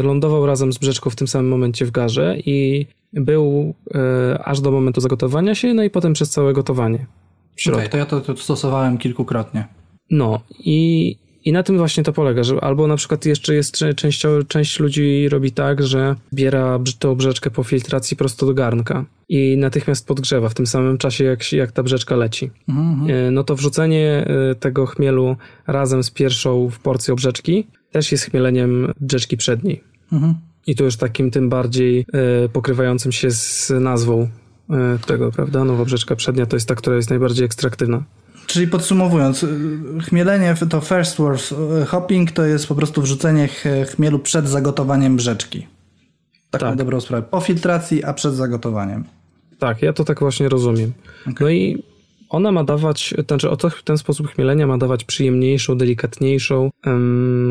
y, 0.00 0.02
lądował 0.02 0.46
razem 0.46 0.72
z 0.72 0.78
brzeczką 0.78 1.10
w 1.10 1.16
tym 1.16 1.28
samym 1.28 1.50
momencie 1.50 1.86
w 1.86 1.90
garze 1.90 2.36
i 2.46 2.86
był 3.12 3.74
y, 3.86 4.38
aż 4.44 4.60
do 4.60 4.70
momentu 4.70 5.00
zagotowania 5.00 5.54
się, 5.54 5.74
no 5.74 5.82
i 5.82 5.90
potem 5.90 6.12
przez 6.12 6.30
całe 6.30 6.52
gotowanie. 6.52 7.06
Okej, 7.72 7.88
to 7.88 7.96
ja 7.96 8.06
to, 8.06 8.20
to 8.20 8.36
stosowałem 8.36 8.98
kilkukrotnie. 8.98 9.66
No 10.10 10.40
i, 10.58 11.16
i 11.44 11.52
na 11.52 11.62
tym 11.62 11.78
właśnie 11.78 12.02
to 12.02 12.12
polega, 12.12 12.42
że 12.42 12.60
albo 12.60 12.86
na 12.86 12.96
przykład 12.96 13.26
jeszcze 13.26 13.54
jest 13.54 13.76
częściowo, 13.96 14.44
część 14.44 14.80
ludzi 14.80 15.28
robi 15.28 15.52
tak, 15.52 15.82
że 15.82 16.16
biera 16.34 16.78
tą 16.98 17.14
brzeczkę 17.14 17.50
po 17.50 17.62
filtracji 17.62 18.16
prosto 18.16 18.46
do 18.46 18.54
garnka 18.54 19.04
i 19.28 19.56
natychmiast 19.56 20.06
podgrzewa 20.06 20.48
w 20.48 20.54
tym 20.54 20.66
samym 20.66 20.98
czasie, 20.98 21.24
jak, 21.24 21.52
jak 21.52 21.72
ta 21.72 21.82
brzeczka 21.82 22.16
leci. 22.16 22.50
Mhm, 22.68 23.10
E, 23.10 23.30
No 23.30 23.44
to 23.44 23.56
wrzucenie 23.56 24.26
e, 24.50 24.54
tego 24.54 24.86
chmielu 24.86 25.36
razem 25.66 26.02
z 26.02 26.10
pierwszą 26.10 26.68
w 26.68 26.78
porcją 26.78 27.14
brzeczki 27.14 27.66
też 27.90 28.12
jest 28.12 28.24
chmieleniem 28.24 28.92
brzeczki 29.00 29.36
przedniej. 29.36 29.84
Mhm. 30.12 30.34
I 30.66 30.74
to 30.74 30.84
już 30.84 30.96
takim 30.96 31.30
tym 31.30 31.48
bardziej 31.48 32.06
e, 32.12 32.48
pokrywającym 32.48 33.12
się 33.12 33.30
z 33.30 33.72
nazwą 33.80 34.28
tego, 35.06 35.32
prawda? 35.32 35.64
Nowa 35.64 35.84
brzeczka 35.84 36.16
przednia 36.16 36.46
to 36.46 36.56
jest 36.56 36.68
ta, 36.68 36.74
która 36.74 36.96
jest 36.96 37.10
najbardziej 37.10 37.44
ekstraktywna. 37.44 38.02
Czyli 38.46 38.68
podsumowując, 38.68 39.42
y, 39.42 39.48
chmielenie 40.04 40.54
to 40.70 40.80
first 40.80 41.16
word 41.18 41.52
y, 41.82 41.86
hopping 41.86 42.32
to 42.32 42.44
jest 42.44 42.66
po 42.66 42.74
prostu 42.74 43.02
wrzucenie 43.02 43.48
ch- 43.48 43.64
chmielu 43.94 44.18
przed 44.18 44.48
zagotowaniem 44.48 45.16
brzeczki. 45.16 45.66
Tak, 46.50 46.60
Tak. 46.60 46.70
na 46.70 46.76
dobrą 46.76 47.00
sprawę. 47.00 47.22
Po 47.30 47.40
filtracji, 47.40 48.04
a 48.04 48.12
przed 48.14 48.34
zagotowaniem. 48.34 49.04
Tak, 49.58 49.82
ja 49.82 49.92
to 49.92 50.04
tak 50.04 50.20
właśnie 50.20 50.48
rozumiem. 50.48 50.92
No 51.40 51.48
i 51.48 51.82
ona 52.28 52.52
ma 52.52 52.64
dawać, 52.64 53.14
znaczy 53.28 53.50
o 53.50 53.56
ten 53.84 53.98
sposób 53.98 54.28
chmielenia 54.28 54.66
ma 54.66 54.78
dawać 54.78 55.04
przyjemniejszą, 55.04 55.78
delikatniejszą 55.78 56.70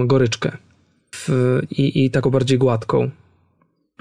goryczkę. 0.05 0.57
W, 1.15 1.59
i, 1.71 2.05
I 2.05 2.11
taką 2.11 2.29
bardziej 2.29 2.57
gładką, 2.57 3.09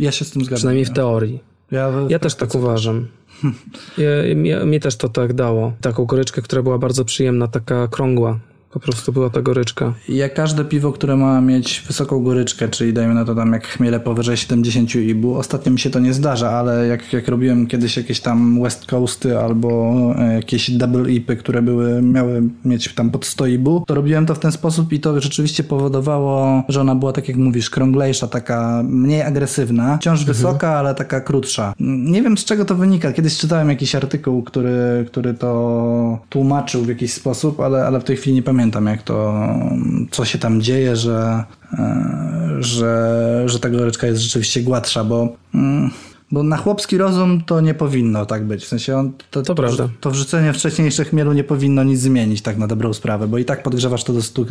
Ja 0.00 0.12
się 0.12 0.24
z 0.24 0.30
tym 0.30 0.42
zgadzam. 0.42 0.56
przynajmniej 0.56 0.84
w 0.84 0.90
teorii. 0.90 1.40
Ja, 1.70 1.92
Ja 2.08 2.18
też 2.18 2.34
tak 2.34 2.54
uważam. 2.54 3.06
Mnie, 4.36 4.56
mnie 4.56 4.80
też 4.80 4.96
to 4.96 5.08
tak 5.08 5.32
dało. 5.32 5.72
Taką 5.80 6.04
goryczkę, 6.04 6.42
która 6.42 6.62
była 6.62 6.78
bardzo 6.78 7.04
przyjemna, 7.04 7.48
taka 7.48 7.88
krągła. 7.88 8.38
Po 8.72 8.80
prostu 8.80 9.12
była 9.12 9.30
ta 9.30 9.42
goryczka. 9.42 9.94
Jak 10.08 10.34
każde 10.34 10.64
piwo, 10.64 10.92
które 10.92 11.16
ma 11.16 11.40
mieć 11.40 11.84
wysoką 11.86 12.22
goryczkę, 12.24 12.68
czyli 12.68 12.92
dajmy 12.92 13.14
na 13.14 13.24
to 13.24 13.34
tam 13.34 13.52
jak 13.52 13.66
chmiele 13.66 14.00
powyżej 14.00 14.36
70 14.36 14.94
IBU, 14.94 15.34
ostatnio 15.34 15.72
mi 15.72 15.78
się 15.78 15.90
to 15.90 15.98
nie 15.98 16.14
zdarza, 16.14 16.50
ale 16.50 16.86
jak, 16.86 17.12
jak 17.12 17.28
robiłem 17.28 17.66
kiedyś 17.66 17.96
jakieś 17.96 18.20
tam 18.20 18.62
West 18.62 18.86
Coasty 18.86 19.38
albo 19.38 19.94
e, 20.18 20.34
jakieś 20.34 20.70
double 20.70 21.12
IPy, 21.12 21.36
które 21.36 21.62
były, 21.62 22.02
miały 22.02 22.42
mieć 22.64 22.94
tam 22.94 23.10
pod 23.10 23.26
100 23.26 23.46
IBU, 23.46 23.84
to 23.86 23.94
robiłem 23.94 24.26
to 24.26 24.34
w 24.34 24.38
ten 24.38 24.52
sposób 24.52 24.92
i 24.92 25.00
to 25.00 25.20
rzeczywiście 25.20 25.64
powodowało, 25.64 26.62
że 26.68 26.80
ona 26.80 26.94
była 26.94 27.12
tak 27.12 27.28
jak 27.28 27.36
mówisz, 27.36 27.70
krąglejsza, 27.70 28.26
taka 28.26 28.82
mniej 28.88 29.22
agresywna, 29.22 29.96
wciąż 29.96 30.24
wysoka, 30.24 30.68
ale 30.68 30.94
taka 30.94 31.20
krótsza. 31.20 31.74
Nie 31.80 32.22
wiem 32.22 32.38
z 32.38 32.44
czego 32.44 32.64
to 32.64 32.74
wynika. 32.74 33.12
Kiedyś 33.12 33.38
czytałem 33.38 33.68
jakiś 33.68 33.94
artykuł, 33.94 34.42
który, 34.42 35.04
który 35.06 35.34
to 35.34 36.18
tłumaczył 36.28 36.82
w 36.82 36.88
jakiś 36.88 37.12
sposób, 37.12 37.60
ale, 37.60 37.86
ale 37.86 38.00
w 38.00 38.04
tej 38.04 38.16
chwili 38.16 38.36
nie 38.36 38.42
pamiętam 38.42 38.59
jak 38.86 39.02
to, 39.02 39.44
co 40.10 40.24
się 40.24 40.38
tam 40.38 40.60
dzieje, 40.60 40.96
że, 40.96 41.44
e, 41.72 42.56
że, 42.60 43.42
że 43.46 43.58
ta 43.58 43.70
goryczka 43.70 44.06
jest 44.06 44.20
rzeczywiście 44.20 44.62
gładsza, 44.62 45.04
bo, 45.04 45.36
mm, 45.54 45.90
bo 46.32 46.42
na 46.42 46.56
chłopski 46.56 46.98
rozum 46.98 47.42
to 47.46 47.60
nie 47.60 47.74
powinno 47.74 48.26
tak 48.26 48.44
być. 48.44 48.64
W 48.64 48.68
sensie 48.68 48.96
on, 48.96 49.12
to, 49.30 49.42
To 49.42 49.54
prawda. 49.54 49.88
to 50.00 50.10
wrzucenie 50.10 50.52
wcześniejszych 50.52 51.08
chmielu 51.08 51.32
nie 51.32 51.44
powinno 51.44 51.84
nic 51.84 52.00
zmienić 52.00 52.42
tak 52.42 52.58
na 52.58 52.66
dobrą 52.66 52.92
sprawę, 52.92 53.28
bo 53.28 53.38
i 53.38 53.44
tak 53.44 53.62
podgrzewasz 53.62 54.04
to 54.04 54.12
do 54.12 54.22
100, 54.22 54.44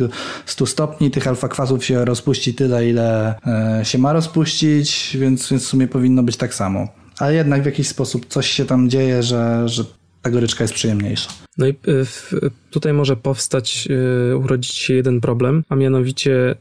100 0.46 0.66
stopni, 0.66 1.10
tych 1.10 1.26
alfa 1.26 1.48
kwasów 1.48 1.84
się 1.84 2.04
rozpuści 2.04 2.54
tyle, 2.54 2.88
ile 2.88 3.34
e, 3.46 3.84
się 3.84 3.98
ma 3.98 4.12
rozpuścić, 4.12 5.16
więc, 5.20 5.50
więc 5.50 5.62
w 5.62 5.66
sumie 5.66 5.88
powinno 5.88 6.22
być 6.22 6.36
tak 6.36 6.54
samo. 6.54 6.88
Ale 7.18 7.34
jednak 7.34 7.62
w 7.62 7.66
jakiś 7.66 7.88
sposób 7.88 8.26
coś 8.26 8.50
się 8.50 8.64
tam 8.64 8.90
dzieje, 8.90 9.22
że, 9.22 9.68
że 9.68 9.84
ta 10.22 10.30
goryczka 10.30 10.64
jest 10.64 10.74
przyjemniejsza. 10.74 11.30
No 11.58 11.66
i 11.66 11.74
w, 11.84 12.32
tutaj 12.70 12.92
może 12.92 13.16
powstać, 13.16 13.88
y, 14.30 14.36
urodzić 14.36 14.74
się 14.74 14.94
jeden 14.94 15.20
problem, 15.20 15.64
a 15.68 15.76
mianowicie 15.76 16.54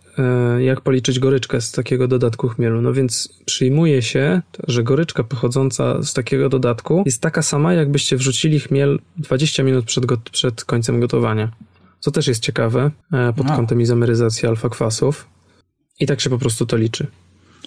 y, 0.57 0.64
jak 0.64 0.81
policzyć 0.81 1.19
goryczkę 1.19 1.61
z 1.61 1.72
takiego 1.72 2.07
dodatku 2.07 2.48
chmielu. 2.48 2.81
No 2.81 2.94
więc 2.94 3.30
przyjmuje 3.45 4.02
się, 4.02 4.41
że 4.68 4.84
goryczka 4.84 5.23
pochodząca 5.23 6.03
z 6.03 6.14
takiego 6.14 6.49
dodatku 6.49 7.03
jest 7.06 7.22
taka 7.22 7.41
sama, 7.41 7.73
jakbyście 7.73 8.18
wrzucili 8.18 8.60
chmiel 8.60 8.99
20 9.18 9.64
minut 9.64 9.86
przed, 9.86 10.06
got- 10.06 10.30
przed 10.31 10.65
końcem 10.65 10.99
gotowania. 10.99 11.52
Co 11.99 12.11
też 12.11 12.27
jest 12.27 12.44
ciekawe 12.44 12.91
e, 13.14 13.34
pod 13.34 13.52
A. 13.52 13.56
kątem 13.56 13.81
izomeryzacji 13.81 14.48
alfa 14.48 14.69
kwasów. 14.69 15.27
I 15.99 16.06
tak 16.07 16.22
się 16.22 16.30
po 16.30 16.38
prostu 16.38 16.65
to 16.65 16.77
liczy. 16.77 17.07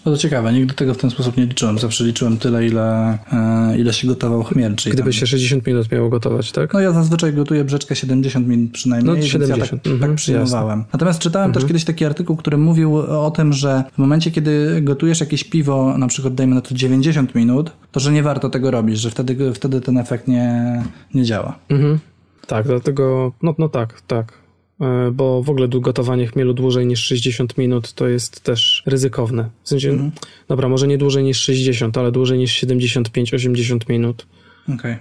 No 0.07 0.13
to 0.13 0.19
ciekawe, 0.19 0.53
nigdy 0.53 0.75
tego 0.75 0.95
w 0.95 0.97
ten 0.97 1.11
sposób 1.11 1.37
nie 1.37 1.47
liczyłem. 1.47 1.79
Zawsze 1.79 2.05
liczyłem 2.05 2.39
tyle, 2.39 2.67
ile, 2.67 3.19
e, 3.33 3.79
ile 3.79 3.93
się 3.93 4.09
gotował 4.09 4.43
chmiel. 4.43 4.77
Czyli 4.77 4.93
Gdyby 4.93 5.11
tam, 5.11 5.13
się 5.13 5.27
60 5.27 5.67
minut 5.67 5.93
miało 5.93 6.09
gotować, 6.09 6.53
tak? 6.53 6.75
No 6.75 6.81
ja 6.81 6.93
zazwyczaj 6.93 7.33
gotuję 7.33 7.65
brzeczkę 7.65 7.97
70 7.97 8.49
minut 8.49 8.73
przynajmniej, 8.73 9.07
No, 9.07 9.15
więc 9.15 9.27
ja 9.27 9.33
70, 9.33 9.83
tak, 9.83 9.93
mhm, 9.93 10.11
tak 10.11 10.17
przyjmowałem. 10.17 10.85
Natomiast 10.93 11.19
czytałem 11.19 11.53
też 11.53 11.65
kiedyś 11.65 11.85
taki 11.85 12.05
artykuł, 12.05 12.37
który 12.37 12.59
mówił 12.59 12.97
o 12.97 13.31
tym, 13.31 13.53
że 13.53 13.85
w 13.95 13.99
momencie, 13.99 14.31
kiedy 14.31 14.81
gotujesz 14.83 15.21
jakieś 15.21 15.45
piwo, 15.45 15.99
na 15.99 16.07
przykład 16.07 16.35
dajmy 16.35 16.55
na 16.55 16.61
to 16.61 16.75
90 16.75 17.35
minut, 17.35 17.73
to 17.93 18.01
że 18.01 18.13
nie 18.13 18.23
warto 18.23 18.51
tego 18.51 18.71
robić, 18.71 18.99
że 18.99 19.11
wtedy, 19.11 19.53
wtedy 19.55 19.81
ten 19.81 19.99
efekt 19.99 20.29
nie, 20.29 20.83
nie 21.15 21.25
działa. 21.25 21.59
Mhm. 21.69 21.99
Tak, 22.47 22.67
dlatego, 22.67 23.33
no, 23.43 23.55
no 23.59 23.69
tak, 23.69 24.01
tak. 24.07 24.42
E, 24.83 25.11
Bo 25.11 25.43
w 25.43 25.51
ogóle 25.51 25.69
gotowanie 25.69 26.27
chmielu 26.27 26.55
dłużej 26.55 26.87
niż 26.87 27.05
60 27.05 27.59
minut 27.59 27.93
to 27.93 28.09
jest 28.09 28.41
też 28.41 28.83
ryzykowne. 28.87 29.51
W 29.63 29.69
sensie, 29.69 30.11
dobra, 30.49 30.69
może 30.69 30.89
nie 30.89 30.99
dłużej 30.99 31.25
niż 31.25 31.41
60, 31.41 31.99
ale 31.99 32.13
dłużej 32.13 32.39
niż 32.39 32.65
75-80 32.65 33.79
minut. 33.89 34.27
Okej. 34.75 34.97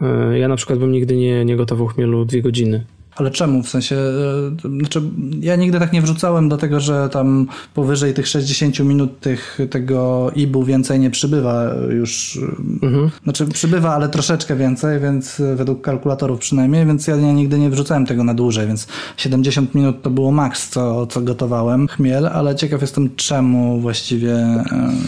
E, 0.00 0.38
Ja 0.38 0.48
na 0.48 0.56
przykład 0.56 0.78
bym 0.78 0.92
nigdy 0.92 1.16
nie, 1.16 1.44
nie 1.44 1.56
gotował 1.56 1.86
chmielu 1.86 2.24
dwie 2.24 2.42
godziny. 2.42 2.84
Ale 3.16 3.30
czemu? 3.30 3.62
W 3.62 3.68
sensie, 3.68 3.96
e, 3.96 4.78
znaczy, 4.78 5.02
ja 5.40 5.56
nigdy 5.56 5.78
tak 5.78 5.92
nie 5.92 6.02
wrzucałem 6.02 6.48
do 6.48 6.56
tego, 6.56 6.80
że 6.80 7.08
tam 7.08 7.46
powyżej 7.74 8.14
tych 8.14 8.28
60 8.28 8.80
minut 8.80 9.20
tych, 9.20 9.58
tego 9.70 10.30
IBU 10.34 10.64
więcej 10.64 11.00
nie 11.00 11.10
przybywa 11.10 11.64
już. 11.90 12.40
e, 12.82 12.86
Mhm. 12.86 13.10
Znaczy 13.24 13.46
przybywa, 13.46 13.94
ale 13.94 14.08
troszeczkę 14.08 14.56
więcej, 14.56 15.00
więc 15.00 15.40
e, 15.40 15.56
według 15.56 15.80
kalkulatorów 15.80 16.40
przynajmniej, 16.40 16.86
więc 16.86 17.06
ja 17.06 17.16
nigdy 17.16 17.58
nie 17.58 17.70
wrzucałem 17.70 18.06
tego 18.06 18.24
na 18.24 18.34
dłużej, 18.34 18.66
więc 18.66 18.86
70 19.16 19.74
minut 19.74 20.02
to 20.02 20.10
było 20.10 20.32
maks, 20.32 20.68
co, 20.68 21.06
co 21.06 21.20
gotowałem 21.20 21.88
chmiel, 21.88 22.26
ale 22.26 22.56
ciekaw 22.56 22.80
jestem 22.80 23.16
czemu 23.16 23.80
właściwie, 23.80 24.28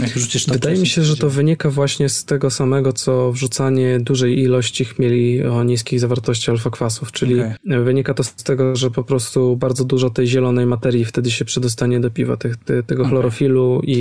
jak 0.00 0.10
wrzucisz 0.10 0.44
to 0.44 0.52
Wydaje 0.52 0.78
mi 0.78 0.86
się, 0.86 1.02
że 1.02 1.16
to 1.16 1.30
wynika 1.30 1.70
właśnie 1.70 2.08
z 2.08 2.24
tego 2.24 2.50
samego, 2.50 2.92
co 2.92 3.32
wrzucanie 3.32 4.00
dużej 4.00 4.38
ilości 4.38 4.84
chmieli 4.84 5.44
o 5.44 5.64
niskiej 5.64 5.98
zawartości 5.98 6.50
alfa 6.50 6.70
kwasów, 6.70 7.12
czyli 7.12 7.40
Okej. 7.40 7.52
Wynika 7.98 8.14
to 8.14 8.24
z 8.24 8.34
tego, 8.34 8.76
że 8.76 8.90
po 8.90 9.04
prostu 9.04 9.56
bardzo 9.56 9.84
dużo 9.84 10.10
tej 10.10 10.26
zielonej 10.26 10.66
materii 10.66 11.04
wtedy 11.04 11.30
się 11.30 11.44
przedostanie 11.44 12.00
do 12.00 12.10
piwa, 12.10 12.36
te, 12.36 12.48
tego 12.82 13.02
Okej. 13.02 13.10
chlorofilu 13.10 13.80
i, 13.84 13.98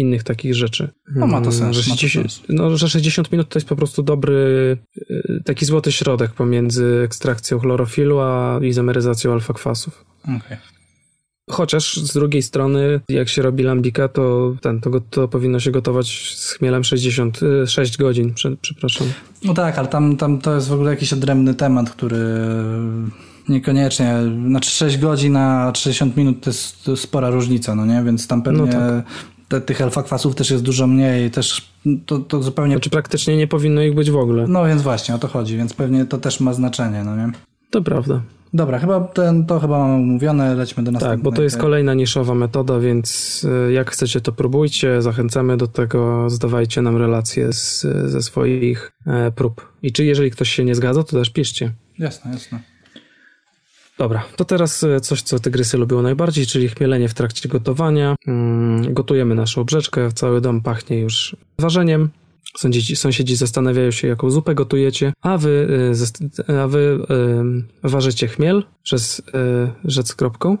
innych 0.00 0.22
takich 0.22 0.54
rzeczy. 0.54 0.88
No, 1.14 1.26
ma 1.26 1.40
to 1.40 1.52
sens, 1.52 1.76
Że, 1.76 1.90
ma 1.90 1.96
to 1.96 2.00
60 2.00 2.32
sens. 2.32 2.42
No, 2.48 2.76
że 2.76 2.88
60 2.88 3.32
minut 3.32 3.48
to 3.48 3.58
jest 3.58 3.68
po 3.68 3.76
prostu 3.76 4.02
dobry, 4.02 4.76
y, 5.10 5.42
taki 5.44 5.64
złoty 5.64 5.92
środek 5.92 6.32
pomiędzy 6.32 7.02
ekstrakcją 7.04 7.58
chlorofilu 7.58 8.18
a 8.20 8.60
izomeryzacją 8.62 9.32
alfa-kwasów. 9.32 10.04
Okej. 10.24 10.79
Chociaż 11.50 11.96
z 11.96 12.12
drugiej 12.12 12.42
strony, 12.42 13.00
jak 13.08 13.28
się 13.28 13.42
robi 13.42 13.62
lambika, 13.62 14.08
to, 14.08 14.54
ten, 14.60 14.80
to, 14.80 14.90
to 15.10 15.28
powinno 15.28 15.60
się 15.60 15.70
gotować 15.70 16.34
z 16.36 16.52
chmielem 16.52 16.84
66 16.84 17.96
godzin, 17.98 18.34
prze, 18.34 18.56
przepraszam. 18.56 19.06
No 19.44 19.54
tak, 19.54 19.78
ale 19.78 19.88
tam, 19.88 20.16
tam 20.16 20.38
to 20.38 20.54
jest 20.54 20.68
w 20.68 20.72
ogóle 20.72 20.90
jakiś 20.90 21.12
odrębny 21.12 21.54
temat, 21.54 21.90
który 21.90 22.18
niekoniecznie, 23.48 24.14
znaczy 24.48 24.70
6 24.70 24.98
godzin 24.98 25.32
na 25.32 25.72
60 25.74 26.16
minut 26.16 26.40
to 26.40 26.50
jest 26.50 26.84
to 26.84 26.90
jest 26.90 27.02
spora 27.02 27.30
różnica, 27.30 27.74
no 27.74 27.86
nie? 27.86 28.02
Więc 28.04 28.26
tam 28.26 28.42
pewnie 28.42 28.60
No 28.60 28.66
tak. 28.66 29.04
te, 29.48 29.60
tych 29.60 29.80
alfa-kwasów 29.80 30.34
też 30.34 30.50
jest 30.50 30.62
dużo 30.62 30.86
mniej, 30.86 31.30
też 31.30 31.72
to, 32.06 32.18
to 32.18 32.42
zupełnie... 32.42 32.74
Znaczy 32.74 32.90
praktycznie 32.90 33.36
nie 33.36 33.46
powinno 33.46 33.82
ich 33.82 33.94
być 33.94 34.10
w 34.10 34.16
ogóle. 34.16 34.46
No 34.48 34.66
więc 34.66 34.82
właśnie, 34.82 35.14
o 35.14 35.18
to 35.18 35.28
chodzi, 35.28 35.56
więc 35.56 35.74
pewnie 35.74 36.04
to 36.04 36.18
też 36.18 36.40
ma 36.40 36.52
znaczenie, 36.54 37.04
no 37.04 37.16
nie? 37.16 37.32
To 37.70 37.82
prawda. 37.82 38.22
Dobra, 38.54 38.78
chyba 38.78 39.00
ten, 39.00 39.46
to 39.46 39.60
chyba 39.60 39.78
mamy 39.78 39.94
umówione, 39.94 40.54
lećmy 40.54 40.82
do 40.82 40.90
następnego. 40.90 41.22
Tak, 41.22 41.24
bo 41.24 41.36
to 41.36 41.42
jest 41.42 41.56
kolejna 41.56 41.94
niszowa 41.94 42.34
metoda, 42.34 42.78
więc 42.78 43.40
y, 43.68 43.72
jak 43.72 43.90
chcecie, 43.90 44.20
to 44.20 44.32
próbujcie, 44.32 45.02
zachęcamy 45.02 45.56
do 45.56 45.66
tego, 45.66 46.30
zdawajcie 46.30 46.82
nam 46.82 46.96
relacje 46.96 47.52
z, 47.52 47.80
ze 48.10 48.22
swoich 48.22 48.92
e, 49.06 49.30
prób. 49.30 49.72
I 49.82 49.92
czy 49.92 50.04
jeżeli 50.04 50.30
ktoś 50.30 50.50
się 50.50 50.64
nie 50.64 50.74
zgadza, 50.74 51.04
to 51.04 51.16
też 51.16 51.30
piszcie. 51.30 51.72
Jasne, 51.98 52.32
jasne. 52.32 52.60
Dobra, 53.98 54.24
to 54.36 54.44
teraz 54.44 54.84
e, 54.84 55.00
coś, 55.00 55.22
co 55.22 55.38
tygrysy 55.38 55.78
lubią 55.78 56.02
najbardziej, 56.02 56.46
czyli 56.46 56.68
chmielenie 56.68 57.08
w 57.08 57.14
trakcie 57.14 57.48
gotowania. 57.48 58.16
Mm, 58.26 58.94
gotujemy 58.94 59.34
naszą 59.34 59.64
brzeczkę, 59.64 60.12
cały 60.12 60.40
dom 60.40 60.60
pachnie 60.60 61.00
już 61.00 61.36
ważeniem. 61.58 62.10
Sąsiedzi, 62.58 62.96
sąsiedzi 62.96 63.36
zastanawiają 63.36 63.90
się, 63.90 64.08
jaką 64.08 64.30
zupę 64.30 64.54
gotujecie, 64.54 65.12
a 65.22 65.38
wy, 65.38 65.68
zast- 65.92 66.42
a 66.62 66.66
wy 66.68 66.98
e, 67.84 67.88
ważycie 67.88 68.28
chmiel 68.28 68.62
przez 68.82 69.22
e, 69.34 69.70
rzec 69.84 70.14
kropką 70.14 70.58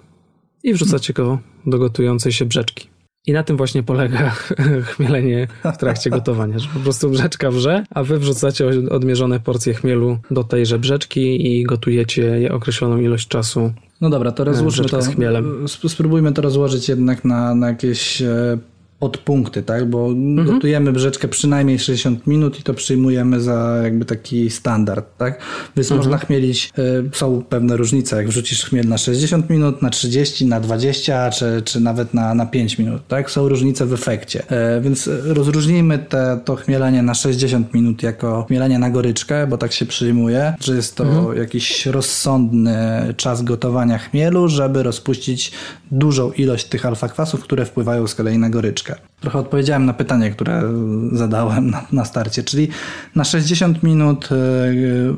i 0.62 0.74
wrzucacie 0.74 1.12
go 1.12 1.38
do 1.66 1.78
gotującej 1.78 2.32
się 2.32 2.44
brzeczki. 2.44 2.88
I 3.26 3.32
na 3.32 3.42
tym 3.42 3.56
właśnie 3.56 3.82
polega 3.82 4.30
chmielenie 4.94 5.48
w 5.74 5.76
trakcie 5.76 6.10
gotowania, 6.10 6.58
że 6.58 6.68
po 6.74 6.80
prostu 6.80 7.10
brzeczka 7.10 7.50
wrze, 7.50 7.84
a 7.90 8.02
wy 8.02 8.18
wrzucacie 8.18 8.66
odmierzone 8.90 9.40
porcje 9.40 9.74
chmielu 9.74 10.18
do 10.30 10.44
tejże 10.44 10.78
brzeczki 10.78 11.46
i 11.58 11.64
gotujecie 11.64 12.22
je 12.22 12.52
określoną 12.52 12.98
ilość 12.98 13.28
czasu. 13.28 13.72
No 14.00 14.10
dobra, 14.10 14.32
to 14.32 14.44
rozłóżmy 14.44 14.84
to. 14.88 15.02
z 15.02 15.08
chmielem. 15.08 15.64
sp- 15.74 15.88
Spróbujmy 15.88 16.32
to 16.32 16.42
rozłożyć 16.42 16.88
jednak 16.88 17.24
na, 17.24 17.54
na 17.54 17.68
jakieś 17.68 18.22
e, 18.22 18.58
podpunkty, 19.00 19.62
tak? 19.62 19.90
Bo 19.90 20.06
Mhm. 20.08 20.46
gotujemy 20.46 20.92
brzeczkę 20.92 21.28
przynajmniej 21.28 21.78
60 21.78 22.26
minut 22.26 22.60
i 22.60 22.62
to 22.62 22.74
przyjmujemy 22.74 23.40
za 23.40 23.80
jakby 23.82 24.04
taki 24.04 24.50
standard, 24.50 25.06
tak? 25.18 25.40
Więc 25.76 25.90
Mhm. 25.92 25.98
można 25.98 26.18
chmielić, 26.26 26.70
e, 26.78 26.82
są 27.16 27.42
pewne 27.48 27.76
różnice, 27.76 28.16
jak 28.16 28.28
wrzucisz 28.28 28.64
chmiel 28.64 28.88
na 28.88 28.98
60 28.98 29.50
minut, 29.50 29.82
na 29.82 29.90
30, 29.90 30.46
na 30.46 30.60
20, 30.60 31.30
czy, 31.30 31.62
czy 31.64 31.80
nawet 31.80 32.14
na, 32.14 32.34
na 32.34 32.46
5 32.46 32.78
minut, 32.78 33.02
tak? 33.08 33.30
Są 33.30 33.48
różnice 33.48 33.86
w 33.86 33.92
efekcie. 33.92 34.42
E, 34.50 34.80
Więc 34.80 35.10
rozróżnijmy 35.24 35.98
te, 35.98 36.40
to 36.44 36.56
chmielenie 36.56 37.02
na 37.02 37.14
60 37.14 37.74
minut 37.74 38.02
jako 38.02 38.44
chmielenie 38.48 38.78
na 38.78 38.90
goryczkę, 38.90 39.46
bo 39.46 39.58
tak 39.58 39.72
się 39.72 39.86
przyjmuje, 39.86 40.54
że 40.64 40.76
jest 40.76 40.96
to 40.96 41.04
Mhm. 41.04 41.36
jakiś 41.36 41.86
rozsądny 41.86 42.78
czas 43.16 43.42
gotowania 43.42 43.98
chmielu, 43.98 44.48
żeby 44.48 44.82
rozpuścić 44.82 45.52
dużą 45.90 46.32
ilość 46.32 46.64
tych 46.64 46.86
alfa-kwasów, 46.86 47.40
które 47.42 47.64
wpływają 47.64 48.06
z 48.06 48.14
kolei 48.14 48.38
na 48.38 48.50
goryczkę. 48.50 48.89
Trochę 49.20 49.38
odpowiedziałem 49.38 49.86
na 49.86 49.92
pytanie, 49.92 50.30
które 50.30 50.62
zadałem 51.12 51.70
na, 51.70 51.86
na 51.92 52.04
starcie, 52.04 52.42
czyli 52.42 52.68
na 53.14 53.24
60 53.24 53.82
minut 53.82 54.28
e, 54.32 54.36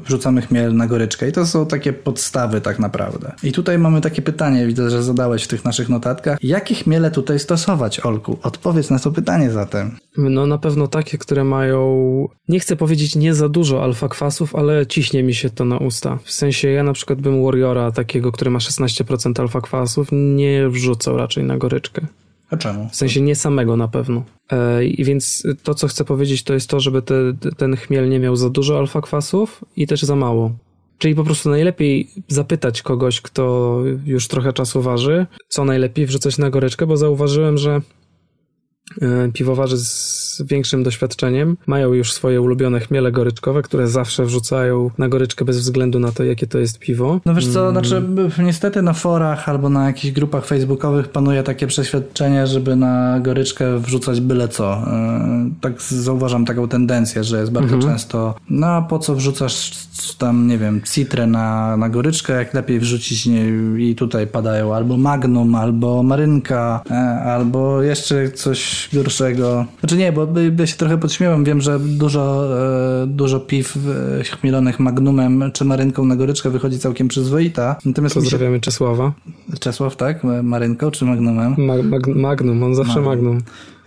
wrzucamy 0.05 0.43
chmiel 0.43 0.77
na 0.77 0.87
goryczkę 0.87 1.29
i 1.29 1.33
to 1.33 1.47
są 1.47 1.67
takie 1.67 1.93
podstawy 1.93 2.61
tak 2.61 2.79
naprawdę. 2.79 3.33
I 3.43 3.53
tutaj 3.53 3.79
mamy 3.79 4.01
takie 4.01 4.23
pytanie, 4.23 4.67
widzę, 4.67 4.91
że 4.91 5.03
zadałeś 5.03 5.45
w 5.45 5.49
tych 5.49 5.65
naszych 5.65 5.89
notatkach. 5.89 6.39
Jakie 6.43 6.75
chmiele 6.75 7.11
tutaj 7.11 7.39
stosować, 7.39 8.01
Olku? 8.01 8.39
Odpowiedz 8.43 8.91
na 8.91 8.99
to 8.99 9.11
pytanie 9.11 9.51
zatem. 9.51 9.97
No 10.17 10.47
na 10.47 10.59
pewno 10.59 10.89
takie, 10.89 11.19
które 11.19 11.45
mają, 11.45 12.29
nie 12.49 12.61
chcę 12.61 12.77
powiedzieć 12.77 13.17
nie 13.17 13.35
za 13.35 13.49
dużo 13.49 13.85
alfa 13.85 14.09
kwasów, 14.09 14.55
ale 14.57 14.87
ciśnie 14.87 15.23
mi 15.23 15.35
się 15.35 15.51
to 15.51 15.65
na 15.65 15.79
usta. 15.79 16.19
W 16.25 16.33
sensie 16.33 16.69
ja 16.69 16.83
na 16.83 16.93
przykład 16.93 17.21
bym 17.21 17.45
Warriora 17.45 17.93
takiego, 17.93 18.33
który 18.33 18.51
ma 18.51 18.59
16% 18.59 19.41
alfa 19.41 19.61
kwasów, 19.61 20.09
nie 20.13 20.69
wrzucał 20.69 21.17
raczej 21.17 21.45
na 21.45 21.57
goryczkę. 21.57 22.07
A 22.53 22.57
czemu? 22.57 22.89
W 22.89 22.97
sensie 22.97 23.21
nie 23.21 23.37
samego 23.37 23.77
na 23.77 23.89
pewno. 23.89 24.25
E, 24.51 24.85
I 24.85 25.05
więc 25.05 25.43
to, 25.63 25.75
co 25.75 25.89
chcę 25.89 26.05
powiedzieć, 26.05 26.43
to 26.43 26.55
jest 26.55 26.71
to, 26.71 26.81
żeby 26.81 27.03
te, 27.03 27.15
ten 27.57 27.77
chmiel 27.77 28.09
nie 28.09 28.19
miał 28.19 28.37
za 28.37 28.51
dużo 28.51 28.79
alfa 28.79 29.01
kwasów 29.01 29.65
i 29.77 29.87
też 29.87 30.03
za 30.03 30.17
mało. 30.17 30.53
Czyli 30.99 31.15
po 31.15 31.25
prostu 31.25 31.51
najlepiej 31.51 32.11
zapytać 32.29 32.83
kogoś, 32.83 33.21
kto 33.21 33.79
już 34.05 34.29
trochę 34.29 34.53
czasu 34.53 34.83
waży, 34.83 35.27
co 35.49 35.65
najlepiej 35.65 36.07
wrzucać 36.07 36.39
na 36.39 36.51
goryczkę, 36.51 36.87
bo 36.87 36.97
zauważyłem, 36.97 37.59
że 37.59 37.81
e, 39.03 39.29
piwowarzy 39.33 39.79
z 39.79 40.22
większym 40.41 40.83
doświadczeniem 40.83 41.57
mają 41.67 41.93
już 41.93 42.13
swoje 42.13 42.41
ulubione 42.41 42.81
chmiele 42.81 43.13
goryczkowe, 43.13 43.63
które 43.63 43.89
zawsze 43.89 44.25
wrzucają 44.25 44.91
na 44.99 45.09
goryczkę 45.09 45.45
bez 45.45 45.59
względu 45.59 45.99
na 46.01 46.13
to, 46.13 46.25
jakie 46.25 46.47
to 46.47 46.59
jest 46.59 46.79
piwo. 46.79 47.21
No 47.27 47.35
wiesz 47.35 47.49
co, 47.49 47.71
znaczy 47.71 48.01
b- 48.01 48.29
niestety 48.39 48.83
na 48.83 48.93
forach 48.93 49.49
albo 49.49 49.69
na 49.69 49.87
jakichś 49.87 50.15
grupach 50.15 50.47
facebookowych 50.47 51.09
panuje 51.09 51.43
takie 51.43 51.67
przeświadczenie, 51.67 52.47
żeby 52.47 52.77
na 52.77 53.21
goryczkę 53.21 53.79
wrzucać 53.79 54.21
byle 54.21 54.49
co. 54.49 54.83
Yy, 55.45 55.51
Tak 55.61 55.83
zauważam 55.83 56.45
taką 56.45 56.69
tendencję, 56.69 57.25
że 57.25 57.41
jest 57.41 57.53
bardzo 57.53 57.79
często 57.79 58.35
no 58.51 58.67
a 58.67 58.83
po 58.83 58.99
co 58.99 59.15
wrzucasz 59.15 59.73
tam, 60.19 60.47
nie 60.47 60.59
wiem, 60.59 60.81
citrę 60.93 61.27
na, 61.27 61.77
na 61.77 61.89
goryczkę, 61.89 62.33
jak 62.33 62.55
lepiej 62.55 62.81
wrzucić 62.81 63.27
nie, 63.27 63.45
i 63.79 63.95
tutaj 63.95 64.27
padają 64.27 64.75
albo 64.75 64.97
magnum, 64.97 65.55
albo 65.55 66.03
marynka, 66.03 66.83
e, 66.91 66.95
albo 67.23 67.83
jeszcze 67.83 68.31
coś 68.31 68.89
gorszego. 68.93 69.65
Znaczy 69.81 69.97
nie, 69.97 70.13
bo 70.13 70.22
by- 70.27 70.55
ja 70.59 70.67
się 70.67 70.77
trochę 70.77 70.99
podśmiewam, 70.99 71.45
wiem, 71.45 71.61
że 71.61 71.79
dużo, 71.81 72.49
e, 73.03 73.07
dużo 73.07 73.41
piw 73.41 73.77
e, 74.21 74.25
chmielonych 74.25 74.81
magnumem 74.81 75.51
czy 75.53 75.65
marynką 75.65 76.05
na 76.05 76.17
goryczkę 76.17 76.51
wychodzi 76.51 76.79
całkiem 76.79 77.09
przyzwoita. 77.09 77.77
Natomiast 77.85 78.17
mi 78.17 78.23
się... 78.23 78.25
Pozdrawiamy 78.31 78.61
Czesława. 78.61 79.13
Czesław, 79.61 79.97
tak? 79.97 80.25
Marynką 80.43 80.91
czy 80.91 81.05
magnumem? 81.05 81.55
Mag, 81.59 81.83
mag, 81.83 82.07
magnum, 82.07 82.63
on 82.63 82.75
zawsze 82.75 83.01
magnum. 83.01 83.39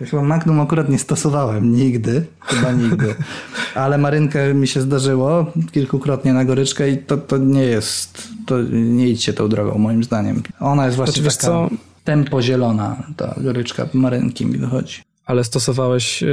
Ja 0.02 0.08
chyba 0.08 0.24
Magnum 0.24 0.60
akurat 0.60 0.90
nie 0.90 1.00
stosowałem 1.00 1.76
nigdy, 1.76 2.26
chyba 2.42 2.72
nigdy. 2.72 3.16
Ale 3.76 3.98
marynkę 3.98 4.54
mi 4.54 4.68
się 4.68 4.82
zdarzyło 4.82 5.52
kilkukrotnie 5.72 6.34
na 6.34 6.46
goryczkę 6.46 6.90
i 6.90 6.98
to, 6.98 7.18
to 7.18 7.38
nie 7.38 7.64
jest, 7.64 8.28
to 8.46 8.62
nie 8.72 9.10
idźcie 9.10 9.34
tą 9.34 9.50
drogą 9.50 9.78
moim 9.78 10.04
zdaniem. 10.04 10.44
Ona 10.60 10.86
jest 10.86 10.98
właśnie 10.98 11.24
Znaczy, 11.24 11.38
taka 11.38 11.48
co? 11.48 11.70
tempo 12.04 12.42
zielona, 12.42 13.04
ta 13.18 13.36
goryczka 13.38 13.88
marynki 13.94 14.46
mi 14.46 14.58
wychodzi. 14.58 15.02
Ale 15.26 15.44
stosowałeś 15.44 16.24
y, 16.24 16.28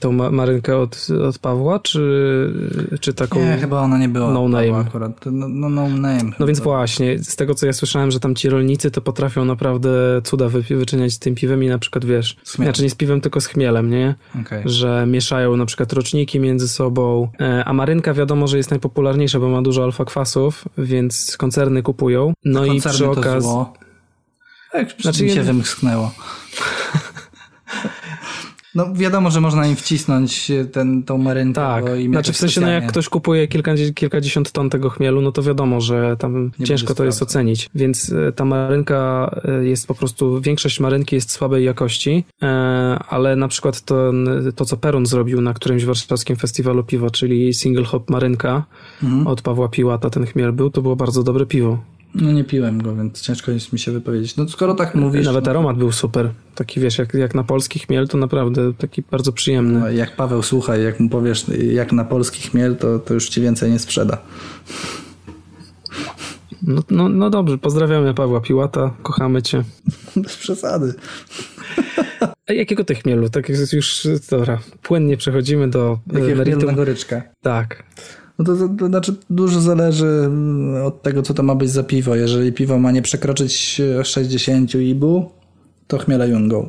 tą 0.00 0.12
ma- 0.12 0.30
marynkę 0.30 0.76
od, 0.78 1.06
od 1.28 1.38
Pawła, 1.38 1.78
czy, 1.78 2.52
czy 3.00 3.14
taką... 3.14 3.40
Nie, 3.40 3.56
chyba 3.60 3.80
ona 3.80 3.98
nie 3.98 4.08
była 4.08 4.30
No 4.32 4.48
name. 4.48 4.76
akurat. 4.76 5.26
No, 5.26 5.48
no, 5.48 5.68
no 5.68 5.88
name. 5.88 6.30
No 6.38 6.46
więc 6.46 6.60
właśnie, 6.60 7.18
z 7.18 7.36
tego 7.36 7.54
co 7.54 7.66
ja 7.66 7.72
słyszałem, 7.72 8.10
że 8.10 8.20
tam 8.20 8.34
ci 8.34 8.48
rolnicy 8.48 8.90
to 8.90 9.00
potrafią 9.00 9.44
naprawdę 9.44 9.90
cuda 10.24 10.48
wy, 10.48 10.62
wyczyniać 10.62 11.12
z 11.12 11.18
tym 11.18 11.34
piwem 11.34 11.64
i 11.64 11.68
na 11.68 11.78
przykład 11.78 12.04
wiesz, 12.04 12.36
chmielem. 12.46 12.74
znaczy 12.74 12.82
nie 12.82 12.90
z 12.90 12.94
piwem, 12.94 13.20
tylko 13.20 13.40
z 13.40 13.46
chmielem, 13.46 13.90
nie? 13.90 14.14
Okej. 14.40 14.62
Że 14.66 15.04
mieszają 15.06 15.56
na 15.56 15.66
przykład 15.66 15.92
roczniki 15.92 16.40
między 16.40 16.68
sobą, 16.68 17.28
e, 17.40 17.64
a 17.64 17.72
marynka 17.72 18.14
wiadomo, 18.14 18.46
że 18.48 18.56
jest 18.56 18.70
najpopularniejsza, 18.70 19.40
bo 19.40 19.48
ma 19.48 19.62
dużo 19.62 19.84
alfa 19.84 20.04
kwasów, 20.04 20.64
więc 20.78 21.36
koncerny 21.36 21.82
kupują. 21.82 22.32
No 22.44 22.64
i 22.64 22.80
przy 22.80 23.08
okazji... 23.10 23.50
Tak, 24.72 24.88
Znaczy, 25.00 25.24
mi 25.24 25.30
się 25.30 25.42
wymsknęło. 25.42 26.10
No 28.78 28.92
wiadomo, 28.94 29.30
że 29.30 29.40
można 29.40 29.66
im 29.66 29.76
wcisnąć 29.76 30.52
ten, 30.72 31.02
tą 31.02 31.18
marynkę. 31.18 31.54
Tak, 31.54 31.84
znaczy 32.10 32.32
w 32.32 32.36
sensie, 32.36 32.60
no 32.60 32.70
jak 32.70 32.86
ktoś 32.86 33.08
kupuje 33.08 33.48
kilka, 33.48 33.74
kilkadziesiąt 33.94 34.52
ton 34.52 34.70
tego 34.70 34.90
chmielu, 34.90 35.20
no 35.20 35.32
to 35.32 35.42
wiadomo, 35.42 35.80
że 35.80 36.16
tam 36.16 36.50
Nie 36.58 36.66
ciężko 36.66 36.94
to 36.94 37.04
jest 37.04 37.22
ocenić. 37.22 37.70
Więc 37.74 38.12
e, 38.12 38.32
ta 38.32 38.44
marynka 38.44 39.30
e, 39.44 39.64
jest 39.64 39.86
po 39.86 39.94
prostu, 39.94 40.40
większość 40.40 40.80
marynki 40.80 41.14
jest 41.14 41.30
słabej 41.30 41.64
jakości, 41.64 42.24
e, 42.42 42.46
ale 43.08 43.36
na 43.36 43.48
przykład 43.48 43.80
to, 43.80 44.12
to 44.56 44.64
co 44.64 44.76
Perun 44.76 45.06
zrobił 45.06 45.40
na 45.40 45.54
którymś 45.54 45.84
warszawskim 45.84 46.36
festiwalu 46.36 46.84
piwa, 46.84 47.10
czyli 47.10 47.54
single 47.54 47.84
hop 47.84 48.10
marynka 48.10 48.64
Mhm. 49.02 49.26
od 49.26 49.42
Pawła 49.42 49.68
Piłata 49.68 50.10
ten 50.10 50.26
chmiel 50.26 50.52
był, 50.52 50.70
to 50.70 50.82
było 50.82 50.96
bardzo 50.96 51.22
dobre 51.22 51.46
piwo. 51.46 51.78
No 52.14 52.32
nie 52.32 52.44
piłem 52.44 52.82
go, 52.82 52.96
więc 52.96 53.20
ciężko 53.20 53.50
jest 53.52 53.72
mi 53.72 53.78
się 53.78 53.92
wypowiedzieć. 53.92 54.36
No 54.36 54.48
skoro 54.48 54.74
tak 54.74 54.94
mówisz, 54.94 55.26
Nawet 55.26 55.44
no, 55.44 55.50
aromat 55.50 55.76
był 55.78 55.92
super. 55.92 56.30
Taki 56.54 56.80
wiesz, 56.80 56.98
jak, 56.98 57.14
jak 57.14 57.34
na 57.34 57.44
polski 57.44 57.78
chmiel, 57.78 58.08
to 58.08 58.18
naprawdę 58.18 58.72
taki 58.74 59.02
bardzo 59.10 59.32
przyjemny. 59.32 59.80
no, 59.80 59.90
jak 59.90 60.16
Paweł 60.16 60.42
słucha 60.42 60.76
i 60.76 60.82
jak 60.84 61.00
mu 61.00 61.08
powiesz 61.08 61.44
jak 61.72 61.92
na 61.92 62.04
polski 62.04 62.42
chmiel, 62.48 62.76
to, 62.76 62.98
to 62.98 63.14
już 63.14 63.28
ci 63.28 63.40
więcej 63.40 63.70
nie 63.70 63.78
sprzeda. 63.78 64.18
No, 66.62 66.82
no, 66.90 67.08
no 67.08 67.30
dobrze, 67.30 67.58
pozdrawiamy 67.58 68.14
Pawła 68.14 68.40
Piłata, 68.40 68.94
kochamy 69.02 69.42
cię. 69.42 69.64
Bez 70.16 70.36
przesady. 70.36 70.94
A 72.48 72.52
jakiego 72.52 72.84
ty 72.84 72.94
chmielu? 72.94 73.28
Tak 73.30 73.48
jest 73.48 73.72
już, 73.72 74.08
dobra, 74.30 74.58
płynnie 74.82 75.16
przechodzimy 75.16 75.68
do 75.70 75.98
e, 76.14 76.20
Jakie 76.20 76.34
meritum. 76.34 76.60
chmielna 76.60 76.76
goryczka. 76.76 77.22
Tak. 77.42 77.84
No 78.38 78.44
to, 78.44 78.56
to, 78.56 78.68
to 78.78 78.86
znaczy 78.86 79.14
dużo 79.30 79.60
zależy 79.60 80.06
mm, 80.06 80.84
od 80.86 81.02
tego, 81.02 81.22
co 81.22 81.34
to 81.34 81.42
ma 81.42 81.54
być 81.54 81.70
za 81.70 81.82
piwo. 81.82 82.16
Jeżeli 82.16 82.52
piwo 82.52 82.78
ma 82.78 82.90
nie 82.90 83.02
przekroczyć 83.02 83.80
e, 84.00 84.04
60 84.04 84.74
IBU, 84.74 85.30
to 85.86 85.98
chmiele 85.98 86.28
Jungą. 86.28 86.68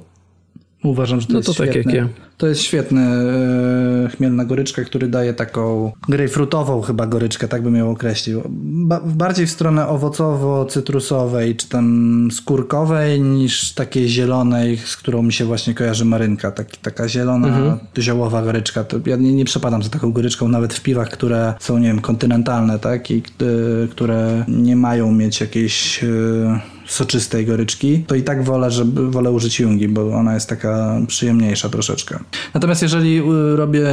Uważam, 0.83 1.21
że 1.21 1.27
to 1.27 1.33
No 1.33 1.39
jest 1.39 1.47
to 1.47 1.53
tak 1.63 1.71
świetne. 1.71 1.95
jak 1.95 2.03
ja. 2.07 2.13
To 2.37 2.47
jest 2.47 2.61
świetny 2.61 3.01
e, 3.01 4.09
chmielna 4.09 4.45
goryczka, 4.45 4.83
który 4.83 5.07
daje 5.07 5.33
taką 5.33 5.91
grejpfrutową 6.09 6.81
chyba 6.81 7.07
goryczkę, 7.07 7.47
tak 7.47 7.61
bym 7.63 7.75
ją 7.75 7.91
określił. 7.91 8.41
Ba 8.49 8.99
bardziej 9.05 9.47
w 9.47 9.51
stronę 9.51 9.85
owocowo-cytrusowej, 9.87 11.55
czy 11.55 11.69
tam 11.69 12.27
skórkowej, 12.31 13.21
niż 13.21 13.73
takiej 13.73 14.09
zielonej, 14.09 14.77
z 14.77 14.97
którą 14.97 15.21
mi 15.23 15.33
się 15.33 15.45
właśnie 15.45 15.73
kojarzy 15.73 16.05
marynka. 16.05 16.51
Tak, 16.51 16.77
taka 16.77 17.07
zielona, 17.09 17.47
Mhm. 17.47 17.77
ziołowa 17.97 18.41
goryczka. 18.41 18.83
To 18.83 18.97
ja 19.05 19.15
nie, 19.15 19.33
nie 19.33 19.45
przepadam 19.45 19.83
za 19.83 19.89
taką 19.89 20.11
goryczką, 20.11 20.47
nawet 20.47 20.73
w 20.73 20.81
piwach, 20.81 21.09
które 21.09 21.53
są, 21.59 21.77
nie 21.77 21.87
wiem, 21.87 22.01
kontynentalne, 22.01 22.79
tak? 22.79 23.11
I 23.11 23.17
e, 23.17 23.87
które 23.87 24.45
nie 24.47 24.75
mają 24.75 25.11
mieć 25.11 25.41
jakiejś... 25.41 26.03
E, 26.03 26.59
soczystej 26.89 27.45
goryczki, 27.45 28.03
to 28.07 28.15
i 28.15 28.23
tak 28.23 28.43
wolę, 28.43 28.71
żeby, 28.71 29.11
wolę 29.11 29.31
użyć 29.31 29.59
Jungi, 29.59 29.87
bo 29.87 30.13
ona 30.13 30.33
jest 30.33 30.49
taka 30.49 31.01
przyjemniejsza 31.07 31.69
troszeczkę. 31.69 32.19
Natomiast 32.53 32.81
jeżeli 32.81 33.19
y, 33.19 33.55
robię 33.55 33.85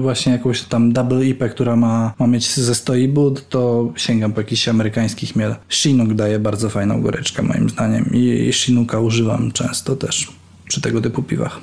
właśnie 0.00 0.32
jakąś 0.32 0.62
tam 0.62 0.92
double 0.92 1.26
IPę, 1.26 1.48
która 1.48 1.76
ma, 1.76 2.14
ma 2.18 2.26
mieć 2.26 2.54
ze 2.54 2.74
100 2.74 2.92
bud, 3.08 3.48
to 3.48 3.92
sięgam 3.96 4.32
po 4.32 4.40
jakiś 4.40 4.68
amerykański 4.68 5.26
chmiel. 5.26 5.54
Chinook 5.68 6.14
daje 6.14 6.38
bardzo 6.38 6.70
fajną 6.70 7.02
goryczkę 7.02 7.42
moim 7.42 7.70
zdaniem 7.70 8.10
i, 8.12 8.48
i 8.48 8.52
Chinooka 8.52 9.00
używam 9.00 9.52
często 9.52 9.96
też 9.96 10.28
przy 10.68 10.80
tego 10.80 11.00
typu 11.00 11.22
piwach. 11.22 11.60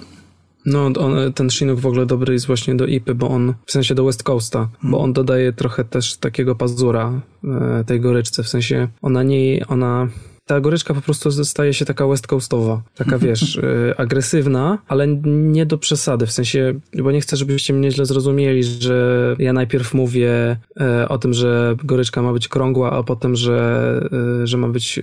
No, 0.65 0.85
on, 0.85 1.33
ten 1.33 1.49
Chinook 1.49 1.79
w 1.79 1.85
ogóle 1.85 2.05
dobry 2.05 2.33
jest 2.33 2.47
właśnie 2.47 2.75
do 2.75 2.85
IPy, 2.85 3.15
bo 3.15 3.29
on, 3.29 3.53
w 3.65 3.71
sensie 3.71 3.95
do 3.95 4.05
West 4.05 4.23
Coasta, 4.23 4.69
bo 4.83 4.99
on 4.99 5.13
dodaje 5.13 5.53
trochę 5.53 5.83
też 5.83 6.17
takiego 6.17 6.55
pazura 6.55 7.21
e, 7.43 7.83
tej 7.83 7.99
goryczce, 7.99 8.43
w 8.43 8.49
sensie 8.49 8.87
ona 9.01 9.23
nie, 9.23 9.67
ona... 9.67 10.07
Ta 10.45 10.59
goryczka 10.61 10.93
po 10.93 11.01
prostu 11.01 11.31
staje 11.31 11.73
się 11.73 11.85
taka 11.85 12.07
west 12.07 12.27
coastowa, 12.27 12.81
taka 12.95 13.17
wiesz, 13.27 13.57
e, 13.57 13.99
agresywna, 13.99 14.77
ale 14.87 15.07
nie 15.25 15.65
do 15.65 15.77
przesady, 15.77 16.25
w 16.25 16.31
sensie, 16.31 16.73
bo 17.03 17.11
nie 17.11 17.21
chcę, 17.21 17.37
żebyście 17.37 17.73
mnie 17.73 17.91
źle 17.91 18.05
zrozumieli, 18.05 18.63
że 18.63 19.35
ja 19.39 19.53
najpierw 19.53 19.93
mówię 19.93 20.57
e, 20.79 21.09
o 21.09 21.17
tym, 21.17 21.33
że 21.33 21.75
goryczka 21.83 22.21
ma 22.21 22.33
być 22.33 22.47
krągła, 22.47 22.91
a 22.91 23.03
potem, 23.03 23.35
że, 23.35 23.99
e, 24.41 24.47
że 24.47 24.57
ma 24.57 24.67
być 24.67 24.99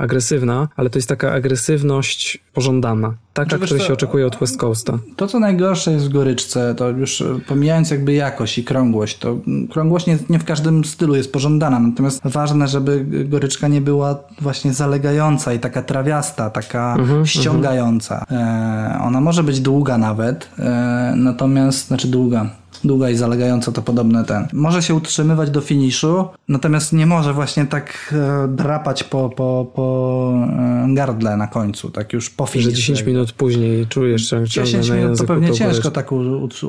agresywna, 0.00 0.68
ale 0.76 0.90
to 0.90 0.98
jest 0.98 1.08
taka 1.08 1.32
agresywność 1.32 2.38
pożądana. 2.54 3.14
Taka, 3.32 3.48
Znaczy, 3.48 3.64
której 3.64 3.86
się 3.86 3.92
oczekuje 3.92 4.26
od 4.26 4.36
West 4.36 4.56
Coasta. 4.56 4.98
To, 5.16 5.26
co 5.26 5.40
najgorsze 5.40 5.92
jest 5.92 6.06
w 6.06 6.12
goryczce, 6.12 6.74
to 6.74 6.88
już 6.88 7.20
e, 7.20 7.38
pomijając 7.48 7.90
jakby 7.90 8.12
jakość 8.12 8.58
i 8.58 8.64
krągłość, 8.64 9.18
to 9.18 9.30
mm, 9.30 9.68
krągłość 9.68 10.06
nie, 10.06 10.18
nie 10.30 10.38
w 10.38 10.44
każdym 10.44 10.84
stylu 10.84 11.14
jest 11.14 11.32
pożądana, 11.32 11.78
natomiast 11.78 12.20
ważne, 12.24 12.68
żeby 12.68 13.04
goryczka 13.28 13.68
nie 13.68 13.80
była 13.80 14.18
właśnie 14.40 14.72
zalegająca 14.72 15.52
i 15.52 15.58
taka 15.58 15.82
trawiasta, 15.82 16.50
taka 16.50 16.96
ściągająca. 17.24 18.24
E, 18.30 18.98
ona 19.02 19.20
może 19.20 19.42
być 19.42 19.60
długa 19.60 19.98
nawet, 19.98 20.48
e, 20.58 21.14
natomiast, 21.16 21.86
znaczy 21.86 22.08
długa, 22.08 22.50
długa 22.84 23.10
i 23.10 23.16
zalegająca 23.16 23.72
to 23.72 23.82
podobne 23.82 24.24
ten. 24.24 24.48
Może 24.52 24.82
się 24.82 24.94
utrzymywać 24.94 25.50
do 25.50 25.60
finiszu, 25.60 26.24
natomiast 26.48 26.92
nie 26.92 27.06
może 27.06 27.32
właśnie 27.32 27.66
tak 27.66 28.14
e, 28.44 28.48
drapać 28.48 29.04
po, 29.04 29.28
po, 29.28 29.66
po 29.74 30.32
e, 30.90 30.94
gardle 30.94 31.36
na 31.36 31.46
końcu, 31.46 31.90
tak 31.90 32.12
już 32.12 32.30
po 32.30 32.46
Że 32.46 32.52
finiszu. 32.52 32.70
10 32.70 33.02
minut 33.02 33.32
później 33.32 33.86
czujesz 33.86 34.28
ciągle 34.28 34.46
10 34.48 34.88
na 34.88 34.96
minut 34.96 35.18
to 35.18 35.24
pewnie 35.24 35.48
tą 35.48 35.54
ciężko 35.54 35.90
tak 35.90 36.12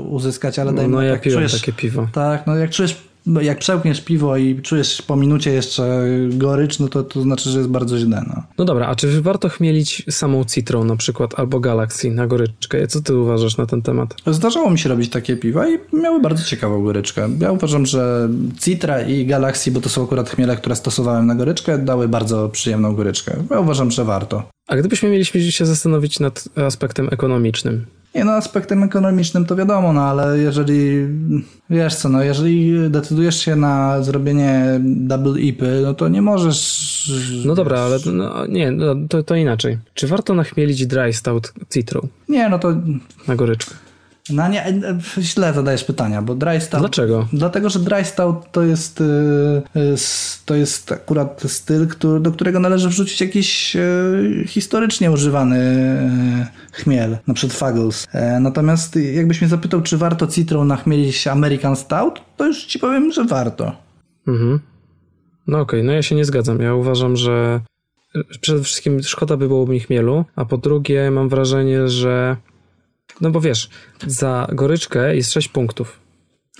uzyskać, 0.09 0.59
ale 0.59 0.71
No, 0.71 0.77
dajmy 0.77 0.95
no 0.95 1.01
ja 1.01 1.11
jak 1.11 1.21
piłem 1.21 1.37
czujesz, 1.37 1.61
takie 1.61 1.73
piwo. 1.73 2.07
Tak, 2.13 2.47
no 2.47 2.55
jak 2.55 2.69
czujesz, 2.69 3.10
jak 3.25 3.59
przełkniesz 3.59 4.01
piwo 4.01 4.37
i 4.37 4.61
czujesz 4.61 5.01
po 5.01 5.15
minucie 5.15 5.51
jeszcze 5.51 6.07
gorycz, 6.29 6.79
no 6.79 6.87
to, 6.87 7.03
to 7.03 7.21
znaczy, 7.21 7.49
że 7.49 7.57
jest 7.57 7.69
bardzo 7.69 7.97
źle. 7.97 8.23
No. 8.27 8.43
No 8.57 8.65
dobra, 8.65 8.87
a 8.87 8.95
czy 8.95 9.21
warto 9.21 9.49
chmielić 9.49 10.05
samą 10.09 10.43
citrą 10.43 10.83
na 10.83 10.95
przykład 10.95 11.39
albo 11.39 11.59
Galaxy 11.59 12.11
na 12.11 12.27
goryczkę? 12.27 12.87
Co 12.87 13.01
ty 13.01 13.15
uważasz 13.15 13.57
na 13.57 13.65
ten 13.65 13.81
temat? 13.81 14.15
Zdarzało 14.27 14.69
mi 14.69 14.79
się 14.79 14.89
robić 14.89 15.09
takie 15.09 15.37
piwa 15.37 15.69
i 15.69 15.77
miały 15.93 16.21
bardzo 16.21 16.43
ciekawą 16.43 16.83
goryczkę. 16.83 17.29
Ja 17.39 17.51
uważam, 17.51 17.85
że 17.85 18.29
Citra 18.59 19.01
i 19.01 19.25
Galaxy, 19.25 19.71
bo 19.71 19.81
to 19.81 19.89
są 19.89 20.03
akurat 20.03 20.29
chmiele, 20.29 20.57
które 20.57 20.75
stosowałem 20.75 21.27
na 21.27 21.35
goryczkę, 21.35 21.77
dały 21.77 22.07
bardzo 22.07 22.49
przyjemną 22.49 22.95
goryczkę. 22.95 23.35
Ja 23.51 23.59
uważam, 23.59 23.91
że 23.91 24.05
warto. 24.05 24.43
A 24.71 24.75
gdybyśmy 24.75 25.09
mieliśmy 25.09 25.51
się 25.51 25.65
zastanowić 25.65 26.19
nad 26.19 26.49
aspektem 26.55 27.07
ekonomicznym, 27.11 27.85
Nie 28.15 28.25
no, 28.25 28.31
aspektem 28.31 28.83
ekonomicznym 28.83 29.45
to 29.45 29.55
wiadomo, 29.55 29.93
no 29.93 30.01
ale 30.01 30.37
jeżeli, 30.37 31.07
wiesz 31.69 31.95
co, 31.95 32.09
no 32.09 32.23
jeżeli 32.23 32.89
decydujesz 32.89 33.45
się 33.45 33.55
na 33.55 34.03
zrobienie 34.03 34.79
double 34.81 35.41
IPy, 35.41 35.81
no 35.83 35.93
to 35.93 36.07
nie 36.07 36.21
możesz... 36.21 37.11
No 37.45 37.55
dobra, 37.55 37.79
ale 37.79 37.97
no, 38.13 38.45
nie, 38.45 38.71
no, 38.71 38.95
to, 39.09 39.23
to 39.23 39.35
inaczej. 39.35 39.77
Czy 39.93 40.07
warto 40.07 40.33
nachmielić 40.33 40.87
dry 40.87 41.13
stout 41.13 41.53
citrą 41.69 42.07
Nie, 42.29 42.49
no 42.49 42.59
to 42.59 42.75
na 43.27 43.35
goryczkę? 43.35 43.75
No 44.31 44.47
nie, 44.47 44.65
e, 44.65 44.73
źle 45.19 45.53
zadajesz 45.53 45.83
pytania, 45.83 46.21
bo 46.21 46.35
dry 46.35 46.61
stout... 46.61 46.79
Dlaczego? 46.81 47.27
Dlatego, 47.33 47.69
że 47.69 47.79
dry 47.79 48.05
stout 48.05 48.51
to 48.51 48.63
jest, 48.63 49.03
s- 49.75 50.41
to 50.45 50.55
jest 50.55 50.91
akurat 50.91 51.43
styl, 51.47 51.87
który, 51.87 52.19
do 52.19 52.31
którego 52.31 52.59
należy 52.59 52.89
wrzucić 52.89 53.21
jakiś 53.21 53.77
historycznie 54.47 55.11
używany 55.11 55.57
chmiel, 56.71 57.17
na 57.27 57.33
przykład 57.33 57.57
Fuggles. 57.59 58.07
E, 58.13 58.39
Natomiast 58.39 58.95
jakbyś 58.95 59.41
mnie 59.41 59.49
zapytał, 59.49 59.81
czy 59.81 59.97
warto 59.97 60.27
citrą 60.27 60.65
nachmielić 60.65 61.27
American 61.27 61.75
Stout, 61.75 62.21
to 62.37 62.47
już 62.47 62.65
ci 62.65 62.79
powiem, 62.79 63.11
że 63.11 63.23
warto. 63.25 63.75
Mhm. 64.27 64.59
No 65.47 65.59
okej, 65.59 65.83
no 65.83 65.91
ja 65.93 66.01
się 66.01 66.15
nie 66.15 66.25
zgadzam. 66.25 66.61
Ja 66.61 66.75
uważam, 66.75 67.15
że 67.15 67.59
przede 68.41 68.63
wszystkim 68.63 69.03
szkoda 69.03 69.37
by 69.37 69.47
było 69.47 69.67
mi 69.67 69.79
chmielu, 69.79 70.25
a 70.35 70.45
po 70.45 70.57
drugie 70.57 71.11
mam 71.11 71.29
wrażenie, 71.29 71.87
że 71.87 72.37
no 73.21 73.31
bo 73.31 73.41
wiesz, 73.41 73.69
za 74.07 74.47
goryczkę 74.53 75.15
jest 75.15 75.31
6 75.33 75.47
punktów. 75.47 75.99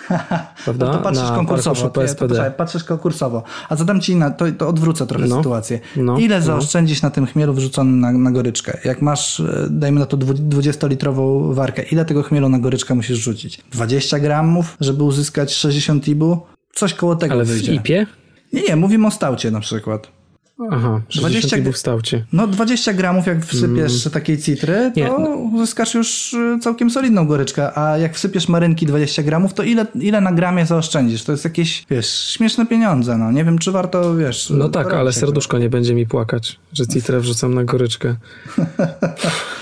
Prawda? 0.63 0.85
No 0.85 0.93
to 0.93 0.99
patrzysz 0.99 1.23
Na 1.23 1.35
konkursowo. 1.35 1.81
to 1.89 2.01
PSPD. 2.01 2.27
poczekaj, 2.35 2.57
patrzysz 2.57 2.83
konkursowo. 2.83 3.43
A 3.69 3.75
zadam 3.75 4.01
ci 4.01 4.11
inna, 4.11 4.31
to, 4.31 4.45
to 4.51 4.67
odwrócę 4.67 5.07
trochę 5.07 5.27
No. 5.27 5.37
sytuację. 5.37 5.79
No. 5.95 6.17
Ile 6.19 6.39
No. 6.39 6.45
zaoszczędzisz 6.45 7.01
na 7.01 7.09
tym 7.09 7.25
chmielu 7.25 7.53
wrzuconym 7.53 7.99
na, 7.99 8.11
na 8.11 8.31
goryczkę? 8.31 8.77
Jak 8.85 9.01
masz, 9.01 9.39
e, 9.39 9.67
dajmy 9.69 9.99
na 9.99 10.05
to 10.05 10.17
dwu- 10.17 10.33
20-litrową 10.33 11.53
warkę, 11.53 11.81
ile 11.83 12.05
tego 12.05 12.23
chmielu 12.23 12.49
na 12.49 12.59
goryczkę 12.59 12.95
musisz 12.95 13.17
rzucić? 13.19 13.61
20 13.71 14.19
gramów, 14.19 14.77
żeby 14.79 15.03
uzyskać 15.03 15.53
60 15.53 16.07
ibu? 16.07 16.41
Coś 16.73 16.93
koło 16.93 17.15
tego 17.15 17.33
Ale 17.33 17.43
w 17.43 17.47
wyjdzie. 17.47 17.73
IPie? 17.73 18.05
Nie, 18.53 18.61
nie, 18.63 18.75
mówimy 18.75 19.07
o 19.07 19.11
staucie 19.11 19.51
na 19.51 19.59
przykład. 19.59 20.07
Aha, 20.71 21.01
20 21.15 21.57
20 21.57 21.71
w 21.71 21.77
staucie. 21.77 22.25
No 22.33 22.47
20 22.47 22.93
gramów 22.93 23.27
jak 23.27 23.45
wsypiesz 23.45 24.09
takiej 24.13 24.37
citry, 24.37 24.91
to 24.93 24.99
Nie, 24.99 25.07
no. 25.07 25.29
uzyskasz 25.29 25.93
już 25.93 26.33
e, 26.33 26.59
całkiem 26.59 26.89
solidną 26.89 27.27
goryczkę, 27.27 27.77
a 27.77 27.97
jak 27.97 28.15
wsypiesz 28.15 28.49
marynki 28.49 28.85
20 28.85 29.23
gramów, 29.23 29.53
to 29.53 29.63
ile, 29.63 29.85
ile 29.95 30.21
na 30.21 30.31
gramie 30.31 30.65
zaoszczędzisz? 30.65 31.23
To 31.23 31.31
jest 31.31 31.43
jakieś, 31.43 31.85
wiesz, 31.89 32.29
śmieszne 32.29 32.65
pieniądze, 32.65 33.17
no. 33.17 33.31
Nie 33.31 33.45
wiem, 33.45 33.57
czy 33.57 33.71
warto, 33.71 34.15
wiesz... 34.15 34.49
No 34.49 34.69
tak, 34.69 34.93
ale 34.93 35.13
serduszko 35.13 35.57
nie 35.57 35.69
będzie 35.69 35.95
mi 35.95 36.07
płakać, 36.07 36.59
że 36.73 36.87
citrę 36.87 37.19
wrzucam 37.19 37.53
na 37.53 37.63
goryczkę. 37.63 38.15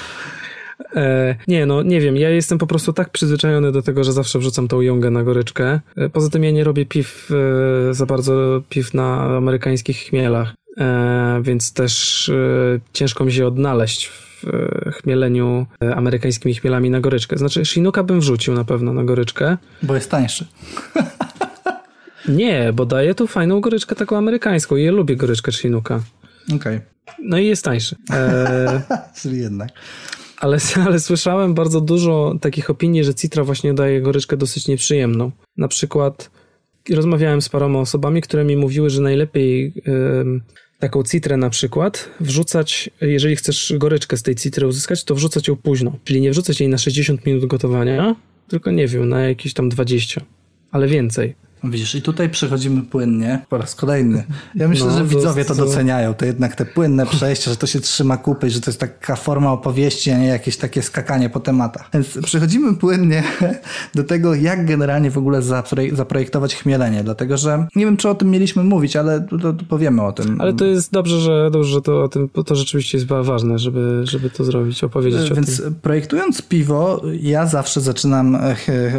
E, 0.96 1.36
nie, 1.48 1.66
no 1.66 1.84
nie 1.84 2.02
wiem, 2.02 2.16
ja 2.16 2.30
jestem 2.30 2.58
po 2.58 2.68
prostu 2.68 2.94
tak 2.94 3.10
przyzwyczajony 3.10 3.72
do 3.72 3.82
tego, 3.82 4.04
że 4.04 4.14
zawsze 4.14 4.40
wrzucam 4.40 4.68
tą 4.68 4.82
jongę 4.82 5.10
na 5.10 5.24
goryczkę. 5.24 5.80
E, 5.98 6.10
poza 6.10 6.30
tym 6.30 6.44
ja 6.44 6.52
nie 6.52 6.64
robię 6.64 6.86
piw 6.86 7.30
e, 7.90 7.94
za 7.94 8.06
bardzo 8.06 8.62
piw 8.70 8.94
na 8.94 9.22
amerykańskich 9.38 9.98
chmielach, 9.98 10.54
więc 11.42 11.74
też 11.74 12.30
e, 12.30 12.80
ciężko 12.94 13.26
mi 13.26 13.34
się 13.34 13.48
odnaleźć 13.48 14.08
w 14.08 14.48
e, 14.48 14.92
chmieleniu 14.92 15.66
e, 15.84 15.96
amerykańskimi 15.96 16.56
chmielami 16.56 16.90
na 16.90 17.00
goryczkę. 17.00 17.38
Znaczy, 17.38 17.66
Shinuka 17.66 18.04
bym 18.04 18.20
wrzucił 18.20 18.54
na 18.54 18.64
pewno 18.64 18.94
na 18.94 19.04
goryczkę. 19.04 19.58
Bo 19.84 19.96
jest 19.96 20.12
tańszy. 20.12 20.46
Nie, 22.28 22.74
bo 22.74 22.86
daje 22.86 23.16
tu 23.16 23.28
fajną 23.28 23.62
goryczkę 23.62 23.96
taką 23.96 24.18
amerykańską 24.18 24.76
i 24.76 24.84
ja 24.84 24.92
lubię 24.92 25.16
goryczkę 25.16 25.52
Shinuka. 25.52 26.02
Okej, 26.56 26.80
No 27.24 27.38
i 27.38 27.46
jest 27.46 27.66
tańszy. 27.66 27.96
E, 28.12 28.82
czyli 29.22 29.40
jednak. 29.40 29.70
ale, 30.38 30.58
ale 30.86 31.00
słyszałem 31.00 31.54
bardzo 31.54 31.82
dużo 31.82 32.36
takich 32.42 32.70
opinii, 32.70 33.04
że 33.04 33.16
citra 33.16 33.44
właśnie 33.44 33.74
daje 33.74 34.02
goryczkę 34.02 34.38
dosyć 34.38 34.68
nieprzyjemną. 34.68 35.32
Na 35.58 35.68
przykład 35.68 36.32
rozmawiałem 36.94 37.42
z 37.42 37.50
paroma 37.50 37.80
osobami, 37.80 38.22
które 38.22 38.46
mi 38.46 38.58
mówiły, 38.58 38.90
że 38.90 39.02
najlepiej 39.02 39.74
taką 40.80 41.04
citrę 41.04 41.38
na 41.38 41.50
przykład 41.50 42.10
wrzucać, 42.20 42.90
jeżeli 43.02 43.36
chcesz 43.36 43.74
goryczkę 43.78 44.18
z 44.18 44.24
tej 44.24 44.36
citry 44.36 44.68
uzyskać, 44.68 45.04
to 45.04 45.16
wrzucać 45.16 45.48
ją 45.48 45.56
późno. 45.56 45.98
Czyli 46.04 46.22
nie 46.22 46.32
wrzucać 46.32 46.60
jej 46.60 46.70
na 46.70 46.78
60 46.78 47.26
minut 47.26 47.46
gotowania, 47.46 48.16
tylko 48.48 48.72
nie 48.72 48.88
wiem, 48.88 49.10
na 49.10 49.22
jakieś 49.22 49.54
tam 49.54 49.70
20, 49.70 50.22
ale 50.72 50.88
więcej. 50.88 51.36
Widzisz, 51.64 51.96
i 51.96 52.02
tutaj 52.02 52.30
przechodzimy 52.30 52.82
płynnie 52.82 53.46
po 53.50 53.58
raz 53.58 53.76
kolejny. 53.76 54.24
Ja 54.56 54.68
myślę, 54.68 54.88
No, 54.88 54.98
że 54.98 55.06
widzowie 55.06 55.46
to 55.46 55.56
to- 55.56 55.66
doceniają. 55.66 56.14
To 56.14 56.26
jednak 56.26 56.56
te 56.56 56.66
płynne 56.66 57.06
przejście, 57.06 57.52
że 57.52 57.58
to 57.58 57.68
się 57.68 57.80
trzyma 57.80 58.18
kupy, 58.18 58.50
że 58.50 58.62
to 58.62 58.72
jest 58.72 58.80
taka 58.80 59.16
forma 59.16 59.52
opowieści, 59.52 60.12
a 60.12 60.18
nie 60.18 60.28
jakieś 60.28 60.58
takie 60.58 60.82
skakanie 60.82 61.30
po 61.30 61.40
tematach. 61.40 61.90
Więc 61.94 62.18
przechodzimy 62.24 62.76
płynnie 62.76 63.24
do 63.96 64.04
tego, 64.04 64.36
jak 64.36 64.66
generalnie 64.66 65.12
w 65.12 65.18
ogóle 65.18 65.40
zaprojek- 65.42 65.96
zaprojektować 65.96 66.56
chmielenie. 66.56 67.04
Dlatego, 67.04 67.38
że 67.38 67.68
nie 67.76 67.86
wiem, 67.86 67.98
czy 67.98 68.10
o 68.10 68.16
tym 68.16 68.32
mieliśmy 68.32 68.64
mówić, 68.64 68.96
ale 68.96 69.22
to, 69.22 69.38
to 69.54 69.64
powiemy 69.70 70.02
o 70.02 70.12
tym. 70.12 70.42
Ale 70.42 70.54
to 70.54 70.66
jest 70.66 70.92
dobrze, 70.92 71.20
że, 71.20 71.50
dobrze, 71.52 71.70
że 71.70 71.82
to 71.82 72.04
o 72.04 72.08
tym, 72.08 72.30
to 72.46 72.56
rzeczywiście 72.56 72.98
jest 72.98 73.08
ważne, 73.10 73.60
żeby, 73.60 74.02
żeby 74.04 74.30
to 74.30 74.44
zrobić, 74.44 74.84
opowiedzieć 74.84 75.32
o 75.32 75.36
Więc 75.36 75.62
tym. 75.64 75.76
projektując 75.76 76.42
piwo, 76.42 77.02
ja 77.22 77.46
zawsze 77.46 77.82
zaczynam 77.82 78.36
e, 78.36 78.56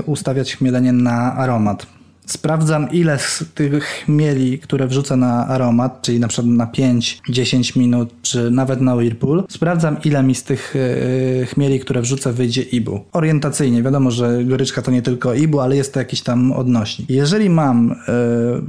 ustawiać 0.07 0.57
chmielenie 0.57 0.93
na 0.93 1.35
aromat. 1.35 1.87
Sprawdzam, 2.31 2.91
ile 2.93 3.19
z 3.19 3.45
tych 3.55 3.85
chmieli, 3.85 4.59
które 4.59 4.87
wrzucę 4.87 5.17
na 5.17 5.47
aromat, 5.47 6.03
czyli 6.03 6.21
na 6.21 6.29
przykład 6.29 6.57
na 6.57 6.67
5-10 6.67 7.79
minut, 7.79 8.15
czy 8.23 8.51
nawet 8.51 8.81
na 8.81 8.95
Whirlpool. 8.95 9.45
Sprawdzam, 9.49 9.97
ile 10.05 10.23
mi 10.23 10.35
z 10.35 10.43
tych 10.43 10.75
e, 11.43 11.47
chmieli, 11.47 11.81
które 11.81 12.03
wrzucę, 12.03 12.33
wyjdzie 12.33 12.63
IBU. 12.63 13.01
Orientacyjnie, 13.13 13.83
wiadomo, 13.83 14.11
że 14.11 14.45
goryczka 14.45 14.83
to 14.83 14.91
nie 14.91 15.03
tylko 15.03 15.35
IBU, 15.35 15.61
ale 15.61 15.77
jest 15.77 15.95
to 15.95 15.99
jakiś 15.99 16.21
tam 16.21 16.53
odnośnik. 16.53 17.11
Jeżeli 17.11 17.51
mam 17.51 17.93
e, 17.93 17.95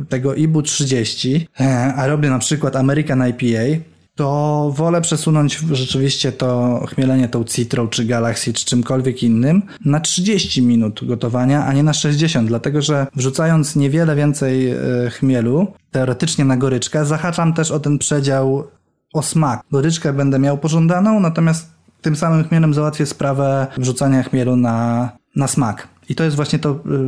tego 0.09 0.35
IBU 0.35 0.61
30, 0.61 1.47
e, 1.59 1.93
a 1.95 2.07
robię 2.07 2.29
na 2.29 2.39
przykład 2.39 2.75
American 2.75 3.23
IPA, 3.29 3.83
to 4.15 4.71
wolę 4.75 5.01
przesunąć 5.01 5.59
rzeczywiście 5.71 6.31
to 6.31 6.81
chmielenie 6.87 7.29
tą 7.29 7.43
Citrą, 7.43 7.87
czy 7.87 8.05
Galaxy, 8.05 8.53
czy 8.53 8.65
czymkolwiek 8.65 9.23
innym 9.23 9.61
na 9.85 9.99
30 9.99 10.61
minut 10.61 10.99
gotowania, 11.03 11.65
a 11.65 11.73
nie 11.73 11.83
na 11.83 11.93
60, 11.93 12.47
dlatego 12.47 12.81
że 12.81 13.07
wrzucając 13.15 13.75
niewiele 13.75 14.15
więcej 14.15 14.69
e, 14.69 14.77
chmielu, 15.09 15.67
teoretycznie 15.91 16.45
na 16.45 16.57
goryczkę, 16.57 17.05
zahaczam 17.05 17.53
też 17.53 17.71
o 17.71 17.79
ten 17.79 17.97
przedział 17.97 18.67
o 19.13 19.21
smak. 19.21 19.61
Goryczkę 19.71 20.13
będę 20.13 20.39
miał 20.39 20.57
pożądaną, 20.57 21.19
natomiast 21.19 21.71
tym 22.01 22.15
samym 22.15 22.43
chmielem 22.43 22.73
załatwię 22.73 23.05
sprawę 23.05 23.67
wrzucania 23.77 24.23
chmielu 24.23 24.55
na, 24.55 25.09
na 25.35 25.47
smak. 25.47 25.87
I 26.11 26.15
to 26.15 26.23
jest 26.23 26.35
właśnie 26.35 26.59
to, 26.59 26.79
yy, 26.85 26.99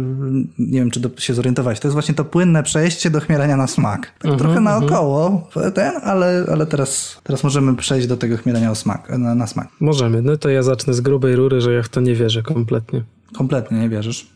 nie 0.60 0.80
wiem 0.80 0.92
czy 0.92 1.00
do, 1.00 1.10
się 1.18 1.34
zorientowałeś, 1.34 1.80
to 1.80 1.88
jest 1.88 1.94
właśnie 1.94 2.16
to 2.16 2.26
płynne 2.26 2.64
przejście 2.64 3.10
do 3.10 3.20
chmielenia 3.20 3.58
na 3.58 3.68
smak. 3.68 4.14
Tak 4.20 4.38
trochę 4.38 4.62
naokoło, 4.62 5.48
ten, 5.74 5.94
ale, 6.04 6.46
ale 6.52 6.66
teraz, 6.66 7.22
teraz 7.24 7.44
możemy 7.44 7.76
przejść 7.76 8.08
do 8.08 8.18
tego 8.18 8.38
chmielenia 8.38 8.72
o 8.72 8.76
smak, 8.76 9.10
na, 9.18 9.36
na 9.36 9.48
smak. 9.48 9.68
Możemy. 9.80 10.22
No 10.22 10.38
to 10.38 10.50
ja 10.50 10.64
zacznę 10.64 10.94
z 10.94 11.02
grubej 11.02 11.36
rury, 11.36 11.62
że 11.62 11.74
ja 11.74 11.84
w 11.84 11.90
to 11.90 12.02
nie 12.02 12.16
wierzę 12.16 12.44
kompletnie. 12.44 13.04
Kompletnie 13.38 13.80
nie 13.80 13.90
wierzysz. 13.90 14.28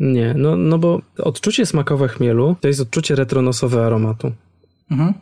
Nie, 0.00 0.34
no, 0.38 0.56
no 0.56 0.78
bo 0.78 1.00
odczucie 1.18 1.66
smakowe 1.66 2.08
chmielu 2.08 2.56
to 2.60 2.68
jest 2.68 2.80
odczucie 2.80 3.14
retronosowe 3.14 3.86
aromatu, 3.86 4.32
Mhm. 4.90 5.14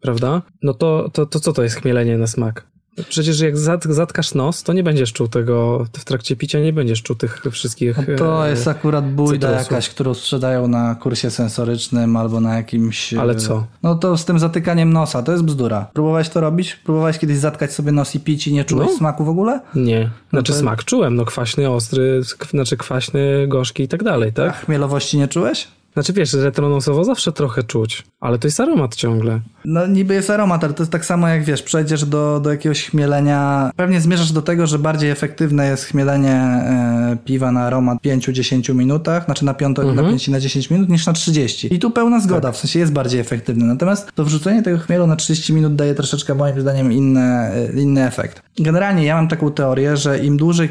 prawda? 0.00 0.42
No 0.62 0.74
to, 0.74 1.10
to, 1.12 1.26
to 1.26 1.40
co 1.40 1.52
to 1.52 1.62
jest 1.62 1.76
chmielenie 1.76 2.18
na 2.18 2.26
smak? 2.26 2.66
Przecież 3.08 3.40
jak 3.40 3.58
zat, 3.58 3.84
zatkasz 3.84 4.34
nos, 4.34 4.62
to 4.62 4.72
nie 4.72 4.82
będziesz 4.82 5.12
czuł 5.12 5.28
tego, 5.28 5.86
w 5.92 6.04
trakcie 6.04 6.36
picia 6.36 6.60
nie 6.60 6.72
będziesz 6.72 7.02
czuł 7.02 7.16
tych 7.16 7.42
wszystkich... 7.50 7.96
No 8.08 8.16
to 8.18 8.46
e, 8.46 8.50
jest 8.50 8.68
akurat 8.68 9.12
bójda 9.12 9.48
cytrusów. 9.48 9.70
jakaś, 9.70 9.88
którą 9.88 10.14
sprzedają 10.14 10.68
na 10.68 10.94
kursie 10.94 11.30
sensorycznym 11.30 12.16
albo 12.16 12.40
na 12.40 12.56
jakimś... 12.56 13.14
Ale 13.14 13.32
e, 13.32 13.36
co? 13.36 13.66
No 13.82 13.94
to 13.94 14.16
z 14.18 14.24
tym 14.24 14.38
zatykaniem 14.38 14.92
nosa, 14.92 15.22
to 15.22 15.32
jest 15.32 15.44
bzdura. 15.44 15.86
Próbowałeś 15.92 16.28
to 16.28 16.40
robić? 16.40 16.76
Próbowałeś 16.84 17.18
kiedyś 17.18 17.36
zatkać 17.38 17.72
sobie 17.72 17.92
nos 17.92 18.14
i 18.14 18.20
pić 18.20 18.46
i 18.46 18.52
nie 18.52 18.64
czułeś 18.64 18.88
No. 18.90 18.96
smaku 18.98 19.24
w 19.24 19.28
ogóle? 19.28 19.60
Nie. 19.74 20.10
Znaczy 20.30 20.52
to- 20.52 20.58
smak 20.58 20.84
czułem, 20.84 21.14
no 21.16 21.24
kwaśny, 21.24 21.70
ostry, 21.70 22.20
znaczy 22.50 22.76
kwaśny, 22.76 23.46
gorzki 23.48 23.82
i 23.82 23.88
tak 23.88 24.02
dalej, 24.02 24.28
A 24.28 24.32
tak? 24.32 24.56
chmielowości 24.64 25.18
nie 25.18 25.28
czułeś? 25.28 25.68
Znaczy 25.92 26.12
wiesz, 26.12 26.32
retronosowo 26.32 27.04
zawsze 27.04 27.32
trochę 27.32 27.62
czuć, 27.62 28.04
ale 28.20 28.38
to 28.38 28.46
jest 28.46 28.60
aromat 28.60 28.94
ciągle. 28.96 29.40
No 29.64 29.86
niby 29.86 30.14
jest 30.14 30.30
aromat, 30.30 30.64
ale 30.64 30.72
to 30.72 30.82
jest 30.82 30.92
tak 30.92 31.04
samo 31.04 31.28
jak 31.28 31.44
wiesz, 31.44 31.62
przejdziesz 31.62 32.04
do, 32.04 32.40
do 32.40 32.50
jakiegoś 32.50 32.84
chmielenia, 32.84 33.70
pewnie 33.76 34.00
zmierzasz 34.00 34.32
do 34.32 34.42
tego, 34.42 34.66
że 34.66 34.78
bardziej 34.78 35.10
efektywne 35.10 35.66
jest 35.66 35.84
chmielenie 35.84 36.32
e, 36.32 37.16
piwa 37.24 37.52
na 37.52 37.62
aromat 37.62 37.98
5-10 37.98 38.74
minutach, 38.74 39.24
znaczy 39.24 39.44
na, 39.44 39.54
piąto, 39.54 39.92
na 39.92 40.02
5 40.02 40.28
i 40.28 40.30
na 40.30 40.40
10 40.40 40.70
minut 40.70 40.88
niż 40.88 41.06
na 41.06 41.12
30. 41.12 41.74
I 41.74 41.78
tu 41.78 41.90
pełna 41.90 42.20
zgoda, 42.20 42.52
w 42.52 42.56
sensie 42.56 42.78
jest 42.78 42.92
bardziej 42.92 43.20
efektywne. 43.20 43.64
Natomiast 43.64 44.12
to 44.14 44.24
wrzucenie 44.24 44.62
tego 44.62 44.78
chmielu 44.78 45.06
na 45.06 45.16
30 45.16 45.52
minut 45.52 45.74
daje 45.74 45.94
troszeczkę 45.94 46.34
moim 46.34 46.60
zdaniem 46.60 46.92
inny, 46.92 47.20
e, 47.20 47.72
inny 47.72 48.06
efekt. 48.06 48.42
Generalnie 48.58 49.04
ja 49.04 49.16
mam 49.16 49.28
taką 49.28 49.50
teorię, 49.50 49.96
że 49.96 50.18
im 50.18 50.36
dłużej 50.36 50.68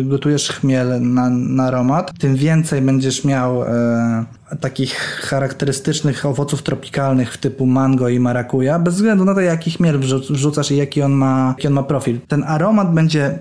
e, 0.00 0.02
gotujesz 0.02 0.48
chmiel 0.48 1.02
na, 1.02 1.30
na 1.30 1.64
aromat, 1.64 2.18
tym 2.18 2.36
więcej 2.36 2.82
będziesz 2.82 3.24
miał 3.24 3.62
e, 3.62 4.24
takich 4.60 4.94
charakterystycznych 5.22 6.26
owoców 6.26 6.62
tropikalnych 6.62 7.32
w 7.32 7.38
typu 7.38 7.66
mango 7.66 8.07
i 8.08 8.20
marakuja, 8.20 8.78
bez 8.78 8.94
względu 8.94 9.24
na 9.24 9.34
to, 9.34 9.40
jaki 9.40 9.70
chmiel 9.70 9.98
wrzu- 10.00 10.32
wrzucasz 10.32 10.70
i 10.70 10.76
jaki 10.76 11.02
on 11.02 11.12
ma, 11.12 11.48
jaki 11.48 11.66
on 11.68 11.72
ma 11.74 11.82
profil. 11.82 12.18
Ten 12.28 12.44
aromat 12.44 12.94
będzie 12.94 13.38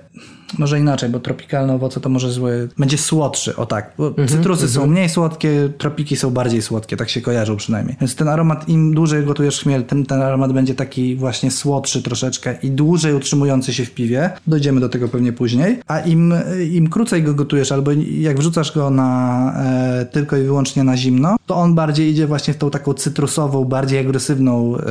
może 0.57 0.79
inaczej, 0.79 1.09
bo 1.09 1.19
tropikalne 1.19 1.73
owoce 1.73 1.99
to 1.99 2.09
może 2.09 2.31
zły. 2.31 2.69
Będzie 2.77 2.97
słodszy, 2.97 3.55
o 3.55 3.65
tak. 3.65 3.93
Bo 3.97 4.13
cytrusy 4.27 4.69
są 4.69 4.87
mniej 4.87 5.09
słodkie, 5.09 5.69
tropiki 5.77 6.15
są 6.15 6.31
bardziej 6.31 6.61
słodkie, 6.61 6.97
tak 6.97 7.09
się 7.09 7.21
kojarzą 7.21 7.57
przynajmniej. 7.57 7.97
Więc 8.01 8.15
ten 8.15 8.27
aromat, 8.27 8.69
im 8.69 8.93
dłużej 8.93 9.25
gotujesz 9.25 9.59
chmiel, 9.59 9.83
tym 9.83 10.05
ten 10.05 10.21
aromat 10.21 10.53
będzie 10.53 10.75
taki 10.75 11.15
właśnie 11.15 11.51
słodszy 11.51 12.01
troszeczkę 12.01 12.55
i 12.63 12.71
dłużej 12.71 13.13
utrzymujący 13.13 13.73
się 13.73 13.85
w 13.85 13.91
piwie. 13.91 14.29
Dojdziemy 14.47 14.79
do 14.79 14.89
tego 14.89 15.07
pewnie 15.07 15.33
później. 15.33 15.79
A 15.87 15.99
im, 15.99 16.33
im 16.71 16.89
krócej 16.89 17.23
go 17.23 17.33
gotujesz, 17.33 17.71
albo 17.71 17.91
jak 18.19 18.39
wrzucasz 18.39 18.71
go 18.71 18.89
na 18.89 19.53
e, 19.65 20.05
tylko 20.05 20.37
i 20.37 20.43
wyłącznie 20.43 20.83
na 20.83 20.97
zimno, 20.97 21.35
to 21.45 21.55
on 21.55 21.75
bardziej 21.75 22.11
idzie 22.11 22.27
właśnie 22.27 22.53
w 22.53 22.57
tą 22.57 22.69
taką 22.69 22.93
cytrusową, 22.93 23.65
bardziej 23.65 23.99
agresywną 23.99 24.77
e, 24.77 24.81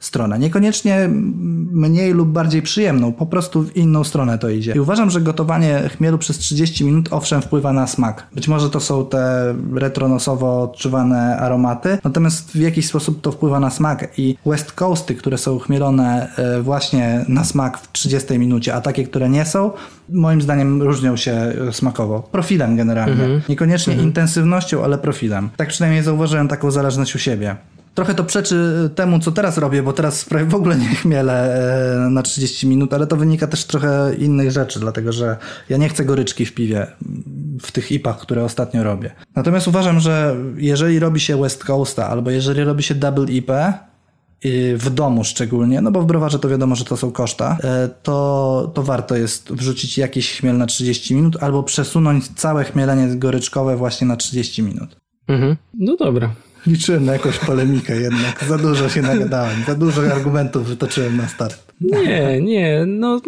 stronę. 0.00 0.38
Niekoniecznie 0.38 1.08
mniej 1.72 2.12
lub 2.12 2.28
bardziej 2.28 2.62
przyjemną, 2.62 3.12
po 3.12 3.26
prostu 3.26 3.62
w 3.62 3.76
inną 3.76 4.04
stronę 4.04 4.38
to 4.38 4.48
idzie. 4.48 4.72
I 4.72 4.80
uważam, 4.88 5.10
że 5.10 5.20
gotowanie 5.20 5.88
chmielu 5.96 6.18
przez 6.18 6.38
30 6.38 6.84
minut 6.84 7.08
owszem 7.10 7.42
wpływa 7.42 7.72
na 7.72 7.86
smak. 7.86 8.26
Być 8.34 8.48
może 8.48 8.70
to 8.70 8.80
są 8.80 9.06
te 9.06 9.54
retronosowo 9.74 10.62
odczuwane 10.62 11.36
aromaty, 11.36 11.98
natomiast 12.04 12.50
w 12.52 12.60
jakiś 12.60 12.86
sposób 12.86 13.20
to 13.20 13.32
wpływa 13.32 13.60
na 13.60 13.70
smak 13.70 14.18
i 14.18 14.36
West 14.46 14.72
Coasty, 14.72 15.14
które 15.14 15.38
są 15.38 15.58
chmielone 15.58 16.28
e, 16.36 16.62
właśnie 16.62 17.24
na 17.28 17.44
smak 17.44 17.78
w 17.78 17.92
30 17.92 18.38
minucie, 18.38 18.74
a 18.74 18.80
takie, 18.80 19.04
które 19.04 19.28
nie 19.28 19.44
są, 19.44 19.70
moim 20.08 20.42
zdaniem 20.42 20.82
różnią 20.82 21.16
się 21.16 21.52
smakowo. 21.72 22.20
Profilem 22.20 22.76
generalnie. 22.76 23.40
Niekoniecznie 23.48 23.94
intensywnością, 23.94 24.84
ale 24.84 24.98
profilem. 24.98 25.50
Tak 25.56 25.68
przynajmniej 25.68 26.02
zauważyłem 26.02 26.48
taką 26.48 26.70
zależność 26.70 27.14
u 27.14 27.18
siebie. 27.18 27.56
Trochę 27.98 28.14
to 28.14 28.24
przeczy 28.24 28.90
temu, 28.94 29.18
co 29.18 29.32
teraz 29.32 29.58
robię, 29.58 29.82
bo 29.82 29.92
teraz 29.92 30.24
prawie 30.24 30.44
w 30.44 30.54
ogóle 30.54 30.76
nie 30.76 30.88
chmielę 30.88 31.54
e, 32.06 32.10
na 32.10 32.22
30 32.22 32.66
minut, 32.66 32.94
ale 32.94 33.06
to 33.06 33.16
wynika 33.16 33.46
też 33.46 33.64
trochę 33.64 34.14
innych 34.18 34.50
rzeczy, 34.50 34.80
dlatego 34.80 35.12
że 35.12 35.36
ja 35.68 35.76
nie 35.76 35.88
chcę 35.88 36.04
goryczki 36.04 36.46
w 36.46 36.54
piwie, 36.54 36.86
w 37.62 37.72
tych 37.72 37.92
ipach, 37.92 38.18
które 38.18 38.44
ostatnio 38.44 38.84
robię. 38.84 39.10
Natomiast 39.36 39.68
uważam, 39.68 40.00
że 40.00 40.36
jeżeli 40.56 40.98
robi 40.98 41.20
się 41.20 41.40
West 41.40 41.64
Coasta, 41.64 42.08
albo 42.08 42.30
jeżeli 42.30 42.64
robi 42.64 42.82
się 42.82 42.94
Double 42.94 43.32
IP, 43.32 43.50
i 44.44 44.74
w 44.76 44.90
domu 44.90 45.24
szczególnie, 45.24 45.80
no 45.80 45.90
bo 45.90 46.02
w 46.02 46.06
browarze 46.06 46.38
to 46.38 46.48
wiadomo, 46.48 46.74
że 46.74 46.84
to 46.84 46.96
są 46.96 47.10
koszta, 47.10 47.58
e, 47.64 47.88
to, 48.02 48.70
to 48.74 48.82
warto 48.82 49.16
jest 49.16 49.52
wrzucić 49.52 49.98
jakiś 49.98 50.40
chmiel 50.40 50.58
na 50.58 50.66
30 50.66 51.14
minut 51.14 51.36
albo 51.42 51.62
przesunąć 51.62 52.28
całe 52.28 52.64
chmielenie 52.64 53.16
goryczkowe 53.16 53.76
właśnie 53.76 54.06
na 54.06 54.16
30 54.16 54.62
minut. 54.62 54.96
Mhm. 55.28 55.56
No 55.74 55.96
dobra. 55.96 56.30
Liczyłem 56.66 57.04
na 57.04 57.12
jakąś 57.12 57.38
polemikę 57.38 58.00
jednak. 58.00 58.44
Za 58.48 58.58
dużo 58.58 58.88
się 58.88 59.02
nagadałem. 59.02 59.64
Za 59.66 59.74
dużo 59.74 60.02
argumentów 60.02 60.68
wytoczyłem 60.68 61.16
na 61.16 61.28
start. 61.28 61.72
Nie, 61.80 62.40
nie, 62.40 62.84
no 62.86 63.20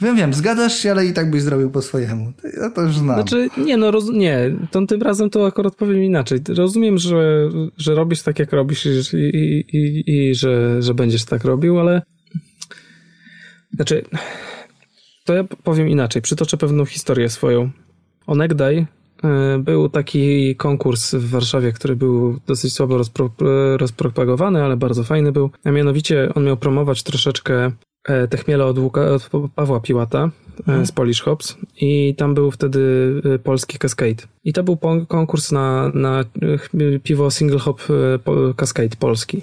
Wiem, 0.00 0.16
wiem, 0.16 0.34
zgadzasz 0.34 0.78
się, 0.78 0.90
ale 0.90 1.06
i 1.06 1.12
tak 1.12 1.30
byś 1.30 1.42
zrobił 1.42 1.70
po 1.70 1.82
swojemu. 1.82 2.32
Ja 2.60 2.70
to 2.70 2.82
już 2.82 2.96
znam. 2.96 3.16
Znaczy, 3.16 3.48
nie, 3.56 3.76
no 3.76 3.90
roz, 3.90 4.10
nie, 4.12 4.56
to 4.70 4.86
tym 4.86 5.02
razem 5.02 5.30
to 5.30 5.46
akurat 5.46 5.74
powiem 5.74 6.04
inaczej. 6.04 6.40
Rozumiem, 6.48 6.98
że, 6.98 7.48
że 7.78 7.94
robisz 7.94 8.22
tak, 8.22 8.38
jak 8.38 8.52
robisz 8.52 8.86
i, 8.86 9.16
i, 9.16 9.64
i, 9.76 10.04
i 10.06 10.34
że, 10.34 10.82
że 10.82 10.94
będziesz 10.94 11.24
tak 11.24 11.44
robił, 11.44 11.80
ale 11.80 12.02
znaczy, 13.74 14.04
to 15.24 15.34
ja 15.34 15.44
powiem 15.44 15.88
inaczej. 15.88 16.22
Przytoczę 16.22 16.56
pewną 16.56 16.84
historię 16.84 17.28
swoją. 17.28 17.70
Onegdaj 18.26 18.86
był 19.58 19.88
taki 19.88 20.56
konkurs 20.56 21.14
w 21.14 21.30
Warszawie, 21.30 21.72
który 21.72 21.96
był 21.96 22.38
dosyć 22.46 22.72
słabo 22.72 22.98
rozpro, 22.98 23.30
rozpropagowany, 23.76 24.64
ale 24.64 24.76
bardzo 24.76 25.04
fajny 25.04 25.32
był. 25.32 25.50
A 25.64 25.70
mianowicie 25.70 26.32
on 26.34 26.44
miał 26.44 26.56
promować 26.56 27.02
troszeczkę 27.02 27.70
e, 28.08 28.28
te 28.28 28.36
chmiele 28.36 28.66
od, 28.66 28.78
Łuka, 28.78 29.10
od 29.10 29.30
Pawła 29.54 29.80
Piłata 29.80 30.30
e, 30.68 30.86
z 30.86 30.92
Polish 30.92 31.20
Hops 31.20 31.56
i 31.80 32.14
tam 32.18 32.34
był 32.34 32.50
wtedy 32.50 33.12
e, 33.34 33.38
polski 33.38 33.78
Cascade. 33.78 34.22
I 34.44 34.52
to 34.52 34.62
był 34.62 34.78
konkurs 35.08 35.52
na, 35.52 35.90
na 35.94 36.20
e, 36.20 36.98
piwo 37.02 37.30
single 37.30 37.58
hop 37.58 37.80
e, 37.80 38.54
Cascade 38.54 38.96
polski. 38.98 39.42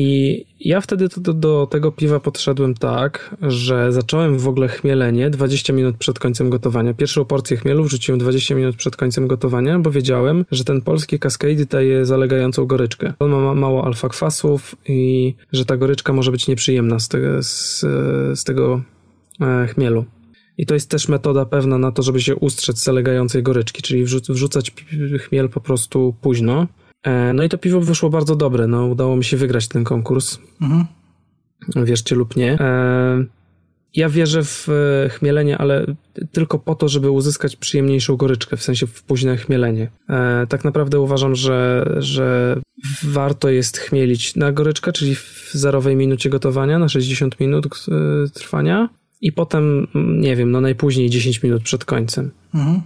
I 0.00 0.44
ja 0.60 0.80
wtedy 0.80 1.08
do, 1.16 1.32
do, 1.34 1.66
tego 1.66 1.92
piwa 1.92 2.20
podszedłem 2.20 2.74
tak, 2.74 3.36
że 3.42 3.92
zacząłem 3.92 4.38
w 4.38 4.48
ogóle 4.48 4.68
chmielenie 4.68 5.30
20 5.30 5.72
minut 5.72 5.96
przed 5.96 6.18
końcem 6.18 6.50
gotowania. 6.50 6.94
Pierwszą 6.94 7.24
porcję 7.24 7.56
chmielu 7.56 7.84
wrzuciłem 7.84 8.18
20 8.18 8.54
minut 8.54 8.76
przed 8.76 8.96
końcem 8.96 9.26
gotowania, 9.26 9.78
bo 9.78 9.90
wiedziałem, 9.90 10.44
że 10.50 10.64
ten 10.64 10.82
polski 10.82 11.18
Cascade 11.18 11.64
daje 11.70 12.04
zalegającą 12.04 12.66
goryczkę. 12.66 13.12
On 13.18 13.30
ma 13.30 13.54
mało 13.54 13.84
alfa 13.84 14.08
kwasów 14.08 14.76
i 14.88 15.34
że 15.52 15.64
ta 15.64 15.76
goryczka 15.76 16.12
może 16.12 16.30
być 16.30 16.48
nieprzyjemna 16.48 16.98
z, 16.98 17.08
z, 17.40 17.80
z 18.40 18.44
tego 18.44 18.82
e, 19.40 19.66
chmielu. 19.66 20.04
I 20.58 20.66
to 20.66 20.74
jest 20.74 20.90
też 20.90 21.08
metoda 21.08 21.44
pewna 21.46 21.78
na 21.78 21.92
to, 21.92 22.02
żeby 22.02 22.20
się 22.20 22.36
ustrzec 22.36 22.84
zalegającej 22.84 23.42
goryczki, 23.42 23.82
czyli 23.82 24.04
wrzuc 24.04 24.30
wrzucać 24.30 24.72
chmiel 25.20 25.48
po 25.48 25.60
prostu 25.60 26.14
późno. 26.20 26.66
E, 27.02 27.32
no 27.32 27.42
i 27.42 27.48
to 27.48 27.58
piwo 27.58 27.80
wyszło 27.80 28.10
bardzo 28.10 28.36
dobre. 28.36 28.66
No, 28.66 28.86
udało 28.86 29.16
mi 29.16 29.24
się 29.24 29.36
wygrać 29.36 29.68
ten 29.68 29.84
konkurs. 29.84 30.38
Mhm. 30.62 30.86
Wierzcie 31.84 32.14
lub 32.14 32.36
nie. 32.36 32.52
E, 32.60 33.24
ja 33.94 34.08
wierzę 34.08 34.42
w 34.44 34.68
e, 34.68 35.08
chmielenie, 35.08 35.58
ale 35.58 35.86
tylko 36.32 36.58
po 36.58 36.74
to, 36.74 36.88
żeby 36.88 37.10
uzyskać 37.10 37.56
przyjemniejszą 37.56 38.16
goryczkę, 38.16 38.56
w 38.56 38.62
sensie 38.62 38.86
w 38.86 39.02
późne 39.02 39.36
chmielenie. 39.36 39.90
Tak 40.48 40.64
naprawdę 40.64 41.00
uważam, 41.00 41.34
że, 41.34 41.86
że 41.98 42.56
warto 43.02 43.48
jest 43.48 43.78
chmielić 43.78 44.36
na 44.36 44.52
goryczkę, 44.52 44.92
czyli 44.92 45.14
w 45.14 45.50
zerowej 45.52 45.96
minucie 45.96 46.30
gotowania, 46.30 46.78
na 46.78 46.88
60 46.88 47.40
minut 47.40 47.86
trwania 48.34 48.88
i 49.20 49.32
potem, 49.32 49.86
nie 49.94 50.36
wiem, 50.36 50.50
no 50.50 50.60
najpóźniej 50.60 51.10
10 51.10 51.42
minut 51.42 51.62
przed 51.62 51.84
końcem. 51.84 52.30
Mhm. 52.54 52.80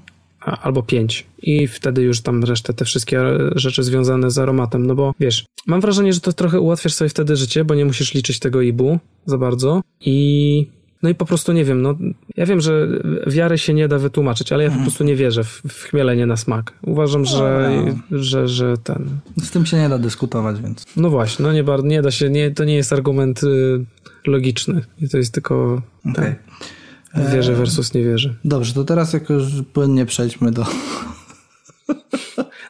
Albo 0.45 0.83
5. 0.83 1.27
I 1.43 1.69
wtedy 1.69 2.03
już 2.03 2.21
tam 2.21 2.45
resztę, 2.45 2.75
te 2.75 2.85
wszystkie 2.85 3.23
rzeczy 3.55 3.83
związane 3.83 4.31
z 4.31 4.39
aromatem. 4.39 4.87
No 4.87 4.95
bo 4.95 5.15
wiesz, 5.21 5.45
mam 5.67 5.81
wrażenie, 5.81 6.13
że 6.13 6.21
to 6.21 6.33
trochę 6.33 6.61
ułatwiasz 6.61 6.95
sobie 6.95 7.09
wtedy 7.09 7.37
życie, 7.37 7.65
bo 7.65 7.75
nie 7.75 7.85
musisz 7.85 8.15
liczyć 8.15 8.39
tego 8.39 8.63
IBU 8.63 8.99
za 9.27 9.39
bardzo. 9.39 9.81
I 10.01 10.67
no 11.03 11.09
i 11.09 11.15
po 11.15 11.27
prostu 11.27 11.53
nie 11.53 11.65
wiem, 11.65 11.83
no 11.83 11.95
ja 12.37 12.47
wiem, 12.47 12.61
że 12.61 12.89
wiary 13.27 13.59
się 13.59 13.75
nie 13.75 13.89
da 13.89 13.99
wytłumaczyć, 13.99 14.53
ale 14.53 14.63
ja 14.63 14.69
mhm. 14.69 14.85
po 14.85 14.91
prostu 14.91 15.05
nie 15.05 15.17
wierzę 15.17 15.45
w, 15.45 15.63
w 15.69 15.83
chmielenie 15.83 16.27
na 16.27 16.37
smak. 16.37 16.73
Uważam, 16.83 17.25
że, 17.25 17.71
no. 17.87 18.23
że, 18.23 18.49
że 18.49 18.75
ten... 18.85 19.19
Z 19.43 19.51
tym 19.51 19.67
się 19.67 19.77
nie 19.77 19.89
da 19.89 19.99
dyskutować, 19.99 20.61
więc... 20.61 20.85
No 20.97 21.11
właśnie, 21.11 21.43
no 21.43 21.53
nie, 21.53 21.65
nie 21.85 22.03
da 22.03 22.11
się, 22.11 22.31
nie, 22.31 22.51
to 22.51 22.65
nie 22.65 22.75
jest 22.75 22.93
argument 22.93 23.43
y, 23.43 23.85
logiczny. 24.27 24.81
To 25.11 25.17
jest 25.17 25.35
tylko 25.35 25.83
okay. 26.11 26.15
ten, 26.15 26.35
wierzę 27.15 27.55
versus 27.55 27.95
nie 27.95 28.03
wierzę. 28.03 28.35
Dobrze, 28.45 28.75
to 28.75 28.85
teraz 28.85 29.13
jakoś 29.13 29.43
płynnie 29.73 30.07
przejdźmy 30.07 30.51
do... 30.53 30.67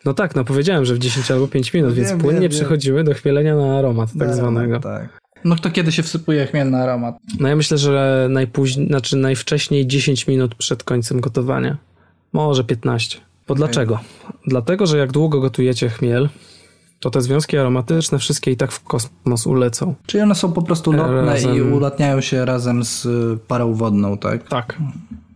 No 0.04 0.14
tak, 0.14 0.36
no 0.36 0.44
powiedziałem, 0.44 0.84
że 0.84 0.94
w 0.94 0.98
10 0.98 1.30
albo 1.30 1.48
5 1.48 1.74
minut, 1.74 1.94
wiem, 1.94 2.04
więc 2.04 2.22
płynnie 2.22 2.40
wiem, 2.40 2.50
przechodzimy 2.50 2.96
wiem. 2.96 3.06
do 3.06 3.14
chmielenia 3.14 3.56
na 3.56 3.78
aromat 3.78 4.10
tak 4.18 4.28
no, 4.28 4.34
zwanego. 4.34 4.80
Tak. 4.80 5.20
No 5.44 5.56
to 5.56 5.70
kiedy 5.70 5.92
się 5.92 6.02
wsypuje 6.02 6.46
chmielny 6.46 6.78
aromat? 6.78 7.16
No 7.40 7.48
ja 7.48 7.56
myślę, 7.56 7.78
że 7.78 8.26
najpóźniej, 8.30 8.86
znaczy 8.86 9.16
najwcześniej 9.16 9.86
10 9.86 10.26
minut 10.26 10.54
przed 10.54 10.84
końcem 10.84 11.20
gotowania. 11.20 11.76
Może 12.32 12.64
15. 12.64 13.18
Bo 13.18 13.54
okay. 13.54 13.56
dlaczego? 13.56 14.00
Dlatego, 14.46 14.86
że 14.86 14.98
jak 14.98 15.12
długo 15.12 15.40
gotujecie 15.40 15.88
chmiel, 15.88 16.28
to 17.02 17.10
te 17.10 17.22
związki 17.22 17.58
aromatyczne 17.58 18.18
wszystkie 18.18 18.50
i 18.50 18.56
tak 18.56 18.72
w 18.72 18.84
kosmos 18.84 19.46
ulecą. 19.46 19.94
Czyli 20.06 20.22
one 20.22 20.34
są 20.34 20.52
po 20.52 20.62
prostu 20.62 20.92
lotne 20.92 21.24
razem... 21.24 21.56
i 21.56 21.60
ulatniają 21.60 22.20
się 22.20 22.44
razem 22.44 22.84
z 22.84 23.06
parą 23.42 23.74
wodną, 23.74 24.18
tak? 24.18 24.48
Tak. 24.48 24.78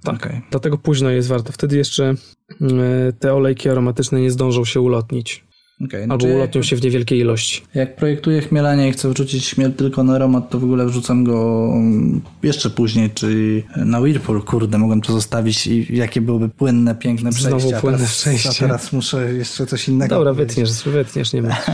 Tak. 0.03 0.17
Okay. 0.17 0.43
Dlatego 0.51 0.79
późno 0.79 1.11
jest 1.11 1.29
warto. 1.29 1.53
Wtedy 1.53 1.77
jeszcze 1.77 2.15
y, 2.51 3.13
te 3.19 3.35
olejki 3.35 3.69
aromatyczne 3.69 4.21
nie 4.21 4.31
zdążą 4.31 4.65
się 4.65 4.81
ulotnić. 4.81 5.46
Okay, 5.85 6.07
no 6.07 6.15
Albo 6.15 6.27
ulotnią 6.27 6.63
się 6.63 6.77
w 6.77 6.83
niewielkiej 6.83 7.19
ilości. 7.19 7.63
Jak 7.75 7.97
projektuję 7.97 8.41
chmielenie 8.41 8.89
i 8.89 8.93
chcę 8.93 9.09
wrzucić 9.09 9.55
chmiel 9.55 9.73
tylko 9.73 10.05
na 10.05 10.15
aromat, 10.15 10.51
to 10.51 10.59
w 10.59 10.65
ogóle 10.65 10.87
wrzucam 10.87 11.25
go 11.25 11.71
mm, 11.75 12.21
jeszcze 12.43 12.71
później, 12.71 13.11
czyli 13.11 13.65
na 13.77 14.01
Whirlpool. 14.01 14.43
Kurde, 14.43 14.79
mogłem 14.79 15.01
to 15.01 15.13
zostawić 15.13 15.67
i 15.67 15.97
jakie 15.97 16.21
byłyby 16.21 16.49
płynne, 16.49 16.95
piękne 16.95 17.31
przejścia. 17.31 17.59
Znowu 17.59 17.81
płynne 17.81 18.07
przejście. 18.07 18.51
A 18.51 18.53
teraz 18.53 18.93
muszę 18.93 19.33
jeszcze 19.33 19.67
coś 19.67 19.89
innego 19.89 20.15
Dobra, 20.15 20.33
wytniesz, 20.33 20.71
wytniesz, 20.85 21.33
nie 21.33 21.43
ma. 21.43 21.57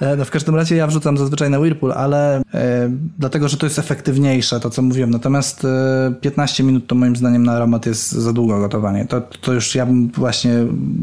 E, 0.00 0.16
no 0.16 0.24
w 0.24 0.30
każdym 0.30 0.54
razie 0.54 0.76
ja 0.76 0.86
wrzucam 0.86 1.18
zazwyczaj 1.18 1.50
na 1.50 1.58
Whirlpool, 1.58 1.92
ale 1.92 2.42
e, 2.54 2.90
dlatego, 3.18 3.48
że 3.48 3.56
to 3.56 3.66
jest 3.66 3.78
efektywniejsze, 3.78 4.60
to 4.60 4.70
co 4.70 4.82
mówiłem. 4.82 5.10
Natomiast 5.10 5.64
e, 5.64 6.14
15 6.20 6.64
minut 6.64 6.86
to 6.86 6.94
moim 6.94 7.16
zdaniem 7.16 7.42
na 7.42 7.52
aromat 7.52 7.86
jest 7.86 8.12
za 8.12 8.32
długo 8.32 8.58
gotowanie. 8.58 9.06
To, 9.06 9.20
to 9.20 9.52
już 9.52 9.74
ja 9.74 9.86
bym 9.86 10.08
właśnie 10.08 10.52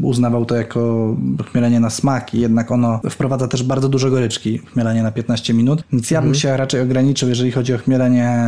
uznawał 0.02 0.44
to 0.44 0.56
jako 0.56 1.16
chmielenie 1.50 1.80
na 1.80 1.90
smak 1.90 2.34
i 2.34 2.40
jednak 2.40 2.70
ono 2.70 3.00
wprowadza 3.10 3.48
też 3.48 3.62
bardzo 3.62 3.88
dużo 3.88 4.10
goryczki, 4.10 4.58
chmielenie 4.58 5.02
na 5.02 5.12
15 5.12 5.54
minut. 5.54 5.84
Więc 5.92 6.10
ja 6.10 6.20
bym 6.20 6.28
mhm. 6.28 6.40
się 6.40 6.56
raczej 6.56 6.80
ograniczył, 6.80 7.28
jeżeli 7.28 7.52
chodzi 7.52 7.74
o 7.74 7.78
chmielenie, 7.78 8.38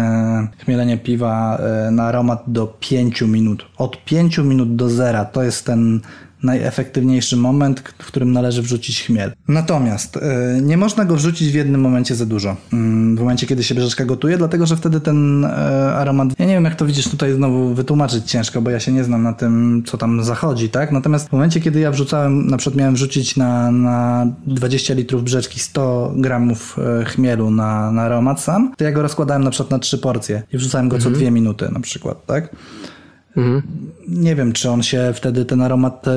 chmielenie 0.64 0.98
piwa 0.98 1.58
e, 1.58 1.90
na 1.90 2.04
aromat 2.04 2.42
do 2.46 2.76
5 2.80 3.22
minut. 3.22 3.66
Od 3.76 4.04
5 4.04 4.38
minut 4.38 4.76
do 4.76 4.90
zera 4.90 5.24
to 5.24 5.42
jest 5.42 5.66
ten 5.66 6.00
najefektywniejszy 6.42 7.36
moment, 7.36 7.80
w 7.98 8.06
którym 8.06 8.32
należy 8.32 8.62
wrzucić 8.62 9.02
chmiel. 9.02 9.32
Natomiast 9.48 10.16
yy, 10.16 10.62
nie 10.62 10.76
można 10.76 11.04
go 11.04 11.16
wrzucić 11.16 11.50
w 11.50 11.54
jednym 11.54 11.80
momencie 11.80 12.14
za 12.14 12.26
dużo. 12.26 12.48
Yy, 12.48 12.78
w 13.16 13.18
momencie, 13.18 13.46
kiedy 13.46 13.64
się 13.64 13.74
bierzeczka 13.74 14.04
gotuje, 14.04 14.38
dlatego 14.38 14.66
że 14.66 14.76
wtedy 14.76 15.00
ten 15.00 15.42
yy, 15.42 15.48
aromat. 15.94 16.28
Ja 16.38 16.46
nie 16.46 16.54
wiem, 16.54 16.64
jak 16.64 16.74
to 16.74 16.86
widzisz 16.86 17.08
tutaj 17.08 17.32
znowu 17.32 17.74
wytłumaczyć 17.74 18.30
ciężko, 18.30 18.62
bo 18.62 18.70
ja 18.70 18.80
się 18.80 18.92
nie 18.92 19.04
znam 19.04 19.22
na 19.22 19.32
tym, 19.32 19.82
co 19.86 19.98
tam 19.98 20.24
zachodzi, 20.24 20.68
tak? 20.68 20.92
Natomiast 20.92 21.28
w 21.28 21.32
momencie, 21.32 21.60
kiedy 21.60 21.80
ja 21.80 21.90
wrzucałem, 21.90 22.46
na 22.46 22.56
przykład 22.56 22.78
miałem 22.78 22.94
wrzucić 22.94 23.36
na, 23.36 23.70
na 23.70 24.26
20 24.46 24.94
litrów 24.94 25.24
brzeczki 25.24 25.60
100 25.60 26.12
gramów 26.16 26.76
e, 27.00 27.04
chmielu 27.04 27.50
na, 27.50 27.92
na 27.92 28.02
aromat 28.02 28.40
sam, 28.40 28.72
to 28.76 28.84
ja 28.84 28.92
go 28.92 29.02
rozkładałem 29.02 29.44
na 29.44 29.50
przykład 29.50 29.70
na 29.70 29.78
trzy 29.78 29.98
porcje 29.98 30.42
i 30.52 30.58
wrzucałem 30.58 30.88
go 30.88 30.96
mhm. 30.96 31.14
co 31.14 31.18
dwie 31.18 31.30
minuty 31.30 31.68
na 31.72 31.80
przykład, 31.80 32.26
tak? 32.26 32.56
Mhm. 33.38 33.62
Nie 34.08 34.34
wiem, 34.36 34.52
czy 34.52 34.70
on 34.70 34.82
się 34.82 35.12
wtedy, 35.14 35.44
ten 35.44 35.60
aromat, 35.60 36.02
te, 36.02 36.16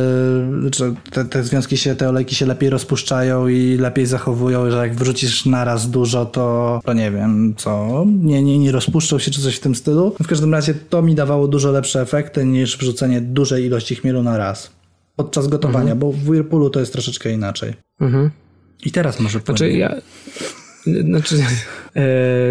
czy 0.72 0.94
te, 1.12 1.26
te, 1.26 1.44
związki 1.44 1.78
się, 1.78 1.96
te 1.96 2.10
olejki 2.10 2.36
się 2.36 2.46
lepiej 2.46 2.70
rozpuszczają 2.70 3.48
i 3.48 3.78
lepiej 3.78 4.06
zachowują, 4.06 4.72
że 4.72 4.78
jak 4.78 4.96
wrzucisz 4.96 5.46
naraz 5.46 5.90
dużo, 5.90 6.26
to, 6.26 6.80
to 6.86 6.94
nie 6.94 7.12
wiem, 7.12 7.54
co, 7.58 8.06
nie, 8.08 8.44
nie, 8.44 8.60
nie 8.60 8.72
rozpuszczą 8.72 9.20
się, 9.20 9.32
czy 9.32 9.42
coś 9.42 9.56
w 9.56 9.60
tym 9.60 9.76
stylu. 9.76 10.16
W 10.24 10.28
każdym 10.28 10.54
razie 10.54 10.74
to 10.74 11.02
mi 11.02 11.16
dawało 11.16 11.48
dużo 11.48 11.72
lepsze 11.72 12.02
efekty 12.02 12.46
niż 12.46 12.78
wrzucenie 12.78 13.22
dużej 13.22 13.66
ilości 13.66 13.96
chmielu 13.96 14.24
na 14.24 14.38
raz. 14.38 14.72
Podczas 15.16 15.48
gotowania, 15.48 15.92
mhm. 15.92 16.00
bo 16.00 16.12
w 16.12 16.30
Whirlpoolu 16.30 16.70
to 16.70 16.80
jest 16.80 16.94
troszeczkę 16.94 17.32
inaczej. 17.32 17.74
Mhm. 18.00 18.30
I 18.86 18.92
teraz 18.92 19.20
może 19.20 19.40
Znaczy 19.40 19.72
ja... 19.72 19.96
Znaczy, 21.06 21.36
e, 21.96 22.04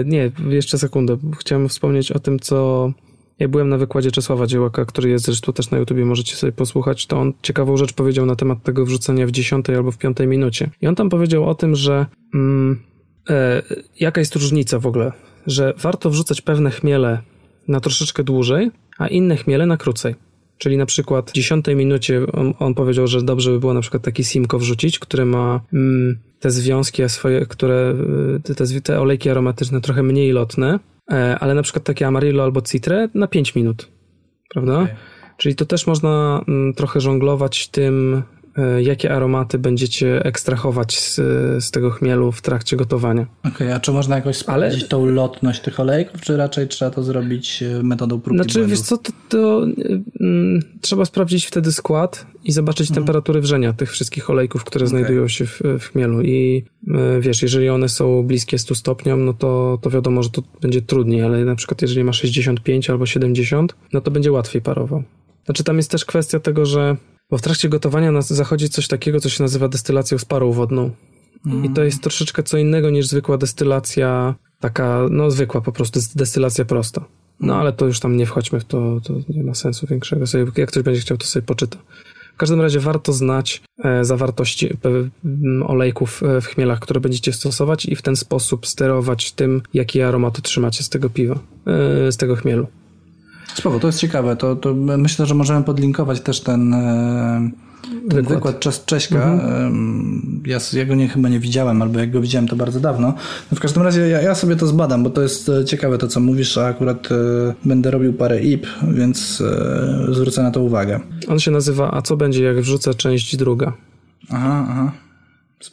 nie, 0.05 0.31
jeszcze 0.49 0.79
sekundę. 0.79 1.17
Chciałem 1.39 1.69
wspomnieć 1.69 2.13
o 2.13 2.19
tym, 2.19 2.41
co 2.41 2.93
ja 3.41 3.49
byłem 3.49 3.69
na 3.69 3.79
wykładzie 3.79 4.11
Czesława 4.11 4.47
Dziełaka, 4.47 4.85
który 4.85 5.11
jest 5.11 5.25
zresztą 5.25 5.53
też 5.53 5.71
na 5.71 5.79
YouTubie, 5.79 6.05
możecie 6.05 6.37
sobie 6.37 6.53
posłuchać, 6.53 7.07
to 7.07 7.21
on 7.21 7.33
ciekawą 7.43 7.77
rzecz 7.77 7.93
powiedział 7.93 8.27
na 8.27 8.37
temat 8.37 8.63
tego 8.63 8.85
wrzucenia 8.85 9.27
w 9.27 9.31
dziesiątej 9.31 9.77
albo 9.77 9.91
w 9.91 9.99
piątej 9.99 10.27
minucie. 10.27 10.71
I 10.81 10.87
on 10.87 10.95
tam 10.95 11.11
powiedział 11.11 11.49
o 11.49 11.55
tym, 11.55 11.77
że 11.77 12.07
mm, 12.35 12.83
e, 13.31 13.63
jaka 14.01 14.21
jest 14.21 14.35
różnica 14.35 14.79
w 14.79 14.87
ogóle, 14.87 15.13
że 15.47 15.75
warto 15.79 16.11
wrzucać 16.11 16.41
pewne 16.41 16.71
chmiele 16.71 17.23
na 17.69 17.81
troszeczkę 17.81 18.25
dłużej, 18.25 18.71
a 18.99 19.09
inne 19.09 19.37
chmiele 19.37 19.67
na 19.67 19.77
krócej. 19.77 20.15
Czyli 20.59 20.77
na 20.77 20.87
przykład 20.87 21.31
w 21.31 21.35
dziesiątej 21.35 21.77
minucie 21.77 22.27
on, 22.33 22.55
on, 22.59 22.75
powiedział, 22.75 23.07
że 23.07 23.23
dobrze 23.23 23.51
by 23.51 23.61
było 23.61 23.75
na 23.75 23.81
przykład 23.81 24.03
taki 24.03 24.25
simko 24.25 24.59
wrzucić, 24.59 24.99
który 24.99 25.25
ma 25.25 25.61
mm, 25.73 26.19
te 26.41 26.51
związki 26.51 27.09
swoje, 27.09 27.47
które, 27.47 27.95
y, 28.49 28.55
te, 28.55 28.81
te 28.81 29.01
olejki 29.01 29.31
aromatyczne 29.31 29.81
trochę 29.81 30.03
mniej 30.03 30.33
lotne, 30.33 30.79
ale 31.41 31.55
na 31.55 31.63
przykład 31.63 31.85
takie 31.85 32.07
Amarillo 32.07 32.43
albo 32.43 32.63
Citre 32.63 33.09
na 33.15 33.27
5 33.27 33.55
minut, 33.55 33.89
prawda? 34.51 34.81
Okay. 34.81 34.97
Czyli 35.37 35.55
to 35.55 35.67
też 35.67 35.87
można 35.87 36.45
mm, 36.49 36.75
trochę 36.75 37.01
żonglować 37.01 37.69
tym, 37.69 38.15
e, 38.15 38.40
jakie 38.83 39.13
aromaty 39.15 39.59
będziecie 39.59 40.25
ekstrahować 40.25 40.99
z, 40.99 41.17
z 41.65 41.71
tego 41.71 41.91
chmielu 41.91 42.33
w 42.33 42.43
trakcie 42.43 42.77
gotowania. 42.77 43.27
Okej, 43.41 43.53
okay, 43.53 43.75
a 43.75 43.81
czy 43.81 43.93
można 43.93 44.17
jakoś 44.17 44.37
sprawdzić 44.37 44.81
Ale... 44.81 44.89
tą 44.89 45.07
lotność 45.07 45.61
tych 45.61 45.81
olejków, 45.81 46.21
czy 46.21 46.37
raczej 46.37 46.69
trzeba 46.69 46.91
to 46.91 47.03
zrobić 47.03 47.63
e, 47.63 47.83
metodą 47.83 48.21
próbki 48.21 48.43
Znaczy, 48.43 48.59
błędów? 48.59 48.71
wiesz 48.71 48.81
co, 48.81 48.99
to, 48.99 49.13
to 49.29 49.67
mm, 50.21 50.63
trzeba 50.81 51.05
sprawdzić 51.05 51.47
wtedy 51.47 51.73
skład 51.73 52.27
i 52.45 52.53
zobaczyć 52.53 52.89
mhm. 52.89 52.95
temperatury 52.95 53.41
wrzenia 53.41 53.73
tych 53.73 53.91
wszystkich 53.91 54.31
olejków, 54.31 54.65
które 54.65 54.87
okay. 54.87 54.99
znajdują 54.99 55.29
się 55.29 55.47
w, 55.47 55.63
w 55.79 55.85
chmielu 55.85 56.23
i 56.23 56.65
y, 56.89 57.21
wiesz, 57.21 57.43
jeżeli 57.43 57.69
one 57.69 57.89
są 57.89 58.23
bliskie 58.23 58.59
100 58.59 58.75
stopniom, 58.75 59.25
no 59.25 59.33
to, 59.33 59.79
to 59.83 59.91
wiadomo, 59.91 60.23
że 60.23 60.31
to 60.31 60.43
będzie 60.61 60.83
trudniej, 60.83 61.23
ale 61.23 61.45
na 61.45 61.55
przykład 61.55 61.83
jeżeli 61.83 62.05
ma 62.05 62.13
65 62.13 62.91
albo 62.91 63.07
70, 63.07 63.75
no 63.93 64.01
to 64.01 64.11
będzie 64.11 64.33
łatwiej 64.33 64.63
parował. 64.63 65.03
Znaczy 65.45 65.65
tam 65.65 65.77
jest 65.77 65.91
też 65.91 66.05
kwestia 66.05 66.41
tego, 66.41 66.67
że 66.67 66.97
bo 67.31 67.39
w 67.39 67.43
trakcie 67.43 67.69
gotowania 67.69 68.13
nas 68.13 68.29
zachodzi 68.33 68.69
coś 68.69 68.89
takiego, 68.89 69.21
co 69.21 69.29
się 69.29 69.43
nazywa 69.43 69.69
destylacją 69.69 70.19
z 70.19 70.25
parą 70.25 70.53
wodną. 70.53 70.91
Mm. 71.47 71.65
I 71.65 71.71
to 71.71 71.85
jest 71.85 72.03
troszeczkę 72.03 72.43
co 72.43 72.59
innego 72.59 72.91
niż 72.91 73.07
zwykła 73.07 73.39
destylacja, 73.39 74.35
taka, 74.61 75.07
no 75.11 75.31
zwykła 75.31 75.61
po 75.61 75.73
prostu, 75.73 76.01
destylacja 76.15 76.65
prosta. 76.65 77.05
No 77.41 77.57
ale 77.57 77.73
to 77.73 77.87
już 77.87 78.01
tam 78.01 78.17
nie 78.17 78.27
wchodźmy 78.27 78.61
w 78.61 78.65
to, 78.65 79.01
to 79.05 79.15
nie 79.29 79.45
ma 79.45 79.55
sensu 79.55 79.87
większego. 79.87 80.27
Sobie, 80.27 80.53
jak 80.57 80.69
ktoś 80.69 80.83
będzie 80.83 81.01
chciał, 81.01 81.19
to 81.19 81.27
sobie 81.27 81.47
poczyta 81.47 81.79
każdym 82.41 82.61
razie 82.61 82.81
warto 82.81 83.13
znać 83.13 83.63
e, 83.85 84.05
zawartość 84.05 84.65
e, 84.65 84.77
olejków 85.67 86.23
e, 86.23 86.41
w 86.41 86.47
chmielach, 86.47 86.81
które 86.81 87.01
będziecie 87.01 87.33
stosować 87.33 87.87
i 87.87 87.97
w 87.97 88.03
ten 88.03 88.17
sposób 88.17 88.67
sterować 88.67 89.33
tym, 89.33 89.63
jaki 89.75 90.03
aromat 90.03 90.43
trzymacie 90.43 90.83
z 90.83 90.89
tego 90.89 91.11
piwa, 91.11 91.39
z 92.11 92.17
tego 92.17 92.37
chmielu. 92.37 92.67
Spoko, 93.55 93.81
to 93.81 93.87
jest 93.87 93.99
ciekawe. 93.99 94.37
To, 94.37 94.57
to 94.57 94.75
myślę, 94.75 95.27
że 95.27 95.35
możemy 95.35 95.65
podlinkować 95.65 96.21
też 96.21 96.41
ten, 96.41 96.75
e, 96.75 97.51
ten 97.83 98.01
Wykład. 98.09 98.27
wykład, 98.35 98.61
Czes 98.61 98.85
Cześka. 98.85 99.33
Em, 99.33 100.43
Ja, 100.47 100.59
ja 100.73 100.85
go 100.85 100.95
nie, 100.95 101.09
chyba 101.09 101.29
nie 101.29 101.41
widziałem, 101.41 101.83
albo 101.83 101.99
jak 102.01 102.11
go 102.11 102.21
widziałem, 102.21 102.49
to 102.49 102.57
bardzo 102.57 102.81
dawno. 102.81 103.15
No 103.53 103.57
w 103.57 103.61
każdym 103.61 103.83
razie 103.83 104.01
ja, 104.01 104.23
ja 104.23 104.35
sobie 104.35 104.57
to 104.57 104.67
zbadam, 104.67 105.03
bo 105.03 105.11
to 105.11 105.23
jest 105.23 105.49
e, 105.49 105.65
ciekawe 105.65 105.99
to, 105.99 106.09
co 106.09 106.21
mówisz, 106.21 106.59
a 106.59 106.67
akurat 106.67 107.09
e, 107.13 107.15
będę 107.65 107.91
robił 107.91 108.13
parę 108.13 108.41
IP, 108.43 108.67
więc 108.93 109.43
zwrócę 110.11 110.43
na 110.43 110.51
to 110.51 110.61
uwagę. 110.61 111.01
On 111.29 111.41
się 111.41 111.51
nazywa 111.51 111.91
A 111.95 112.03
co 112.03 112.17
będzie, 112.17 112.45
jak 112.45 112.61
wrzucę 112.61 112.95
część 112.95 113.37
druga. 113.37 113.73
Aha, 114.31 114.67
aha. 114.71 114.93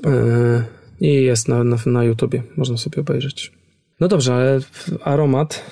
E, 0.06 0.64
I 0.99 1.14
jest 1.14 1.48
na, 1.48 1.64
na, 1.64 1.78
na 1.86 2.04
YouTubie, 2.04 2.44
można 2.58 2.78
sobie 2.78 3.02
obejrzeć. 3.02 3.52
No 3.99 4.08
dobrze, 4.08 4.34
ale 4.34 4.60
aromat 5.04 5.64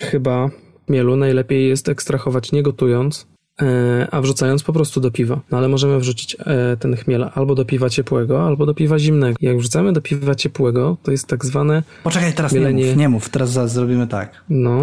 chyba 0.00 0.50
mielu 0.88 1.16
najlepiej 1.16 1.68
jest 1.68 1.88
ekstrahować 1.88 2.52
nie 2.52 2.62
gotując, 2.62 3.26
e, 3.62 4.08
a 4.10 4.20
wrzucając 4.20 4.62
po 4.62 4.72
prostu 4.72 5.00
do 5.00 5.10
piwa. 5.10 5.40
No 5.50 5.58
ale 5.58 5.68
możemy 5.68 5.98
wrzucić 5.98 6.36
e, 6.40 6.76
ten 6.76 6.96
chmiel 6.96 7.30
albo 7.34 7.54
do 7.54 7.64
piwa 7.64 7.90
ciepłego, 7.90 8.46
albo 8.46 8.66
do 8.66 8.74
piwa 8.74 8.98
zimnego. 8.98 9.36
Jak 9.40 9.58
wrzucamy 9.58 9.92
do 9.92 10.00
piwa 10.00 10.34
ciepłego, 10.34 10.96
to 11.02 11.10
jest 11.10 11.26
tak 11.26 11.44
zwane, 11.44 11.82
Poczekaj, 12.04 12.32
teraz 12.32 12.52
nie 12.52 12.60
Mielenie- 12.60 12.86
mów, 12.88 12.96
nie 12.96 13.08
mów, 13.08 13.28
teraz 13.28 13.72
zrobimy 13.72 14.06
tak. 14.06 14.32
no, 14.50 14.82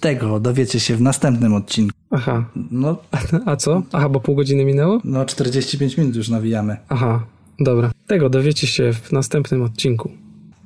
Tego 0.00 0.40
dowiecie 0.40 0.80
się 0.80 0.96
w 0.96 1.00
następnym 1.00 1.54
odcinku. 1.54 1.98
aha, 2.10 2.44
No, 2.70 2.96
a 3.46 3.56
co? 3.56 3.82
Aha, 3.92 4.08
bo 4.08 4.20
pół 4.20 4.34
godziny 4.34 4.64
minęło? 4.64 5.00
no 5.04 5.24
45 5.24 5.96
minut 5.96 6.16
już 6.16 6.28
nawijamy. 6.28 6.76
Aha, 6.88 7.24
dobra. 7.60 7.90
Tego 8.06 8.28
dowiecie 8.30 8.66
się 8.66 8.92
w 8.92 9.12
następnym 9.12 9.62
odcinku. 9.62 10.10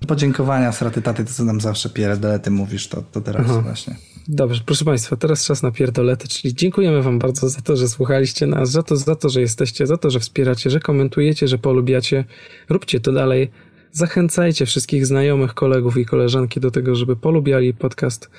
Podziękowania, 0.08 0.72
sraty 0.72 1.02
taty, 1.02 1.24
to 1.24 1.30
co 1.32 1.44
nam 1.44 1.60
zawsze 1.60 1.90
pierdolety 1.90 2.50
mówisz, 2.50 2.88
to, 2.88 3.02
to 3.12 3.20
teraz 3.20 3.46
Aha. 3.50 3.60
właśnie. 3.60 3.96
Dobrze, 4.32 4.60
proszę 4.66 4.84
Państwa, 4.84 5.16
teraz 5.16 5.44
czas 5.44 5.62
na 5.62 5.70
pierdolety, 5.70 6.28
czyli 6.28 6.54
dziękujemy 6.54 7.02
Wam 7.02 7.18
bardzo 7.18 7.48
za 7.48 7.60
to, 7.60 7.76
że 7.76 7.88
słuchaliście 7.88 8.46
nas, 8.46 8.70
za 8.70 8.82
to, 8.82 8.96
za 8.96 9.16
to, 9.16 9.28
że 9.28 9.40
jesteście, 9.40 9.86
za 9.86 9.96
to, 9.96 10.10
że 10.10 10.20
wspieracie, 10.20 10.70
że 10.70 10.80
komentujecie, 10.80 11.48
że 11.48 11.58
polubiacie. 11.58 12.24
Róbcie 12.68 13.00
to 13.00 13.12
dalej. 13.12 13.50
Zachęcajcie 13.92 14.66
wszystkich 14.66 15.06
znajomych, 15.06 15.54
kolegów 15.54 15.96
i 15.96 16.04
koleżanki 16.04 16.60
do 16.60 16.70
tego, 16.70 16.94
żeby 16.94 17.16
polubiali 17.16 17.74
podcast 17.74 18.30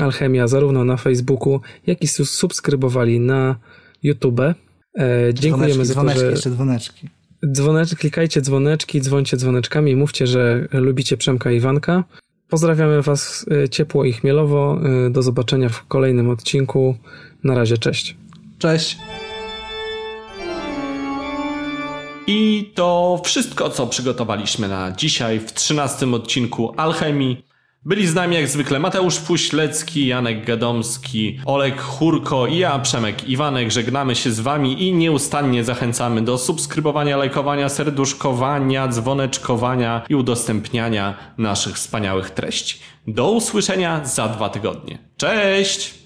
Alchemia 0.00 0.48
zarówno 0.48 0.84
na 0.84 0.96
Facebooku, 0.96 1.60
jak 1.86 2.02
i 2.02 2.06
subskrybowali 2.08 3.20
na 3.20 3.56
YouTube. 4.02 4.40
E, 4.40 4.54
dziękujemy 5.34 5.84
Dzwoneczki, 5.84 5.86
za 5.86 5.94
to, 5.94 6.00
dzwoneczki, 6.00 6.20
że... 6.20 6.30
jeszcze 6.30 6.50
dzwoneczki. 6.50 7.08
Dzwonecz, 7.52 7.94
klikajcie 7.94 8.40
dzwoneczki, 8.40 9.00
dzwońcie 9.00 9.36
dzwoneczkami, 9.36 9.96
mówcie, 9.96 10.26
że 10.26 10.68
lubicie 10.72 11.16
Przemka 11.16 11.52
i 11.52 11.56
Iwanka. 11.56 12.04
Pozdrawiamy 12.48 13.02
Was 13.02 13.46
y, 13.64 13.68
ciepło 13.68 14.04
i 14.04 14.12
chmielowo. 14.12 14.78
Y, 15.06 15.10
Do 15.10 15.22
zobaczenia 15.22 15.68
w 15.68 15.86
kolejnym 15.86 16.30
odcinku. 16.30 16.96
Na 17.44 17.54
razie, 17.54 17.78
cześć. 17.78 18.16
Cześć. 18.58 18.98
I 22.26 22.70
to 22.74 23.20
wszystko, 23.24 23.70
co 23.70 23.86
przygotowaliśmy 23.86 24.68
na 24.68 24.92
dzisiaj 24.92 25.40
w 25.40 25.52
13 25.52 26.06
odcinku 26.14 26.74
Alchemii. 26.76 27.45
Byli 27.86 28.06
z 28.06 28.14
nami 28.14 28.36
jak 28.36 28.48
zwykle 28.48 28.78
Mateusz 28.78 29.20
Puślecki, 29.20 30.06
Janek 30.06 30.44
Gadomski, 30.44 31.40
Olek 31.44 31.80
Churko 31.80 32.46
i 32.46 32.58
ja, 32.58 32.78
Przemek 32.78 33.28
Iwanek. 33.28 33.70
Żegnamy 33.70 34.14
się 34.14 34.30
z 34.30 34.40
Wami 34.40 34.82
i 34.82 34.94
nieustannie 34.94 35.64
zachęcamy 35.64 36.22
do 36.22 36.38
subskrybowania, 36.38 37.16
lajkowania, 37.16 37.68
serduszkowania, 37.68 38.88
dzwoneczkowania 38.88 40.02
i 40.08 40.14
udostępniania 40.14 41.14
naszych 41.38 41.74
wspaniałych 41.74 42.30
treści. 42.30 42.78
Do 43.06 43.30
usłyszenia 43.30 44.04
za 44.04 44.28
dwa 44.28 44.48
tygodnie. 44.48 44.98
Cześć! 45.16 46.05